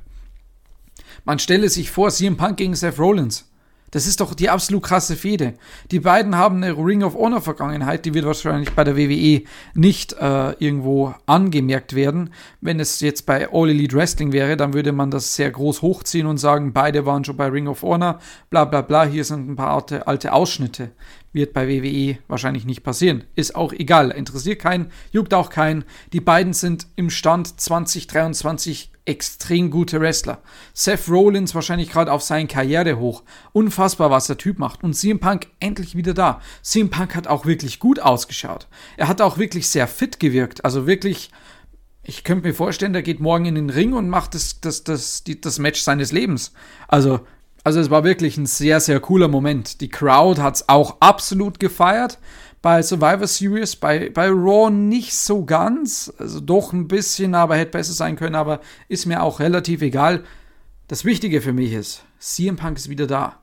Man 1.26 1.40
stelle 1.40 1.70
sich 1.70 1.92
vor, 1.92 2.10
CM 2.10 2.38
Punk 2.38 2.58
gegen 2.58 2.76
Seth 2.76 3.00
Rollins. 3.00 3.50
Das 3.94 4.08
ist 4.08 4.22
doch 4.22 4.34
die 4.34 4.50
absolut 4.50 4.82
krasse 4.82 5.16
Fehde. 5.16 5.54
Die 5.92 6.00
beiden 6.00 6.36
haben 6.36 6.64
eine 6.64 6.76
Ring 6.76 7.04
of 7.04 7.14
Honor 7.14 7.42
Vergangenheit, 7.42 8.06
die 8.06 8.16
wird 8.16 8.26
wahrscheinlich 8.26 8.72
bei 8.72 8.84
der 8.84 8.98
WWE 8.98 9.44
nicht 9.76 10.14
äh, 10.14 10.54
irgendwo 10.54 11.14
angemerkt 11.28 11.94
werden. 11.94 12.32
Wenn 12.60 12.80
es 12.80 13.02
jetzt 13.02 13.28
bei 13.28 13.50
All 13.54 13.70
Elite 13.70 13.96
Wrestling 13.96 14.32
wäre, 14.32 14.58
dann 14.58 14.74
würde 14.74 14.94
man 14.94 15.12
das 15.12 15.36
sehr 15.36 15.52
groß 15.52 15.84
hochziehen 15.84 16.26
und 16.26 16.38
sagen, 16.38 16.74
beide 16.74 17.06
waren 17.06 17.24
schon 17.24 17.38
bei 17.38 17.46
Ring 17.46 17.68
of 17.68 17.84
Honor, 17.84 18.18
bla 18.50 18.66
bla 18.66 18.82
bla, 18.82 19.06
hier 19.06 19.26
sind 19.26 19.48
ein 19.48 19.56
paar 19.56 19.76
alte, 19.76 20.08
alte 20.08 20.34
Ausschnitte. 20.34 20.90
Wird 21.34 21.54
bei 21.54 21.68
WWE 21.68 22.18
wahrscheinlich 22.28 22.66
nicht 22.66 22.84
passieren. 22.84 23.24
Ist 23.36 23.56
auch 23.56 23.74
egal, 23.74 24.12
interessiert 24.12 24.60
keinen, 24.60 24.92
juckt 25.12 25.34
auch 25.34 25.50
keinen. 25.50 25.84
Die 26.14 26.22
beiden 26.22 26.54
sind 26.54 26.88
im 26.96 27.10
Stand 27.10 27.60
2023 27.60 28.92
extrem 29.06 29.70
gute 29.70 30.00
Wrestler. 30.00 30.42
Seth 30.74 31.10
Rollins 31.10 31.54
wahrscheinlich 31.56 31.92
gerade 31.92 32.12
auf 32.12 32.22
seine 32.22 32.48
Karriere 32.48 32.98
hoch. 33.00 33.24
Unfassbar, 33.52 34.12
was 34.12 34.28
der 34.28 34.38
Typ 34.38 34.60
macht. 34.60 34.84
Und 34.84 34.94
CM 34.94 35.20
Punk 35.20 35.48
endlich 35.60 35.96
wieder 35.96 36.14
da. 36.14 36.42
CM 36.62 36.90
Punk 36.90 37.16
hat 37.16 37.28
auch 37.28 37.46
wirklich 37.46 37.80
gut 37.80 38.00
ausgeschaut. 38.00 38.68
Er 38.96 39.08
hat 39.08 39.22
auch 39.22 39.38
wirklich 39.38 39.68
sehr 39.70 39.88
fit 39.88 40.20
gewirkt. 40.20 40.64
Also 40.64 40.88
wirklich, 40.88 41.32
ich 42.04 42.24
könnte 42.24 42.48
mir 42.48 42.54
vorstellen, 42.54 42.94
der 42.94 43.04
geht 43.04 43.20
morgen 43.20 43.46
in 43.46 43.56
den 43.56 43.70
Ring 43.70 43.94
und 43.94 44.10
macht 44.10 44.36
das, 44.36 44.62
das, 44.62 44.84
das, 44.84 45.24
die, 45.24 45.42
das 45.42 45.60
Match 45.60 45.82
seines 45.82 46.12
Lebens. 46.12 46.54
Also, 46.88 47.22
also 47.64 47.80
es 47.80 47.90
war 47.90 48.04
wirklich 48.04 48.38
ein 48.38 48.46
sehr, 48.46 48.80
sehr 48.80 49.00
cooler 49.00 49.28
Moment. 49.28 49.82
Die 49.82 49.90
Crowd 49.90 50.42
hat 50.42 50.56
es 50.56 50.70
auch 50.70 50.98
absolut 51.00 51.60
gefeiert 51.60 52.20
bei 52.64 52.82
Survivor 52.82 53.28
Series, 53.28 53.76
bei, 53.76 54.10
bei 54.10 54.30
Raw 54.30 54.72
nicht 54.72 55.14
so 55.14 55.44
ganz, 55.44 56.12
also 56.18 56.40
doch 56.40 56.72
ein 56.72 56.88
bisschen, 56.88 57.36
aber 57.36 57.58
hätte 57.58 57.72
besser 57.72 57.92
sein 57.92 58.16
können, 58.16 58.36
aber 58.36 58.62
ist 58.88 59.06
mir 59.06 59.22
auch 59.22 59.42
relativ 59.42 59.82
egal. 59.82 60.24
Das 60.88 61.04
Wichtige 61.04 61.42
für 61.42 61.52
mich 61.52 61.74
ist, 61.74 62.06
CM 62.20 62.56
Punk 62.56 62.78
ist 62.78 62.90
wieder 62.90 63.06
da. 63.06 63.42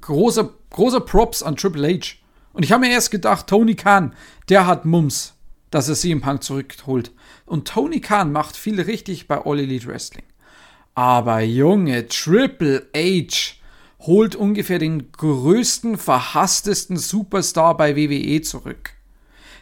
Große, 0.00 0.54
große 0.70 1.02
Props 1.02 1.42
an 1.42 1.56
Triple 1.56 1.86
H. 1.86 2.16
Und 2.54 2.62
ich 2.62 2.72
habe 2.72 2.86
mir 2.86 2.92
erst 2.92 3.10
gedacht, 3.10 3.46
Tony 3.46 3.74
Khan, 3.74 4.14
der 4.48 4.66
hat 4.66 4.86
Mums, 4.86 5.34
dass 5.70 5.90
er 5.90 5.94
CM 5.94 6.22
Punk 6.22 6.42
zurückholt. 6.42 7.12
Und 7.44 7.68
Tony 7.68 8.00
Khan 8.00 8.32
macht 8.32 8.56
viel 8.56 8.80
richtig 8.80 9.28
bei 9.28 9.44
All 9.44 9.60
Elite 9.60 9.86
Wrestling. 9.86 10.24
Aber 10.98 11.42
Junge, 11.42 12.08
Triple 12.08 12.88
H, 12.92 13.54
holt 14.00 14.34
ungefähr 14.34 14.80
den 14.80 15.12
größten, 15.12 15.96
verhasstesten 15.96 16.96
Superstar 16.96 17.76
bei 17.76 17.94
WWE 17.94 18.42
zurück. 18.42 18.94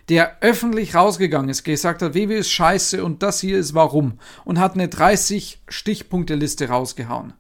Der 0.09 0.41
öffentlich 0.41 0.95
rausgegangen 0.95 1.51
ist, 1.51 1.63
gesagt 1.63 2.01
hat, 2.01 2.15
WWE 2.15 2.37
ist 2.37 2.49
scheiße 2.49 3.05
und 3.05 3.23
das 3.23 3.43
hier 3.43 3.59
ist 3.59 3.75
warum. 3.75 4.19
Und 4.47 4.59
hat 4.59 4.77
eine 4.77 4.89
30 4.89 5.61
Stichpunkte-Liste 5.69 6.71
rausgehauen. 6.71 7.35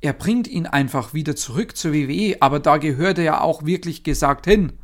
Er 0.00 0.12
bringt 0.12 0.46
ihn 0.46 0.66
einfach 0.66 1.14
wieder 1.14 1.34
zurück 1.34 1.76
zur 1.76 1.92
WWE, 1.92 2.36
aber 2.38 2.60
da 2.60 2.76
gehört 2.76 3.18
er 3.18 3.24
ja 3.24 3.40
auch 3.40 3.66
wirklich 3.66 4.04
gesagt 4.04 4.46
hin. 4.46 4.74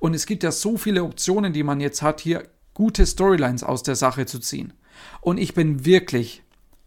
Und 0.00 0.14
es 0.14 0.26
gibt 0.26 0.42
ja 0.42 0.50
so 0.50 0.76
viele 0.76 1.04
Optionen, 1.04 1.52
die 1.52 1.62
man 1.62 1.78
jetzt 1.80 2.02
hat, 2.02 2.22
hier 2.22 2.42
gute 2.74 3.06
Storylines 3.06 3.62
aus 3.62 3.84
der 3.84 3.94
Sache 3.94 4.26
zu 4.26 4.40
ziehen. 4.40 4.72
Und 5.20 5.38
ich 5.38 5.54
bin 5.54 5.84
wirklich, 5.84 6.42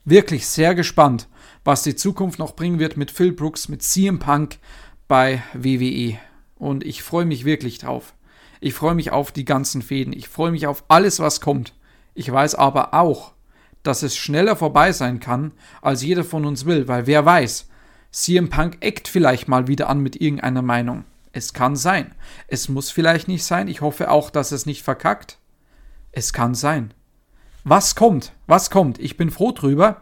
wirklich 0.06 0.48
sehr 0.48 0.76
gespannt, 0.76 1.28
was 1.64 1.84
die 1.84 1.96
Zukunft 1.96 2.40
noch 2.40 2.56
bringen 2.56 2.80
wird 2.80 2.98
mit 2.98 3.12
Phil 3.12 3.32
Brooks, 3.32 3.70
mit 3.70 3.84
CM 3.84 4.20
Punk 4.20 4.58
bei 5.08 5.44
WWE. 5.54 6.18
Und 6.56 6.84
ich 6.84 7.04
freue 7.04 7.26
mich 7.26 7.46
wirklich 7.46 7.78
drauf. 7.78 8.14
Ich 8.60 8.74
freue 8.74 8.96
mich 8.96 9.12
auf 9.12 9.32
die 9.32 9.46
ganzen 9.46 9.82
Fäden. 9.82 10.14
Ich 10.14 10.30
freue 10.30 10.52
mich 10.52 10.68
auf 10.68 10.86
alles, 10.88 11.20
was 11.20 11.42
kommt. 11.42 11.74
Ich 12.14 12.32
weiß 12.32 12.56
aber 12.56 12.94
auch, 12.94 13.34
dass 13.82 14.04
es 14.04 14.16
schneller 14.16 14.56
vorbei 14.56 14.92
sein 14.92 15.20
kann, 15.20 15.52
als 15.82 16.02
jeder 16.04 16.24
von 16.24 16.46
uns 16.46 16.66
will, 16.66 16.88
weil 16.88 17.06
wer 17.06 17.26
weiß, 17.26 17.68
CM 18.12 18.50
Punk 18.50 18.78
eckt 18.80 19.08
vielleicht 19.08 19.48
mal 19.48 19.68
wieder 19.68 19.90
an 19.90 20.00
mit 20.00 20.22
irgendeiner 20.22 20.62
Meinung. 20.62 21.04
Es 21.34 21.54
kann 21.54 21.76
sein. 21.76 22.14
Es 22.48 22.70
muss 22.70 22.92
vielleicht 22.92 23.28
nicht 23.28 23.44
sein. 23.44 23.68
Ich 23.68 23.82
hoffe 23.82 24.12
auch, 24.12 24.30
dass 24.30 24.52
es 24.52 24.66
nicht 24.66 24.84
verkackt. 24.84 25.40
Es 26.12 26.32
kann 26.32 26.54
sein. 26.54 26.94
Was 27.64 27.96
kommt? 27.96 28.34
Was 28.48 28.70
kommt? 28.70 29.00
Ich 29.00 29.18
bin 29.18 29.32
froh 29.32 29.52
drüber. 29.52 30.02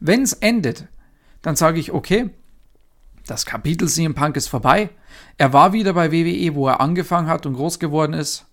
Wenn 0.00 0.22
es 0.22 0.32
endet, 0.32 0.88
dann 1.42 1.56
sage 1.56 1.78
ich, 1.78 1.92
okay, 1.92 2.30
das 3.26 3.46
Kapitel 3.46 3.88
CM 3.88 4.14
Punk 4.14 4.36
ist 4.36 4.48
vorbei. 4.48 4.90
Er 5.36 5.52
war 5.52 5.72
wieder 5.72 5.92
bei 5.92 6.12
WWE, 6.12 6.54
wo 6.54 6.68
er 6.68 6.80
angefangen 6.80 7.28
hat 7.28 7.46
und 7.46 7.54
groß 7.54 7.78
geworden 7.78 8.12
ist. 8.12 8.46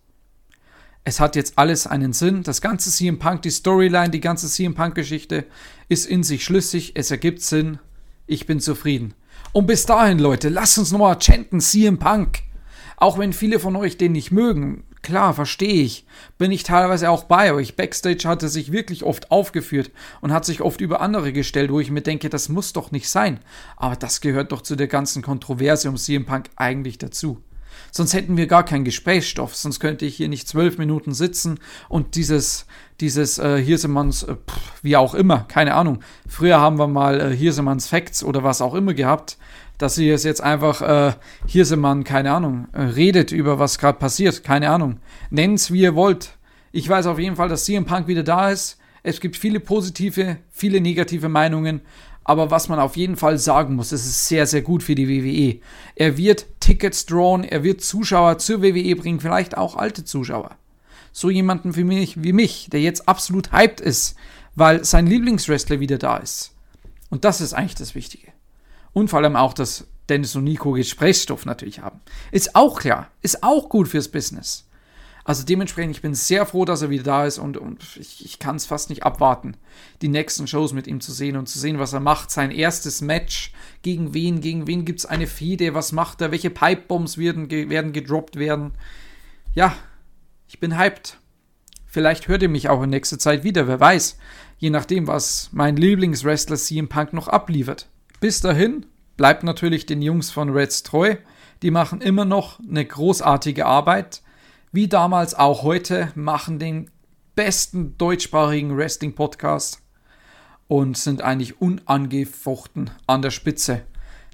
Es 1.03 1.19
hat 1.19 1.35
jetzt 1.35 1.57
alles 1.57 1.85
einen 1.85 2.13
Sinn. 2.13 2.43
Das 2.43 2.61
ganze 2.61 2.89
CM 2.89 3.19
Punk, 3.19 3.41
die 3.41 3.51
Storyline, 3.51 4.09
die 4.09 4.21
ganze 4.21 4.47
CM 4.47 4.73
Punk-Geschichte 4.73 5.45
ist 5.89 6.05
in 6.05 6.23
sich 6.23 6.45
schlüssig. 6.45 6.93
Es 6.95 7.11
ergibt 7.11 7.41
Sinn. 7.41 7.79
Ich 8.25 8.45
bin 8.47 8.59
zufrieden. 8.59 9.13
Und 9.51 9.67
bis 9.67 9.85
dahin, 9.85 10.17
Leute, 10.17 10.49
lasst 10.49 10.77
uns 10.77 10.91
nochmal 10.91 11.19
chanten 11.19 11.59
CM 11.59 11.99
Punk. 11.99 12.39
Auch 12.97 13.17
wenn 13.17 13.33
viele 13.33 13.59
von 13.59 13.75
euch 13.75 13.97
den 13.97 14.13
nicht 14.13 14.31
mögen. 14.31 14.85
Klar, 15.03 15.33
verstehe 15.33 15.83
ich. 15.83 16.05
Bin 16.37 16.53
ich 16.53 16.63
teilweise 16.63 17.09
auch 17.09 17.25
bei 17.25 17.53
euch. 17.53 17.75
Backstage 17.75 18.23
hat 18.25 18.41
er 18.41 18.47
sich 18.47 18.71
wirklich 18.71 19.03
oft 19.03 19.31
aufgeführt 19.31 19.91
und 20.21 20.31
hat 20.31 20.45
sich 20.45 20.61
oft 20.61 20.79
über 20.79 21.01
andere 21.01 21.33
gestellt, 21.33 21.71
wo 21.71 21.81
ich 21.81 21.91
mir 21.91 22.01
denke, 22.01 22.29
das 22.29 22.47
muss 22.47 22.71
doch 22.71 22.91
nicht 22.91 23.09
sein. 23.09 23.41
Aber 23.75 23.97
das 23.97 24.21
gehört 24.21 24.53
doch 24.53 24.61
zu 24.61 24.77
der 24.77 24.87
ganzen 24.87 25.21
Kontroverse 25.21 25.89
um 25.89 25.97
CM 25.97 26.25
Punk 26.25 26.49
eigentlich 26.55 26.99
dazu. 26.99 27.43
Sonst 27.91 28.13
hätten 28.13 28.37
wir 28.37 28.47
gar 28.47 28.63
keinen 28.63 28.85
Gesprächsstoff, 28.85 29.55
sonst 29.55 29.79
könnte 29.79 30.05
ich 30.05 30.15
hier 30.15 30.29
nicht 30.29 30.47
zwölf 30.47 30.77
Minuten 30.77 31.13
sitzen 31.13 31.59
und 31.89 32.15
dieses, 32.15 32.65
dieses 33.01 33.39
äh, 33.39 33.61
Hirsemanns, 33.61 34.23
äh, 34.23 34.35
wie 34.81 34.95
auch 34.95 35.13
immer, 35.13 35.39
keine 35.39 35.73
Ahnung. 35.75 35.99
Früher 36.27 36.59
haben 36.59 36.79
wir 36.79 36.87
mal 36.87 37.19
äh, 37.19 37.35
Hirsemanns 37.35 37.87
Facts 37.87 38.23
oder 38.23 38.43
was 38.43 38.61
auch 38.61 38.73
immer 38.73 38.93
gehabt 38.93 39.37
dass 39.83 39.95
sie 39.95 40.09
es 40.09 40.23
jetzt 40.23 40.41
einfach, 40.41 40.81
äh, 40.81 41.13
hier 41.45 41.65
sind 41.65 41.81
man, 41.81 42.05
keine 42.05 42.31
Ahnung, 42.31 42.69
äh, 42.71 42.83
redet 42.83 43.33
über 43.33 43.59
was 43.59 43.77
gerade 43.77 43.99
passiert, 43.99 44.41
keine 44.41 44.69
Ahnung. 44.69 45.01
Nennt's 45.29 45.71
wie 45.71 45.81
ihr 45.81 45.93
wollt. 45.93 46.37
Ich 46.71 46.87
weiß 46.87 47.05
auf 47.07 47.19
jeden 47.19 47.35
Fall, 47.35 47.49
dass 47.49 47.65
CM 47.65 47.83
Punk 47.83 48.07
wieder 48.07 48.23
da 48.23 48.49
ist. 48.49 48.77
Es 49.03 49.19
gibt 49.19 49.35
viele 49.35 49.59
positive, 49.59 50.37
viele 50.51 50.79
negative 50.79 51.27
Meinungen. 51.27 51.81
Aber 52.23 52.49
was 52.49 52.69
man 52.69 52.79
auf 52.79 52.95
jeden 52.95 53.17
Fall 53.17 53.37
sagen 53.37 53.75
muss, 53.75 53.91
es 53.91 54.05
ist 54.05 54.29
sehr, 54.29 54.45
sehr 54.45 54.61
gut 54.61 54.83
für 54.83 54.95
die 54.95 55.09
WWE. 55.09 55.59
Er 55.95 56.15
wird 56.15 56.45
Tickets 56.61 57.05
drawn, 57.05 57.43
er 57.43 57.65
wird 57.65 57.81
Zuschauer 57.81 58.37
zur 58.37 58.61
WWE 58.61 58.95
bringen, 58.95 59.19
vielleicht 59.19 59.57
auch 59.57 59.75
alte 59.75 60.05
Zuschauer. 60.05 60.51
So 61.11 61.29
jemanden 61.29 61.75
wie 61.75 61.83
mich, 61.83 62.23
wie 62.23 62.31
mich, 62.31 62.69
der 62.71 62.79
jetzt 62.79 63.09
absolut 63.09 63.51
hyped 63.51 63.81
ist, 63.81 64.15
weil 64.55 64.85
sein 64.85 65.07
Lieblingswrestler 65.07 65.81
wieder 65.81 65.97
da 65.97 66.17
ist. 66.17 66.55
Und 67.09 67.25
das 67.25 67.41
ist 67.41 67.53
eigentlich 67.53 67.75
das 67.75 67.95
Wichtige. 67.95 68.32
Und 68.93 69.09
vor 69.09 69.19
allem 69.19 69.35
auch, 69.35 69.53
dass 69.53 69.87
Dennis 70.09 70.35
und 70.35 70.43
Nico 70.43 70.71
Gesprächsstoff 70.71 71.45
natürlich 71.45 71.79
haben. 71.79 72.01
Ist 72.31 72.55
auch 72.55 72.79
klar. 72.79 73.09
Ist 73.21 73.43
auch 73.43 73.69
gut 73.69 73.87
fürs 73.87 74.09
Business. 74.09 74.67
Also 75.25 75.45
dementsprechend, 75.45 75.95
ich 75.95 76.01
bin 76.01 76.15
sehr 76.15 76.45
froh, 76.45 76.65
dass 76.65 76.81
er 76.81 76.89
wieder 76.89 77.03
da 77.03 77.25
ist 77.25 77.37
und, 77.37 77.55
und 77.55 77.81
ich, 77.97 78.25
ich 78.25 78.39
kann 78.39 78.57
es 78.57 78.65
fast 78.65 78.89
nicht 78.89 79.03
abwarten, 79.03 79.55
die 80.01 80.09
nächsten 80.09 80.47
Shows 80.47 80.73
mit 80.73 80.85
ihm 80.85 80.99
zu 80.99 81.13
sehen 81.13 81.37
und 81.37 81.47
zu 81.47 81.59
sehen, 81.59 81.79
was 81.79 81.93
er 81.93 82.01
macht. 82.01 82.29
Sein 82.29 82.51
erstes 82.51 82.99
Match, 82.99 83.53
gegen 83.83 84.13
wen, 84.13 84.41
gegen 84.41 84.67
wen 84.67 84.83
gibt 84.83 84.99
es 84.99 85.05
eine 85.05 85.27
Fide, 85.27 85.73
was 85.73 85.93
macht 85.93 86.19
er, 86.19 86.31
welche 86.31 86.49
Pipebombs 86.49 87.17
werden, 87.17 87.49
werden 87.49 87.93
gedroppt 87.93 88.35
werden. 88.35 88.73
Ja, 89.53 89.73
ich 90.49 90.59
bin 90.59 90.77
hyped. 90.77 91.17
Vielleicht 91.85 92.27
hört 92.27 92.41
ihr 92.41 92.49
mich 92.49 92.67
auch 92.67 92.83
in 92.83 92.89
nächster 92.89 93.19
Zeit 93.19 93.45
wieder, 93.45 93.67
wer 93.67 93.79
weiß. 93.79 94.17
Je 94.57 94.71
nachdem, 94.71 95.07
was 95.07 95.49
mein 95.53 95.77
Lieblingswrestler 95.77 96.57
CM 96.57 96.89
Punk 96.89 97.13
noch 97.13 97.29
abliefert. 97.29 97.87
Bis 98.23 98.39
dahin, 98.39 98.85
bleibt 99.17 99.43
natürlich 99.43 99.85
den 99.85 100.01
Jungs 100.01 100.31
von 100.31 100.49
Reds 100.49 100.83
treu. 100.83 101.17
Die 101.61 101.71
machen 101.71 101.99
immer 101.99 102.23
noch 102.23 102.57
eine 102.61 102.85
großartige 102.85 103.65
Arbeit 103.65 104.21
wie 104.71 104.87
damals 104.87 105.35
auch 105.35 105.63
heute, 105.63 106.09
machen 106.15 106.57
den 106.57 106.89
besten 107.35 107.97
deutschsprachigen 107.97 108.77
Wrestling-Podcast 108.77 109.81
und 110.69 110.97
sind 110.97 111.21
eigentlich 111.21 111.59
unangefochten 111.59 112.91
an 113.07 113.21
der 113.21 113.31
Spitze 113.31 113.81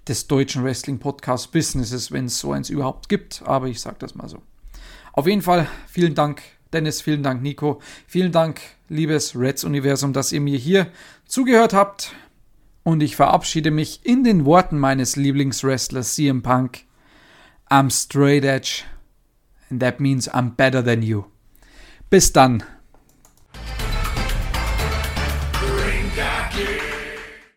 des 0.08 0.28
deutschen 0.28 0.64
Wrestling-Podcast-Businesses, 0.64 2.12
wenn 2.12 2.26
es 2.26 2.38
so 2.38 2.52
eins 2.52 2.70
überhaupt 2.70 3.10
gibt. 3.10 3.42
Aber 3.44 3.66
ich 3.70 3.82
sage 3.82 3.96
das 3.98 4.14
mal 4.14 4.30
so. 4.30 4.44
Auf 5.14 5.26
jeden 5.26 5.42
Fall 5.42 5.68
vielen 5.88 6.14
Dank, 6.14 6.44
Dennis, 6.74 7.02
vielen 7.02 7.24
Dank, 7.24 7.42
Nico. 7.42 7.82
Vielen 8.06 8.32
Dank, 8.32 8.62
liebes 8.88 9.36
Reds-Universum, 9.36 10.14
dass 10.14 10.32
ihr 10.32 10.42
mir 10.42 10.60
hier 10.60 10.92
zugehört 11.26 11.74
habt. 11.74 12.14
Und 12.84 13.02
ich 13.04 13.16
verabschiede 13.16 13.72
mich 13.72 14.06
in 14.06 14.24
den 14.24 14.46
Worten 14.46 14.80
meines 14.80 15.16
Lieblingswrestlers 15.16 16.16
CM 16.16 16.42
Punk. 16.42 16.86
am 17.70 17.90
straight 17.90 18.44
edge 18.44 18.84
and 19.70 19.80
that 19.80 20.00
means 20.00 20.28
I'm 20.28 20.56
better 20.56 20.82
than 20.82 21.04
you. 21.04 21.26
Bis 22.10 22.34
dann. 22.34 22.64